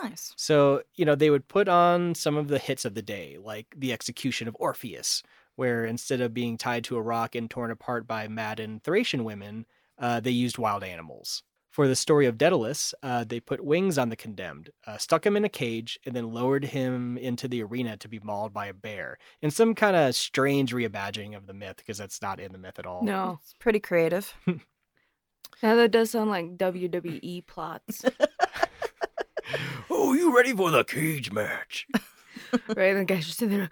Nice. 0.03 0.33
So, 0.37 0.83
you 0.95 1.05
know, 1.05 1.15
they 1.15 1.29
would 1.29 1.49
put 1.49 1.69
on 1.69 2.15
some 2.15 2.37
of 2.39 2.49
the 2.49 2.59
hits 2.59 2.85
of 2.87 2.95
the 2.95 3.03
day, 3.03 3.37
like 3.43 3.67
the 3.77 3.93
execution 3.93 4.49
of 4.49 4.57
Orpheus, 4.59 5.23
where 5.57 5.85
instead 5.85 6.23
of 6.23 6.33
being 6.33 6.57
tied 6.57 6.85
to 6.85 6.97
a 6.97 7.03
rock 7.03 7.35
and 7.35 7.51
torn 7.51 7.71
apart 7.71 8.07
by 8.07 8.27
mad 8.27 8.59
and 8.59 8.83
Thracian 8.83 9.23
women, 9.23 9.67
uh, 10.03 10.21
they 10.21 10.31
used 10.31 10.59
wild 10.59 10.85
animals. 10.85 11.43
For 11.71 11.89
the 11.89 11.97
story 11.97 12.27
of 12.27 12.37
Daedalus, 12.37 12.93
uh, 13.03 13.25
they 13.25 13.41
put 13.41 13.65
wings 13.65 13.97
on 13.97 14.11
the 14.11 14.17
condemned, 14.17 14.69
uh, 14.87 14.99
stuck 14.99 15.25
him 15.25 15.39
in 15.39 15.45
a 15.47 15.49
cage, 15.49 15.99
and 16.05 16.15
then 16.15 16.31
lowered 16.31 16.67
him 16.67 17.17
into 17.17 17.49
the 17.49 17.63
arena 17.63 17.97
to 17.97 18.09
be 18.09 18.21
mauled 18.23 18.53
by 18.53 18.67
a 18.67 18.75
bear. 18.75 19.17
In 19.41 19.51
some 19.51 19.75
kind 19.75 19.97
of 19.97 20.15
strange 20.15 20.75
reimagining 20.75 21.35
of 21.35 21.47
the 21.47 21.55
myth, 21.55 21.77
because 21.79 21.97
that's 21.97 22.21
not 22.21 22.41
in 22.41 22.53
the 22.53 22.59
myth 22.59 22.79
at 22.79 22.85
all. 22.85 23.03
No. 23.03 23.39
It's 23.43 23.55
pretty 23.59 23.81
creative. 23.81 24.35
Now 25.63 25.77
that 25.77 25.93
does 25.93 26.11
sound 26.11 26.29
like 26.29 26.59
WWE 26.59 27.47
plots, 27.47 28.05
oh, 29.91 30.13
you 30.13 30.35
ready 30.35 30.55
for 30.55 30.71
the 30.71 30.85
cage 30.85 31.33
match? 31.33 31.87
Right? 32.77 32.91
And 32.95 33.01
the 33.01 33.05
guy's 33.05 33.27
just 33.27 33.39
sitting 33.39 33.57
there, 33.59 33.71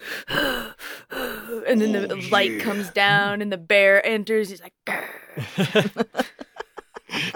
and 1.69 1.81
then 1.81 1.93
the 1.93 2.15
Oh, 2.15 2.29
light 2.31 2.53
yeah. 2.53 2.61
comes 2.63 2.91
down, 2.91 3.43
and 3.43 3.53
the 3.53 3.59
bear 3.59 4.05
enters. 4.07 4.49
He's 4.51 4.63
like, 4.63 4.75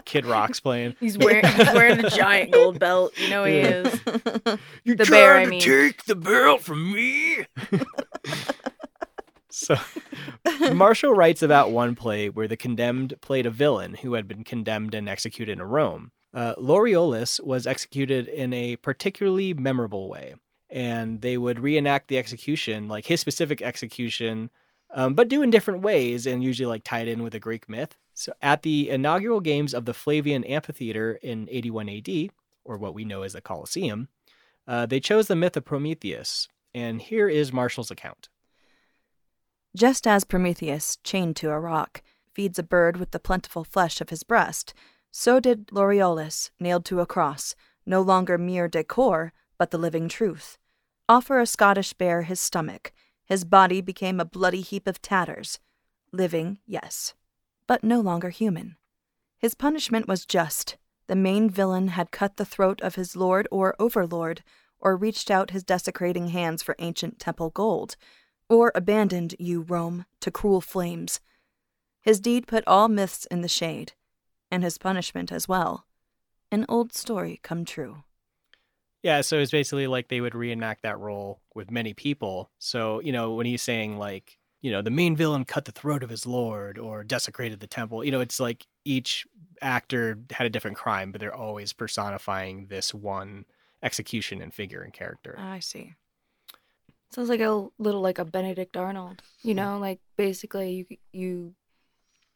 Kid 0.04 0.24
Rock's 0.24 0.60
playing. 0.60 0.94
he's 1.00 1.18
wearing 1.18 1.44
he's 1.44 1.66
wearing 1.74 2.04
a 2.04 2.08
giant 2.10 2.52
gold 2.52 2.78
belt. 2.78 3.12
You 3.18 3.28
know 3.30 3.44
he 3.44 3.58
Yeah. 3.58 3.82
is. 3.86 4.00
You 4.84 4.94
The 4.94 5.06
bear, 5.06 5.36
I 5.36 5.46
mean. 5.46 5.60
take 5.60 6.04
the 6.04 6.14
belt 6.14 6.60
from 6.62 6.92
me? 6.92 7.44
so, 9.50 9.76
Martial 10.72 11.12
writes 11.12 11.42
about 11.42 11.70
one 11.72 11.94
play 11.94 12.28
where 12.28 12.46
the 12.48 12.56
condemned 12.56 13.14
played 13.20 13.46
a 13.46 13.50
villain 13.50 13.94
who 13.94 14.14
had 14.14 14.28
been 14.28 14.44
condemned 14.44 14.94
and 14.94 15.08
executed 15.08 15.52
in 15.52 15.62
Rome. 15.62 16.12
Uh, 16.32 16.54
Laureolus 16.56 17.42
was 17.44 17.66
executed 17.66 18.28
in 18.28 18.52
a 18.52 18.76
particularly 18.76 19.54
memorable 19.54 20.08
way, 20.08 20.34
and 20.74 21.20
they 21.20 21.38
would 21.38 21.60
reenact 21.60 22.08
the 22.08 22.18
execution, 22.18 22.88
like 22.88 23.06
his 23.06 23.20
specific 23.20 23.62
execution, 23.62 24.50
um, 24.92 25.14
but 25.14 25.28
do 25.28 25.40
in 25.40 25.50
different 25.50 25.82
ways 25.82 26.26
and 26.26 26.42
usually 26.42 26.66
like 26.66 26.82
tied 26.82 27.06
in 27.06 27.22
with 27.22 27.32
a 27.32 27.38
Greek 27.38 27.68
myth. 27.68 27.96
So, 28.12 28.32
at 28.42 28.62
the 28.62 28.90
inaugural 28.90 29.40
games 29.40 29.72
of 29.72 29.84
the 29.84 29.94
Flavian 29.94 30.42
Amphitheater 30.44 31.14
in 31.22 31.48
81 31.48 31.88
AD, 31.88 32.30
or 32.64 32.76
what 32.76 32.92
we 32.92 33.04
know 33.04 33.22
as 33.22 33.34
the 33.34 33.40
Colosseum, 33.40 34.08
uh, 34.66 34.84
they 34.86 34.98
chose 34.98 35.28
the 35.28 35.36
myth 35.36 35.56
of 35.56 35.64
Prometheus, 35.64 36.48
and 36.74 37.00
here 37.00 37.28
is 37.28 37.52
Martial's 37.52 37.90
account. 37.90 38.28
Just 39.76 40.08
as 40.08 40.24
Prometheus, 40.24 40.98
chained 41.04 41.36
to 41.36 41.50
a 41.50 41.60
rock, 41.60 42.02
feeds 42.32 42.58
a 42.58 42.64
bird 42.64 42.96
with 42.96 43.12
the 43.12 43.20
plentiful 43.20 43.62
flesh 43.62 44.00
of 44.00 44.10
his 44.10 44.24
breast, 44.24 44.74
so 45.12 45.38
did 45.38 45.68
Laureolus, 45.68 46.50
nailed 46.58 46.84
to 46.86 47.00
a 47.00 47.06
cross, 47.06 47.54
no 47.86 48.00
longer 48.00 48.38
mere 48.38 48.66
decor, 48.66 49.32
but 49.56 49.70
the 49.70 49.78
living 49.78 50.08
truth. 50.08 50.58
Offer 51.06 51.40
a 51.40 51.46
Scottish 51.46 51.92
bear 51.92 52.22
his 52.22 52.40
stomach, 52.40 52.92
his 53.26 53.44
body 53.44 53.82
became 53.82 54.20
a 54.20 54.24
bloody 54.24 54.62
heap 54.62 54.86
of 54.86 55.02
tatters. 55.02 55.58
Living, 56.12 56.60
yes, 56.66 57.12
but 57.66 57.84
no 57.84 58.00
longer 58.00 58.30
human. 58.30 58.76
His 59.36 59.54
punishment 59.54 60.08
was 60.08 60.24
just. 60.24 60.78
The 61.06 61.16
main 61.16 61.50
villain 61.50 61.88
had 61.88 62.10
cut 62.10 62.38
the 62.38 62.46
throat 62.46 62.80
of 62.80 62.94
his 62.94 63.14
lord 63.14 63.46
or 63.50 63.76
overlord, 63.78 64.42
or 64.78 64.96
reached 64.96 65.30
out 65.30 65.50
his 65.50 65.62
desecrating 65.62 66.28
hands 66.28 66.62
for 66.62 66.74
ancient 66.78 67.18
temple 67.18 67.50
gold, 67.50 67.96
or 68.48 68.72
abandoned 68.74 69.34
you, 69.38 69.60
Rome, 69.60 70.06
to 70.20 70.30
cruel 70.30 70.62
flames. 70.62 71.20
His 72.00 72.18
deed 72.18 72.46
put 72.46 72.64
all 72.66 72.88
myths 72.88 73.26
in 73.26 73.42
the 73.42 73.48
shade, 73.48 73.92
and 74.50 74.62
his 74.62 74.78
punishment 74.78 75.30
as 75.30 75.46
well. 75.46 75.84
An 76.50 76.64
old 76.66 76.94
story 76.94 77.40
come 77.42 77.66
true. 77.66 78.04
Yeah, 79.04 79.20
so 79.20 79.38
it's 79.38 79.50
basically 79.50 79.86
like 79.86 80.08
they 80.08 80.22
would 80.22 80.34
reenact 80.34 80.82
that 80.82 80.98
role 80.98 81.42
with 81.54 81.70
many 81.70 81.92
people. 81.92 82.50
So, 82.58 83.00
you 83.00 83.12
know, 83.12 83.34
when 83.34 83.44
he's 83.44 83.60
saying 83.60 83.98
like, 83.98 84.38
you 84.62 84.72
know, 84.72 84.80
the 84.80 84.90
main 84.90 85.14
villain 85.14 85.44
cut 85.44 85.66
the 85.66 85.72
throat 85.72 86.02
of 86.02 86.08
his 86.08 86.24
lord 86.24 86.78
or 86.78 87.04
desecrated 87.04 87.60
the 87.60 87.66
temple, 87.66 88.02
you 88.02 88.10
know, 88.10 88.22
it's 88.22 88.40
like 88.40 88.66
each 88.86 89.26
actor 89.60 90.18
had 90.30 90.46
a 90.46 90.50
different 90.50 90.78
crime, 90.78 91.12
but 91.12 91.20
they're 91.20 91.34
always 91.34 91.74
personifying 91.74 92.68
this 92.68 92.94
one 92.94 93.44
execution 93.82 94.40
and 94.40 94.54
figure 94.54 94.80
and 94.80 94.94
character. 94.94 95.36
Ah, 95.38 95.52
I 95.52 95.58
see. 95.58 95.92
Sounds 97.10 97.28
like 97.28 97.40
a 97.40 97.68
little 97.78 98.00
like 98.00 98.18
a 98.18 98.24
Benedict 98.24 98.74
Arnold. 98.74 99.20
You 99.42 99.54
know, 99.54 99.76
like 99.78 100.00
basically 100.16 100.86
you 100.88 100.96
you 101.12 101.54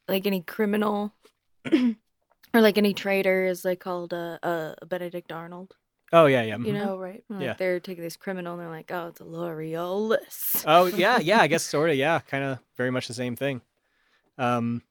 like 0.07 0.27
any 0.27 0.41
criminal 0.41 1.13
or 1.73 2.61
like 2.61 2.77
any 2.77 2.93
traitor 2.93 3.47
is 3.47 3.65
like 3.65 3.79
called 3.79 4.13
a, 4.13 4.37
a, 4.43 4.75
a 4.83 4.85
Benedict 4.85 5.31
Arnold. 5.31 5.75
Oh 6.11 6.25
yeah, 6.25 6.41
yeah. 6.43 6.57
You 6.57 6.73
mhm. 6.73 6.77
know, 6.77 6.93
Oh, 6.93 6.97
right. 6.97 7.23
Like 7.29 7.41
Yeah. 7.41 7.53
they're 7.57 7.79
taking 7.79 8.03
this 8.03 8.17
criminal 8.17 8.53
and 8.53 8.61
they're 8.61 8.69
like, 8.69 8.91
oh, 8.91 9.07
it's 9.07 9.21
a 9.21 9.23
Laureolus. 9.23 10.63
Oh 10.65 10.85
yeah, 10.87 11.19
yeah. 11.23 11.39
I 11.41 11.47
guess 11.47 11.63
sort 11.63 11.89
of. 11.89 11.95
Yeah, 11.95 12.19
kind 12.19 12.43
of 12.43 12.59
very 12.77 12.91
much 12.91 13.07
the 13.07 13.13
same 13.13 13.35
thing. 13.35 13.61
Um, 14.37 14.81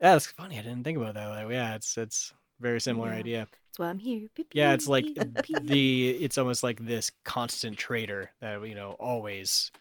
yeah, 0.00 0.12
that's 0.12 0.26
funny. 0.26 0.58
I 0.58 0.62
didn't 0.62 0.84
think 0.84 0.98
about 0.98 1.14
that. 1.14 1.26
Like, 1.28 1.50
yeah, 1.50 1.74
it's 1.74 1.96
it's 1.98 2.32
very 2.60 2.80
similar 2.80 3.08
Yeah. 3.08 3.16
idea. 3.18 3.48
That's 3.68 3.78
why 3.78 3.88
I'm 3.90 3.98
here. 3.98 4.28
Yeah, 4.52 4.72
it's 4.72 4.86
like 4.86 5.10
the 5.14 6.10
it's 6.10 6.38
almost 6.38 6.62
like 6.62 6.78
this 6.84 7.10
constant 7.24 7.76
traitor 7.76 8.30
that 8.40 8.66
you 8.68 8.74
know 8.74 8.92
always, 9.00 9.72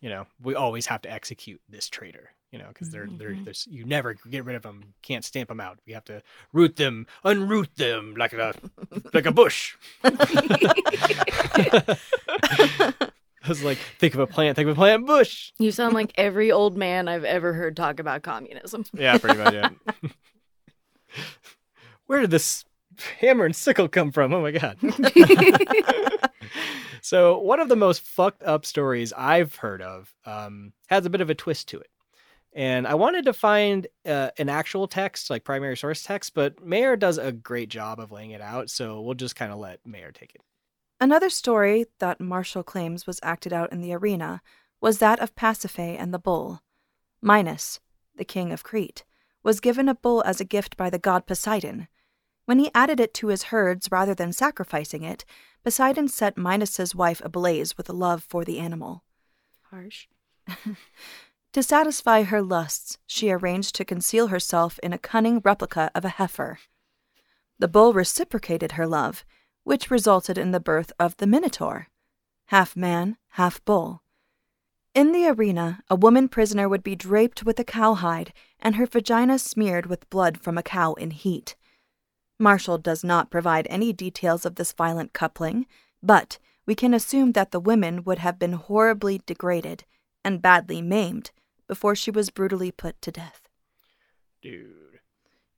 you 0.00 0.08
know, 0.10 0.26
we 0.42 0.54
always 0.54 0.86
have 0.86 1.02
to 1.02 1.10
execute 1.12 1.60
this 1.68 1.88
traitor. 1.88 2.30
You 2.52 2.58
know, 2.58 2.66
because 2.68 2.90
they're 2.90 3.06
they're 3.08 3.30
Mhm. 3.30 3.44
there's 3.44 3.66
you 3.70 3.84
never 3.84 4.14
get 4.28 4.44
rid 4.44 4.56
of 4.56 4.62
them. 4.62 4.94
Can't 5.02 5.24
stamp 5.24 5.48
them 5.50 5.60
out. 5.60 5.78
We 5.86 5.92
have 5.92 6.04
to 6.06 6.20
root 6.52 6.74
them, 6.76 7.06
unroot 7.24 7.74
them 7.76 8.14
like 8.18 8.32
a 8.32 8.54
like 9.14 9.26
a 9.26 9.30
bush. 9.32 9.76
I 13.42 13.48
was 13.48 13.62
like, 13.64 13.78
think 13.98 14.14
of 14.14 14.20
a 14.20 14.26
plant, 14.26 14.56
think 14.56 14.68
of 14.68 14.72
a 14.72 14.74
plant, 14.76 15.06
bush. 15.06 15.52
You 15.58 15.72
sound 15.72 15.94
like 15.94 16.12
every 16.16 16.52
old 16.52 16.76
man 16.76 17.08
I've 17.08 17.24
ever 17.24 17.52
heard 17.54 17.74
talk 17.76 17.98
about 17.98 18.22
communism. 18.22 18.84
Yeah, 18.92 19.16
pretty 19.18 19.38
much. 19.38 19.54
Yeah. 19.54 19.70
Where 22.06 22.20
did 22.20 22.30
this 22.30 22.64
hammer 23.20 23.44
and 23.46 23.56
sickle 23.56 23.88
come 23.88 24.12
from? 24.12 24.34
Oh 24.34 24.42
my 24.42 24.50
god. 24.50 24.76
so 27.02 27.38
one 27.38 27.60
of 27.60 27.68
the 27.68 27.76
most 27.76 28.02
fucked 28.02 28.42
up 28.42 28.66
stories 28.66 29.12
I've 29.16 29.54
heard 29.56 29.80
of 29.80 30.12
um, 30.26 30.72
has 30.88 31.06
a 31.06 31.10
bit 31.10 31.20
of 31.22 31.30
a 31.30 31.34
twist 31.34 31.68
to 31.68 31.78
it. 31.80 31.88
And 32.52 32.86
I 32.86 32.94
wanted 32.94 33.26
to 33.26 33.32
find 33.32 33.86
uh, 34.04 34.30
an 34.36 34.48
actual 34.48 34.88
text, 34.88 35.30
like 35.30 35.44
primary 35.44 35.76
source 35.76 36.02
text, 36.02 36.34
but 36.34 36.56
Meijer 36.56 36.98
does 36.98 37.16
a 37.16 37.30
great 37.30 37.68
job 37.68 38.00
of 38.00 38.10
laying 38.10 38.32
it 38.32 38.40
out. 38.40 38.70
So 38.70 39.00
we'll 39.00 39.14
just 39.14 39.36
kind 39.36 39.52
of 39.52 39.58
let 39.58 39.84
Meijer 39.86 40.12
take 40.12 40.34
it. 40.34 40.42
Another 41.00 41.30
story 41.30 41.86
that 42.00 42.20
Martial 42.20 42.62
claims 42.62 43.06
was 43.06 43.20
acted 43.22 43.52
out 43.52 43.72
in 43.72 43.80
the 43.80 43.94
arena 43.94 44.42
was 44.80 44.98
that 44.98 45.20
of 45.20 45.34
Pasiphae 45.34 45.96
and 45.98 46.12
the 46.12 46.18
bull. 46.18 46.60
Minos, 47.22 47.80
the 48.16 48.24
king 48.24 48.52
of 48.52 48.64
Crete, 48.64 49.04
was 49.42 49.60
given 49.60 49.88
a 49.88 49.94
bull 49.94 50.22
as 50.26 50.40
a 50.40 50.44
gift 50.44 50.76
by 50.76 50.90
the 50.90 50.98
god 50.98 51.26
Poseidon. 51.26 51.88
When 52.44 52.58
he 52.58 52.70
added 52.74 52.98
it 52.98 53.14
to 53.14 53.28
his 53.28 53.44
herds 53.44 53.88
rather 53.92 54.14
than 54.14 54.32
sacrificing 54.32 55.04
it, 55.04 55.24
Poseidon 55.62 56.08
set 56.08 56.36
Minos's 56.36 56.94
wife 56.94 57.22
ablaze 57.24 57.76
with 57.76 57.88
a 57.88 57.94
love 57.94 58.24
for 58.24 58.44
the 58.44 58.58
animal. 58.58 59.04
Harsh. 59.70 60.08
To 61.54 61.64
satisfy 61.64 62.22
her 62.22 62.42
lusts, 62.42 62.98
she 63.08 63.32
arranged 63.32 63.74
to 63.74 63.84
conceal 63.84 64.28
herself 64.28 64.78
in 64.84 64.92
a 64.92 64.98
cunning 64.98 65.40
replica 65.40 65.90
of 65.96 66.04
a 66.04 66.10
heifer. 66.10 66.60
The 67.58 67.66
bull 67.66 67.92
reciprocated 67.92 68.72
her 68.72 68.86
love, 68.86 69.24
which 69.64 69.90
resulted 69.90 70.38
in 70.38 70.52
the 70.52 70.60
birth 70.60 70.92
of 71.00 71.16
the 71.16 71.26
Minotaur, 71.26 71.88
half 72.46 72.76
man, 72.76 73.16
half 73.30 73.64
bull. 73.64 74.02
In 74.94 75.10
the 75.10 75.26
arena, 75.26 75.82
a 75.90 75.96
woman 75.96 76.28
prisoner 76.28 76.68
would 76.68 76.84
be 76.84 76.94
draped 76.94 77.42
with 77.42 77.58
a 77.58 77.64
cowhide 77.64 78.32
and 78.60 78.76
her 78.76 78.86
vagina 78.86 79.36
smeared 79.36 79.86
with 79.86 80.08
blood 80.08 80.40
from 80.40 80.56
a 80.56 80.62
cow 80.62 80.94
in 80.94 81.10
heat. 81.10 81.56
Martial 82.38 82.78
does 82.78 83.02
not 83.02 83.30
provide 83.30 83.66
any 83.68 83.92
details 83.92 84.46
of 84.46 84.54
this 84.54 84.72
violent 84.72 85.12
coupling, 85.12 85.66
but 86.00 86.38
we 86.64 86.76
can 86.76 86.94
assume 86.94 87.32
that 87.32 87.50
the 87.50 87.60
women 87.60 88.04
would 88.04 88.18
have 88.18 88.38
been 88.38 88.52
horribly 88.52 89.20
degraded 89.26 89.84
and 90.24 90.40
badly 90.40 90.80
maimed 90.80 91.32
before 91.70 91.94
she 91.94 92.10
was 92.10 92.30
brutally 92.30 92.72
put 92.72 93.00
to 93.00 93.12
death. 93.12 93.48
Dude. 94.42 94.98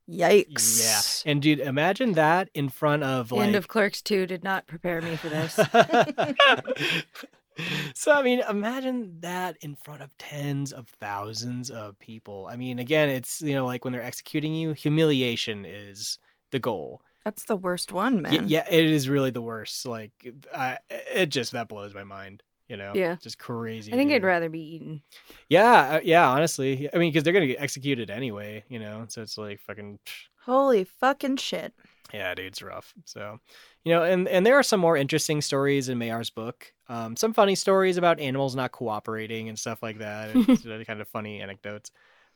Yikes. 0.07 1.25
Yeah. 1.25 1.31
And 1.31 1.41
dude, 1.41 1.59
imagine 1.61 2.13
that 2.13 2.51
in 2.53 2.69
front 2.69 3.03
of 3.03 3.31
The 3.31 3.37
like 3.37 3.47
End 3.47 3.57
of 3.57 3.67
Clerks 3.67 4.03
2 4.03 4.27
did 4.27 4.45
not 4.45 4.67
prepare 4.67 5.01
me 5.01 5.17
for 5.17 5.31
this. 5.31 5.55
so 7.95 8.13
I 8.13 8.23
mean, 8.23 8.43
imagine 8.47 9.21
that 9.21 9.57
in 9.63 9.75
front 9.77 10.03
of 10.03 10.11
tens 10.19 10.71
of 10.73 10.87
thousands 11.01 11.71
of 11.71 11.99
people. 11.99 12.47
I 12.51 12.57
mean, 12.57 12.79
again, 12.79 13.09
it's 13.09 13.41
you 13.41 13.55
know 13.55 13.65
like 13.65 13.87
when 13.87 13.95
they're 13.95 14.03
executing 14.03 14.55
you, 14.55 14.75
humiliation 14.75 15.65
is 15.65 16.19
the 16.51 16.59
goal. 16.59 17.01
That's 17.25 17.45
the 17.45 17.57
worst 17.57 17.91
one, 17.91 18.17
Y- 18.17 18.21
man. 18.23 18.49
yeah, 18.49 18.67
it 18.69 18.85
is 18.85 19.09
really 19.09 19.31
the 19.31 19.41
worst. 19.41 19.87
Like, 19.87 20.13
I, 20.55 20.77
it 20.91 21.27
just 21.31 21.53
that 21.53 21.69
blows 21.69 21.95
my 21.95 22.05
mind. 22.05 22.43
You 22.73 22.79
know, 22.79 22.93
Yeah. 22.95 23.17
just 23.21 23.39
crazy. 23.39 23.93
I 23.93 23.97
think 23.97 24.11
I'd 24.13 24.25
rather 24.25 24.49
be 24.49 24.61
eaten. 24.77 25.03
Yeah, 25.51 25.97
uh, 25.97 26.01
yeah. 26.03 26.27
Honestly, 26.27 26.89
I 26.93 26.97
mean, 26.97 27.13
because 27.13 27.23
they're 27.23 27.35
gonna 27.35 27.47
get 27.47 27.61
executed 27.61 28.09
anyway. 28.11 28.65
You 28.71 28.79
know, 28.79 29.05
so 29.09 29.21
it's 29.21 29.37
like 29.37 29.61
fucking. 29.61 29.99
Holy 30.47 30.85
fucking 30.85 31.37
shit. 31.37 31.75
Yeah, 32.15 32.35
dude, 32.35 32.47
it's 32.47 32.63
rough. 32.63 32.95
So, 33.05 33.41
you 33.85 33.93
know, 33.95 34.03
and 34.05 34.27
and 34.27 34.47
there 34.47 34.57
are 34.57 34.63
some 34.63 34.81
more 34.81 34.97
interesting 34.97 35.43
stories 35.43 35.91
in 35.91 35.99
Meijer's 35.99 36.31
book. 36.31 36.73
Um, 36.89 37.15
some 37.15 37.35
funny 37.35 37.55
stories 37.57 37.99
about 37.99 38.19
animals 38.21 38.57
not 38.57 38.73
cooperating 38.73 39.51
and 39.51 39.59
stuff 39.59 39.83
like 39.83 39.99
that. 39.99 40.31
It's 40.35 40.65
really 40.65 40.87
kind 40.87 41.03
of 41.03 41.09
funny 41.09 41.43
anecdotes. 41.43 41.91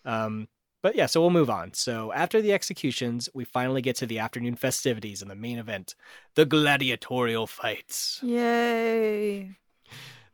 Um, 0.04 0.48
But 0.82 0.94
yeah, 0.96 1.06
so 1.06 1.20
we'll 1.20 1.30
move 1.30 1.50
on. 1.50 1.72
So 1.72 2.12
after 2.12 2.40
the 2.42 2.52
executions, 2.52 3.28
we 3.34 3.44
finally 3.44 3.80
get 3.82 3.96
to 3.96 4.06
the 4.06 4.18
afternoon 4.20 4.54
festivities 4.54 5.20
and 5.22 5.30
the 5.30 5.34
main 5.34 5.58
event, 5.58 5.94
the 6.34 6.44
gladiatorial 6.44 7.46
fights. 7.46 8.20
Yay. 8.22 9.56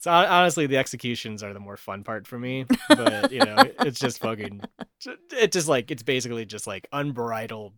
So 0.02 0.10
honestly, 0.10 0.66
the 0.66 0.78
executions 0.78 1.44
are 1.44 1.52
the 1.54 1.60
more 1.60 1.76
fun 1.76 2.02
part 2.02 2.26
for 2.26 2.36
me. 2.38 2.66
But 2.88 3.30
you 3.30 3.38
know, 3.38 3.56
it's 3.80 4.00
just 4.00 4.18
fucking. 4.18 4.60
It's 5.30 5.54
just 5.54 5.68
like 5.68 5.90
it's 5.92 6.02
basically 6.02 6.44
just 6.44 6.66
like 6.66 6.88
unbridled 6.92 7.74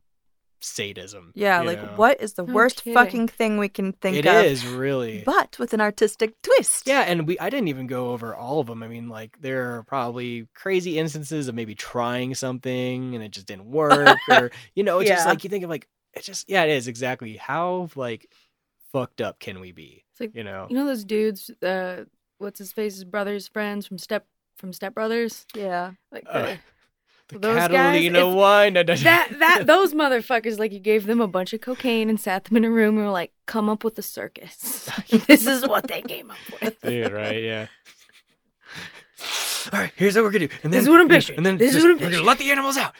sadism. 0.62 1.32
Yeah, 1.34 1.60
like 1.60 1.82
know? 1.82 1.92
what 1.96 2.22
is 2.22 2.32
the 2.32 2.44
No 2.44 2.54
worst 2.54 2.78
kidding. 2.82 2.94
fucking 2.94 3.28
thing 3.28 3.58
we 3.58 3.68
can 3.68 3.92
think 3.92 4.16
It 4.16 4.26
of? 4.26 4.42
is 4.46 4.66
really. 4.66 5.22
But 5.24 5.58
with 5.58 5.74
an 5.74 5.82
artistic 5.82 6.34
twist. 6.42 6.86
Yeah, 6.86 7.02
and 7.02 7.26
we 7.26 7.38
I 7.38 7.50
didn't 7.50 7.68
even 7.68 7.86
go 7.86 8.12
over 8.12 8.34
all 8.34 8.58
of 8.60 8.68
them. 8.68 8.82
I 8.82 8.88
mean, 8.88 9.10
like 9.10 9.38
there 9.42 9.76
are 9.76 9.82
probably 9.82 10.48
crazy 10.54 10.98
instances 10.98 11.48
of 11.48 11.54
maybe 11.54 11.74
trying 11.74 12.34
something 12.34 13.14
and 13.14 13.22
it 13.22 13.32
just 13.32 13.46
didn't 13.46 13.66
work, 13.66 14.18
or 14.30 14.50
you 14.74 14.82
know, 14.82 15.00
it's 15.00 15.10
just 15.10 15.26
like 15.26 15.44
you 15.44 15.50
think 15.50 15.64
of 15.64 15.68
like 15.70 15.86
it 16.14 16.22
just 16.22 16.48
yeah, 16.48 16.64
it 16.64 16.70
is 16.70 16.88
exactly 16.88 17.36
how 17.36 17.90
like 17.96 18.30
fucked 18.94 19.20
up 19.20 19.40
can 19.40 19.58
we 19.60 19.72
be? 19.72 20.04
It's 20.12 20.20
like 20.20 20.34
You 20.34 20.44
know, 20.44 20.66
you 20.70 20.76
know 20.76 20.86
those 20.86 21.04
dudes. 21.04 21.50
Uh, 21.62 22.04
what's 22.38 22.58
his 22.60 22.72
face's 22.72 23.04
brothers, 23.04 23.48
friends 23.48 23.86
from 23.86 23.98
Step 23.98 24.24
from 24.56 24.72
Step 24.72 24.94
Brothers. 24.94 25.46
Yeah. 25.54 25.92
Like 26.12 26.24
Uh, 26.30 26.42
the- 26.42 26.58
the 27.28 27.38
those 27.38 27.56
Catalina 27.56 28.28
if- 28.28 28.34
wine. 28.36 28.74
that 28.74 28.86
that 28.86 29.62
those 29.66 29.94
motherfuckers 29.94 30.58
like 30.58 30.72
you 30.72 30.78
gave 30.78 31.06
them 31.06 31.20
a 31.20 31.26
bunch 31.26 31.52
of 31.54 31.60
cocaine 31.62 32.08
and 32.10 32.20
sat 32.20 32.44
them 32.44 32.56
in 32.58 32.64
a 32.64 32.70
room 32.70 32.96
and 32.98 33.06
were 33.06 33.12
like, 33.12 33.32
come 33.46 33.68
up 33.70 33.82
with 33.82 33.98
a 33.98 34.02
circus. 34.02 34.88
this 35.26 35.46
is 35.46 35.66
what 35.66 35.88
they 35.88 36.02
came 36.02 36.30
up 36.30 36.36
with. 36.62 36.80
Dude, 36.82 37.12
right? 37.12 37.42
Yeah. 37.42 37.66
All 39.72 39.80
right, 39.80 39.92
here's 39.96 40.14
what 40.14 40.24
we're 40.24 40.30
gonna 40.32 40.48
do, 40.48 40.54
and 40.62 40.70
then 40.72 40.78
This 40.78 40.82
is 40.82 40.88
what 40.90 41.00
I'm 41.00 41.08
picturing. 41.08 41.38
And 41.38 41.46
then 41.46 41.56
This 41.56 41.74
is 41.74 41.82
what 41.82 41.92
I'm 41.92 41.98
we're 41.98 42.10
gonna 42.10 42.22
let 42.22 42.38
the 42.38 42.50
animals 42.50 42.76
out. 42.76 42.92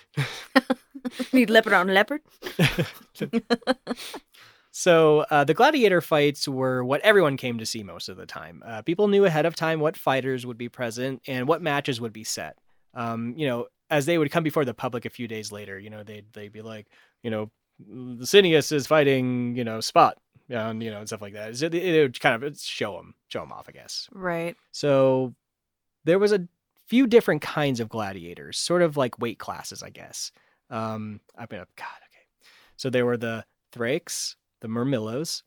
Need 1.35 1.51
leopard 1.51 1.75
on 1.75 1.89
leopard. 1.93 2.23
So 4.77 5.21
uh, 5.31 5.45
the 5.45 5.55
gladiator 5.55 6.01
fights 6.01 6.49
were 6.49 6.83
what 6.83 7.01
everyone 7.03 7.37
came 7.37 7.59
to 7.59 7.65
see 7.65 7.85
most 7.85 8.09
of 8.09 8.17
the 8.17 8.27
time. 8.27 8.61
Uh, 8.67 8.83
people 8.83 9.07
knew 9.07 9.25
ahead 9.25 9.47
of 9.47 9.55
time 9.55 9.79
what 9.79 9.97
fighters 9.97 10.45
would 10.45 10.59
be 10.59 10.69
present 10.69 11.23
and 11.29 11.47
what 11.47 11.63
matches 11.63 12.01
would 12.01 12.13
be 12.13 12.25
set. 12.25 12.59
Um, 12.93 13.35
you 13.37 13.47
know, 13.47 13.69
as 13.89 14.05
they 14.05 14.19
would 14.19 14.33
come 14.33 14.43
before 14.43 14.65
the 14.65 14.75
public 14.75 15.05
a 15.05 15.11
few 15.11 15.29
days 15.29 15.53
later, 15.53 15.79
you 15.79 15.91
know, 15.91 16.03
they'd 16.03 16.27
they'd 16.33 16.53
be 16.53 16.61
like, 16.61 16.89
you 17.23 17.31
know, 17.31 17.53
Licinius 17.89 18.73
is 18.73 18.85
fighting, 18.89 19.55
you 19.55 19.63
know, 19.63 19.81
Spot, 19.81 20.19
and 20.49 20.83
you 20.83 20.91
know, 20.91 20.99
and 20.99 21.07
stuff 21.07 21.23
like 21.23 21.35
that. 21.35 21.57
So 21.57 21.67
It, 21.67 21.75
it 21.77 22.03
would 22.03 22.19
kind 22.19 22.43
of 22.43 22.59
show 22.59 22.97
them, 22.97 23.15
show 23.29 23.41
them 23.43 23.53
off, 23.53 23.67
I 23.69 23.73
guess. 23.73 24.09
Right. 24.11 24.57
So 24.73 25.37
there 26.03 26.19
was 26.19 26.33
a 26.33 26.49
few 26.89 27.07
different 27.07 27.43
kinds 27.43 27.79
of 27.79 27.89
gladiators, 27.89 28.59
sort 28.59 28.83
of 28.83 28.97
like 28.97 29.21
weight 29.21 29.39
classes, 29.39 29.85
I 29.85 29.91
guess. 29.91 30.33
Um, 30.69 31.21
I 31.39 31.43
mean, 31.43 31.61
God, 31.77 32.01
okay. 32.11 32.27
So 32.77 32.91
there 32.91 33.07
were 33.07 33.17
the 33.17 33.45
Thrakes, 33.71 34.35
the 34.65 34.71
Murmillos, 34.71 35.43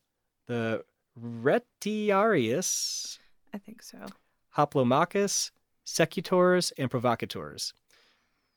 the 0.46 0.84
Retiarius, 1.20 3.18
I 3.52 3.58
think 3.58 3.82
so. 3.82 3.98
Hoplomachus, 4.56 5.50
Secutors, 5.84 6.72
and 6.78 6.88
Provocators. 6.88 7.72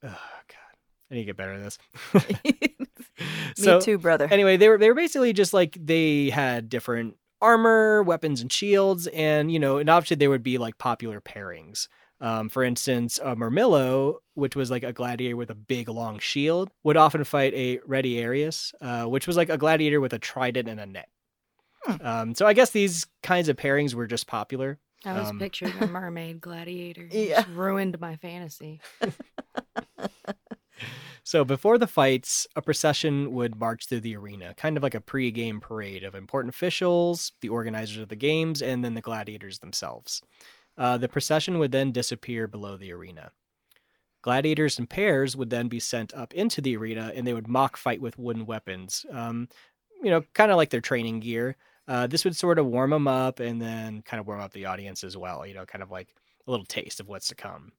Oh 0.03 0.07
God, 0.07 0.75
I 1.09 1.15
need 1.15 1.21
to 1.21 1.25
get 1.25 1.37
better 1.37 1.53
at 1.53 1.63
this. 1.63 1.79
Me 3.65 3.81
too, 3.81 3.97
brother. 3.97 4.27
Anyway, 4.29 4.55
they 4.55 4.69
were 4.69 4.77
they 4.77 4.87
were 4.87 4.93
basically 4.93 5.33
just 5.33 5.51
like 5.51 5.79
they 5.83 6.29
had 6.29 6.69
different 6.69 7.17
armor, 7.41 8.03
weapons, 8.03 8.39
and 8.39 8.51
shields, 8.51 9.07
and 9.07 9.51
you 9.51 9.57
know, 9.57 9.79
and 9.79 9.89
obviously 9.89 10.17
there 10.17 10.29
would 10.29 10.43
be 10.43 10.59
like 10.59 10.77
popular 10.77 11.19
pairings. 11.19 11.87
Um, 12.21 12.49
for 12.49 12.63
instance, 12.63 13.19
a 13.23 13.35
Murmillo, 13.35 14.17
which 14.35 14.55
was 14.55 14.69
like 14.69 14.83
a 14.83 14.93
gladiator 14.93 15.35
with 15.35 15.49
a 15.49 15.55
big 15.55 15.89
long 15.89 16.19
shield, 16.19 16.69
would 16.83 16.95
often 16.95 17.23
fight 17.23 17.53
a 17.55 17.79
Retiarius, 17.79 18.73
uh, 18.79 19.05
which 19.09 19.25
was 19.27 19.35
like 19.35 19.49
a 19.49 19.57
gladiator 19.57 19.99
with 19.99 20.13
a 20.13 20.19
trident 20.19 20.69
and 20.69 20.79
a 20.79 20.85
net. 20.85 21.09
Hmm. 21.83 22.05
Um, 22.07 22.35
so 22.35 22.45
I 22.45 22.53
guess 22.53 22.69
these 22.69 23.07
kinds 23.23 23.49
of 23.49 23.57
pairings 23.57 23.95
were 23.95 24.05
just 24.07 24.27
popular. 24.27 24.77
I 25.03 25.19
was 25.19 25.29
Um, 25.31 25.39
picturing 25.39 25.73
a 25.81 25.87
mermaid 25.87 26.39
gladiator. 26.41 27.07
Yeah. 27.11 27.41
just 27.41 27.47
ruined 27.49 27.99
my 27.99 28.17
fantasy. 28.17 28.79
So 31.23 31.45
before 31.45 31.77
the 31.77 31.85
fights, 31.87 32.47
a 32.55 32.63
procession 32.63 33.31
would 33.33 33.55
march 33.55 33.85
through 33.87 33.99
the 33.99 34.15
arena, 34.15 34.55
kind 34.55 34.75
of 34.75 34.81
like 34.81 34.95
a 34.95 34.99
pre-game 35.01 35.59
parade 35.61 36.03
of 36.03 36.15
important 36.15 36.53
officials, 36.53 37.33
the 37.41 37.49
organizers 37.49 37.99
of 37.99 38.09
the 38.09 38.15
games, 38.15 38.59
and 38.61 38.83
then 38.83 38.95
the 38.95 39.01
gladiators 39.01 39.59
themselves. 39.59 40.23
Uh, 40.77 40.97
the 40.97 41.09
procession 41.09 41.59
would 41.59 41.71
then 41.71 41.91
disappear 41.91 42.47
below 42.47 42.77
the 42.77 42.91
arena. 42.91 43.31
Gladiators 44.21 44.77
in 44.77 44.87
pairs 44.87 45.35
would 45.35 45.49
then 45.49 45.67
be 45.67 45.79
sent 45.79 46.13
up 46.13 46.33
into 46.33 46.61
the 46.61 46.77
arena, 46.77 47.11
and 47.15 47.25
they 47.25 47.33
would 47.33 47.47
mock 47.47 47.75
fight 47.75 48.01
with 48.01 48.19
wooden 48.19 48.45
weapons. 48.45 49.05
Um, 49.11 49.49
you 50.03 50.09
know, 50.09 50.23
kind 50.33 50.51
of 50.51 50.57
like 50.57 50.69
their 50.69 50.81
training 50.81 51.21
gear. 51.21 51.55
Uh, 51.87 52.07
this 52.07 52.23
would 52.23 52.35
sort 52.35 52.59
of 52.59 52.67
warm 52.67 52.91
them 52.91 53.07
up, 53.07 53.39
and 53.39 53.61
then 53.61 54.01
kind 54.03 54.19
of 54.19 54.27
warm 54.27 54.39
up 54.39 54.53
the 54.53 54.65
audience 54.65 55.03
as 55.03 55.17
well. 55.17 55.45
You 55.45 55.55
know, 55.55 55.65
kind 55.65 55.83
of 55.83 55.91
like 55.91 56.15
a 56.45 56.51
little 56.51 56.65
taste 56.65 56.99
of 56.99 57.07
what's 57.07 57.27
to 57.29 57.35
come. 57.35 57.73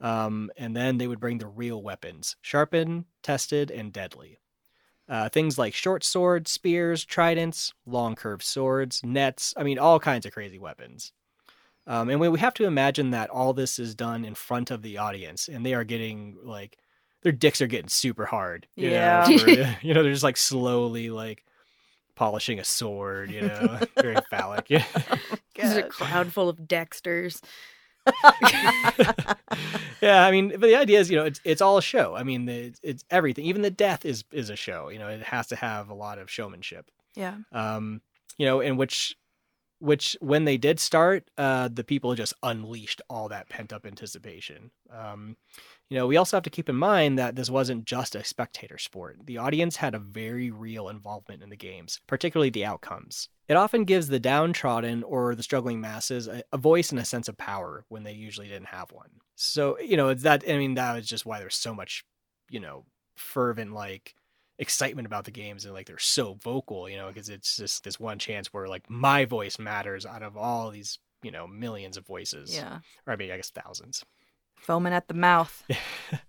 Um, 0.00 0.50
and 0.56 0.74
then 0.74 0.96
they 0.96 1.06
would 1.06 1.20
bring 1.20 1.38
the 1.38 1.46
real 1.46 1.82
weapons, 1.82 2.36
sharpened, 2.40 3.04
tested, 3.22 3.70
and 3.70 3.92
deadly. 3.92 4.38
Uh, 5.08 5.28
things 5.28 5.58
like 5.58 5.74
short 5.74 6.04
swords, 6.04 6.50
spears, 6.50 7.04
tridents, 7.04 7.74
long 7.84 8.14
curved 8.14 8.44
swords, 8.44 9.02
nets. 9.04 9.52
I 9.56 9.64
mean, 9.64 9.78
all 9.78 9.98
kinds 9.98 10.24
of 10.24 10.32
crazy 10.32 10.58
weapons. 10.58 11.12
Um, 11.90 12.08
and 12.08 12.20
we 12.20 12.28
we 12.28 12.38
have 12.38 12.54
to 12.54 12.64
imagine 12.66 13.10
that 13.10 13.30
all 13.30 13.52
this 13.52 13.78
is 13.80 13.94
done 13.94 14.24
in 14.24 14.34
front 14.34 14.70
of 14.70 14.82
the 14.82 14.98
audience, 14.98 15.48
and 15.48 15.66
they 15.66 15.74
are 15.74 15.82
getting 15.84 16.36
like 16.42 16.78
their 17.22 17.32
dicks 17.32 17.60
are 17.60 17.66
getting 17.66 17.88
super 17.88 18.26
hard. 18.26 18.66
You 18.76 18.90
Yeah. 18.90 19.26
Know, 19.28 19.38
for- 19.38 19.50
you 19.82 19.92
know, 19.94 20.02
they're 20.02 20.12
just 20.12 20.22
like 20.22 20.36
slowly 20.36 21.10
like 21.10 21.44
polishing 22.14 22.58
a 22.60 22.64
sword. 22.64 23.30
You 23.30 23.42
know, 23.42 23.78
very 24.00 24.16
phallic. 24.30 24.66
Yeah. 24.70 24.84
There's 25.56 25.76
a 25.76 25.82
crowd 25.82 26.32
full 26.32 26.48
of 26.48 26.58
Dexters. 26.60 27.42
yeah, 30.00 30.24
I 30.24 30.30
mean, 30.30 30.48
but 30.50 30.60
the 30.62 30.76
idea 30.76 30.98
is, 31.00 31.10
you 31.10 31.16
know, 31.18 31.24
it's 31.24 31.40
it's 31.44 31.60
all 31.60 31.76
a 31.78 31.82
show. 31.82 32.14
I 32.14 32.22
mean, 32.22 32.48
it's, 32.48 32.80
it's 32.82 33.04
everything. 33.10 33.44
Even 33.46 33.62
the 33.62 33.70
death 33.70 34.04
is 34.06 34.24
is 34.32 34.48
a 34.50 34.56
show. 34.56 34.88
You 34.88 34.98
know, 34.98 35.08
it 35.08 35.22
has 35.22 35.48
to 35.48 35.56
have 35.56 35.90
a 35.90 35.94
lot 35.94 36.18
of 36.18 36.30
showmanship. 36.30 36.90
yeah. 37.14 37.34
Um, 37.52 38.00
you 38.38 38.46
know, 38.46 38.60
in 38.60 38.76
which 38.78 39.16
which 39.80 40.16
when 40.20 40.44
they 40.44 40.56
did 40.56 40.78
start, 40.78 41.30
uh, 41.38 41.68
the 41.72 41.84
people 41.84 42.14
just 42.14 42.34
unleashed 42.42 43.02
all 43.08 43.28
that 43.28 43.48
pent 43.48 43.72
up 43.72 43.86
anticipation. 43.86 44.70
Um, 44.90 45.36
you 45.88 45.96
know, 45.96 46.06
we 46.06 46.16
also 46.16 46.36
have 46.36 46.44
to 46.44 46.50
keep 46.50 46.68
in 46.68 46.76
mind 46.76 47.18
that 47.18 47.34
this 47.34 47.50
wasn't 47.50 47.84
just 47.84 48.14
a 48.14 48.22
spectator 48.22 48.78
sport. 48.78 49.18
The 49.24 49.38
audience 49.38 49.76
had 49.76 49.94
a 49.94 49.98
very 49.98 50.50
real 50.50 50.88
involvement 50.88 51.42
in 51.42 51.50
the 51.50 51.56
games, 51.56 52.00
particularly 52.06 52.50
the 52.50 52.64
outcomes. 52.64 53.28
It 53.48 53.56
often 53.56 53.84
gives 53.84 54.06
the 54.08 54.20
downtrodden 54.20 55.02
or 55.02 55.34
the 55.34 55.42
struggling 55.42 55.80
masses 55.80 56.28
a, 56.28 56.44
a 56.52 56.58
voice 56.58 56.90
and 56.90 57.00
a 57.00 57.04
sense 57.04 57.28
of 57.28 57.36
power 57.36 57.84
when 57.88 58.04
they 58.04 58.12
usually 58.12 58.46
didn't 58.46 58.68
have 58.68 58.92
one. 58.92 59.10
So, 59.34 59.78
you 59.80 59.96
know, 59.96 60.14
that 60.14 60.44
I 60.48 60.58
mean, 60.58 60.74
that 60.74 60.94
was 60.94 61.06
just 61.06 61.26
why 61.26 61.40
there's 61.40 61.56
so 61.56 61.74
much, 61.74 62.04
you 62.48 62.60
know, 62.60 62.84
fervent 63.16 63.72
like 63.72 64.14
excitement 64.60 65.06
about 65.06 65.24
the 65.24 65.30
games 65.30 65.64
and 65.64 65.72
like 65.72 65.86
they're 65.86 65.98
so 65.98 66.34
vocal, 66.34 66.88
you 66.88 66.96
know, 66.96 67.08
because 67.08 67.30
it's 67.30 67.56
just 67.56 67.82
this 67.82 67.98
one 67.98 68.18
chance 68.18 68.52
where 68.52 68.68
like 68.68 68.88
my 68.88 69.24
voice 69.24 69.58
matters 69.58 70.04
out 70.04 70.22
of 70.22 70.36
all 70.36 70.70
these, 70.70 70.98
you 71.22 71.30
know, 71.30 71.46
millions 71.48 71.96
of 71.96 72.06
voices. 72.06 72.54
Yeah. 72.54 72.80
Or 73.06 73.14
I 73.14 73.16
mean, 73.16 73.30
I 73.30 73.36
guess 73.36 73.50
thousands. 73.50 74.04
Foaming 74.56 74.92
at 74.92 75.08
the 75.08 75.14
mouth. 75.14 75.64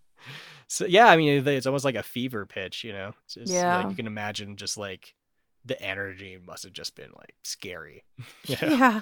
so 0.67 0.85
yeah, 0.85 1.07
I 1.07 1.17
mean, 1.17 1.45
it's 1.45 1.65
almost 1.67 1.83
like 1.83 1.95
a 1.95 2.03
fever 2.03 2.45
pitch, 2.45 2.85
you 2.85 2.93
know. 2.93 3.13
It's 3.25 3.35
just, 3.35 3.51
Yeah. 3.51 3.77
Like, 3.77 3.89
you 3.89 3.95
can 3.97 4.07
imagine 4.07 4.55
just 4.55 4.77
like 4.77 5.13
the 5.65 5.79
energy 5.81 6.39
must 6.43 6.63
have 6.63 6.73
just 6.73 6.95
been 6.95 7.11
like 7.17 7.35
scary. 7.43 8.05
you 8.45 8.55
know? 8.61 8.75
Yeah. 8.75 9.01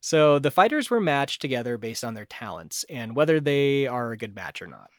So 0.00 0.38
the 0.40 0.50
fighters 0.50 0.90
were 0.90 1.00
matched 1.00 1.40
together 1.40 1.78
based 1.78 2.04
on 2.04 2.14
their 2.14 2.24
talents 2.24 2.84
and 2.90 3.14
whether 3.14 3.40
they 3.40 3.86
are 3.86 4.12
a 4.12 4.16
good 4.16 4.34
match 4.34 4.60
or 4.60 4.66
not. 4.66 4.90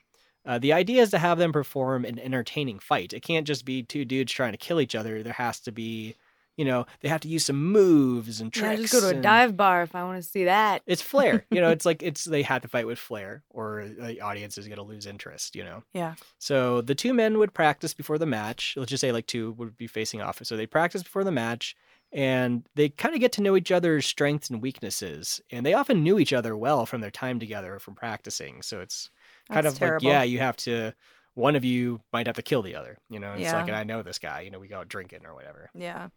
Uh, 0.45 0.57
the 0.59 0.73
idea 0.73 1.01
is 1.01 1.11
to 1.11 1.17
have 1.19 1.37
them 1.37 1.51
perform 1.51 2.05
an 2.05 2.17
entertaining 2.19 2.79
fight. 2.79 3.13
It 3.13 3.21
can't 3.21 3.45
just 3.47 3.65
be 3.65 3.83
two 3.83 4.05
dudes 4.05 4.31
trying 4.31 4.53
to 4.53 4.57
kill 4.57 4.79
each 4.81 4.95
other. 4.95 5.21
There 5.21 5.33
has 5.33 5.59
to 5.61 5.71
be, 5.71 6.15
you 6.57 6.65
know, 6.65 6.85
they 7.01 7.09
have 7.09 7.21
to 7.21 7.27
use 7.27 7.45
some 7.45 7.71
moves 7.71 8.39
and 8.41 8.55
Yeah, 8.55 8.61
tricks. 8.75 8.81
just 8.83 8.93
go 8.93 8.99
to 9.01 9.07
a 9.07 9.13
and- 9.15 9.21
dive 9.23 9.55
bar 9.57 9.83
if 9.83 9.95
I 9.95 10.03
want 10.03 10.21
to 10.21 10.27
see 10.27 10.45
that. 10.45 10.81
It's 10.87 11.01
flair. 11.01 11.45
you 11.51 11.59
know, 11.61 11.69
it's 11.69 11.85
like 11.85 12.01
it's 12.01 12.23
they 12.23 12.41
had 12.41 12.61
to 12.63 12.67
fight 12.67 12.87
with 12.87 12.97
flair, 12.99 13.43
or 13.49 13.85
the 13.87 14.21
audience 14.21 14.57
is 14.57 14.67
going 14.67 14.77
to 14.77 14.83
lose 14.83 15.05
interest. 15.05 15.55
You 15.55 15.63
know. 15.65 15.83
Yeah. 15.93 16.15
So 16.39 16.81
the 16.81 16.95
two 16.95 17.13
men 17.13 17.37
would 17.37 17.53
practice 17.53 17.93
before 17.93 18.17
the 18.17 18.25
match. 18.25 18.73
Let's 18.77 18.89
just 18.89 19.01
say 19.01 19.11
like 19.11 19.27
two 19.27 19.51
would 19.53 19.77
be 19.77 19.87
facing 19.87 20.21
off. 20.21 20.39
So 20.43 20.55
they 20.57 20.65
practice 20.67 21.03
before 21.03 21.23
the 21.25 21.31
match 21.31 21.75
and 22.11 22.67
they 22.75 22.89
kind 22.89 23.13
of 23.13 23.21
get 23.21 23.31
to 23.33 23.41
know 23.43 23.55
each 23.55 23.71
other's 23.71 24.05
strengths 24.05 24.49
and 24.49 24.61
weaknesses. 24.61 25.41
And 25.51 25.63
they 25.65 25.73
often 25.75 26.01
knew 26.03 26.17
each 26.17 26.33
other 26.33 26.57
well 26.57 26.85
from 26.87 27.01
their 27.01 27.11
time 27.11 27.39
together 27.39 27.77
from 27.77 27.93
practicing. 27.93 28.63
So 28.63 28.79
it's 28.81 29.11
kind 29.51 29.65
That's 29.65 29.75
of 29.75 29.79
terrible. 29.79 30.05
like, 30.07 30.13
yeah, 30.13 30.23
you 30.23 30.39
have 30.39 30.55
to, 30.57 30.93
one 31.33 31.55
of 31.55 31.63
you 31.65 32.01
might 32.13 32.27
have 32.27 32.35
to 32.35 32.41
kill 32.41 32.61
the 32.61 32.75
other. 32.75 32.97
You 33.09 33.19
know, 33.19 33.33
it's 33.33 33.41
Yeah. 33.41 33.53
like, 33.57 33.67
and 33.67 33.75
I 33.75 33.83
know 33.83 34.01
this 34.03 34.19
guy, 34.19 34.41
you 34.41 34.51
know, 34.51 34.59
we 34.59 34.67
go 34.67 34.79
out 34.79 34.87
drinking 34.87 35.25
or 35.25 35.33
whatever. 35.33 35.69
Yeah. 35.73 36.09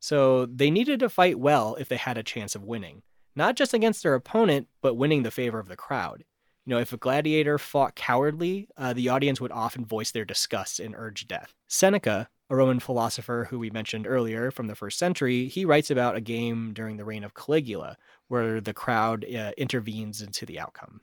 So 0.00 0.46
they 0.46 0.70
needed 0.70 1.00
to 1.00 1.08
fight 1.08 1.38
well 1.38 1.74
if 1.76 1.88
they 1.88 1.96
had 1.96 2.16
a 2.18 2.22
chance 2.22 2.54
of 2.54 2.62
winning, 2.64 3.02
not 3.34 3.56
just 3.56 3.74
against 3.74 4.02
their 4.02 4.14
opponent, 4.14 4.68
but 4.80 4.94
winning 4.94 5.22
the 5.22 5.30
favor 5.30 5.58
of 5.58 5.68
the 5.68 5.76
crowd. 5.76 6.24
You 6.64 6.74
know, 6.74 6.80
if 6.80 6.92
a 6.92 6.96
gladiator 6.98 7.58
fought 7.58 7.94
cowardly, 7.94 8.68
uh, 8.76 8.92
the 8.92 9.08
audience 9.08 9.40
would 9.40 9.52
often 9.52 9.84
voice 9.86 10.10
their 10.10 10.24
disgust 10.26 10.78
and 10.80 10.94
urge 10.96 11.26
death. 11.26 11.54
Seneca, 11.66 12.28
a 12.50 12.56
Roman 12.56 12.78
philosopher 12.78 13.46
who 13.50 13.58
we 13.58 13.70
mentioned 13.70 14.06
earlier 14.06 14.50
from 14.50 14.66
the 14.66 14.74
first 14.74 14.98
century, 14.98 15.48
he 15.48 15.64
writes 15.64 15.90
about 15.90 16.14
a 16.16 16.20
game 16.20 16.72
during 16.74 16.96
the 16.98 17.04
reign 17.04 17.24
of 17.24 17.34
Caligula 17.34 17.96
where 18.28 18.60
the 18.60 18.74
crowd 18.74 19.24
uh, 19.34 19.52
intervenes 19.56 20.20
into 20.22 20.44
the 20.46 20.60
outcome. 20.60 21.00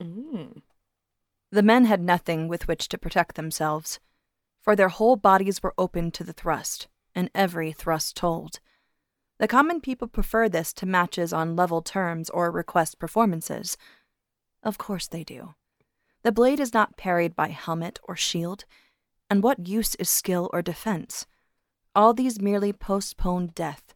Mm. 0.00 0.62
The 1.50 1.62
men 1.62 1.84
had 1.84 2.00
nothing 2.00 2.48
with 2.48 2.66
which 2.66 2.88
to 2.88 2.98
protect 2.98 3.36
themselves, 3.36 4.00
for 4.60 4.74
their 4.74 4.88
whole 4.88 5.16
bodies 5.16 5.62
were 5.62 5.74
open 5.78 6.10
to 6.12 6.24
the 6.24 6.32
thrust, 6.32 6.88
and 7.14 7.30
every 7.34 7.72
thrust 7.72 8.16
told. 8.16 8.58
The 9.38 9.46
common 9.46 9.80
people 9.80 10.08
prefer 10.08 10.48
this 10.48 10.72
to 10.74 10.86
matches 10.86 11.32
on 11.32 11.56
level 11.56 11.82
terms 11.82 12.30
or 12.30 12.50
request 12.50 12.98
performances. 12.98 13.76
Of 14.62 14.78
course 14.78 15.06
they 15.06 15.22
do. 15.22 15.54
The 16.22 16.32
blade 16.32 16.58
is 16.58 16.74
not 16.74 16.96
parried 16.96 17.36
by 17.36 17.48
helmet 17.48 18.00
or 18.02 18.16
shield, 18.16 18.64
and 19.30 19.42
what 19.42 19.68
use 19.68 19.94
is 19.96 20.10
skill 20.10 20.50
or 20.52 20.62
defense? 20.62 21.26
All 21.94 22.12
these 22.12 22.40
merely 22.40 22.72
postpone 22.72 23.48
death. 23.54 23.94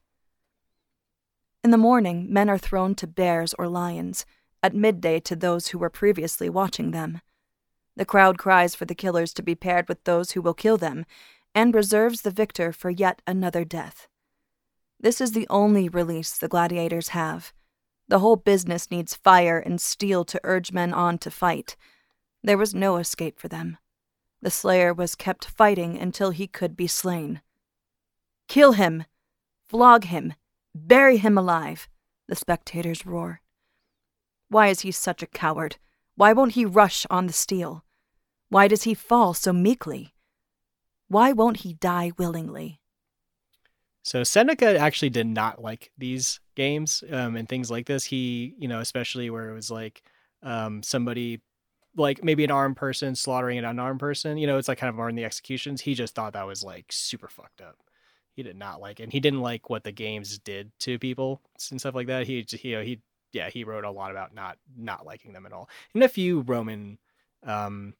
In 1.64 1.72
the 1.72 1.76
morning, 1.76 2.32
men 2.32 2.48
are 2.48 2.58
thrown 2.58 2.94
to 2.96 3.06
bears 3.06 3.54
or 3.58 3.66
lions, 3.66 4.24
at 4.62 4.74
midday 4.74 5.18
to 5.20 5.34
those 5.34 5.68
who 5.68 5.78
were 5.78 5.90
previously 5.90 6.48
watching 6.48 6.92
them. 6.92 7.20
The 7.96 8.04
crowd 8.04 8.38
cries 8.38 8.74
for 8.74 8.84
the 8.84 8.94
killers 8.94 9.32
to 9.34 9.42
be 9.42 9.54
paired 9.54 9.88
with 9.88 10.04
those 10.04 10.32
who 10.32 10.42
will 10.42 10.54
kill 10.54 10.76
them, 10.76 11.04
and 11.54 11.74
reserves 11.74 12.22
the 12.22 12.30
victor 12.30 12.72
for 12.72 12.90
yet 12.90 13.22
another 13.26 13.64
death. 13.64 14.08
This 14.98 15.20
is 15.20 15.32
the 15.32 15.48
only 15.48 15.88
release 15.88 16.36
the 16.36 16.48
gladiators 16.48 17.08
have. 17.08 17.52
The 18.08 18.18
whole 18.18 18.36
business 18.36 18.90
needs 18.90 19.14
fire 19.14 19.58
and 19.58 19.80
steel 19.80 20.24
to 20.26 20.40
urge 20.44 20.72
men 20.72 20.92
on 20.92 21.18
to 21.18 21.30
fight. 21.30 21.76
There 22.42 22.58
was 22.58 22.74
no 22.74 22.96
escape 22.96 23.38
for 23.38 23.48
them. 23.48 23.78
The 24.42 24.50
slayer 24.50 24.94
was 24.94 25.14
kept 25.14 25.44
fighting 25.44 25.98
until 25.98 26.30
he 26.30 26.46
could 26.46 26.76
be 26.76 26.86
slain. 26.86 27.40
Kill 28.48 28.72
him! 28.72 29.04
Flog 29.68 30.04
him! 30.04 30.34
Bury 30.74 31.18
him 31.18 31.36
alive! 31.36 31.88
The 32.28 32.36
spectators 32.36 33.04
roar. 33.04 33.40
Why 34.48 34.68
is 34.68 34.80
he 34.80 34.90
such 34.90 35.22
a 35.22 35.26
coward? 35.26 35.76
Why 36.20 36.34
won't 36.34 36.52
he 36.52 36.66
rush 36.66 37.06
on 37.08 37.26
the 37.26 37.32
steel? 37.32 37.82
Why 38.50 38.68
does 38.68 38.82
he 38.82 38.92
fall 38.92 39.32
so 39.32 39.54
meekly? 39.54 40.12
Why 41.08 41.32
won't 41.32 41.60
he 41.60 41.72
die 41.72 42.12
willingly? 42.18 42.82
So 44.02 44.22
Seneca 44.22 44.78
actually 44.78 45.08
did 45.08 45.26
not 45.26 45.62
like 45.62 45.92
these 45.96 46.40
games 46.56 47.02
um, 47.10 47.36
and 47.36 47.48
things 47.48 47.70
like 47.70 47.86
this. 47.86 48.04
He, 48.04 48.54
you 48.58 48.68
know, 48.68 48.80
especially 48.80 49.30
where 49.30 49.48
it 49.48 49.54
was 49.54 49.70
like 49.70 50.02
um, 50.42 50.82
somebody, 50.82 51.40
like 51.96 52.22
maybe 52.22 52.44
an 52.44 52.50
armed 52.50 52.76
person 52.76 53.14
slaughtering 53.14 53.56
an 53.56 53.64
unarmed 53.64 54.00
person. 54.00 54.36
You 54.36 54.46
know, 54.46 54.58
it's 54.58 54.68
like 54.68 54.76
kind 54.76 54.90
of 54.90 54.96
more 54.96 55.08
in 55.08 55.16
the 55.16 55.24
executions. 55.24 55.80
He 55.80 55.94
just 55.94 56.14
thought 56.14 56.34
that 56.34 56.46
was 56.46 56.62
like 56.62 56.84
super 56.90 57.28
fucked 57.28 57.62
up. 57.62 57.78
He 58.34 58.42
did 58.42 58.56
not 58.56 58.82
like 58.82 59.00
it. 59.00 59.04
And 59.04 59.12
he 59.12 59.20
didn't 59.20 59.40
like 59.40 59.70
what 59.70 59.84
the 59.84 59.92
games 59.92 60.38
did 60.38 60.70
to 60.80 60.98
people 60.98 61.40
and 61.70 61.80
stuff 61.80 61.94
like 61.94 62.08
that. 62.08 62.26
He, 62.26 62.44
you 62.62 62.76
know, 62.76 62.82
he, 62.82 63.00
yeah, 63.32 63.50
he 63.50 63.64
wrote 63.64 63.84
a 63.84 63.90
lot 63.90 64.10
about 64.10 64.34
not 64.34 64.58
not 64.76 65.06
liking 65.06 65.32
them 65.32 65.46
at 65.46 65.52
all. 65.52 65.68
And 65.94 66.02
a 66.02 66.08
few 66.08 66.40
Roman 66.40 66.98
um, 67.44 67.94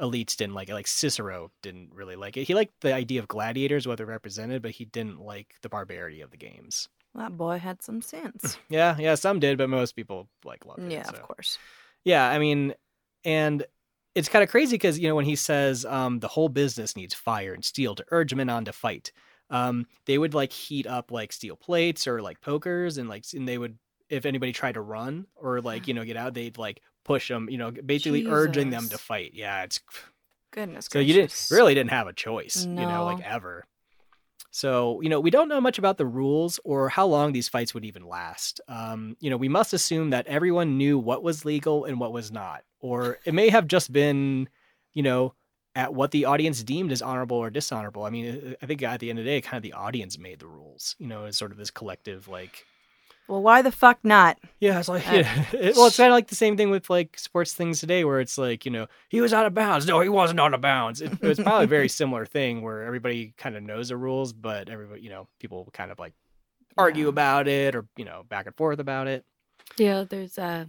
elites 0.00 0.36
didn't 0.36 0.54
like 0.54 0.68
it. 0.68 0.74
Like 0.74 0.86
Cicero 0.86 1.50
didn't 1.62 1.90
really 1.94 2.16
like 2.16 2.36
it. 2.36 2.44
He 2.44 2.54
liked 2.54 2.80
the 2.80 2.94
idea 2.94 3.20
of 3.20 3.28
gladiators, 3.28 3.86
what 3.86 3.98
they 3.98 4.04
represented, 4.04 4.62
but 4.62 4.72
he 4.72 4.84
didn't 4.84 5.20
like 5.20 5.54
the 5.62 5.68
barbarity 5.68 6.20
of 6.20 6.30
the 6.30 6.36
games. 6.36 6.88
That 7.14 7.36
boy 7.36 7.58
had 7.58 7.82
some 7.82 8.02
sense. 8.02 8.58
Yeah, 8.68 8.96
yeah, 8.98 9.14
some 9.14 9.40
did, 9.40 9.56
but 9.58 9.70
most 9.70 9.92
people 9.92 10.28
like 10.44 10.66
loved 10.66 10.82
it. 10.82 10.92
yeah, 10.92 11.04
so. 11.04 11.14
of 11.14 11.22
course. 11.22 11.58
Yeah, 12.04 12.28
I 12.28 12.38
mean, 12.38 12.74
and 13.24 13.64
it's 14.14 14.28
kind 14.28 14.42
of 14.42 14.50
crazy 14.50 14.74
because 14.74 14.98
you 14.98 15.08
know 15.08 15.14
when 15.14 15.24
he 15.24 15.36
says 15.36 15.84
um, 15.84 16.20
the 16.20 16.28
whole 16.28 16.48
business 16.48 16.96
needs 16.96 17.14
fire 17.14 17.54
and 17.54 17.64
steel 17.64 17.94
to 17.94 18.04
urge 18.10 18.34
men 18.34 18.50
on 18.50 18.64
to 18.66 18.72
fight, 18.72 19.12
um, 19.50 19.86
they 20.06 20.18
would 20.18 20.34
like 20.34 20.52
heat 20.52 20.86
up 20.86 21.10
like 21.10 21.32
steel 21.32 21.56
plates 21.56 22.06
or 22.06 22.20
like 22.20 22.40
pokers 22.40 22.98
and 22.98 23.08
like 23.08 23.24
and 23.34 23.48
they 23.48 23.58
would 23.58 23.78
if 24.08 24.26
anybody 24.26 24.52
tried 24.52 24.74
to 24.74 24.80
run 24.80 25.26
or 25.34 25.60
like 25.60 25.88
you 25.88 25.94
know 25.94 26.04
get 26.04 26.16
out, 26.16 26.34
they'd 26.34 26.58
like 26.58 26.82
push 27.04 27.28
them, 27.28 27.48
you 27.48 27.58
know, 27.58 27.70
basically 27.70 28.26
urging 28.26 28.70
them 28.70 28.88
to 28.88 28.98
fight. 28.98 29.32
Yeah, 29.34 29.62
it's 29.62 29.80
Goodness 30.52 30.88
so 30.90 31.00
you 31.00 31.12
didn't 31.12 31.48
really 31.50 31.74
didn't 31.74 31.90
have 31.90 32.06
a 32.06 32.14
choice, 32.14 32.64
you 32.64 32.72
know, 32.72 33.04
like 33.04 33.22
ever. 33.22 33.66
So, 34.50 35.02
you 35.02 35.10
know, 35.10 35.20
we 35.20 35.30
don't 35.30 35.48
know 35.48 35.60
much 35.60 35.78
about 35.78 35.98
the 35.98 36.06
rules 36.06 36.58
or 36.64 36.88
how 36.88 37.04
long 37.04 37.32
these 37.32 37.46
fights 37.46 37.74
would 37.74 37.84
even 37.84 38.08
last. 38.08 38.58
Um, 38.66 39.18
you 39.20 39.28
know, 39.28 39.36
we 39.36 39.50
must 39.50 39.74
assume 39.74 40.10
that 40.10 40.26
everyone 40.26 40.78
knew 40.78 40.98
what 40.98 41.22
was 41.22 41.44
legal 41.44 41.84
and 41.84 42.00
what 42.00 42.10
was 42.10 42.32
not. 42.32 42.62
Or 42.80 43.18
it 43.26 43.34
may 43.34 43.50
have 43.50 43.66
just 43.66 43.92
been, 43.92 44.48
you 44.94 45.02
know, 45.02 45.34
at 45.74 45.92
what 45.92 46.10
the 46.10 46.24
audience 46.24 46.62
deemed 46.62 46.90
as 46.90 47.02
honorable 47.02 47.36
or 47.36 47.50
dishonorable. 47.50 48.04
I 48.04 48.10
mean, 48.10 48.56
I 48.62 48.64
think 48.64 48.82
at 48.82 48.98
the 48.98 49.10
end 49.10 49.18
of 49.18 49.26
the 49.26 49.30
day, 49.30 49.42
kind 49.42 49.58
of 49.58 49.62
the 49.62 49.74
audience 49.74 50.16
made 50.16 50.38
the 50.38 50.46
rules, 50.46 50.96
you 50.98 51.06
know, 51.06 51.26
as 51.26 51.36
sort 51.36 51.52
of 51.52 51.58
this 51.58 51.70
collective, 51.70 52.26
like, 52.28 52.64
Well, 53.28 53.42
why 53.42 53.60
the 53.62 53.72
fuck 53.72 53.98
not? 54.04 54.38
yeah, 54.60 54.78
it's 54.78 54.88
like, 54.88 55.08
Uh, 55.08 55.14
yeah. 55.16 55.44
It- 55.52 55.76
well, 55.76 55.86
it's 55.86 55.96
kind 55.96 56.08
of 56.10 56.14
like 56.14 56.28
the 56.28 56.34
same 56.36 56.56
thing 56.56 56.70
with 56.70 56.88
like 56.88 57.18
sports 57.18 57.52
things 57.54 57.80
today, 57.80 58.04
where 58.04 58.20
it's 58.20 58.38
like, 58.38 58.64
you 58.64 58.70
know, 58.70 58.86
he 59.08 59.20
was 59.20 59.32
out 59.32 59.46
of 59.46 59.54
bounds. 59.54 59.86
No, 59.86 60.00
he 60.00 60.08
wasn't 60.08 60.38
out 60.40 60.54
of 60.54 60.60
bounds. 60.60 61.00
It, 61.00 61.12
it's 61.22 61.40
probably 61.42 61.64
a 61.64 61.68
very 61.68 61.88
similar 62.00 62.24
thing 62.26 62.62
where 62.62 62.82
everybody 62.84 63.34
kind 63.36 63.56
of 63.56 63.62
knows 63.62 63.88
the 63.88 63.96
rules, 63.96 64.32
but 64.32 64.68
everybody, 64.68 65.00
you 65.02 65.10
know, 65.10 65.28
people 65.40 65.68
kind 65.72 65.90
of 65.90 65.98
like 65.98 66.12
argue 66.78 67.04
Yeah. 67.04 67.08
about 67.10 67.48
it 67.48 67.74
or 67.74 67.86
you 67.96 68.04
know 68.04 68.22
back 68.28 68.46
and 68.46 68.54
forth 68.56 68.78
about 68.78 69.06
it. 69.08 69.24
Yeah, 69.78 70.04
there's 70.08 70.38
uh 70.38 70.66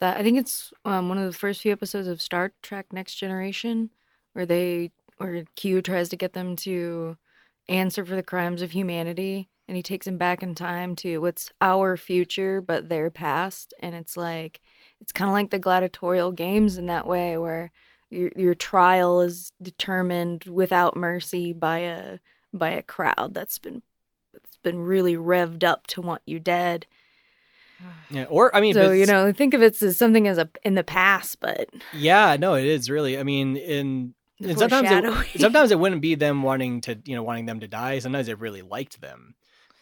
that 0.00 0.16
I 0.18 0.22
think 0.22 0.38
it's 0.38 0.72
um 0.84 1.08
one 1.08 1.16
of 1.18 1.26
the 1.30 1.38
first 1.38 1.60
few 1.62 1.72
episodes 1.72 2.08
of 2.08 2.20
Star 2.20 2.52
Trek 2.62 2.86
Next 2.92 3.14
Generation 3.14 3.90
where 4.34 4.44
they 4.46 4.90
where 5.18 5.44
Q 5.56 5.80
tries 5.80 6.08
to 6.10 6.16
get 6.16 6.32
them 6.34 6.56
to 6.56 7.16
answer 7.68 8.04
for 8.04 8.14
the 8.16 8.22
crimes 8.22 8.60
of 8.62 8.72
humanity 8.72 9.48
and 9.68 9.76
he 9.76 9.82
takes 9.82 10.06
them 10.06 10.18
back 10.18 10.42
in 10.42 10.54
time 10.54 10.94
to 10.96 11.18
what's 11.18 11.50
our 11.60 11.96
future 11.96 12.60
but 12.60 12.88
their 12.88 13.10
past 13.10 13.74
and 13.80 13.94
it's 13.94 14.16
like 14.16 14.60
it's 15.00 15.12
kind 15.12 15.28
of 15.28 15.32
like 15.32 15.50
the 15.50 15.58
gladiatorial 15.58 16.32
games 16.32 16.78
in 16.78 16.86
that 16.86 17.06
way 17.06 17.36
where 17.36 17.70
your 18.10 18.30
your 18.36 18.54
trial 18.54 19.20
is 19.20 19.52
determined 19.62 20.44
without 20.44 20.96
mercy 20.96 21.52
by 21.52 21.78
a 21.78 22.18
by 22.52 22.70
a 22.70 22.82
crowd 22.82 23.30
that's 23.32 23.58
been 23.58 23.82
that's 24.32 24.56
been 24.62 24.78
really 24.78 25.16
revved 25.16 25.64
up 25.64 25.86
to 25.86 26.00
want 26.00 26.22
you 26.26 26.38
dead 26.38 26.86
Yeah, 28.10 28.24
or 28.24 28.54
I 28.54 28.60
mean, 28.60 28.74
so 28.74 28.92
you 28.92 29.04
know, 29.04 29.32
think 29.32 29.52
of 29.52 29.62
it 29.62 29.82
as 29.82 29.96
something 29.96 30.28
as 30.28 30.38
a 30.38 30.48
in 30.62 30.74
the 30.74 30.84
past, 30.84 31.40
but 31.40 31.68
yeah, 31.92 32.36
no, 32.38 32.54
it 32.54 32.64
is 32.64 32.88
really. 32.88 33.18
I 33.18 33.24
mean, 33.24 33.56
in 33.56 34.14
and 34.40 34.58
sometimes 34.58 34.88
it, 34.90 35.40
sometimes 35.40 35.70
it 35.70 35.78
wouldn't 35.78 36.00
be 36.00 36.14
them 36.14 36.42
wanting 36.42 36.80
to, 36.82 36.98
you 37.04 37.14
know, 37.14 37.22
wanting 37.22 37.46
them 37.46 37.60
to 37.60 37.68
die. 37.68 37.98
Sometimes 37.98 38.28
it 38.28 38.38
really 38.38 38.62
liked 38.62 39.00
them. 39.00 39.34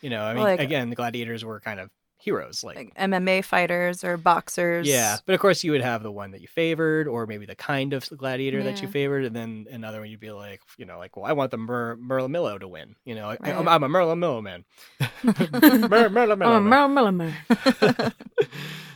You 0.03 0.11
know, 0.11 0.23
I 0.23 0.35
mean, 0.35 0.43
Like- 0.43 0.61
again, 0.61 0.91
the 0.91 0.97
gladiators 0.97 1.45
were 1.45 1.61
kind 1.61 1.81
of 1.81 1.91
heroes, 2.19 2.62
like 2.62 2.77
Like 2.77 2.95
MMA 2.95 3.45
fighters 3.45 4.05
or 4.05 4.16
boxers. 4.16 4.87
Yeah, 4.87 5.16
but 5.27 5.35
of 5.35 5.41
course 5.41 5.65
you 5.65 5.73
would 5.73 5.81
have 5.81 6.03
the 6.03 6.12
one 6.12 6.31
that 6.33 6.41
you 6.41 6.47
favored, 6.49 7.09
or 7.09 7.27
maybe 7.27 7.47
the 7.47 7.57
kind 7.57 7.93
of 7.93 8.09
gladiator 8.16 8.62
that 8.62 8.81
you 8.81 8.89
favored, 8.89 9.24
and 9.24 9.35
then 9.35 9.66
another 9.70 10.01
one 10.01 10.09
you'd 10.09 10.20
be 10.20 10.31
like, 10.31 10.61
you 10.77 10.85
know, 10.85 10.99
like, 10.99 11.16
well, 11.16 11.27
I 11.27 11.33
want 11.33 11.51
the 11.51 11.57
Mer- 11.57 11.97
Merlimillo 11.97 12.61
to 12.61 12.69
win. 12.69 12.95
You 13.05 13.16
know, 13.16 13.29
I, 13.29 13.39
am 13.49 13.66
Right. 13.66 13.74
I'm 13.74 13.83
a 13.83 13.89
Merlimillo 13.89 14.43
man. 14.43 14.65
Mer- 15.24 16.11
Merlimillo 16.11 17.09
oh, 17.09 17.11
man. 17.11 18.12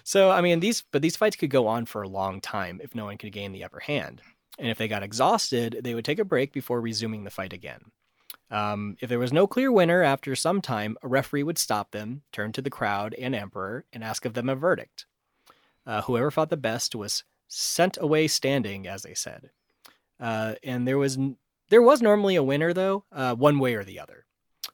So 0.05 0.31
I 0.31 0.41
mean, 0.41 0.61
these 0.61 0.85
but 0.93 1.03
these 1.03 1.16
fights 1.16 1.35
could 1.35 1.51
go 1.51 1.66
on 1.66 1.85
for 1.85 2.03
a 2.03 2.09
long 2.09 2.41
time 2.41 2.81
if 2.81 2.95
no 2.95 3.07
one 3.07 3.19
could 3.19 3.33
gain 3.33 3.51
the 3.51 3.65
upper 3.65 3.81
hand, 3.81 4.23
and 4.57 4.69
if 4.69 4.78
they 4.78 4.87
got 4.87 5.03
exhausted, 5.03 5.81
they 5.83 5.97
would 5.97 6.05
take 6.05 6.20
a 6.20 6.24
break 6.24 6.53
before 6.53 6.81
resuming 6.81 7.24
the 7.24 7.31
fight 7.31 7.53
again. 7.53 7.81
Um, 8.51 8.97
if 9.01 9.09
there 9.09 9.18
was 9.18 9.32
no 9.32 9.47
clear 9.47 9.73
winner 9.73 10.02
after 10.02 10.36
some 10.36 10.60
time, 10.60 10.97
a 11.02 11.09
referee 11.09 11.43
would 11.43 11.59
stop 11.59 11.90
them, 11.90 12.23
turn 12.32 12.52
to 12.52 12.62
the 12.62 12.70
crowd 12.70 13.14
and 13.14 13.35
emperor, 13.35 13.85
and 13.93 14.05
ask 14.05 14.24
of 14.24 14.35
them 14.35 14.48
a 14.48 14.55
verdict. 14.55 15.06
Uh, 15.85 16.02
whoever 16.02 16.31
fought 16.31 16.51
the 16.51 16.56
best 16.56 16.94
was 16.94 17.24
sent 17.48 17.98
away 18.01 18.28
standing, 18.28 18.86
as 18.86 19.02
they 19.02 19.14
said. 19.14 19.51
Uh, 20.18 20.55
and 20.62 20.86
there 20.86 20.98
was 20.98 21.18
there 21.68 21.82
was 21.82 22.01
normally 22.01 22.36
a 22.36 22.43
winner 22.43 22.73
though, 22.73 23.05
uh, 23.12 23.35
one 23.35 23.59
way 23.59 23.74
or 23.74 23.85
the 23.85 24.01
other. 24.01 24.24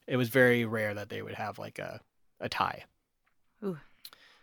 It 0.07 0.16
was 0.16 0.28
very 0.28 0.65
rare 0.65 0.94
that 0.94 1.09
they 1.09 1.23
would 1.23 1.35
have 1.35 1.59
like 1.59 1.78
a 1.78 2.01
a 2.40 2.49
tie. 2.49 2.85
Ooh. 3.65 3.78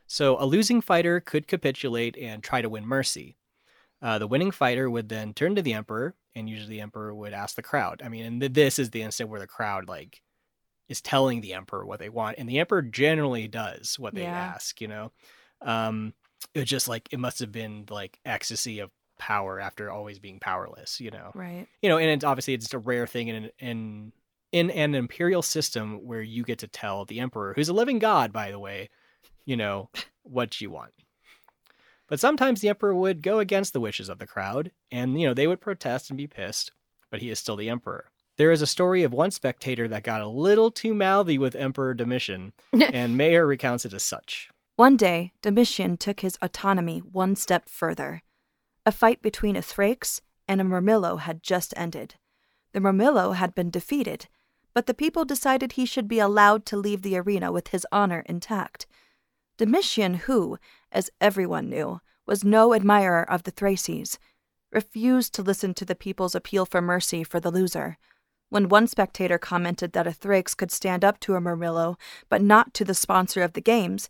So 0.07 0.41
a 0.41 0.45
losing 0.45 0.81
fighter 0.81 1.19
could 1.19 1.47
capitulate 1.47 2.17
and 2.17 2.41
try 2.41 2.61
to 2.61 2.69
win 2.69 2.85
mercy. 2.85 3.37
Uh, 4.01 4.17
the 4.17 4.27
winning 4.27 4.51
fighter 4.51 4.89
would 4.89 5.09
then 5.09 5.33
turn 5.33 5.55
to 5.55 5.61
the 5.61 5.73
emperor, 5.73 6.15
and 6.35 6.49
usually 6.49 6.75
the 6.75 6.81
emperor 6.81 7.13
would 7.13 7.33
ask 7.33 7.55
the 7.55 7.61
crowd. 7.61 8.01
I 8.03 8.09
mean, 8.09 8.25
and 8.25 8.41
th- 8.41 8.53
this 8.53 8.79
is 8.79 8.89
the 8.91 9.01
instant 9.01 9.29
where 9.29 9.39
the 9.39 9.47
crowd 9.47 9.87
like 9.87 10.21
is 10.87 11.01
telling 11.01 11.41
the 11.41 11.53
emperor 11.53 11.85
what 11.85 11.99
they 11.99 12.09
want, 12.09 12.37
and 12.37 12.47
the 12.49 12.59
emperor 12.59 12.81
generally 12.81 13.47
does 13.47 13.97
what 13.99 14.15
they 14.15 14.23
Yeah. 14.23 14.35
ask. 14.53 14.81
You 14.81 14.87
know, 14.87 15.11
um, 15.61 16.13
it 16.53 16.59
was 16.59 16.69
just 16.69 16.87
like 16.87 17.07
it 17.11 17.19
must 17.19 17.39
have 17.39 17.51
been 17.51 17.85
like 17.89 18.19
ecstasy 18.25 18.79
of 18.79 18.91
power 19.19 19.59
after 19.59 19.91
always 19.91 20.17
being 20.19 20.39
powerless. 20.39 20.99
You 20.99 21.11
know, 21.11 21.31
Right. 21.35 21.67
you 21.81 21.89
know, 21.89 21.97
and 21.97 22.09
it's 22.09 22.23
obviously 22.23 22.53
it's 22.53 22.65
just 22.65 22.73
a 22.73 22.79
rare 22.79 23.05
thing 23.07 23.27
in 23.27 23.35
an, 23.35 23.51
in 23.59 24.13
in 24.51 24.71
an 24.71 24.95
imperial 24.95 25.43
system 25.43 26.05
where 26.07 26.21
you 26.23 26.43
get 26.43 26.57
to 26.59 26.67
tell 26.67 27.05
the 27.05 27.19
emperor, 27.19 27.53
who's 27.53 27.69
a 27.69 27.73
living 27.73 27.99
god, 27.99 28.33
by 28.33 28.49
the 28.49 28.57
way, 28.57 28.89
you 29.45 29.55
know 29.55 29.89
what 30.23 30.59
you 30.59 30.71
want. 30.71 30.91
But 32.09 32.19
sometimes 32.19 32.59
the 32.59 32.69
emperor 32.69 32.95
would 32.95 33.21
go 33.21 33.39
against 33.39 33.71
the 33.71 33.79
wishes 33.79 34.09
of 34.09 34.17
the 34.17 34.27
crowd, 34.27 34.71
and 34.91 35.19
you 35.19 35.27
know 35.27 35.33
they 35.33 35.47
would 35.47 35.61
protest 35.61 36.09
and 36.09 36.17
be 36.17 36.27
pissed, 36.27 36.71
but 37.11 37.21
he 37.21 37.29
is 37.29 37.39
still 37.39 37.55
the 37.55 37.69
emperor. 37.69 38.11
There 38.37 38.51
is 38.51 38.61
a 38.61 38.67
story 38.67 39.03
of 39.03 39.13
one 39.13 39.31
spectator 39.31 39.87
that 39.89 40.03
got 40.03 40.21
a 40.21 40.27
little 40.27 40.71
too 40.71 40.93
mouthy 40.93 41.37
with 41.37 41.55
Emperor 41.55 41.93
Domitian, 41.93 42.53
and 42.73 43.17
Meijer 43.17 43.47
recounts 43.47 43.85
it 43.85 43.93
as 43.93 44.03
such. 44.03 44.49
One 44.75 44.97
day, 44.97 45.33
Domitian 45.41 45.97
took 45.97 46.21
his 46.21 46.37
autonomy 46.41 46.99
one 46.99 47.35
step 47.35 47.67
further. 47.67 48.23
A 48.85 48.91
fight 48.91 49.21
between 49.21 49.55
a 49.55 49.61
Thrax 49.61 50.21
and 50.47 50.61
a 50.61 50.63
Murmillo 50.63 51.19
had 51.19 51.43
just 51.43 51.73
ended. 51.75 52.15
The 52.71 52.79
Murmillo 52.79 53.35
had 53.35 53.53
been 53.53 53.69
defeated, 53.69 54.27
but 54.73 54.85
the 54.85 54.93
people 54.93 55.25
decided 55.25 55.73
he 55.73 55.85
should 55.85 56.07
be 56.07 56.19
allowed 56.19 56.65
to 56.67 56.77
leave 56.77 57.01
the 57.01 57.17
arena 57.17 57.51
with 57.51 57.67
his 57.69 57.85
honor 57.91 58.23
intact. 58.25 58.87
Domitian, 59.59 60.13
who, 60.13 60.57
as 60.89 61.09
everyone 61.19 61.69
knew, 61.69 61.99
was 62.25 62.45
no 62.45 62.73
admirer 62.73 63.29
of 63.29 63.43
the 63.43 63.51
Thraces, 63.51 64.17
refused 64.71 65.33
to 65.33 65.41
listen 65.41 65.73
to 65.73 65.83
the 65.83 65.95
people's 65.95 66.33
appeal 66.33 66.65
for 66.65 66.81
mercy 66.81 67.25
for 67.25 67.41
the 67.41 67.51
loser. 67.51 67.97
When 68.47 68.69
one 68.69 68.87
spectator 68.87 69.37
commented 69.37 69.91
that 69.91 70.07
a 70.07 70.11
Thrax 70.11 70.55
could 70.55 70.71
stand 70.71 71.03
up 71.03 71.19
to 71.19 71.35
a 71.35 71.41
Murmillo, 71.41 71.97
but 72.29 72.41
not 72.41 72.73
to 72.75 72.85
the 72.85 72.93
sponsor 72.93 73.43
of 73.43 73.51
the 73.51 73.59
games, 73.59 74.09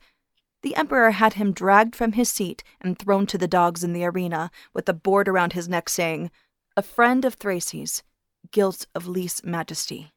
the 0.62 0.76
Emperor 0.76 1.10
had 1.12 1.34
him 1.34 1.52
dragged 1.52 1.96
from 1.96 2.12
his 2.12 2.30
seat 2.30 2.64
and 2.80 3.00
thrown 3.00 3.26
to 3.26 3.40
the 3.40 3.48
dogs 3.48 3.84
in 3.84 3.94
the 3.94 4.06
arena, 4.06 4.52
with 4.72 4.88
a 4.88 4.94
board 4.94 5.28
around 5.28 5.54
his 5.54 5.68
neck 5.68 5.90
saying, 5.90 6.30
A 6.78 6.84
friend 6.84 7.26
of 7.26 7.40
Thraces, 7.40 8.04
guilt 8.52 8.86
of 8.94 9.08
least 9.08 9.44
majesty. 9.44 10.12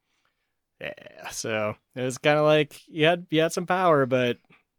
Yeah, 0.79 1.31
so 1.31 1.77
it 1.95 2.03
was 2.03 2.19
kind 2.19 2.39
of 2.39 2.45
like 2.45 2.87
you 2.87 3.07
had 3.07 3.27
you 3.31 3.41
had 3.41 3.53
some 3.53 3.67
power, 3.67 4.05
but 4.05 4.37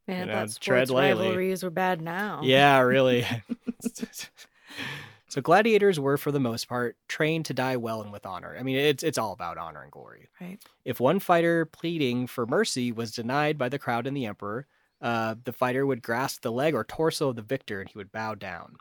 Man, 0.08 0.28
You 0.28 0.34
know, 0.34 0.46
tread 0.60 0.90
lightly. 0.90 1.28
rivalries 1.28 1.64
were 1.64 1.70
bad 1.70 2.02
now. 2.02 2.42
yeah, 2.44 2.80
really. 2.80 3.26
so 5.28 5.42
gladiators 5.42 6.00
were, 6.00 6.18
for 6.18 6.32
the 6.32 6.40
most 6.40 6.68
part, 6.68 6.98
trained 7.08 7.46
to 7.46 7.54
die 7.54 7.78
well 7.78 8.02
and 8.02 8.12
with 8.12 8.26
honor. 8.26 8.56
I 8.58 8.64
mean, 8.64 8.76
it's 8.78 9.04
it's 9.04 9.18
all 9.18 9.34
about 9.34 9.58
honor 9.58 9.82
and 9.82 9.92
glory. 9.92 10.30
Right. 10.40 10.60
If 10.86 11.00
one 11.00 11.20
fighter 11.20 11.66
pleading 11.66 12.28
for 12.28 12.46
mercy 12.46 12.92
was 12.92 13.12
denied 13.12 13.58
by 13.58 13.70
the 13.70 13.80
crowd 13.80 14.08
and 14.08 14.16
the 14.16 14.26
emperor, 14.26 14.68
uh, 15.02 15.36
the 15.44 15.54
fighter 15.54 15.86
would 15.86 16.02
grasp 16.02 16.42
the 16.42 16.52
leg 16.52 16.74
or 16.74 16.84
torso 16.84 17.30
of 17.30 17.36
the 17.36 17.42
victor 17.42 17.82
and 17.82 17.90
he 17.90 17.98
would 17.98 18.12
bow 18.12 18.36
down. 18.36 18.76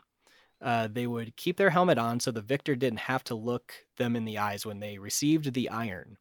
Uh, 0.61 0.87
they 0.91 1.07
would 1.07 1.35
keep 1.35 1.57
their 1.57 1.71
helmet 1.71 1.97
on 1.97 2.19
so 2.21 2.31
the 2.31 2.41
victor 2.41 2.73
didn't 2.75 2.99
have 2.99 3.23
to 3.25 3.35
look 3.35 3.73
them 3.97 4.15
in 4.15 4.23
the 4.23 4.37
eyes 4.37 4.65
when 4.65 4.79
they 4.79 4.97
received 4.97 5.53
the 5.53 5.69
iron, 5.69 6.17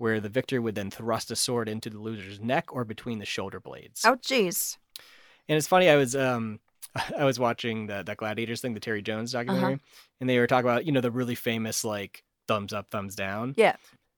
where 0.00 0.18
the 0.20 0.28
victor 0.28 0.60
would 0.62 0.74
then 0.74 0.90
thrust 0.90 1.30
a 1.30 1.36
sword 1.36 1.68
into 1.68 1.90
the 1.90 1.98
loser's 2.00 2.40
neck 2.40 2.74
or 2.74 2.84
between 2.84 3.18
the 3.18 3.26
shoulder 3.26 3.60
blades. 3.60 4.02
Oh, 4.04 4.16
jeez. 4.16 4.78
And 5.48 5.56
it's 5.58 5.66
funny, 5.68 5.88
I 5.88 5.96
was 5.96 6.16
um 6.16 6.58
I 7.18 7.24
was 7.24 7.38
watching 7.38 7.86
the 7.86 8.02
that 8.04 8.16
Gladiators 8.16 8.60
thing, 8.60 8.74
the 8.74 8.80
Terry 8.80 9.02
Jones 9.02 9.32
documentary, 9.32 9.78
and 10.20 10.28
they 10.28 10.38
were 10.38 10.46
talking 10.46 10.68
about, 10.68 10.86
you 10.86 10.92
know, 10.92 11.00
the 11.00 11.10
really 11.10 11.34
famous 11.34 11.84
like 11.84 12.24
thumbs 12.48 12.72
up, 12.72 12.90
thumbs 12.90 13.14
down. 13.14 13.54
Yeah. 13.56 13.76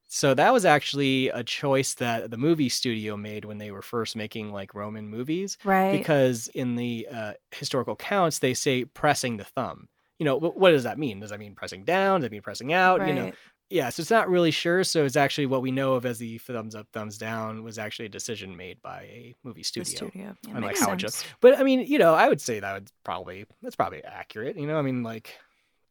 So 0.09 0.35
that 0.35 0.53
was 0.53 0.67
actually 0.67 1.29
a 1.31 1.43
choice 1.43 1.95
that 1.95 2.31
the 2.31 2.37
movie 2.37 2.69
studio 2.69 3.17
made 3.17 3.47
when 3.47 3.57
they 3.57 3.71
were 3.71 3.81
first 3.81 4.15
making 4.15 4.53
like 4.53 4.75
Roman 4.75 5.09
movies 5.09 5.57
Right. 5.65 5.93
because 5.97 6.49
in 6.49 6.77
the 6.77 7.09
uh, 7.11 7.33
historical 7.51 7.97
counts 7.97 8.39
they 8.39 8.53
say 8.55 8.85
pressing 8.85 9.39
the 9.39 9.45
thumb. 9.45 9.89
You 10.19 10.27
know, 10.27 10.37
what 10.39 10.71
does 10.71 10.85
that 10.85 10.99
mean? 10.99 11.19
Does 11.21 11.31
that 11.31 11.41
mean 11.41 11.55
pressing 11.55 11.85
down? 11.85 12.21
Does 12.21 12.27
that 12.27 12.33
mean 12.33 12.43
pressing 12.43 12.73
out? 12.73 13.05
You 13.09 13.15
know, 13.15 13.25
Right. 13.25 13.35
Yeah, 13.73 13.89
so 13.89 14.01
it's 14.01 14.11
not 14.11 14.29
really 14.29 14.51
sure. 14.51 14.85
So 14.85 15.05
it's 15.05 15.17
actually 15.17 15.47
what 15.47 15.63
we 15.63 15.71
know 15.71 15.95
of 15.95 16.07
as 16.07 16.19
the 16.19 16.39
thumbs 16.39 16.75
up, 16.75 16.87
thumbs 16.93 17.19
down 17.19 17.63
was 17.63 17.79
actually 17.79 18.07
a 18.07 18.11
decision 18.11 18.57
made 18.57 18.81
by 18.83 19.03
a 19.03 19.35
movie 19.43 19.63
studio. 19.63 19.85
The 19.85 19.97
studio. 19.97 20.37
Yeah, 20.47 20.55
I'm 20.55 20.63
makes 20.63 20.81
how 20.81 20.91
would 20.91 21.01
sense. 21.01 21.25
But 21.41 21.59
I 21.59 21.63
mean, 21.63 21.81
you 21.81 21.99
know, 21.99 22.15
I 22.15 22.29
would 22.29 22.41
say 22.41 22.61
that 22.61 22.73
would 22.73 22.91
probably 23.05 23.47
that's 23.63 23.77
probably 23.77 24.05
accurate. 24.05 24.57
You 24.57 24.67
know, 24.67 24.79
I 24.79 24.83
mean, 24.83 25.03
like, 25.03 25.37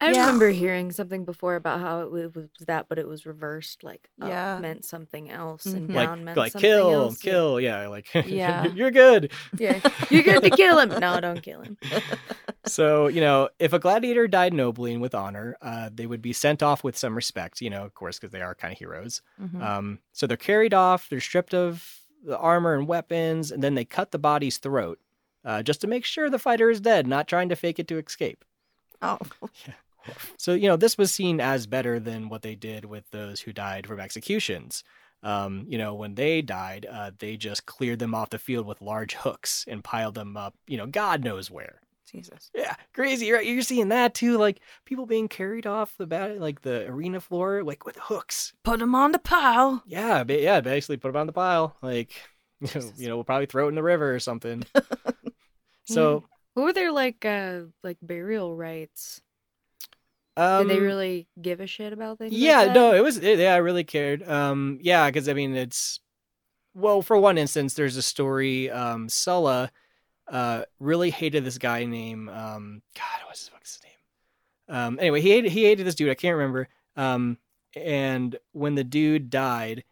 I 0.03 0.11
Yeah. 0.13 0.21
remember 0.21 0.49
hearing 0.49 0.91
something 0.91 1.25
before 1.25 1.55
about 1.55 1.79
how 1.79 2.01
it 2.01 2.11
was 2.11 2.31
that, 2.65 2.87
but 2.89 2.97
it 2.97 3.07
was 3.07 3.25
reversed. 3.25 3.83
Like 3.83 4.09
up 4.19 4.29
Yeah. 4.29 4.57
meant 4.59 4.83
something 4.83 5.29
else, 5.29 5.65
and 5.67 5.87
Mhm. 5.89 5.93
like, 5.95 6.07
down 6.07 6.23
meant 6.23 6.37
like 6.37 6.51
something 6.53 6.69
kill, 6.69 6.91
else. 6.91 7.23
Yeah. 7.23 7.31
kill, 7.31 7.41
kill. 7.57 7.59
yeah, 7.61 7.87
like, 7.87 8.07
Yeah. 8.25 8.65
you're 8.73 8.89
good. 8.91 9.31
Yeah, 9.57 9.79
you're 10.09 10.23
good 10.23 10.41
to 10.43 10.49
kill 10.49 10.79
him. 10.79 10.89
No, 10.99 11.19
don't 11.21 11.41
kill 11.43 11.61
him. 11.61 11.77
So 12.65 13.07
you 13.07 13.21
know, 13.21 13.49
if 13.59 13.73
a 13.73 13.79
gladiator 13.79 14.27
died 14.27 14.53
nobly 14.53 14.91
and 14.93 15.01
with 15.01 15.13
honor, 15.15 15.55
uh, 15.61 15.89
they 15.93 16.07
would 16.07 16.21
be 16.21 16.33
sent 16.33 16.63
off 16.63 16.83
with 16.83 16.97
some 16.97 17.15
respect. 17.15 17.61
You 17.61 17.69
know, 17.69 17.83
of 17.85 17.93
course, 17.93 18.17
because 18.19 18.31
they 18.31 18.41
are 18.41 18.55
kind 18.55 18.71
of 18.71 18.79
heroes. 18.79 19.21
Mhm. 19.41 19.61
Um, 19.61 19.99
so 20.13 20.25
they're 20.27 20.35
carried 20.37 20.73
off. 20.73 21.09
They're 21.09 21.19
stripped 21.19 21.53
of 21.53 21.99
the 22.23 22.37
armor 22.37 22.73
and 22.75 22.87
weapons, 22.87 23.51
and 23.51 23.63
then 23.63 23.75
they 23.75 23.85
cut 23.85 24.11
the 24.11 24.19
body's 24.19 24.57
throat. 24.57 24.99
Uh, 25.43 25.63
just 25.63 25.81
to 25.81 25.87
make 25.87 26.05
sure 26.05 26.29
the 26.29 26.37
fighter 26.39 26.69
is 26.69 26.79
dead, 26.81 27.07
not 27.07 27.27
trying 27.27 27.49
to 27.49 27.55
fake 27.55 27.79
it 27.79 27.87
to 27.87 27.97
escape. 27.97 28.45
oh. 29.01 29.17
So, 30.37 30.53
you 30.53 30.67
know, 30.67 30.77
this 30.77 30.97
was 30.97 31.11
seen 31.13 31.39
as 31.39 31.67
better 31.67 31.99
than 31.99 32.29
what 32.29 32.41
they 32.41 32.55
did 32.55 32.85
with 32.85 33.09
those 33.11 33.41
who 33.41 33.53
died 33.53 33.87
from 33.87 33.99
executions. 33.99 34.83
Um, 35.23 35.65
you 35.67 35.77
know, 35.77 35.93
when 35.93 36.15
they 36.15 36.41
died, 36.41 36.87
uh, 36.89 37.11
they 37.17 37.37
just 37.37 37.65
cleared 37.65 37.99
them 37.99 38.15
off 38.15 38.31
the 38.31 38.39
field 38.39 38.65
with 38.65 38.81
large 38.81 39.13
hooks 39.13 39.65
and 39.67 39.83
piled 39.83 40.15
them 40.15 40.35
up, 40.35 40.55
you 40.67 40.77
know, 40.77 40.87
God 40.87 41.23
knows 41.23 41.51
where. 41.51 41.81
Jesus. 42.11 42.51
Yeah, 42.53 42.75
crazy, 42.93 43.31
right? 43.31 43.45
You're 43.45 43.61
seeing 43.61 43.89
that 43.89 44.13
too, 44.13 44.37
like 44.37 44.59
people 44.83 45.05
being 45.05 45.29
carried 45.29 45.65
off 45.65 45.95
the 45.97 46.07
bat, 46.07 46.41
like 46.41 46.61
the 46.61 46.85
arena 46.87 47.21
floor, 47.21 47.63
like 47.63 47.85
with 47.85 47.95
hooks. 47.97 48.51
Put 48.63 48.79
them 48.79 48.95
on 48.95 49.13
the 49.13 49.19
pile. 49.19 49.81
Yeah, 49.85 50.23
ba- 50.25 50.41
yeah, 50.41 50.59
basically 50.59 50.97
put 50.97 51.09
them 51.09 51.21
on 51.21 51.27
the 51.27 51.33
pile, 51.33 51.77
like 51.81 52.11
you 52.59 52.67
know, 52.75 52.91
you 52.97 53.07
know, 53.07 53.15
we'll 53.15 53.23
probably 53.23 53.45
throw 53.45 53.67
it 53.67 53.69
in 53.69 53.75
the 53.75 53.83
river 53.83 54.13
or 54.13 54.19
something. 54.19 54.63
so, 55.85 56.25
What 56.53 56.63
were 56.63 56.73
their 56.73 56.91
like 56.91 57.23
uh 57.23 57.61
like 57.83 57.97
burial 58.01 58.55
rites? 58.55 59.21
Um, 60.37 60.67
Did 60.67 60.77
they 60.77 60.79
really 60.81 61.27
give 61.41 61.59
a 61.59 61.67
shit 61.67 61.93
about 61.93 62.17
things? 62.17 62.31
like 62.31 62.39
Yeah, 62.41 62.65
that? 62.65 62.73
no, 62.75 62.93
it 62.93 63.03
was. 63.03 63.17
It, 63.17 63.39
yeah, 63.39 63.53
I 63.53 63.57
really 63.57 63.83
cared. 63.83 64.27
Um, 64.27 64.79
yeah, 64.81 65.07
because 65.09 65.27
I 65.27 65.33
mean, 65.33 65.55
it's 65.55 65.99
well, 66.73 67.01
for 67.01 67.17
one 67.17 67.37
instance, 67.37 67.73
there's 67.73 67.97
a 67.97 68.01
story. 68.01 68.69
Um, 68.71 69.09
Sulla, 69.09 69.71
uh, 70.29 70.63
really 70.79 71.09
hated 71.09 71.43
this 71.43 71.57
guy 71.57 71.83
named 71.85 72.29
um, 72.29 72.81
God, 72.95 73.27
what's 73.27 73.41
his, 73.41 73.51
what's 73.51 73.75
his 73.75 73.83
name? 73.83 74.77
Um, 74.77 74.99
anyway, 74.99 75.21
he 75.21 75.31
hated 75.31 75.51
he 75.51 75.65
hated 75.65 75.85
this 75.85 75.95
dude. 75.95 76.09
I 76.09 76.15
can't 76.15 76.37
remember. 76.37 76.69
Um, 76.95 77.37
and 77.75 78.37
when 78.53 78.75
the 78.75 78.83
dude 78.83 79.29
died, 79.29 79.83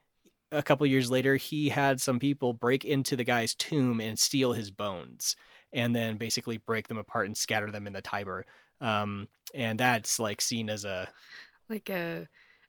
a 0.52 0.64
couple 0.64 0.86
years 0.88 1.12
later, 1.12 1.36
he 1.36 1.70
had 1.70 2.02
some 2.02 2.20
people 2.20 2.54
break 2.54 2.86
into 2.86 3.16
the 3.16 3.24
guy's 3.24 3.56
tomb 3.56 4.00
and 4.00 4.18
steal 4.18 4.54
his 4.54 4.72
bones, 4.72 5.36
and 5.74 5.96
then 5.96 6.18
basically 6.18 6.58
break 6.58 6.88
them 6.88 6.98
apart 6.98 7.28
and 7.28 7.38
scatter 7.38 7.72
them 7.72 7.88
in 7.88 7.94
the 7.94 8.02
Tiber. 8.02 8.46
Um, 8.82 9.28
and 9.54 9.80
that's 9.80 10.20
like 10.20 10.42
seen 10.42 10.70
as 10.70 10.86
a 10.86 11.10
like 11.70 11.90
a 11.90 12.28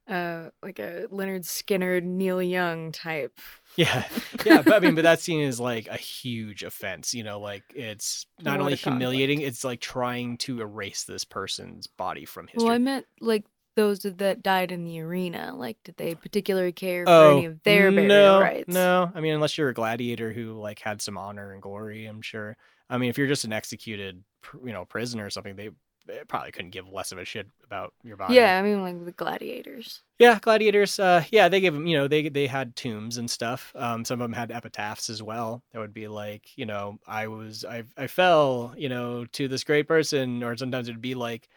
uh 0.08 0.50
like 0.62 0.78
a 0.78 1.06
Lynyrd 1.10 1.44
Skynyrd, 1.44 2.02
Neil 2.02 2.42
Young 2.42 2.92
type. 2.92 3.38
Yeah, 3.76 4.04
yeah, 4.44 4.62
but 4.62 4.74
I 4.74 4.80
mean, 4.80 4.94
but 4.94 5.02
that 5.02 5.20
scene 5.20 5.40
is 5.40 5.60
like 5.60 5.86
a 5.88 5.96
huge 5.96 6.62
offense. 6.62 7.14
You 7.14 7.22
know, 7.22 7.38
like 7.38 7.62
it's 7.74 8.26
not 8.40 8.52
What 8.52 8.60
only 8.60 8.72
conflict. 8.72 8.94
humiliating; 8.94 9.40
it's 9.42 9.64
like 9.64 9.80
trying 9.80 10.36
to 10.38 10.60
erase 10.60 11.04
this 11.04 11.24
person's 11.24 11.86
body 11.86 12.24
from 12.24 12.46
history. 12.48 12.64
Well, 12.64 12.74
I 12.74 12.78
meant 12.78 13.06
like 13.20 13.44
those 13.76 14.00
that 14.00 14.42
died 14.42 14.72
in 14.72 14.84
the 14.84 15.00
arena. 15.00 15.52
Like, 15.54 15.78
did 15.84 15.96
they 15.96 16.14
particularly 16.14 16.72
care 16.72 17.06
for 17.06 17.12
oh 17.12 17.36
any 17.38 17.46
of 17.46 17.62
their 17.62 17.90
burial 17.92 18.08
no, 18.08 18.40
rites? 18.40 18.68
no. 18.68 19.10
I 19.14 19.20
mean, 19.20 19.34
unless 19.34 19.56
you're 19.56 19.68
a 19.68 19.74
gladiator 19.74 20.32
who 20.32 20.54
like 20.54 20.80
had 20.80 21.00
some 21.00 21.16
honor 21.16 21.52
and 21.52 21.62
glory, 21.62 22.06
I'm 22.06 22.22
sure. 22.22 22.56
I 22.88 22.98
mean, 22.98 23.10
if 23.10 23.18
you're 23.18 23.28
just 23.28 23.44
an 23.44 23.52
executed, 23.52 24.24
you 24.64 24.72
know, 24.72 24.84
prisoner 24.84 25.24
or 25.24 25.30
something, 25.30 25.54
they 25.54 25.70
probably 26.28 26.52
couldn't 26.52 26.70
give 26.70 26.88
less 26.88 27.12
of 27.12 27.18
a 27.18 27.24
shit 27.24 27.46
about 27.64 27.92
your 28.02 28.16
body. 28.16 28.34
Yeah, 28.34 28.58
I 28.58 28.62
mean 28.62 28.82
like 28.82 29.04
the 29.04 29.12
gladiators. 29.12 30.02
Yeah, 30.18 30.38
gladiators. 30.40 30.98
Uh, 30.98 31.24
yeah, 31.30 31.48
they 31.48 31.60
gave 31.60 31.72
them. 31.72 31.86
You 31.86 31.98
know, 31.98 32.08
they 32.08 32.28
they 32.28 32.46
had 32.46 32.76
tombs 32.76 33.16
and 33.16 33.30
stuff. 33.30 33.72
Um, 33.74 34.04
some 34.04 34.20
of 34.20 34.24
them 34.24 34.32
had 34.32 34.50
epitaphs 34.50 35.08
as 35.10 35.22
well. 35.22 35.62
That 35.72 35.80
would 35.80 35.94
be 35.94 36.08
like, 36.08 36.56
you 36.56 36.66
know, 36.66 36.98
I 37.06 37.28
was, 37.28 37.64
I, 37.64 37.84
I 37.96 38.06
fell, 38.06 38.74
you 38.76 38.88
know, 38.88 39.24
to 39.32 39.48
this 39.48 39.64
great 39.64 39.88
person, 39.88 40.42
or 40.42 40.56
sometimes 40.56 40.88
it'd 40.88 41.00
be 41.00 41.14
like, 41.14 41.48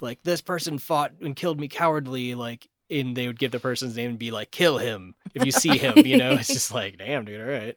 like 0.00 0.22
this 0.22 0.40
person 0.40 0.78
fought 0.78 1.12
and 1.20 1.36
killed 1.36 1.58
me 1.58 1.68
cowardly. 1.68 2.34
Like, 2.34 2.68
and 2.90 3.16
they 3.16 3.26
would 3.26 3.38
give 3.38 3.50
the 3.52 3.60
person's 3.60 3.96
name 3.96 4.10
and 4.10 4.18
be 4.18 4.30
like, 4.30 4.50
kill 4.50 4.78
him 4.78 5.14
if 5.34 5.44
you 5.44 5.52
see 5.52 5.76
him. 5.78 5.98
You 6.06 6.18
know, 6.18 6.32
it's 6.32 6.48
just 6.52 6.72
like, 6.72 6.98
damn, 6.98 7.24
dude. 7.24 7.40
All 7.40 7.46
right. 7.46 7.76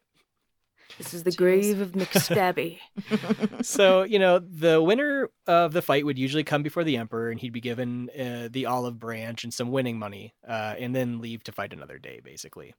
This 0.98 1.14
is 1.14 1.24
the 1.24 1.32
Jeez. 1.32 1.38
grave 1.38 1.82
of 1.82 1.92
McStabby. 1.92 2.80
so 3.64 4.04
you 4.04 4.20
know 4.20 4.40
the 4.40 4.82
winner 4.82 5.30
of 5.46 5.74
the 5.74 5.82
fight 5.82 6.06
would 6.06 6.18
usually 6.18 6.44
come 6.44 6.64
before 6.64 6.84
the 6.84 6.98
emperor 6.98 7.30
and 7.30 7.40
he'd 7.40 7.54
be 7.54 7.62
given 7.62 8.10
uh, 8.20 8.50
the 8.52 8.66
olive 8.66 9.00
branch 9.00 9.44
and 9.44 9.54
some 9.54 9.72
winning 9.72 10.00
money 10.00 10.34
uh, 10.48 10.76
and 10.78 10.96
then 10.96 11.20
leave 11.20 11.44
to 11.44 11.52
fight 11.52 11.74
another 11.74 12.00
day 12.00 12.20
basically 12.24 12.74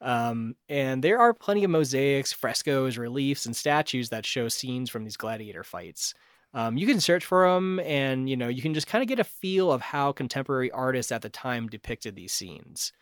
um, 0.00 0.54
and 0.68 1.02
there 1.02 1.18
are 1.18 1.34
plenty 1.34 1.64
of 1.64 1.70
mosaics 1.70 2.32
frescoes 2.32 2.98
reliefs 2.98 3.46
and 3.46 3.56
statues 3.56 4.10
that 4.10 4.26
show 4.26 4.48
scenes 4.48 4.90
from 4.90 5.04
these 5.04 5.16
gladiator 5.16 5.64
fights 5.64 6.14
um, 6.54 6.76
you 6.78 6.86
can 6.86 7.00
search 7.00 7.24
for 7.24 7.46
them 7.48 7.80
and 7.80 8.28
you 8.30 8.36
know 8.36 8.48
you 8.48 8.62
can 8.62 8.74
just 8.74 8.86
kind 8.86 9.02
of 9.02 9.08
get 9.08 9.18
a 9.18 9.24
feel 9.24 9.72
of 9.72 9.80
how 9.80 10.12
contemporary 10.12 10.70
artists 10.70 11.12
at 11.12 11.22
the 11.22 11.28
time 11.28 11.66
depicted 11.66 12.14
these 12.14 12.32
scenes 12.32 12.92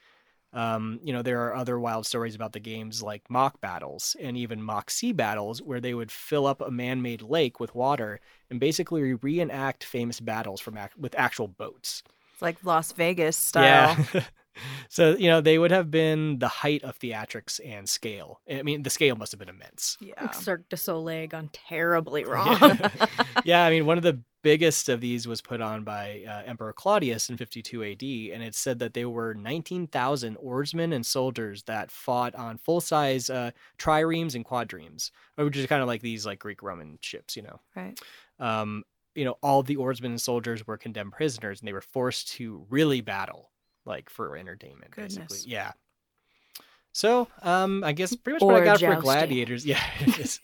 Um, 0.52 1.00
you 1.02 1.12
know, 1.12 1.22
there 1.22 1.42
are 1.44 1.54
other 1.54 1.78
wild 1.78 2.06
stories 2.06 2.34
about 2.34 2.52
the 2.52 2.60
games 2.60 3.02
like 3.02 3.28
mock 3.28 3.60
battles 3.60 4.16
and 4.20 4.36
even 4.36 4.62
mock 4.62 4.90
sea 4.90 5.12
battles 5.12 5.60
where 5.60 5.80
they 5.80 5.92
would 5.92 6.10
fill 6.10 6.46
up 6.46 6.60
a 6.60 6.70
man-made 6.70 7.22
lake 7.22 7.60
with 7.60 7.74
water 7.74 8.20
and 8.50 8.58
basically 8.58 9.14
reenact 9.14 9.84
famous 9.84 10.20
battles 10.20 10.60
from 10.60 10.78
ac- 10.78 10.94
with 10.96 11.14
actual 11.18 11.48
boats. 11.48 12.02
It's 12.32 12.42
like 12.42 12.64
Las 12.64 12.92
Vegas 12.92 13.36
style. 13.36 13.96
Yeah. 14.12 14.22
so, 14.88 15.16
you 15.16 15.28
know, 15.28 15.40
they 15.40 15.58
would 15.58 15.70
have 15.70 15.90
been 15.90 16.38
the 16.38 16.48
height 16.48 16.82
of 16.82 16.98
theatrics 16.98 17.60
and 17.64 17.88
scale. 17.88 18.40
I 18.50 18.62
mean, 18.62 18.82
the 18.82 18.90
scale 18.90 19.16
must 19.16 19.32
have 19.32 19.38
been 19.38 19.48
immense. 19.48 19.96
Yeah. 20.00 20.30
Cirque 20.30 20.68
du 20.68 20.76
Soleil 20.76 21.26
gone 21.26 21.50
terribly 21.52 22.24
wrong. 22.24 22.58
Yeah. 22.60 23.06
yeah, 23.44 23.64
I 23.64 23.70
mean, 23.70 23.86
one 23.86 23.96
of 23.96 24.04
the 24.04 24.20
biggest 24.42 24.88
of 24.88 25.00
these 25.00 25.26
was 25.26 25.42
put 25.42 25.60
on 25.60 25.82
by 25.82 26.22
uh, 26.28 26.42
Emperor 26.46 26.72
Claudius 26.72 27.28
in 27.30 27.36
52 27.36 27.82
AD, 27.82 28.02
and 28.34 28.44
it 28.44 28.54
said 28.54 28.78
that 28.78 28.94
there 28.94 29.10
were 29.10 29.34
19,000 29.34 30.36
oarsmen 30.36 30.92
and 30.92 31.04
soldiers 31.04 31.64
that 31.64 31.90
fought 31.90 32.34
on 32.36 32.56
full 32.56 32.80
size 32.80 33.28
uh, 33.28 33.50
triremes 33.76 34.36
and 34.36 34.44
quadremes, 34.44 35.10
which 35.34 35.56
is 35.56 35.66
kind 35.66 35.82
of 35.82 35.88
like 35.88 36.00
these 36.00 36.24
like 36.24 36.38
Greek 36.38 36.62
Roman 36.62 36.98
ships, 37.02 37.36
you 37.36 37.42
know. 37.42 37.60
Right. 37.74 37.98
Um, 38.38 38.84
you 39.16 39.24
know, 39.24 39.36
all 39.42 39.62
the 39.62 39.76
oarsmen 39.76 40.12
and 40.12 40.20
soldiers 40.20 40.66
were 40.66 40.76
condemned 40.76 41.12
prisoners, 41.12 41.60
and 41.60 41.66
they 41.66 41.72
were 41.72 41.80
forced 41.80 42.28
to 42.34 42.64
really 42.68 43.00
battle, 43.00 43.50
like 43.86 44.10
for 44.10 44.36
entertainment, 44.36 44.94
basically. 44.94 45.38
Yeah. 45.46 45.72
So, 46.92 47.28
um, 47.42 47.84
I 47.84 47.92
guess 47.92 48.14
pretty 48.16 48.36
much 48.36 48.42
what 48.42 48.54
I 48.56 48.60
Or 48.60 48.64
got 48.64 48.80
for 48.80 48.96
gladiators. 48.96 49.66
Yeah, 49.66 49.82
it 50.00 50.18
is. 50.18 50.40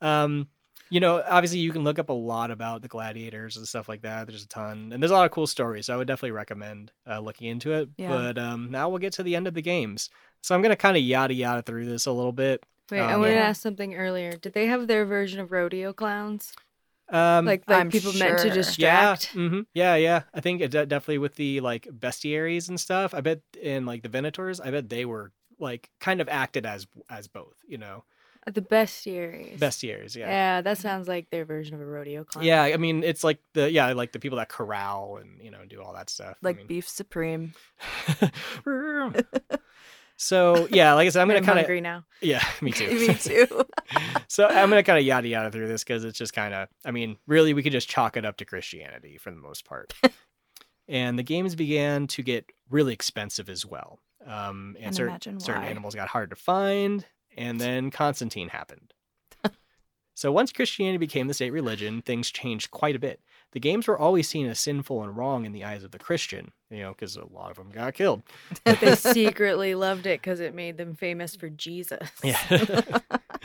um, 0.00 0.48
you 0.90 1.00
know, 1.00 1.22
obviously 1.26 1.60
you 1.60 1.72
can 1.72 1.84
look 1.84 1.98
up 1.98 2.08
a 2.08 2.12
lot 2.14 2.50
about 2.50 2.82
the 2.82 2.88
gladiators 2.88 3.56
and 3.56 3.66
stuff 3.66 3.88
like 3.88 4.02
that. 4.02 4.26
There's 4.26 4.42
a 4.44 4.48
ton, 4.48 4.90
and 4.92 5.02
there's 5.02 5.12
a 5.12 5.14
lot 5.14 5.24
of 5.24 5.30
cool 5.30 5.46
stories. 5.46 5.86
So 5.86 5.94
I 5.94 5.96
would 5.96 6.06
definitely 6.08 6.32
recommend 6.32 6.92
uh, 7.08 7.20
looking 7.20 7.46
into 7.48 7.72
it. 7.72 7.88
Yeah. 7.96 8.08
But 8.08 8.38
um, 8.38 8.70
now 8.70 8.88
we'll 8.88 8.98
get 8.98 9.12
to 9.14 9.22
the 9.22 9.36
end 9.36 9.46
of 9.46 9.54
the 9.54 9.62
games. 9.62 10.10
So 10.42 10.54
I'm 10.54 10.62
gonna 10.62 10.76
kind 10.76 10.96
of 10.96 11.02
yada 11.02 11.32
yada 11.34 11.62
through 11.62 11.86
this 11.86 12.06
a 12.06 12.12
little 12.12 12.32
bit. 12.32 12.64
Wait, 12.90 13.00
I 13.00 13.12
Um, 13.12 13.20
wanted 13.20 13.34
to 13.34 13.38
Yeah. 13.38 13.48
ask 13.48 13.62
something 13.62 13.94
earlier. 13.94 14.32
Did 14.32 14.52
they 14.52 14.66
have 14.66 14.86
their 14.88 15.06
version 15.06 15.38
of 15.38 15.52
rodeo 15.52 15.92
clowns? 15.92 16.52
Um, 17.12 17.44
Like, 17.44 17.64
like 17.68 17.78
I'm 17.78 17.90
people 17.90 18.12
meant 18.14 18.38
to 18.38 18.44
sure. 18.46 18.54
distract? 18.54 19.30
Yeah, 19.34 19.48
hmm 19.48 19.60
yeah, 19.74 19.96
yeah. 19.96 20.22
I 20.34 20.40
think 20.40 20.60
it 20.60 20.70
de- 20.70 20.86
definitely 20.86 21.18
with 21.18 21.34
the 21.36 21.60
like 21.60 21.88
bestiaries 21.90 22.68
and 22.68 22.78
stuff. 22.78 23.14
I 23.14 23.20
bet 23.20 23.40
in 23.60 23.84
like 23.86 24.02
the 24.02 24.08
Venators, 24.08 24.60
I 24.64 24.70
bet 24.70 24.88
they 24.88 25.04
were 25.04 25.32
like 25.58 25.90
kind 26.00 26.20
of 26.20 26.28
acted 26.28 26.64
as 26.66 26.86
as 27.08 27.26
both. 27.28 27.56
You 27.66 27.78
know, 27.78 28.04
Uh, 28.46 28.50
The 28.52 28.62
bestiaries. 28.62 29.58
bestiaries. 29.58 30.16
Yeah. 30.16 30.28
Yeah. 30.28 30.60
that 30.62 30.78
sounds 30.78 31.08
like 31.08 31.28
their 31.30 31.44
version 31.44 31.74
of 31.74 31.80
a 31.82 31.84
rodeo 31.84 32.24
clown. 32.24 32.44
Yeah, 32.46 32.62
I 32.62 32.76
mean 32.78 33.02
it's 33.04 33.22
like 33.24 33.38
the 33.54 33.70
yeah 33.70 33.92
like 33.92 34.12
the 34.12 34.18
people 34.20 34.38
that 34.38 34.48
corral 34.48 35.18
and 35.20 35.42
you 35.42 35.50
know 35.50 35.64
do 35.68 35.82
all 35.82 35.92
that 35.94 36.08
stuff. 36.10 36.36
I 36.42 36.46
Like 36.46 36.56
mean- 36.58 36.66
beef 36.66 36.88
supreme. 36.88 37.52
so 40.22 40.68
yeah, 40.70 40.92
like 40.92 41.06
I 41.06 41.08
said, 41.08 41.22
I'm 41.22 41.28
gonna 41.28 41.40
kind 41.40 41.58
of 41.58 41.64
agree 41.64 41.80
now. 41.80 42.04
yeah, 42.20 42.44
me 42.60 42.72
too. 42.72 42.90
Me 42.90 43.14
too. 43.14 43.64
so 44.28 44.46
I'm 44.46 44.68
gonna 44.68 44.82
kind 44.82 44.98
of 44.98 45.04
yada 45.04 45.26
yada 45.26 45.50
through 45.50 45.66
this 45.66 45.82
because 45.82 46.04
it's 46.04 46.18
just 46.18 46.34
kind 46.34 46.52
of, 46.52 46.68
I 46.84 46.90
mean, 46.90 47.16
really, 47.26 47.54
we 47.54 47.62
could 47.62 47.72
just 47.72 47.88
chalk 47.88 48.18
it 48.18 48.26
up 48.26 48.36
to 48.36 48.44
Christianity 48.44 49.16
for 49.16 49.30
the 49.30 49.38
most 49.38 49.64
part. 49.64 49.94
and 50.88 51.18
the 51.18 51.22
games 51.22 51.54
began 51.54 52.06
to 52.08 52.22
get 52.22 52.44
really 52.68 52.92
expensive 52.92 53.48
as 53.48 53.64
well. 53.64 53.98
Um, 54.26 54.76
and 54.76 54.94
Can 54.94 55.20
certain, 55.20 55.40
certain 55.40 55.64
animals 55.64 55.94
got 55.94 56.08
hard 56.08 56.28
to 56.28 56.36
find, 56.36 57.06
and 57.34 57.58
then 57.58 57.90
Constantine 57.90 58.50
happened. 58.50 58.92
so 60.14 60.30
once 60.30 60.52
Christianity 60.52 60.98
became 60.98 61.28
the 61.28 61.34
state 61.34 61.50
religion, 61.52 62.02
things 62.02 62.30
changed 62.30 62.70
quite 62.70 62.94
a 62.94 62.98
bit. 62.98 63.22
The 63.52 63.60
games 63.60 63.88
were 63.88 63.98
always 63.98 64.28
seen 64.28 64.46
as 64.46 64.60
sinful 64.60 65.02
and 65.02 65.16
wrong 65.16 65.44
in 65.44 65.52
the 65.52 65.64
eyes 65.64 65.82
of 65.82 65.90
the 65.90 65.98
Christian, 65.98 66.52
you 66.70 66.82
know, 66.82 66.90
because 66.90 67.16
a 67.16 67.24
lot 67.26 67.50
of 67.50 67.56
them 67.56 67.70
got 67.70 67.94
killed. 67.94 68.22
But 68.64 68.80
they 68.80 68.94
secretly 68.96 69.74
loved 69.74 70.06
it 70.06 70.20
because 70.20 70.40
it 70.40 70.54
made 70.54 70.76
them 70.76 70.94
famous 70.94 71.34
for 71.34 71.48
Jesus. 71.48 72.08
Yeah. 72.22 72.38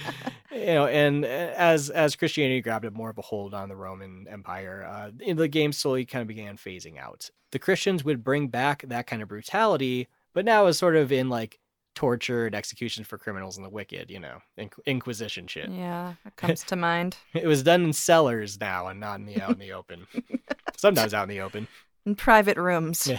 you 0.52 0.65
know, 0.65 0.88
and 0.88 1.26
uh, 1.26 1.27
as 1.27 1.90
as 1.90 2.15
Christianity 2.15 2.61
grabbed 2.61 2.86
a 2.86 2.91
more 2.91 3.10
of 3.10 3.18
a 3.18 3.23
hold 3.23 3.53
on 3.53 3.69
the 3.69 3.76
Roman 3.76 4.27
Empire, 4.30 4.86
uh, 4.88 5.34
the 5.34 5.48
game 5.48 5.72
slowly 5.72 6.06
kind 6.06 6.22
of 6.22 6.27
began 6.27 6.57
phasing 6.57 6.98
out. 6.98 7.30
The 7.52 7.60
Christians 7.60 8.03
would 8.03 8.23
bring 8.23 8.48
back 8.48 8.84
that 8.88 9.07
kind 9.07 9.22
of 9.22 9.27
brutality, 9.27 10.07
but 10.34 10.45
now 10.45 10.68
is 10.68 10.77
sort 10.77 10.95
of 10.95 11.11
in 11.11 11.30
like 11.30 11.60
torture 11.96 12.46
and 12.46 12.54
execution 12.54 13.04
for 13.04 13.18
criminals 13.18 13.58
and 13.58 13.66
the 13.66 13.70
wicked, 13.70 14.12
you 14.12 14.20
know, 14.20 14.38
inq- 14.60 14.80
Inquisition 14.86 15.48
shit. 15.48 15.70
yeah, 15.70 16.14
it 16.26 16.36
comes 16.36 16.64
to 16.66 16.76
mind. 16.76 17.18
It 17.34 17.48
was 17.48 17.64
done 17.64 17.84
in 17.86 17.94
cellars 17.94 18.60
now 18.60 18.88
and 18.88 19.00
not 19.00 19.20
in 19.20 19.26
the 19.26 19.42
out 19.42 19.52
in 19.54 19.60
the 19.60 19.72
open. 19.74 20.06
Sometimes 20.78 21.14
out 21.14 21.24
in 21.24 21.30
the 21.30 21.42
open. 21.42 21.68
In 22.06 22.16
private 22.16 22.58
rooms. 22.58 23.10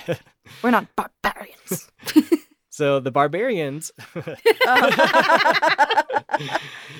We're 0.63 0.71
not 0.71 0.87
barbarians. 0.95 1.91
so 2.71 3.01
the 3.01 3.11
barbarians 3.11 3.91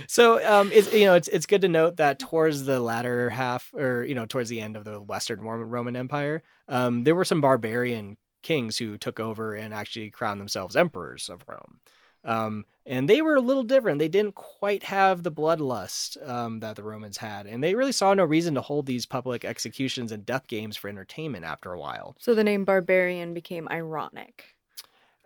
so 0.09 0.43
um 0.47 0.71
it's 0.73 0.93
you 0.93 1.05
know 1.05 1.15
it's 1.15 1.29
it's 1.29 1.47
good 1.47 1.61
to 1.61 1.69
note 1.69 1.97
that 1.99 2.19
towards 2.19 2.65
the 2.65 2.81
latter 2.81 3.29
half 3.31 3.71
or 3.75 4.05
you 4.05 4.15
know 4.15 4.25
towards 4.27 4.49
the 4.49 4.61
end 4.61 4.77
of 4.77 4.85
the 4.85 5.01
western 5.01 5.41
roman, 5.41 5.69
roman 5.69 5.97
empire 5.97 6.43
um 6.69 7.05
there 7.05 7.15
were 7.15 7.25
some 7.27 7.41
barbarian 7.41 8.17
kings 8.47 8.79
who 8.79 8.97
took 8.99 9.19
over 9.29 9.55
and 9.55 9.73
actually 9.75 10.11
crowned 10.11 10.41
themselves 10.41 10.77
emperors 10.77 11.29
of 11.29 11.43
rome 11.49 11.81
um 12.25 12.65
and 12.87 13.09
they 13.09 13.21
were 13.23 13.37
a 13.37 13.41
little 13.49 13.63
different 13.73 13.99
they 13.99 14.09
didn't 14.17 14.35
quite 14.35 14.83
have 14.85 15.23
the 15.23 15.33
bloodlust 15.41 16.09
um, 16.29 16.61
that 16.61 16.75
the 16.77 16.83
romans 16.93 17.17
had 17.19 17.47
and 17.47 17.63
they 17.63 17.75
really 17.75 17.93
saw 18.01 18.15
no 18.15 18.25
reason 18.25 18.55
to 18.55 18.61
hold 18.61 18.87
these 18.87 19.07
public 19.07 19.45
executions 19.45 20.13
and 20.13 20.25
death 20.27 20.47
games 20.47 20.77
for 20.77 20.89
entertainment 20.89 21.45
after 21.45 21.73
a 21.73 21.79
while 21.87 22.15
So 22.19 22.35
the 22.35 22.45
name 22.45 22.65
barbarian 22.65 23.35
became 23.35 23.67
ironic. 23.69 24.57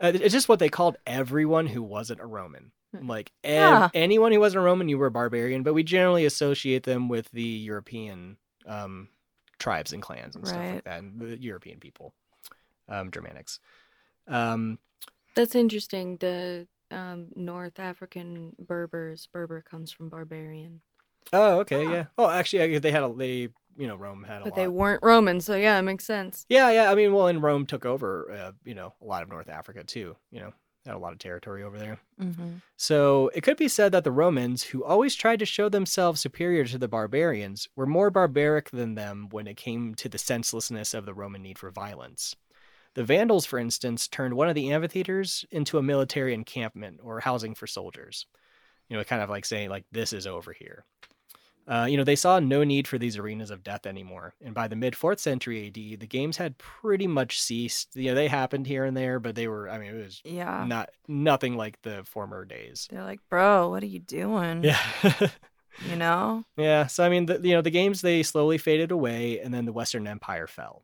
uh, 0.03 0.13
it's 0.15 0.33
just 0.39 0.49
what 0.49 0.59
they 0.59 0.69
called 0.69 0.97
everyone 1.07 1.67
who 1.67 1.83
wasn't 1.83 2.21
a 2.21 2.27
roman 2.27 2.73
Hmm. 2.97 3.07
like 3.09 3.31
ev- 3.45 3.73
Huh. 3.79 3.89
anyone 3.95 4.33
who 4.33 4.41
wasn't 4.41 4.63
a 4.63 4.65
Roman, 4.65 4.89
you 4.89 4.99
were 4.99 5.07
a 5.07 5.11
barbarian. 5.13 5.63
But 5.63 5.75
we 5.75 5.85
generally 5.85 6.25
associate 6.25 6.83
them 6.83 7.09
with 7.09 7.31
the 7.31 7.51
European 7.71 8.37
um, 8.67 9.09
tribes 9.61 9.93
and 9.93 10.03
clans 10.03 10.35
and 10.35 10.45
stuff 10.45 10.59
like 10.75 10.85
that, 10.85 10.99
and 11.03 11.21
the 11.21 11.39
European 11.41 11.79
people, 11.79 12.13
um, 12.91 13.11
Germanics. 13.11 13.59
Um, 14.29 14.79
That's 15.35 15.55
interesting. 15.55 16.17
The 16.19 16.67
um, 16.91 17.29
North 17.35 17.79
African 17.79 18.53
Berbers, 18.59 19.29
Berber 19.33 19.63
comes 19.63 19.93
from 19.93 20.09
barbarian, 20.09 20.81
oh, 21.33 21.61
okay, 21.61 21.85
yeah. 21.85 22.05
Oh, 22.19 22.29
actually, 22.29 22.79
they 22.79 22.91
had 22.91 23.03
a 23.03 23.13
they 23.13 23.49
you 23.77 23.87
know 23.87 23.97
Rome 23.97 24.25
had 24.25 24.43
a 24.43 24.45
but 24.45 24.51
lot. 24.51 24.57
they 24.57 24.69
weren't 24.69 25.03
Roman, 25.03 25.41
so 25.41 25.55
yeah, 25.57 25.79
it 25.79 25.83
makes 25.83 26.05
sense. 26.05 26.45
Yeah, 26.49 26.71
yeah. 26.71 26.91
I 26.91 26.95
mean, 26.95 27.13
well, 27.13 27.29
and 27.29 27.43
Rome 27.43 27.67
took 27.67 27.87
over, 27.87 28.31
uh, 28.31 28.53
you 28.65 28.75
know, 28.75 28.95
a 29.01 29.05
lot 29.05 29.23
of 29.23 29.29
North 29.29 29.49
Africa 29.49 29.85
too. 29.85 30.17
You 30.33 30.41
know, 30.41 30.53
had 30.85 30.95
a 30.95 30.99
lot 30.99 31.13
of 31.13 31.19
territory 31.19 31.63
over 31.63 31.79
there. 31.79 31.99
hmm 32.19 32.57
So 32.77 33.31
it 33.35 33.43
could 33.43 33.57
be 33.57 33.69
said 33.69 33.93
that 33.93 34.05
the 34.05 34.11
Romans, 34.13 34.65
who 34.65 34.83
always 34.85 35.15
tried 35.15 35.39
to 35.41 35.47
show 35.47 35.69
themselves 35.69 36.21
superior 36.21 36.65
to 36.67 36.79
the 36.79 36.89
barbarians, 36.89 37.69
were 37.77 37.87
more 37.87 38.11
barbaric 38.11 38.71
than 38.71 38.95
them 38.95 39.29
when 39.31 39.47
it 39.47 39.57
came 39.57 39.95
to 39.97 40.09
the 40.09 40.19
senselessness 40.19 40.95
of 40.95 41.07
the 41.07 41.15
Roman 41.15 41.43
need 41.43 41.59
for 41.59 41.71
violence. 41.71 42.35
The 42.95 43.05
Vandals, 43.05 43.47
for 43.47 43.59
instance, 43.59 44.09
turned 44.09 44.35
one 44.35 44.49
of 44.49 44.55
the 44.55 44.73
amphitheaters 44.73 45.45
into 45.51 45.79
a 45.79 45.83
military 45.83 46.35
encampment 46.35 47.01
or 47.03 47.21
housing 47.21 47.55
for 47.55 47.67
soldiers. 47.67 48.27
You 48.89 48.97
know, 48.97 49.05
kind 49.05 49.23
of 49.23 49.31
like 49.31 49.45
saying, 49.45 49.71
like, 49.71 49.85
this 49.93 50.13
is 50.13 50.27
over 50.27 50.53
here. 50.53 50.85
Uh, 51.69 51.87
you 51.89 51.97
know, 51.97 52.03
they 52.03 52.17
saw 52.17 52.41
no 52.41 52.65
need 52.65 52.89
for 52.89 52.99
these 52.99 53.17
arenas 53.17 53.53
of 53.53 53.63
death 53.63 53.87
anymore. 53.87 54.35
And 54.45 54.55
by 54.55 54.67
the 54.67 54.75
mid 54.75 54.95
4th 54.95 55.21
century 55.21 55.69
AD, 55.69 56.01
the 56.01 56.07
games 56.09 56.37
had 56.37 56.59
pretty 56.59 57.07
much 57.07 57.41
ceased. 57.41 57.95
You 57.95 58.09
know, 58.09 58.15
they 58.17 58.27
happened 58.27 58.67
here 58.67 58.85
and 58.85 58.97
there, 58.97 59.21
but 59.21 59.37
they 59.37 59.47
were, 59.47 59.71
I 59.71 59.79
mean, 59.79 59.95
it 59.95 60.03
was 60.03 60.21
Yeah. 60.25 60.65
not 60.67 60.91
nothing 61.07 61.57
like 61.57 61.81
the 61.83 62.03
former 62.05 62.45
days. 62.45 62.89
They're 62.91 63.05
like, 63.05 63.21
bro, 63.29 63.69
what 63.69 63.85
are 63.85 63.87
you 63.87 64.01
doing? 64.01 64.65
Yeah. 64.65 64.81
You 65.89 65.95
know? 65.95 66.45
yeah. 66.57 66.89
So 66.89 67.05
I 67.05 67.09
mean, 67.09 67.27
the, 67.27 67.39
you 67.41 67.55
know, 67.55 67.63
the 67.63 67.71
games 67.71 68.01
they 68.01 68.25
slowly 68.25 68.59
faded 68.59 68.91
away, 68.91 69.39
and 69.39 69.55
then 69.55 69.65
the 69.65 69.73
Western 69.73 70.09
Empire 70.09 70.49
fell. 70.49 70.83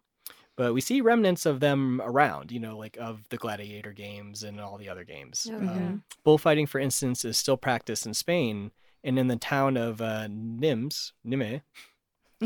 But 0.56 0.72
we 0.72 0.80
see 0.80 1.02
remnants 1.02 1.44
of 1.44 1.60
them 1.60 2.00
around, 2.02 2.50
you 2.50 2.58
know, 2.58 2.78
like 2.78 2.96
of 2.98 3.28
the 3.28 3.36
gladiator 3.36 3.92
games 3.92 4.42
and 4.42 4.58
all 4.60 4.78
the 4.78 4.88
other 4.88 5.04
games. 5.04 5.46
Oh, 5.50 5.56
Um, 5.56 6.02
bullfighting, 6.24 6.66
for 6.66 6.78
instance, 6.78 7.24
is 7.24 7.36
still 7.36 7.58
practiced 7.58 8.06
in 8.06 8.14
Spain, 8.14 8.70
and 9.04 9.18
in 9.18 9.28
the 9.28 9.36
town 9.36 9.76
of 9.76 10.00
uh, 10.00 10.28
Nimes, 10.30 11.12
Nime, 11.22 11.60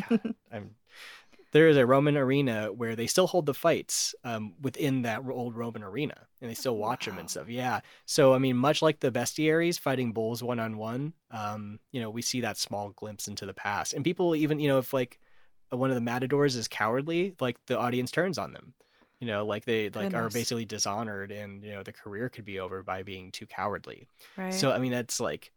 God, 0.08 0.20
there 1.52 1.68
is 1.68 1.76
a 1.76 1.86
Roman 1.86 2.16
arena 2.16 2.72
where 2.72 2.94
they 2.96 3.06
still 3.06 3.26
hold 3.26 3.46
the 3.46 3.54
fights 3.54 4.14
um, 4.24 4.54
within 4.60 5.02
that 5.02 5.22
old 5.28 5.56
Roman 5.56 5.82
arena, 5.82 6.26
and 6.40 6.50
they 6.50 6.54
still 6.54 6.76
watch 6.76 7.06
them 7.06 7.18
and 7.18 7.30
stuff. 7.30 7.48
Yeah. 7.48 7.80
So 8.06 8.34
I 8.34 8.38
mean, 8.38 8.56
much 8.56 8.82
like 8.82 9.00
the 9.00 9.12
bestiaries 9.12 9.78
fighting 9.78 10.12
bulls 10.12 10.42
one 10.42 10.60
on 10.60 10.76
one, 10.76 11.12
um, 11.30 11.78
you 11.92 12.00
know, 12.00 12.10
we 12.10 12.22
see 12.22 12.40
that 12.40 12.58
small 12.58 12.90
glimpse 12.90 13.28
into 13.28 13.46
the 13.46 13.54
past, 13.54 13.94
and 13.94 14.04
people 14.04 14.34
even, 14.34 14.60
you 14.60 14.68
know, 14.68 14.78
if 14.78 14.92
like 14.92 15.18
one 15.70 15.90
of 15.90 15.94
the 15.94 16.00
matadors 16.00 16.56
is 16.56 16.68
cowardly, 16.68 17.34
like 17.40 17.56
the 17.66 17.78
audience 17.78 18.10
turns 18.10 18.38
on 18.38 18.52
them. 18.52 18.74
You 19.20 19.26
know, 19.26 19.44
like 19.44 19.64
they 19.66 19.90
like 19.90 20.14
are 20.14 20.30
basically 20.30 20.64
dishonored, 20.64 21.30
and 21.30 21.62
you 21.62 21.72
know 21.72 21.82
the 21.82 21.92
career 21.92 22.28
could 22.30 22.44
be 22.46 22.58
over 22.58 22.82
by 22.82 23.02
being 23.02 23.30
too 23.32 23.46
cowardly. 23.46 24.06
Right. 24.36 24.52
So 24.54 24.72
I 24.72 24.78
mean, 24.78 24.92
that's 24.92 25.20
like 25.20 25.52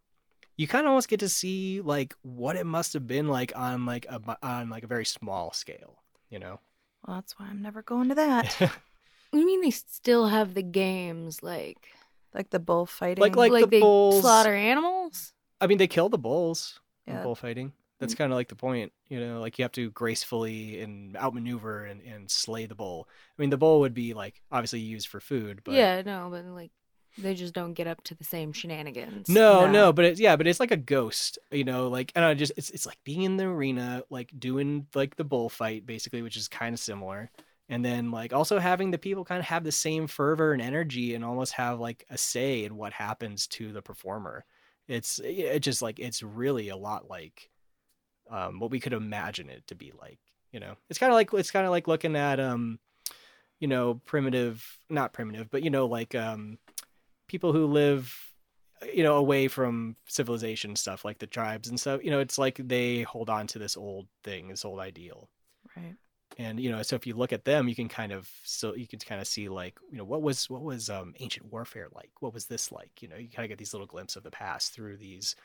you 0.58 0.68
kind 0.68 0.86
of 0.86 0.90
almost 0.90 1.08
get 1.08 1.22
to 1.22 1.30
see 1.30 1.80
like 1.82 2.14
what 2.24 2.56
it 2.58 2.66
must 2.66 2.92
have 2.94 3.08
been 3.08 3.28
like 3.30 3.54
on 3.56 3.86
like 3.86 4.06
a 4.10 4.20
on 4.44 4.70
like 4.70 4.84
a 4.84 4.88
very 4.88 5.06
small 5.06 5.54
scale, 5.54 6.00
you 6.30 6.40
know. 6.40 6.60
well, 7.08 7.16
that's 7.18 7.40
why 7.40 7.46
I'm 7.48 7.62
never 7.62 7.82
going 7.82 8.10
to 8.10 8.16
that. 8.16 8.54
What 9.30 9.40
do 9.40 9.40
you 9.40 9.48
mean 9.48 9.62
they 9.62 9.72
still 9.72 10.28
have 10.28 10.54
the 10.54 10.62
games? 10.62 11.42
Like, 11.42 11.88
Like 12.36 12.52
the 12.52 12.60
bullfighting. 12.60 13.20
Like- 13.20 13.36
like- 13.36 13.52
the 13.64 13.66
they 13.68 13.80
bulls- 13.80 14.22
slaughter 14.22 14.54
animals? 14.54 15.34
I 15.60 15.66
mean, 15.66 15.80
they 15.80 15.88
kill 15.88 16.08
the 16.10 16.20
bulls 16.20 16.80
in 17.08 17.16
Yeah. 17.16 17.24
bullfighting. 17.24 17.74
That's 18.04 18.14
mm-hmm. 18.14 18.24
kind 18.24 18.34
of 18.34 18.36
like 18.36 18.50
the 18.50 18.56
point, 18.56 18.92
you 19.08 19.20
know, 19.20 19.40
like 19.40 19.58
you 19.58 19.64
have 19.64 19.72
to 19.74 19.90
gracefully 19.92 20.82
and 20.82 21.16
outmaneuver 21.16 21.86
and, 21.86 22.02
and 22.02 22.30
slay 22.30 22.66
the 22.66 22.76
bull. 22.76 23.08
I 23.10 23.42
mean, 23.42 23.50
the 23.50 23.58
bull 23.58 23.80
would 23.80 23.94
be 23.94 24.14
like 24.14 24.42
obviously 24.52 24.82
used 24.82 25.08
for 25.08 25.20
food, 25.20 25.62
but 25.64 25.74
Yeah, 25.74 26.02
no, 26.02 26.30
but 26.30 26.46
like 26.46 26.72
they 27.18 27.36
just 27.36 27.54
don't 27.54 27.74
get 27.74 27.88
up 27.88 28.04
to 28.06 28.16
the 28.16 28.24
same 28.24 28.54
shenanigans. 28.54 29.30
No, 29.30 29.66
No. 29.66 29.72
no, 29.72 29.94
but 29.94 30.06
it's 30.06 30.20
yeah, 30.20 30.36
but 30.36 30.48
it's 30.48 30.60
like 30.60 30.72
a 30.72 30.78
ghost, 30.78 31.38
you 31.52 31.64
know, 31.64 31.88
like 31.88 32.12
and 32.16 32.26
I 32.26 32.34
just 32.34 32.52
it's 32.58 32.70
it's 32.72 32.86
like 32.86 32.98
being 33.04 33.24
in 33.24 33.38
the 33.38 33.46
arena, 33.46 34.04
like 34.10 34.32
doing 34.38 34.88
like 34.94 35.16
the 35.16 35.24
bullfight 35.24 35.86
basically, 35.86 36.22
which 36.22 36.38
is 36.38 36.48
kind 36.48 36.74
of 36.74 36.80
similar. 36.80 37.32
And 37.70 37.84
then 37.84 38.12
like 38.12 38.34
also 38.34 38.60
having 38.60 38.92
the 38.92 38.98
people 38.98 39.24
kind 39.24 39.40
of 39.40 39.46
have 39.46 39.64
the 39.64 39.72
same 39.72 40.08
fervor 40.08 40.54
and 40.54 40.62
energy 40.62 41.16
and 41.16 41.24
almost 41.24 41.54
have 41.54 41.80
like 41.80 42.06
a 42.10 42.18
say 42.18 42.66
in 42.66 42.76
what 42.76 42.94
happens 42.94 43.48
to 43.48 43.72
the 43.72 43.82
performer. 43.82 44.46
It's 44.88 45.20
it 45.24 45.60
just 45.62 45.82
like 45.82 46.00
it's 46.00 46.22
really 46.24 46.70
a 46.70 46.76
lot 46.78 47.10
like 47.10 47.50
um 48.30 48.60
what 48.60 48.72
we 48.72 48.80
could 48.80 48.94
imagine 48.94 49.50
it 49.50 49.66
to 49.68 49.76
be 49.76 49.92
like, 50.00 50.20
you 50.52 50.60
know. 50.60 50.76
It's 50.90 51.00
kind 51.00 51.12
of 51.12 51.16
like 51.16 51.34
it's 51.34 51.52
kind 51.52 51.66
of 51.66 51.72
like 51.72 51.88
looking 51.88 52.16
at 52.16 52.40
um 52.40 52.80
you 53.60 53.68
know, 53.68 54.02
primitive, 54.06 54.66
not 54.90 55.14
primitive, 55.14 55.50
but 55.50 55.64
you 55.64 55.70
know 55.70 55.86
like 55.86 56.16
um 56.16 56.58
people 57.28 57.54
who 57.54 57.66
live 57.66 58.14
you 58.94 59.04
know 59.04 59.16
away 59.16 59.48
from 59.48 59.96
civilization 60.08 60.76
stuff 60.76 61.06
like 61.06 61.20
the 61.20 61.28
tribes 61.28 61.70
and 61.70 61.80
stuff 61.80 62.04
you 62.04 62.12
know 62.12 62.20
it's 62.20 62.38
like 62.38 62.58
they 62.68 63.02
hold 63.04 63.30
on 63.30 63.48
to 63.48 63.58
this 63.58 63.78
old 63.78 64.08
thing 64.24 64.50
this 64.50 64.66
old 64.66 64.80
ideal 64.80 65.30
Right. 65.76 65.96
and 66.38 66.60
you 66.60 66.70
know 66.70 66.82
so 66.84 66.96
if 66.98 67.08
you 67.08 67.16
look 67.16 67.32
at 67.32 67.46
them 67.46 67.70
you 67.70 67.76
can 67.76 67.88
kind 67.88 68.12
of 68.12 68.30
so 68.44 68.76
you 68.76 68.86
can 68.88 69.00
kind 69.00 69.22
of 69.22 69.28
see 69.28 69.48
like 69.48 69.80
you 69.90 69.98
know 69.98 70.04
what 70.04 70.22
was 70.22 70.50
what 70.50 70.62
was 70.62 70.90
um 70.90 71.14
ancient 71.20 71.52
warfare 71.52 71.88
like 71.96 72.12
what 72.20 72.34
was 72.34 72.46
this 72.46 72.72
like 72.74 72.92
you 73.02 73.08
know 73.08 73.16
you 73.16 73.30
kind 73.30 73.46
of 73.46 73.50
get 73.50 73.58
these 73.58 73.74
little 73.74 73.88
glimpses 73.88 74.18
of 74.18 74.24
the 74.24 74.32
past 74.32 74.74
through 74.74 74.98
these 74.98 75.36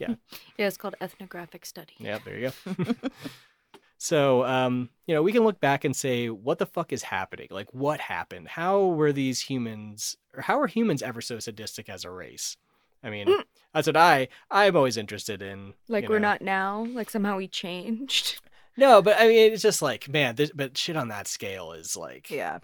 Yeah, 0.00 0.14
yeah, 0.58 0.66
it's 0.66 0.76
called 0.76 0.96
ethnographic 1.00 1.64
study. 1.66 1.94
yeah 1.98 2.18
there 2.24 2.38
you 2.38 2.50
go 2.66 2.94
so 3.98 4.44
um 4.46 4.88
you 5.06 5.14
know 5.14 5.22
we 5.22 5.32
can 5.32 5.44
look 5.44 5.60
back 5.60 5.84
and 5.84 5.94
say 5.94 6.28
what 6.30 6.58
the 6.58 6.66
fuck 6.66 6.92
is 6.92 7.02
happening 7.02 7.48
like 7.50 7.68
what 7.74 8.00
happened 8.00 8.48
how 8.48 8.86
were 8.86 9.12
these 9.12 9.42
humans 9.42 10.16
or 10.34 10.40
how 10.42 10.58
are 10.58 10.66
humans 10.66 11.02
ever 11.02 11.20
so 11.20 11.38
sadistic 11.38 11.88
as 11.90 12.04
a 12.04 12.10
race 12.10 12.56
i 13.04 13.10
mean 13.10 13.26
Mm. 13.26 13.42
that's 13.74 13.86
what 13.86 13.96
i 13.98 14.28
i'm 14.50 14.74
always 14.76 14.96
interested 14.96 15.42
in 15.42 15.74
Like 15.88 16.04
you 16.04 16.10
we're 16.10 16.18
not 16.18 16.40
now. 16.40 16.86
Like 16.94 17.10
somehow 17.10 17.36
we 17.36 17.46
changed. 17.48 18.40
no 18.76 19.02
but 19.02 19.16
i 19.20 19.28
mean 19.28 19.52
it's 19.52 19.62
just 19.62 19.82
like 19.82 20.08
man 20.08 20.34
this, 20.34 20.50
but 20.54 20.78
shit 20.78 20.96
on 20.96 21.08
that 21.08 21.28
scale 21.28 21.72
is 21.72 21.94
like 21.96 22.30
Yeah. 22.30 22.60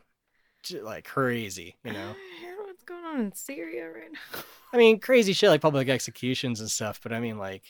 j- 0.62 0.80
like 0.80 1.04
crazy 1.04 1.76
you 1.84 1.92
know 1.92 2.10
I 2.16 2.40
hear 2.40 2.54
what's 2.55 2.55
going 2.86 3.04
on 3.04 3.20
in 3.20 3.32
Syria 3.34 3.88
right 3.90 4.10
now. 4.12 4.40
i 4.72 4.76
mean 4.76 4.98
crazy 5.00 5.32
shit 5.32 5.50
like 5.50 5.60
public 5.60 5.88
executions 5.88 6.60
and 6.60 6.70
stuff 6.70 7.00
but 7.02 7.12
i 7.12 7.20
mean 7.20 7.38
like 7.38 7.62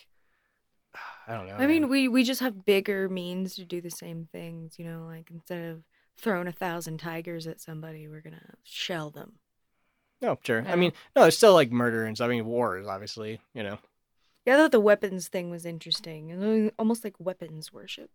i 1.28 1.34
don't 1.34 1.46
know 1.46 1.56
I 1.56 1.66
mean, 1.66 1.88
we 1.88 2.08
we 2.08 2.22
just 2.24 2.40
have 2.40 2.64
bigger 2.64 3.08
means 3.08 3.54
to 3.56 3.64
do 3.64 3.80
the 3.80 3.90
same 3.90 4.28
things. 4.32 4.78
You 4.78 4.84
know, 4.86 5.06
like 5.06 5.30
instead 5.30 5.70
of 5.70 5.82
throwing 6.18 6.46
a 6.48 6.52
thousand 6.52 6.98
tigers 6.98 7.46
at 7.46 7.60
somebody, 7.60 8.08
we're 8.08 8.20
gonna 8.22 8.54
shell 8.62 9.10
them. 9.10 9.34
no 10.22 10.38
sure 10.44 10.62
i 10.66 10.70
Yeah. 10.70 10.76
mean 10.76 10.92
no 11.14 11.24
it's 11.24 11.36
still 11.36 11.52
like 11.54 11.70
murder 11.70 12.04
and 12.04 12.16
stuff. 12.16 12.26
i 12.26 12.30
mean 12.30 12.46
wars 12.46 12.86
obviously 12.86 13.40
you 13.54 13.62
know 13.62 13.78
Yeah, 14.46 14.54
I 14.54 14.56
thought 14.58 14.70
the 14.72 14.80
weapons 14.80 15.28
thing 15.28 15.50
was 15.50 15.66
interesting, 15.66 16.70
almost 16.78 17.02
like 17.04 17.14
weapons 17.18 17.72
worship. 17.72 18.10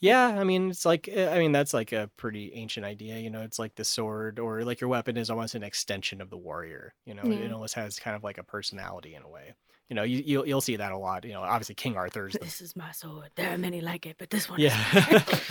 Yeah, 0.00 0.26
I 0.40 0.42
mean, 0.42 0.70
it's 0.70 0.84
like 0.84 1.08
eh, 1.08 1.28
I 1.32 1.38
mean 1.38 1.52
that's 1.52 1.72
like 1.72 1.92
a 1.92 2.10
pretty 2.16 2.52
ancient 2.54 2.84
idea, 2.84 3.18
you 3.18 3.30
know. 3.30 3.42
It's 3.42 3.58
like 3.60 3.76
the 3.76 3.84
sword 3.84 4.38
or 4.40 4.64
like 4.64 4.80
your 4.80 4.88
weapon 4.90 5.16
is 5.16 5.30
almost 5.30 5.54
an 5.54 5.62
extension 5.62 6.20
of 6.20 6.28
the 6.28 6.36
warrior, 6.36 6.92
you 7.06 7.14
know. 7.14 7.22
It, 7.22 7.28
Yeah. 7.34 7.44
it 7.46 7.52
almost 7.52 7.74
has 7.74 7.98
kind 8.00 8.16
of 8.16 8.24
like 8.24 8.38
a 8.38 8.42
personality 8.42 9.14
in 9.14 9.22
a 9.22 9.28
way. 9.28 9.54
You 9.88 9.94
know, 9.96 10.02
you 10.02 10.22
you'll, 10.26 10.46
you'll 10.48 10.60
see 10.60 10.76
that 10.76 10.90
a 10.90 10.98
lot. 10.98 11.24
You 11.24 11.34
know, 11.34 11.42
obviously 11.42 11.76
King 11.76 11.96
Arthur's 11.96 12.32
the 12.32 12.40
This 12.40 12.60
is 12.60 12.74
my 12.74 12.90
sword. 12.92 13.30
There 13.36 13.52
are 13.52 13.58
many 13.58 13.80
like 13.80 14.06
it, 14.06 14.16
but 14.18 14.30
this 14.30 14.48
one. 14.50 14.58
yeah, 14.58 14.76
Is 15.10 15.40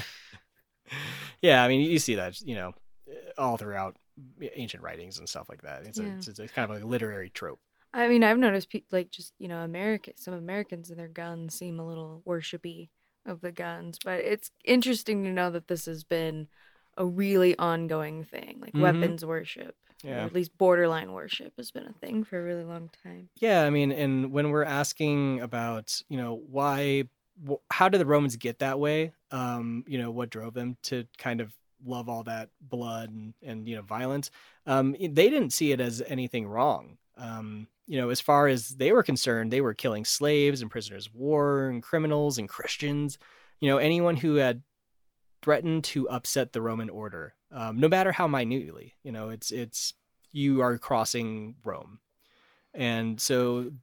yeah. 1.41 1.63
I 1.63 1.67
mean, 1.67 1.81
you 1.89 1.99
see 1.99 2.15
that 2.15 2.41
you 2.41 2.55
know 2.55 2.73
eh, 3.09 3.13
all 3.37 3.55
throughout 3.57 3.95
ancient 4.55 4.83
writings 4.83 5.17
and 5.19 5.29
stuff 5.29 5.47
like 5.49 5.61
that. 5.61 5.83
It's 5.85 5.99
a, 5.99 6.03
Yeah. 6.03 6.15
it's, 6.17 6.39
a 6.39 6.47
kind 6.47 6.69
of 6.69 6.81
a 6.81 6.85
literary 6.85 7.29
trope. 7.29 7.59
I 7.93 8.07
mean, 8.07 8.23
I've 8.23 8.37
noticed 8.37 8.69
pe- 8.69 8.83
like 8.91 9.11
just 9.11 9.33
you 9.39 9.47
know, 9.47 9.59
American 9.59 10.17
some 10.17 10.33
Americans 10.33 10.89
and 10.89 10.99
their 10.99 11.07
guns 11.07 11.53
seem 11.55 11.79
a 11.79 11.87
little 11.87 12.21
worshipy 12.27 12.89
of 13.25 13.41
the 13.41 13.51
guns, 13.51 13.99
but 14.03 14.19
it's 14.19 14.51
interesting 14.63 15.23
to 15.23 15.31
know 15.31 15.49
that 15.51 15.67
this 15.67 15.85
has 15.85 16.03
been 16.03 16.47
a 16.97 17.05
really 17.05 17.57
ongoing 17.57 18.23
thing, 18.23 18.59
like 18.61 18.73
Mhm. 18.73 18.81
weapons 18.81 19.25
worship, 19.25 19.75
or 20.03 20.09
Yeah. 20.09 20.25
at 20.25 20.33
least 20.33 20.57
borderline 20.57 21.13
worship 21.13 21.53
has 21.57 21.71
been 21.71 21.87
a 21.87 21.93
thing 21.93 22.23
for 22.23 22.39
a 22.39 22.43
really 22.43 22.63
long 22.63 22.89
time. 23.03 23.29
Yeah, 23.35 23.63
I 23.63 23.69
mean, 23.69 23.91
and 23.91 24.31
when 24.31 24.49
we're 24.49 24.65
asking 24.65 25.39
about, 25.41 26.01
you 26.09 26.17
know, 26.17 26.35
why, 26.35 27.03
wh- 27.47 27.61
how 27.71 27.89
did 27.89 27.99
the 27.99 28.05
Romans 28.05 28.35
get 28.35 28.59
that 28.59 28.79
way? 28.79 29.13
Um, 29.31 29.85
you 29.87 29.97
know, 29.97 30.11
what 30.11 30.29
drove 30.29 30.53
them 30.53 30.77
to 30.83 31.07
kind 31.17 31.39
of 31.41 31.53
love 31.83 32.09
all 32.09 32.23
that 32.23 32.49
blood 32.59 33.09
and, 33.09 33.33
and 33.41 33.67
you 33.67 33.75
know, 33.75 33.81
violence? 33.81 34.29
Um, 34.65 34.91
they 34.99 35.29
didn't 35.29 35.51
see 35.51 35.71
it 35.71 35.79
as 35.79 36.01
anything 36.07 36.47
wrong. 36.47 36.97
Um, 37.17 37.67
you 37.91 37.97
know, 37.97 38.09
as 38.09 38.21
far 38.21 38.47
as 38.47 38.69
they 38.69 38.93
were 38.93 39.03
concerned, 39.03 39.51
they 39.51 39.59
were 39.59 39.73
killing 39.73 40.05
slaves 40.05 40.61
and 40.61 40.71
prisoners 40.71 41.07
of 41.07 41.13
war 41.13 41.67
and 41.67 41.83
criminals 41.83 42.37
and 42.37 42.47
Christians. 42.47 43.17
You 43.59 43.69
know, 43.69 43.79
anyone 43.79 44.15
who 44.15 44.35
had 44.35 44.61
threatened 45.41 45.83
to 45.83 46.07
upset 46.07 46.53
the 46.53 46.61
Roman 46.61 46.89
order, 46.89 47.35
um, 47.51 47.81
no 47.81 47.89
matter 47.89 48.13
how 48.13 48.29
minutely. 48.29 48.93
You 49.03 49.11
know, 49.11 49.27
it's 49.27 49.51
it's 49.51 49.93
you 50.31 50.61
are 50.61 50.77
crossing 50.77 51.55
Rome. 51.65 51.99
And 52.73 53.19
so 53.19 53.73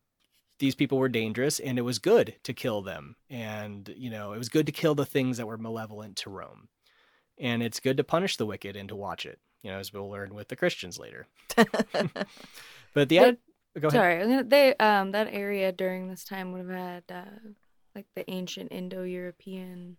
these 0.58 0.74
people 0.74 0.96
were 0.96 1.10
dangerous 1.10 1.60
and 1.60 1.78
it 1.78 1.82
was 1.82 1.98
good 1.98 2.34
to 2.44 2.54
kill 2.54 2.80
them. 2.80 3.16
And, 3.28 3.92
you 3.94 4.08
know, 4.08 4.32
it 4.32 4.38
was 4.38 4.48
good 4.48 4.64
to 4.64 4.72
kill 4.72 4.94
the 4.94 5.04
things 5.04 5.36
that 5.36 5.46
were 5.46 5.58
malevolent 5.58 6.16
to 6.16 6.30
Rome. 6.30 6.68
And 7.38 7.62
it's 7.62 7.78
good 7.78 7.98
to 7.98 8.04
punish 8.04 8.38
the 8.38 8.46
wicked 8.46 8.74
and 8.74 8.88
to 8.88 8.96
watch 8.96 9.26
it, 9.26 9.38
you 9.62 9.70
know, 9.70 9.78
as 9.78 9.92
we'll 9.92 10.08
learn 10.08 10.34
with 10.34 10.48
the 10.48 10.56
Christians 10.56 10.98
later. 10.98 11.26
But 12.94 13.08
the 13.08 13.18
end, 13.18 13.38
go 13.78 13.88
ahead. 13.88 13.92
Sorry, 13.92 14.42
they 14.42 14.74
um 14.76 15.12
that 15.12 15.28
area 15.30 15.72
during 15.72 16.08
this 16.08 16.24
time 16.24 16.52
would 16.52 16.68
have 16.68 16.78
had 16.78 17.04
uh, 17.10 17.48
like 17.94 18.06
the 18.14 18.28
ancient 18.30 18.72
Indo-European 18.72 19.96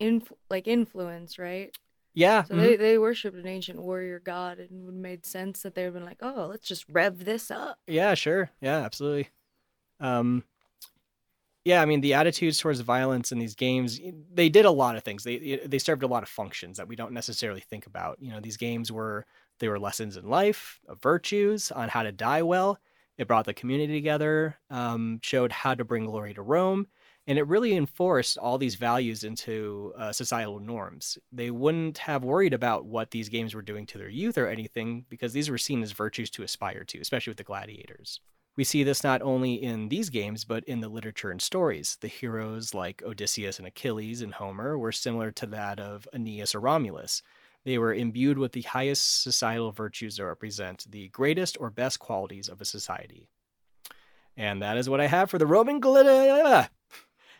influ- 0.00 0.36
like 0.50 0.66
influence, 0.66 1.38
right? 1.38 1.76
Yeah. 2.14 2.44
So 2.44 2.54
mhm. 2.54 2.60
they 2.60 2.76
they 2.76 2.98
worshipped 2.98 3.36
an 3.36 3.46
ancient 3.46 3.80
warrior 3.80 4.20
god, 4.20 4.58
and 4.58 4.70
it 4.70 4.84
would 4.84 4.94
have 4.94 5.00
made 5.00 5.26
sense 5.26 5.62
that 5.62 5.74
they 5.74 5.82
would 5.82 5.86
have 5.86 5.94
been 5.94 6.04
like, 6.04 6.20
oh, 6.22 6.46
let's 6.48 6.66
just 6.66 6.84
rev 6.88 7.24
this 7.24 7.50
up. 7.50 7.78
Yeah, 7.86 8.14
sure. 8.14 8.50
Yeah, 8.60 8.78
absolutely. 8.78 9.30
Um, 10.00 10.44
yeah, 11.64 11.80
I 11.80 11.86
mean 11.86 12.02
the 12.02 12.14
attitudes 12.14 12.58
towards 12.58 12.80
violence 12.80 13.32
in 13.32 13.38
these 13.38 13.54
games, 13.54 13.98
they 14.32 14.48
did 14.48 14.64
a 14.64 14.70
lot 14.70 14.96
of 14.96 15.02
things. 15.02 15.24
They 15.24 15.60
they 15.66 15.78
served 15.78 16.02
a 16.02 16.06
lot 16.06 16.22
of 16.22 16.28
functions 16.28 16.76
that 16.76 16.88
we 16.88 16.96
don't 16.96 17.12
necessarily 17.12 17.60
think 17.60 17.86
about. 17.86 18.18
You 18.20 18.30
know, 18.30 18.40
these 18.40 18.58
games 18.58 18.92
were 18.92 19.24
they 19.58 19.68
were 19.68 19.78
lessons 19.78 20.16
in 20.16 20.28
life, 20.28 20.80
of 20.88 21.00
virtues, 21.00 21.70
on 21.70 21.88
how 21.88 22.02
to 22.02 22.12
die 22.12 22.42
well. 22.42 22.78
It 23.16 23.28
brought 23.28 23.46
the 23.46 23.54
community 23.54 23.94
together, 23.94 24.56
um, 24.70 25.20
showed 25.22 25.52
how 25.52 25.74
to 25.74 25.84
bring 25.84 26.06
glory 26.06 26.34
to 26.34 26.42
Rome, 26.42 26.88
and 27.26 27.38
it 27.38 27.46
really 27.46 27.76
enforced 27.76 28.36
all 28.36 28.58
these 28.58 28.74
values 28.74 29.24
into 29.24 29.92
uh, 29.96 30.12
societal 30.12 30.58
norms. 30.58 31.16
They 31.32 31.50
wouldn't 31.50 31.98
have 31.98 32.24
worried 32.24 32.52
about 32.52 32.84
what 32.86 33.12
these 33.12 33.28
games 33.28 33.54
were 33.54 33.62
doing 33.62 33.86
to 33.86 33.98
their 33.98 34.08
youth 34.08 34.36
or 34.36 34.48
anything 34.48 35.06
because 35.08 35.32
these 35.32 35.48
were 35.48 35.58
seen 35.58 35.82
as 35.82 35.92
virtues 35.92 36.28
to 36.30 36.42
aspire 36.42 36.84
to, 36.84 37.00
especially 37.00 37.30
with 37.30 37.38
the 37.38 37.44
gladiators. 37.44 38.20
We 38.56 38.64
see 38.64 38.84
this 38.84 39.02
not 39.02 39.22
only 39.22 39.54
in 39.54 39.88
these 39.88 40.10
games, 40.10 40.44
but 40.44 40.64
in 40.64 40.80
the 40.80 40.88
literature 40.88 41.30
and 41.30 41.42
stories. 41.42 41.98
The 42.00 42.08
heroes 42.08 42.72
like 42.72 43.02
Odysseus 43.04 43.58
and 43.58 43.66
Achilles 43.66 44.22
in 44.22 44.32
Homer 44.32 44.78
were 44.78 44.92
similar 44.92 45.32
to 45.32 45.46
that 45.46 45.80
of 45.80 46.06
Aeneas 46.12 46.54
or 46.54 46.60
Romulus. 46.60 47.22
They 47.64 47.78
were 47.78 47.94
imbued 47.94 48.38
with 48.38 48.52
the 48.52 48.62
highest 48.62 49.22
societal 49.22 49.72
virtues 49.72 50.16
that 50.16 50.26
represent 50.26 50.84
the 50.90 51.08
greatest 51.08 51.56
or 51.58 51.70
best 51.70 51.98
qualities 51.98 52.48
of 52.48 52.60
a 52.60 52.64
society. 52.64 53.28
And 54.36 54.62
that 54.62 54.76
is 54.76 54.88
what 54.88 55.00
I 55.00 55.06
have 55.06 55.30
for 55.30 55.38
the 55.38 55.46
Roman 55.46 55.80
gladiator. 55.80 56.68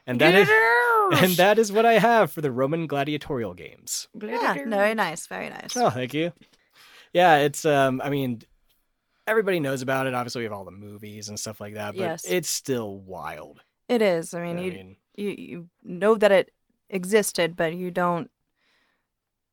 And 0.07 0.21
that 0.21 0.35
is 0.35 0.49
and 1.23 1.33
that 1.37 1.59
is 1.59 1.73
what 1.73 1.85
I 1.87 1.95
have 1.99 2.31
for 2.33 2.41
the 2.41 2.51
Roman 2.53 2.87
gladiatorial 2.87 3.55
games. 3.55 4.09
yeah, 4.21 4.55
very 4.55 4.95
nice, 4.95 5.27
very 5.27 5.51
nice. 5.51 5.77
Oh, 5.77 5.91
thank 5.91 6.15
you. 6.15 6.33
Yeah, 7.13 7.37
it's 7.39 7.65
um 7.65 8.01
I 8.03 8.11
mean 8.11 8.43
everybody 9.27 9.61
knows 9.61 9.83
about 9.83 10.07
it. 10.07 10.15
Obviously 10.15 10.41
we 10.41 10.45
have 10.45 10.53
all 10.53 10.65
the 10.65 10.71
movies 10.71 11.29
and 11.29 11.39
stuff 11.39 11.61
like 11.61 11.75
that, 11.75 11.95
but 11.95 12.01
Yes. 12.01 12.25
it's 12.27 12.49
still 12.49 12.99
wild. 12.99 13.61
It 13.89 14.01
is. 14.03 14.33
I 14.35 14.43
mean, 14.43 14.59
I 14.59 14.63
you, 14.63 14.73
mean, 14.73 14.97
you 15.17 15.29
you 15.31 15.69
know 15.83 16.15
that 16.17 16.33
it 16.33 16.51
existed, 16.91 17.57
but 17.57 17.75
you 17.75 17.91
don't 17.91 18.31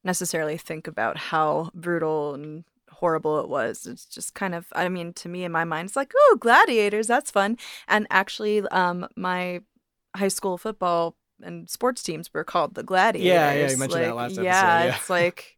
necessarily 0.04 0.58
think 0.58 0.88
about 0.88 1.18
how 1.18 1.70
brutal 1.74 2.34
and 2.34 2.64
horrible 2.92 3.40
it 3.40 3.50
was. 3.50 3.86
It's 3.88 4.06
just 4.06 4.34
kind 4.34 4.54
of 4.56 4.68
I 4.74 4.90
mean, 4.90 5.14
to 5.14 5.30
me 5.30 5.44
in 5.44 5.52
my 5.52 5.64
mind, 5.64 5.88
it's 5.88 5.96
like, 5.96 6.14
oh, 6.16 6.38
gladiators, 6.40 7.08
that's 7.08 7.32
fun. 7.32 7.58
And 7.88 8.08
actually, 8.10 8.62
um, 8.70 9.08
my 9.16 9.62
high 10.16 10.28
school 10.28 10.58
football 10.58 11.16
and 11.42 11.70
sports 11.70 12.04
teams 12.04 12.32
were 12.34 12.44
called 12.44 12.76
the 12.76 12.84
gladiators. 12.84 13.26
yeah, 13.26 13.72
you 13.72 13.78
mentioned 13.78 14.04
that 14.04 14.16
last 14.16 14.32
episode, 14.34 14.44
Yeah, 14.44 14.84
yeah. 14.84 14.96
it's 14.96 15.10
like 15.10 15.58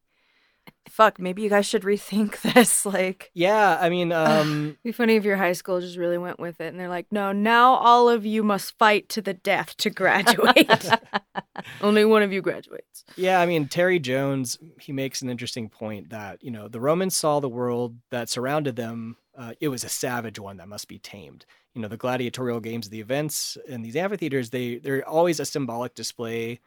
fuck, 0.90 1.20
maybe 1.20 1.42
you 1.42 1.50
guys 1.50 1.66
should 1.66 1.84
rethink 1.84 2.42
this. 2.54 2.86
Like, 2.86 3.32
Yeah, 3.34 3.78
I 3.80 3.90
mean, 3.90 4.12
um, 4.14 4.66
It'd 4.66 4.84
be 4.84 4.92
funny 4.92 5.16
if 5.16 5.24
your 5.24 5.38
high 5.38 5.54
school 5.54 5.82
just 5.82 5.98
really 5.98 6.18
went 6.18 6.40
with 6.40 6.62
it 6.62 6.68
and 6.68 6.80
they're 6.80 6.90
like, 6.90 7.08
no, 7.12 7.32
now 7.32 7.74
all 7.74 8.10
of 8.10 8.26
you 8.26 8.44
must 8.44 8.78
fight 8.78 9.10
to 9.10 9.22
the 9.22 9.34
death 9.34 9.76
to 9.78 9.90
graduate. 9.90 10.90
Only 11.82 12.06
one 12.06 12.24
of 12.24 12.32
you 12.32 12.42
graduates. 12.42 13.04
yeah, 13.16 13.40
I 13.40 13.46
mean, 13.46 13.68
Terry 13.68 14.00
Jones, 14.00 14.58
he 14.80 14.92
makes 14.92 15.22
an 15.22 15.30
interesting 15.30 15.70
point 15.70 16.10
that, 16.10 16.44
you 16.44 16.52
know, 16.52 16.68
the 16.68 16.80
Romans 16.80 17.16
saw 17.16 17.40
the 17.40 17.50
world 17.50 17.98
that 18.12 18.30
surrounded 18.30 18.76
them. 18.76 19.18
Uh, 19.38 19.54
it 19.60 19.70
was 19.70 19.84
a 19.84 19.90
savage 19.90 20.40
one 20.40 20.58
that 20.58 20.68
must 20.68 20.88
be 20.88 21.00
tamed. 21.00 21.46
You 21.74 21.82
know, 21.82 21.88
the 21.88 21.98
gladiatorial 21.98 22.60
games, 22.60 22.90
the 22.90 23.02
events 23.02 23.58
and 23.68 23.84
these 23.84 23.96
amphitheaters, 23.96 24.52
they, 24.52 24.78
they're 24.78 25.08
always 25.08 25.40
a 25.40 25.46
symbolic 25.46 25.96
display, 25.96 26.60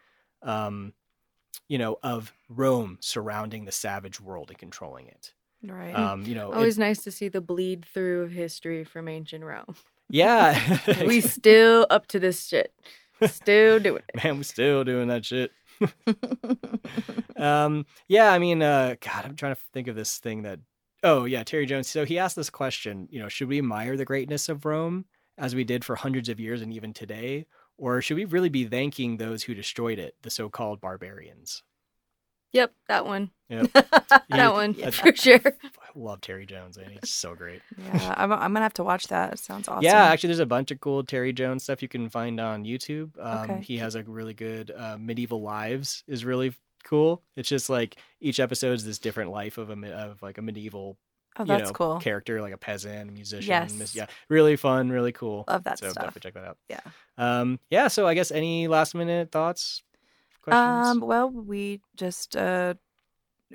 um, 0.42 0.92
you 1.68 1.78
know, 1.78 1.98
of 2.02 2.32
Rome 2.48 2.98
surrounding 3.00 3.64
the 3.64 3.72
savage 3.72 4.20
world 4.20 4.50
and 4.50 4.58
controlling 4.58 5.06
it. 5.08 5.32
right. 5.64 5.94
Um, 5.94 6.22
you 6.24 6.34
know, 6.34 6.52
it- 6.52 6.56
Always 6.56 6.78
nice 6.78 7.02
to 7.04 7.10
see 7.10 7.28
the 7.28 7.40
bleed 7.40 7.84
through 7.84 8.22
of 8.22 8.30
history 8.32 8.84
from 8.84 9.08
ancient 9.08 9.44
Rome. 9.44 9.74
yeah. 10.08 10.78
we 11.06 11.20
still 11.36 11.86
up 11.90 12.06
to 12.08 12.18
this 12.18 12.46
shit. 12.46 12.72
Still 13.26 13.78
doing 13.86 14.02
it. 14.14 14.22
Man, 14.24 14.36
we're 14.36 14.42
still 14.42 14.84
doing 14.84 15.08
that 15.08 15.24
shit. 15.24 15.50
um, 17.36 17.86
yeah, 18.08 18.32
I 18.32 18.38
mean, 18.38 18.62
uh, 18.62 18.94
God, 19.00 19.24
I'm 19.24 19.36
trying 19.36 19.54
to 19.54 19.60
think 19.72 19.88
of 19.88 19.96
this 19.96 20.18
thing 20.18 20.42
that. 20.42 20.60
Oh 21.02 21.24
yeah, 21.24 21.42
Terry 21.44 21.66
Jones. 21.66 21.88
So 21.88 22.04
he 22.04 22.18
asked 22.18 22.36
this 22.36 22.50
question. 22.50 23.08
You 23.10 23.20
know, 23.20 23.28
should 23.28 23.48
we 23.48 23.58
admire 23.58 23.96
the 23.96 24.04
greatness 24.04 24.48
of 24.48 24.64
Rome 24.64 25.04
as 25.38 25.54
we 25.54 25.62
did 25.64 25.84
for 25.84 25.94
hundreds 25.94 26.28
of 26.28 26.40
years 26.40 26.62
and 26.62 26.72
even 26.72 26.92
today, 26.94 27.46
or 27.78 28.00
should 28.00 28.16
we 28.16 28.24
really 28.24 28.48
be 28.48 28.64
thanking 28.64 29.16
those 29.16 29.42
who 29.44 29.54
destroyed 29.54 29.98
it, 29.98 30.14
the 30.22 30.30
so-called 30.30 30.80
barbarians? 30.80 31.62
Yep, 32.52 32.72
that 32.88 33.04
one. 33.06 33.30
Yep. 33.48 33.70
That 34.08 34.24
Yeah, 34.28 34.50
one 34.50 34.72
that's- 34.72 34.94
for 34.94 35.14
sure. 35.14 35.40
I 35.44 35.98
love 35.98 36.20
Terry 36.20 36.46
Jones, 36.46 36.76
and 36.76 36.90
he's 36.90 37.10
so 37.10 37.34
great. 37.34 37.60
yeah, 37.92 38.14
I'm, 38.16 38.32
I'm 38.32 38.52
gonna 38.52 38.60
have 38.62 38.74
to 38.74 38.84
watch 38.84 39.08
that. 39.08 39.32
It 39.34 39.38
sounds 39.40 39.66
awesome. 39.68 39.82
Yeah, 39.82 40.04
actually, 40.04 40.28
there's 40.28 40.38
a 40.38 40.46
bunch 40.46 40.70
of 40.70 40.80
cool 40.80 41.02
Terry 41.04 41.32
Jones 41.32 41.64
stuff 41.64 41.82
you 41.82 41.88
can 41.88 42.08
find 42.08 42.38
on 42.40 42.64
YouTube. 42.64 43.10
Um, 43.18 43.50
Okay. 43.50 43.60
He 43.62 43.78
has 43.78 43.94
a 43.94 44.02
really 44.04 44.34
good 44.34 44.70
uh, 44.76 44.96
medieval 44.98 45.42
lives 45.42 46.04
is 46.06 46.24
really 46.24 46.54
cool. 46.84 47.22
It's 47.34 47.48
just 47.48 47.68
like 47.68 47.96
each 48.20 48.38
episode 48.40 48.72
is 48.74 48.84
this 48.84 48.98
different 48.98 49.30
life 49.32 49.58
of 49.58 49.70
a 49.70 49.92
of 49.92 50.22
like 50.22 50.38
a 50.38 50.42
medieval 50.42 50.96
oh, 51.38 51.42
you 51.42 51.48
that's 51.48 51.70
know, 51.70 51.72
cool. 51.72 52.00
character, 52.00 52.40
like 52.40 52.52
a 52.52 52.58
peasant, 52.58 53.10
a 53.10 53.12
musician. 53.12 53.48
Yes. 53.48 53.94
yeah, 53.94 54.06
really 54.28 54.56
fun, 54.56 54.90
really 54.90 55.12
cool. 55.12 55.44
Love 55.48 55.64
that 55.64 55.78
so 55.78 55.88
stuff. 55.90 56.04
definitely 56.04 56.20
check 56.20 56.34
that 56.34 56.44
out. 56.44 56.58
Yeah. 56.68 56.80
Um, 57.18 57.58
yeah. 57.70 57.88
So 57.88 58.06
I 58.06 58.14
guess 58.14 58.30
any 58.30 58.68
last 58.68 58.94
minute 58.94 59.30
thoughts, 59.30 59.82
questions? 60.42 60.88
Um, 60.88 61.00
well, 61.00 61.30
we 61.30 61.80
just 61.96 62.36
uh, 62.36 62.74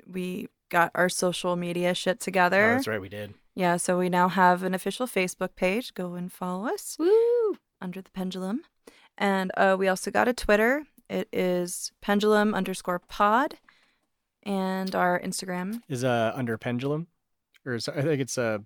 we 0.06 0.48
got 0.68 0.90
our 0.94 1.08
social 1.08 1.56
media 1.56 1.94
shit 1.94 2.18
oh, 2.20 2.24
together. 2.24 2.74
that's 2.74 2.88
right, 2.88 3.00
we 3.00 3.08
did. 3.08 3.34
Yeah, 3.54 3.76
so 3.76 3.98
we 3.98 4.08
now 4.08 4.28
have 4.28 4.62
an 4.62 4.74
official 4.74 5.06
Facebook 5.06 5.54
page. 5.56 5.92
Go 5.92 6.14
and 6.14 6.32
follow 6.32 6.66
us 6.66 6.96
Woo! 6.98 7.58
under 7.80 8.00
the 8.00 8.10
pendulum, 8.10 8.62
and 9.18 9.50
uh, 9.56 9.76
we 9.78 9.88
also 9.88 10.10
got 10.10 10.28
a 10.28 10.32
Twitter. 10.32 10.84
It 11.10 11.28
is 11.32 11.92
pendulum 12.00 12.54
underscore 12.54 12.98
pod, 12.98 13.58
and 14.42 14.94
our 14.94 15.20
Instagram. 15.20 15.82
Is 15.88 16.04
uh 16.04 16.32
under 16.34 16.56
pendulum, 16.56 17.08
or 17.66 17.74
is, 17.74 17.88
I 17.88 18.02
think 18.02 18.20
it's 18.20 18.38
uh. 18.38 18.58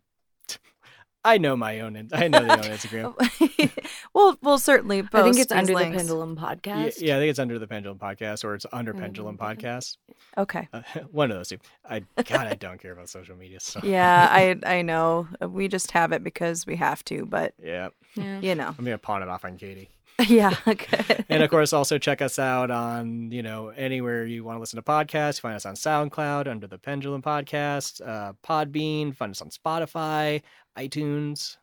I 1.25 1.39
know 1.39 1.57
my 1.57 1.81
own. 1.81 2.09
I 2.13 2.29
know 2.29 2.41
the 2.41 2.53
own 2.53 2.61
Instagram. 2.61 3.91
we'll 4.15 4.39
we'll 4.43 4.61
certainly 4.61 5.03
post 5.03 5.15
I 5.15 5.23
think 5.25 5.39
it's 5.39 5.51
under 5.51 5.75
links. 5.75 5.91
the 5.91 5.97
Pendulum 5.99 6.37
podcast. 6.37 7.01
yeah, 7.01 7.17
I 7.17 7.19
think 7.19 7.31
it's 7.31 7.41
under 7.41 7.59
the 7.59 7.67
Pendulum 7.67 7.99
Podcast, 7.99 8.45
or 8.45 8.55
it's 8.55 8.65
under 8.73 8.93
Under 8.93 9.03
Pendulum 9.03 9.37
Pendulum. 9.37 9.79
Podcast. 9.81 9.97
Okay. 10.39 10.69
Uh, 10.73 10.83
one 11.11 11.33
of 11.33 11.37
those 11.37 11.49
two. 11.49 11.59
I 11.85 12.05
God, 12.17 12.47
I 12.47 12.55
don't 12.55 12.81
care 12.81 12.93
about 12.93 13.09
social 13.09 13.35
media. 13.35 13.59
So 13.59 13.81
Yeah, 13.83 14.29
I 14.31 14.55
I 14.65 14.83
know. 14.83 15.27
We 15.41 15.67
just 15.67 15.91
have 15.91 16.13
it 16.13 16.23
because 16.23 16.65
we 16.65 16.77
have 16.77 17.05
to, 17.07 17.27
but 17.27 17.55
yeah, 17.61 17.89
Yeah. 18.15 18.39
you 18.39 18.55
know. 18.55 18.69
I'm 18.79 18.85
gonna 18.85 18.97
pawn 18.97 19.23
it 19.23 19.29
off 19.29 19.45
on 19.45 19.57
Katie. 19.57 19.89
yeah. 20.29 20.57
Okay. 20.67 21.25
And 21.29 21.43
of 21.43 21.51
course, 21.51 21.73
also 21.73 21.99
check 21.99 22.23
us 22.23 22.39
out 22.39 22.71
on 22.71 23.31
you 23.31 23.43
know 23.43 23.69
anywhere 23.69 24.25
you 24.25 24.45
want 24.45 24.57
to 24.57 24.61
listen 24.61 24.77
to 24.79 24.83
podcasts. 24.83 25.41
Find 25.41 25.55
us 25.55 25.67
on 25.67 25.75
SoundCloud 25.75 26.47
under 26.49 26.67
the 26.67 26.79
Pendulum 26.79 27.23
Podcast, 27.23 28.07
uh, 28.07 28.33
Podbean. 28.43 29.15
Find 29.15 29.31
us 29.31 29.43
on 29.43 29.51
Spotify, 29.51 30.43
iTunes. 30.79 31.59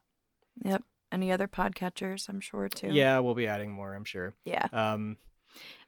Yep. 0.64 0.84
Any 1.12 1.32
other 1.32 1.48
podcatchers? 1.48 2.30
I'm 2.30 2.40
sure 2.40 2.70
too. 2.70 2.90
Yeah, 2.92 3.20
we'll 3.20 3.36
be 3.36 3.48
adding 3.48 3.72
more. 3.72 3.94
I'm 3.96 4.06
sure. 4.06 4.34
Yeah. 4.46 4.68
Um, 4.72 5.18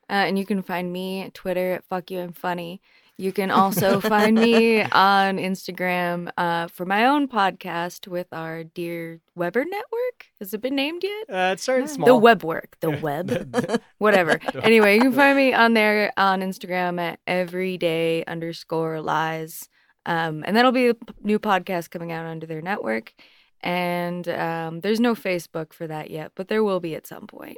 Uh, 0.08 0.26
and 0.30 0.38
you 0.38 0.46
can 0.46 0.62
find 0.62 0.94
me 0.94 1.32
Twitter 1.34 1.74
at 1.74 1.84
fuck 1.86 2.12
you 2.12 2.20
I'm 2.20 2.34
funny. 2.34 2.82
You 3.18 3.32
can 3.32 3.50
also 3.50 4.02
find 4.02 4.36
me 4.38 4.82
on 4.82 5.38
Instagram 5.38 6.30
uh, 6.38 6.68
for 6.68 6.86
my 6.86 7.06
own 7.06 7.30
podcast 7.30 8.10
with 8.10 8.28
our 8.34 8.66
dear 8.66 9.22
Weber 9.36 9.64
network. 9.64 10.26
Has 10.40 10.54
it 10.54 10.62
been 10.62 10.76
named 10.76 11.04
yet? 11.04 11.30
uh, 11.30 11.54
it 11.54 11.60
started 11.62 11.88
Yeah. 11.88 11.94
small. 11.94 12.08
The 12.08 12.16
web 12.18 12.44
work, 12.44 12.76
the 12.82 12.92
web, 12.92 13.82
whatever. 14.00 14.40
Anyway, 14.64 14.96
you 14.96 15.02
can 15.02 15.14
find 15.14 15.38
me 15.38 15.54
on 15.54 15.74
there 15.76 16.12
on 16.18 16.42
Instagram 16.42 17.00
at 17.00 17.20
everyday 17.26 18.26
underscore 18.26 19.00
lies. 19.00 19.70
Um, 20.06 20.44
and 20.46 20.56
that'll 20.56 20.72
be 20.74 20.88
a 20.90 20.94
p- 20.94 21.14
new 21.24 21.40
podcast 21.40 21.90
coming 21.92 22.12
out 22.12 22.26
under 22.26 22.46
their 22.46 22.62
network. 22.62 23.14
And 23.62 24.28
um, 24.28 24.82
there's 24.82 25.00
no 25.00 25.16
Facebook 25.16 25.72
for 25.74 25.88
that 25.88 26.12
yet, 26.12 26.34
but 26.36 26.50
there 26.50 26.64
will 26.64 26.80
be 26.82 26.96
at 26.96 27.08
some 27.08 27.28
point. 27.28 27.58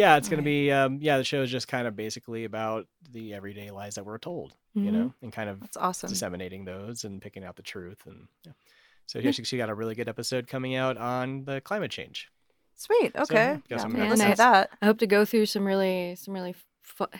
Yeah, 0.00 0.16
it's 0.16 0.28
gonna 0.28 0.42
be. 0.42 0.70
Um, 0.72 0.98
yeah, 1.00 1.18
the 1.18 1.24
show 1.24 1.42
is 1.42 1.50
just 1.50 1.68
kind 1.68 1.86
of 1.86 1.94
basically 1.94 2.44
about 2.44 2.86
the 3.12 3.34
everyday 3.34 3.70
lies 3.70 3.94
that 3.96 4.04
we're 4.06 4.18
told. 4.18 4.56
You 4.74 4.90
Mhm. 4.90 4.92
know, 4.92 5.14
and 5.22 5.32
kind 5.32 5.50
of 5.50 5.60
That's 5.60 5.76
awesome. 5.76 6.08
disseminating 6.10 6.64
those 6.64 7.04
and 7.04 7.20
picking 7.20 7.44
out 7.44 7.56
the 7.56 7.62
truth 7.62 8.06
and 8.06 8.28
yeah. 8.46 8.52
so 9.06 9.18
yeah, 9.18 9.32
she, 9.32 9.42
she 9.42 9.56
got 9.56 9.68
a 9.68 9.74
really 9.74 9.96
good 9.96 10.08
episode 10.08 10.46
coming 10.46 10.76
out 10.76 10.96
on 10.96 11.44
the 11.44 11.60
climate 11.60 11.90
change 11.90 12.28
Sweet. 12.76 13.12
So, 13.16 13.22
Okay. 13.24 13.34
yeah, 13.34 13.58
yeah, 13.68 13.76
some 13.78 13.86
I'm 13.86 13.92
gonna 13.92 14.04
Yeah, 14.04 14.10
listen 14.10 14.28
nice. 14.28 14.36
to 14.38 14.42
that. 14.42 14.70
I 14.80 14.86
hope 14.86 14.98
to 15.00 15.06
go 15.08 15.24
through 15.24 15.46
some 15.46 15.66
really, 15.66 16.14
some 16.16 16.32
really, 16.32 16.52
fu- 16.54 16.64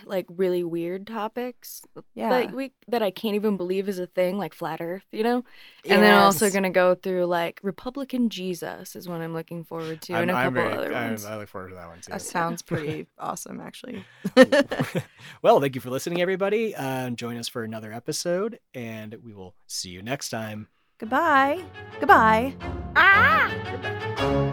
like 0.05 0.27
really 0.29 0.63
weird 0.65 1.07
topics, 1.07 1.83
Yeah. 2.15 2.31
like 2.31 2.53
we 2.53 2.73
that 2.89 3.03
I 3.03 3.11
can't 3.11 3.35
even 3.35 3.57
believe 3.57 3.89
is 3.89 3.99
a 3.99 4.07
thing, 4.07 4.39
like 4.39 4.55
flat 4.55 4.81
Earth, 4.81 5.05
you 5.13 5.23
know. 5.23 5.45
And 5.89 6.03
then 6.03 6.15
I'm 6.15 6.23
also 6.25 6.51
gonna 6.51 6.71
go 6.71 6.95
through 6.95 7.27
like 7.27 7.61
Republican 7.63 8.29
Jesus 8.31 8.97
is 8.97 9.09
what 9.09 9.21
I'm 9.21 9.33
looking 9.35 9.65
forward 9.65 10.03
to, 10.03 10.15
and 10.15 10.31
a 10.31 10.35
couple 10.35 10.51
very, 10.53 10.73
other 10.73 10.95
I'm- 10.95 11.09
ones. 11.11 11.25
I 11.25 11.37
look 11.37 11.49
forward 11.49 11.69
to 11.71 11.75
that 11.77 11.89
one 11.89 12.01
too 12.01 12.13
That 12.13 12.23
sounds 12.23 12.63
pretty 12.63 13.07
awesome, 13.19 13.61
actually. 13.61 14.05
well 15.43 15.61
thank 15.61 15.75
you 15.75 15.81
for 15.81 15.91
listening 15.91 16.21
everybody 16.21 16.75
uh, 16.75 17.11
join 17.11 17.37
us 17.37 17.49
for 17.49 17.65
another 17.65 17.93
episode 17.93 18.59
and 18.75 19.17
we 19.25 19.33
will 19.33 19.55
see 19.67 19.91
you 19.91 20.03
next 20.03 20.29
time 20.31 20.69
Goodbye. 20.99 21.65
Goodbye. 21.99 22.55
ah! 22.95 24.47